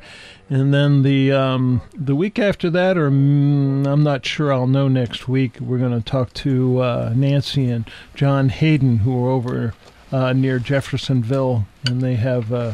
And 0.49 0.73
then 0.73 1.03
the 1.03 1.31
um, 1.31 1.81
the 1.93 2.15
week 2.15 2.39
after 2.39 2.69
that, 2.71 2.97
or 2.97 3.11
mm, 3.11 3.85
I'm 3.85 4.03
not 4.03 4.25
sure, 4.25 4.51
I'll 4.51 4.67
know 4.67 4.87
next 4.87 5.27
week. 5.27 5.59
We're 5.59 5.77
going 5.77 5.99
to 5.99 6.03
talk 6.03 6.33
to 6.35 6.79
uh, 6.79 7.13
Nancy 7.15 7.69
and 7.69 7.89
John 8.15 8.49
Hayden, 8.49 8.99
who 8.99 9.25
are 9.25 9.29
over 9.29 9.73
uh, 10.11 10.33
near 10.33 10.57
Jeffersonville, 10.57 11.67
and 11.85 12.01
they 12.01 12.15
have 12.15 12.51
uh, 12.51 12.73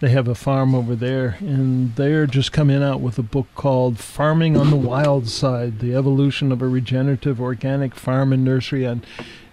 they 0.00 0.10
have 0.10 0.28
a 0.28 0.34
farm 0.34 0.74
over 0.74 0.94
there, 0.94 1.36
and 1.40 1.94
they're 1.96 2.26
just 2.26 2.52
coming 2.52 2.82
out 2.82 3.00
with 3.00 3.18
a 3.18 3.22
book 3.22 3.46
called 3.54 3.98
"Farming 3.98 4.54
on 4.54 4.68
the 4.68 4.76
Wild 4.76 5.26
Side: 5.26 5.78
The 5.78 5.94
Evolution 5.94 6.52
of 6.52 6.60
a 6.60 6.68
Regenerative 6.68 7.40
Organic 7.40 7.94
Farm 7.94 8.30
and 8.30 8.44
Nursery," 8.44 8.84
and 8.84 9.06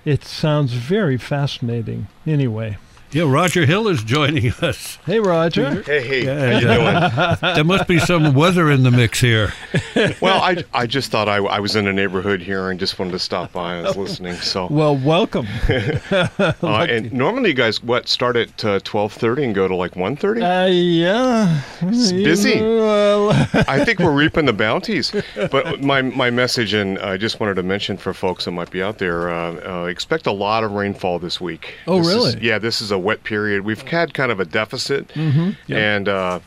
it 0.06 0.24
sounds 0.24 0.74
very 0.74 1.18
fascinating. 1.18 2.08
Anyway, 2.26 2.78
Yeah, 3.14 3.32
Roger 3.32 3.64
Hill 3.68 3.88
is 3.90 4.04
joining 4.04 4.52
us. 4.54 4.98
hey 5.06 5.20
Roger. 5.20 5.84
Hey, 5.84 6.02
hey, 6.02 6.26
Yeah, 6.26 6.40
how 6.54 6.60
you 6.60 6.68
yeah. 6.68 7.36
doing? 7.40 7.54
There 7.56 7.64
must 7.64 7.88
be 7.88 8.00
some 8.00 8.34
weather 8.34 8.72
in 8.72 8.82
the 8.82 8.90
mix 8.90 9.20
here. 9.22 9.54
well, 10.22 10.42
I, 10.42 10.64
I 10.74 10.88
just 10.88 11.12
thought 11.12 11.30
I, 11.30 11.36
I 11.38 11.60
was 11.60 11.76
in 11.76 11.86
a 11.88 11.94
neighborhood 11.94 12.42
here 12.42 12.72
and 12.72 12.80
just 12.80 12.98
wanted 12.98 13.12
to 13.12 13.20
stop 13.20 13.52
by. 13.52 13.76
I 13.78 13.82
was 13.84 13.96
listening, 13.98 14.34
so. 14.38 14.68
Well, 14.72 14.98
welcome. 14.98 15.46
Uh, 15.70 16.88
and 16.90 17.14
normally 17.14 17.50
you 17.50 17.56
guys 17.56 17.84
what 17.84 18.08
start 18.08 18.36
at 18.36 18.66
uh, 18.66 18.80
twelve 18.84 19.14
thirty 19.14 19.44
and 19.44 19.54
go 19.54 19.68
to 19.68 19.76
like 19.76 19.96
one 19.96 20.16
thirty. 20.16 20.42
Uh, 20.42 20.66
yeah, 20.66 21.62
It's 21.82 22.12
busy. 22.12 22.60
Well, 22.60 23.30
I 23.68 23.86
think 23.86 24.00
we're 24.00 24.12
reaping 24.16 24.46
the 24.46 24.54
bounties. 24.54 25.12
But 25.52 25.82
my 25.84 26.02
my 26.02 26.32
message, 26.32 26.74
and 26.74 26.98
I 27.00 27.18
just 27.18 27.40
wanted 27.40 27.56
to 27.56 27.64
mention 27.64 27.98
for 27.98 28.14
folks 28.16 28.46
that 28.46 28.52
might 28.52 28.72
be 28.72 28.82
out 28.82 28.98
there, 28.98 29.30
uh, 29.30 29.84
uh, 29.84 29.86
expect 29.86 30.26
a 30.26 30.32
lot 30.32 30.64
of 30.64 30.72
rainfall 30.72 31.20
this 31.20 31.40
week. 31.40 31.76
Oh, 31.86 32.00
This 32.00 32.08
is- 32.08 32.14
really? 32.36 32.48
yeah, 32.48 32.58
this 32.58 32.82
is 32.82 32.90
a 32.92 33.03
wet 33.04 33.24
period. 33.24 33.64
We've 33.64 33.82
had 33.82 34.14
kind 34.14 34.32
of 34.32 34.40
a 34.40 34.46
deficit, 34.46 35.10
Mhm, 35.10 35.58
yeah. 35.68 35.78
and 35.78 36.08
uh, 36.10 36.40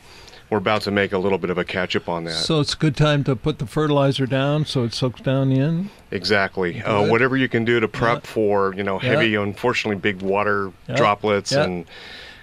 we're 0.49 0.57
about 0.57 0.81
to 0.83 0.91
make 0.91 1.11
a 1.13 1.17
little 1.17 1.37
bit 1.37 1.49
of 1.49 1.57
a 1.57 1.63
catch 1.65 1.95
up 1.95 2.07
on 2.09 2.23
that. 2.25 2.33
so 2.33 2.59
it's 2.59 2.73
a 2.73 2.77
good 2.77 2.95
time 2.95 3.23
to 3.25 3.35
put 3.35 3.59
the 3.59 3.65
fertilizer 3.65 4.25
down 4.25 4.65
so 4.65 4.83
it 4.83 4.93
soaks 4.93 5.21
down 5.21 5.51
in. 5.51 5.89
Exactly. 6.11 6.81
Uh, 6.81 7.05
whatever 7.07 7.35
you 7.37 7.49
can 7.49 7.65
do 7.65 7.79
to 7.79 7.87
prep 7.87 8.23
Yeah. 8.23 8.29
for, 8.31 8.73
you 8.75 8.83
know, 8.83 8.99
Yeah. 9.01 9.09
heavy, 9.11 9.35
unfortunately, 9.35 9.99
big 9.99 10.21
water 10.21 10.71
Yeah. 10.87 10.95
droplets 10.95 11.51
Yeah. 11.51 11.63
and 11.63 11.85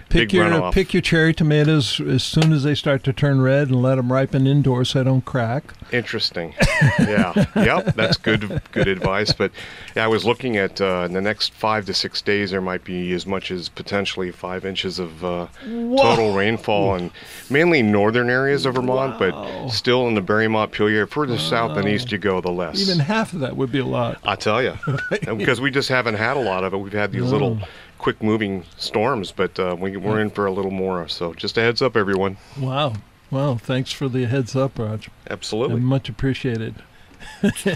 Pick 0.09 0.29
big 0.29 0.33
your 0.33 0.45
runoff. 0.45 0.73
pick 0.73 0.93
your 0.93 1.01
cherry 1.01 1.33
tomatoes 1.33 1.99
as 2.01 2.23
soon 2.23 2.51
as 2.51 2.63
they 2.63 2.75
start 2.75 3.03
to 3.05 3.13
turn 3.13 3.41
red, 3.41 3.69
and 3.69 3.81
let 3.81 3.95
them 3.95 4.11
ripen 4.11 4.47
indoors 4.47 4.89
so 4.89 4.99
they 4.99 5.05
don't 5.05 5.23
crack. 5.23 5.73
Interesting. 5.91 6.53
yeah. 6.99 7.45
Yep. 7.55 7.95
That's 7.95 8.17
good. 8.17 8.61
Good 8.71 8.87
advice. 8.87 9.31
But 9.31 9.51
yeah, 9.95 10.05
I 10.05 10.07
was 10.07 10.25
looking 10.25 10.57
at 10.57 10.81
uh, 10.81 11.03
in 11.05 11.13
the 11.13 11.21
next 11.21 11.53
five 11.53 11.85
to 11.85 11.93
six 11.93 12.21
days, 12.21 12.51
there 12.51 12.61
might 12.61 12.83
be 12.83 13.13
as 13.13 13.25
much 13.25 13.51
as 13.51 13.69
potentially 13.69 14.31
five 14.31 14.65
inches 14.65 14.99
of 14.99 15.23
uh, 15.23 15.47
total 15.63 16.33
rainfall, 16.33 16.95
and 16.95 17.11
mainly 17.49 17.81
northern 17.81 18.29
areas 18.29 18.65
of 18.65 18.75
Vermont, 18.75 19.17
but 19.19 19.69
still 19.69 20.07
in 20.07 20.15
the 20.15 20.21
Barre-Montpelier 20.21 20.95
area. 20.95 21.07
Further 21.07 21.37
south 21.37 21.77
and 21.77 21.87
east 21.87 22.11
you 22.11 22.17
go, 22.17 22.41
the 22.41 22.51
less. 22.51 22.81
Even 22.81 22.99
half 22.99 23.33
of 23.33 23.39
that 23.39 23.55
would 23.55 23.71
be 23.71 23.79
a 23.79 23.85
lot. 23.85 24.19
I 24.23 24.35
tell 24.35 24.61
you, 24.61 24.73
because 25.37 25.61
we 25.61 25.71
just 25.71 25.89
haven't 25.89 26.15
had 26.15 26.37
a 26.37 26.39
lot 26.39 26.63
of 26.63 26.73
it. 26.73 26.77
We've 26.77 26.93
had 26.93 27.11
these 27.11 27.23
little 27.23 27.59
No. 27.97 28.03
quick-moving 28.03 28.65
storms, 28.77 29.31
but 29.31 29.57
uh, 29.59 29.75
we, 29.79 29.97
we're 29.97 30.19
in 30.19 30.29
for 30.29 30.45
a 30.45 30.51
little 30.51 30.71
more. 30.71 31.07
So 31.07 31.33
just 31.33 31.57
a 31.57 31.61
heads 31.61 31.81
up, 31.81 31.95
everyone. 31.95 32.37
Wow. 32.59 32.93
Well, 33.31 33.57
thanks 33.57 33.91
for 33.91 34.07
the 34.07 34.25
heads 34.25 34.55
up, 34.55 34.77
Roger. 34.77 35.11
Absolutely. 35.29 35.79
Much 35.79 36.09
appreciated. 36.09 36.75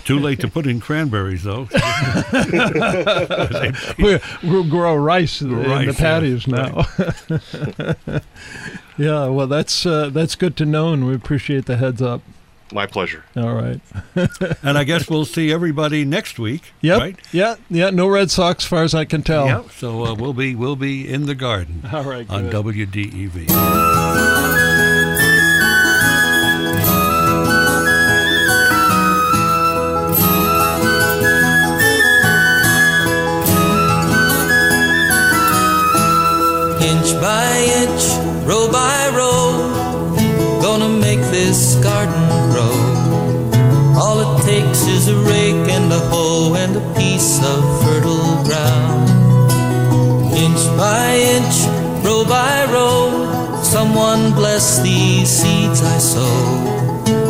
Too 0.06 0.20
late 0.20 0.40
to 0.42 0.48
put 0.48 0.68
in 0.68 0.80
cranberries, 0.80 1.44
though. 1.44 1.68
we, 3.98 4.20
we'll 4.44 4.70
grow 4.70 4.96
rice 4.96 5.42
in 5.42 5.50
the, 5.50 5.58
in 5.58 5.64
the 5.64 5.70
Rice, 5.70 6.00
yeah. 6.00 6.20
patios 6.20 6.48
now. 6.48 6.86
yeah, 8.98 9.28
well, 9.28 9.48
that's 9.48 9.86
uh, 9.86 10.10
that's 10.10 10.36
good 10.36 10.56
to 10.58 10.66
know, 10.66 10.94
and 10.94 11.08
we 11.08 11.16
appreciate 11.16 11.66
the 11.66 11.78
heads 11.78 12.02
up. 12.02 12.22
My 12.72 12.86
pleasure. 12.86 13.24
All 13.36 13.54
right. 13.54 13.82
and 14.64 14.78
I 14.78 14.84
guess 14.84 15.10
we'll 15.10 15.26
see 15.26 15.52
everybody 15.52 16.06
next 16.06 16.38
week. 16.38 16.74
Yep. 16.82 17.00
Right? 17.00 17.18
Yeah. 17.32 17.56
Yeah. 17.70 17.90
No 17.90 18.08
Red 18.08 18.30
Sox, 18.30 18.64
as 18.64 18.68
far 18.70 18.84
as 18.84 18.94
I 18.94 19.06
can 19.06 19.24
tell. 19.24 19.48
Yep. 19.48 19.72
So 19.72 20.06
uh, 20.06 20.14
we'll 20.16 20.34
be 20.34 20.56
we'll 20.56 20.76
be 20.76 21.08
in 21.12 21.26
the 21.26 21.36
garden 21.36 21.84
All 21.94 22.04
right. 22.04 22.30
on 22.30 22.50
good. 22.50 22.66
WDEV. 22.66 23.50
Inch 36.82 37.10
by 37.22 37.52
inch, 37.82 38.04
row 38.48 38.72
by 38.72 39.10
row, 39.14 39.49
gonna 39.49 39.49
make 39.49 39.49
this 41.46 41.76
garden 41.76 42.28
grow. 42.52 42.76
All 44.02 44.18
it 44.26 44.44
takes 44.44 44.82
is 44.88 45.08
a 45.08 45.16
rake 45.34 45.68
and 45.78 45.88
a 45.92 46.02
hoe 46.12 46.54
and 46.56 46.76
a 46.76 46.86
piece 47.00 47.40
of 47.52 47.60
fertile 47.82 48.44
ground. 48.44 49.08
Inch 50.46 50.64
by 50.76 51.16
inch, 51.38 51.56
row 52.06 52.26
by 52.26 52.66
row, 52.76 53.62
someone 53.64 54.34
bless 54.34 54.82
these 54.82 55.30
seeds 55.30 55.82
I 55.82 55.98
sow. 56.12 56.40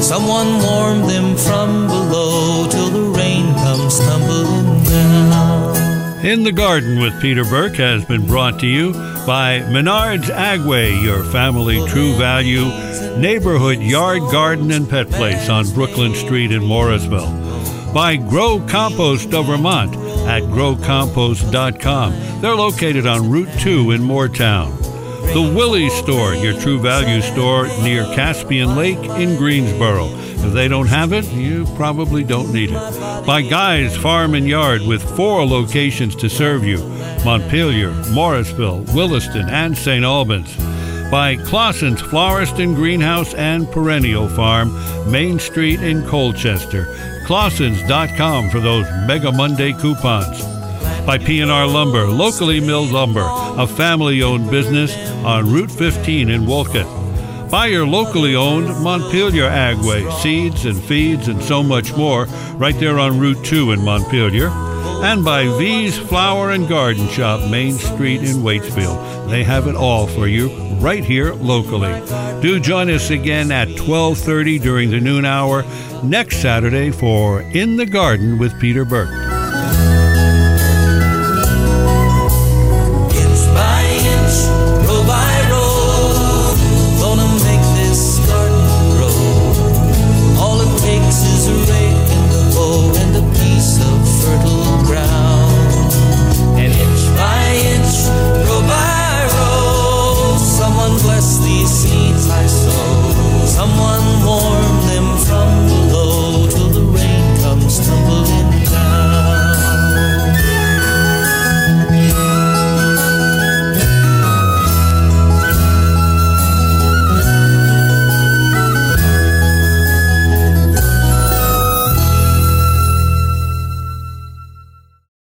Someone 0.02 0.50
warm 0.68 1.00
them 1.14 1.38
from 1.38 1.86
below 1.86 2.68
till 2.68 2.90
the 2.90 3.06
rain 3.20 3.46
comes 3.64 4.00
tumbling 4.00 4.84
down. 4.86 6.26
In 6.26 6.44
the 6.44 6.52
Garden 6.52 7.00
with 7.00 7.14
Peter 7.22 7.46
Burke 7.46 7.76
has 7.76 8.04
been 8.06 8.26
brought 8.26 8.60
to 8.62 8.68
you 8.68 8.94
by 9.30 9.60
Menard's 9.70 10.28
Agway, 10.28 11.04
your 11.04 11.24
family 11.24 11.88
true 11.88 12.16
value 12.16 12.66
neighborhood 13.20 13.78
yard, 13.78 14.24
garden, 14.32 14.72
and 14.72 14.90
pet 14.90 15.08
place 15.08 15.50
on 15.50 15.70
Brooklyn 15.70 16.16
Street 16.16 16.52
in 16.52 16.66
Morrisville. 16.66 17.32
By 17.94 18.16
Grow 18.16 18.60
Compost 18.68 19.32
of 19.36 19.46
Vermont 19.46 19.96
at 20.28 20.42
growcompost.com. 20.42 22.42
They're 22.42 22.56
located 22.56 23.06
on 23.06 23.30
Route 23.30 23.54
2 23.60 23.92
in 23.92 24.02
Moretown. 24.02 24.76
The 25.32 25.54
Willey's 25.56 25.94
Store, 25.94 26.34
your 26.34 26.60
true 26.60 26.80
value 26.80 27.22
store 27.22 27.68
near 27.84 28.06
Caspian 28.16 28.76
Lake 28.76 28.98
in 28.98 29.38
Greensboro. 29.38 30.08
If 30.08 30.54
they 30.54 30.68
don't 30.68 30.88
have 30.88 31.14
it, 31.14 31.32
you 31.32 31.66
probably 31.76 32.24
don't 32.24 32.52
need 32.52 32.72
it. 32.72 33.26
By 33.28 33.44
Guy's 33.44 33.96
Farm 33.96 34.34
and 34.34 34.48
Yard 34.48 34.82
with 34.88 35.04
four 35.16 35.46
locations 35.46 36.16
to 36.16 36.32
serve 36.32 36.64
you 36.64 36.80
Montpelier, 37.26 37.92
Morrisville, 38.12 38.82
Williston, 38.94 39.50
and 39.50 39.78
St. 39.78 40.04
Albans. 40.04 40.56
By 41.12 41.38
Claussen's 41.38 42.02
Florist 42.02 42.60
and 42.60 42.76
Greenhouse 42.76 43.34
and 43.34 43.70
Perennial 43.72 44.30
Farm, 44.30 44.72
Main 45.12 45.40
Street 45.40 45.82
in 45.82 46.06
Colchester. 46.08 46.86
Claussens.com 47.26 48.50
for 48.50 48.60
those 48.60 48.86
Mega 49.08 49.32
Monday 49.32 49.74
coupons 49.74 50.60
by 51.10 51.18
PNR 51.18 51.74
Lumber, 51.74 52.06
locally 52.06 52.60
milled 52.60 52.92
lumber, 52.92 53.26
a 53.26 53.66
family 53.66 54.22
owned 54.22 54.52
business 54.52 54.96
on 55.26 55.52
Route 55.52 55.72
15 55.72 56.30
in 56.30 56.46
Wolcott. 56.46 56.86
By 57.50 57.66
your 57.66 57.88
locally 57.88 58.36
owned 58.36 58.68
Montpelier 58.84 59.50
Agway, 59.50 60.12
seeds 60.22 60.66
and 60.66 60.80
feeds 60.84 61.28
and 61.28 61.42
so 61.42 61.64
much 61.64 61.96
more, 61.98 62.26
right 62.58 62.76
there 62.76 63.00
on 63.00 63.20
Route 63.20 63.44
2 63.44 63.72
in 63.72 63.84
Montpelier. 63.84 64.69
And 65.02 65.24
by 65.24 65.46
V's 65.58 65.98
Flower 65.98 66.52
and 66.52 66.68
Garden 66.68 67.08
Shop, 67.08 67.50
Main 67.50 67.74
Street 67.74 68.22
in 68.22 68.38
Waitsfield. 68.38 69.30
They 69.30 69.44
have 69.44 69.68
it 69.68 69.76
all 69.76 70.08
for 70.08 70.28
you 70.28 70.50
right 70.80 71.04
here 71.04 71.34
locally. 71.34 71.94
Do 72.42 72.60
join 72.60 72.90
us 72.90 73.10
again 73.10 73.52
at 73.52 73.70
12:30 73.70 74.60
during 74.60 74.92
the 74.92 75.00
noon 75.00 75.26
hour 75.26 75.64
next 76.04 76.42
Saturday 76.42 76.92
for 76.92 77.42
In 77.42 77.78
the 77.78 77.86
Garden 77.86 78.38
with 78.38 78.60
Peter 78.60 78.86
Burke. 78.86 79.29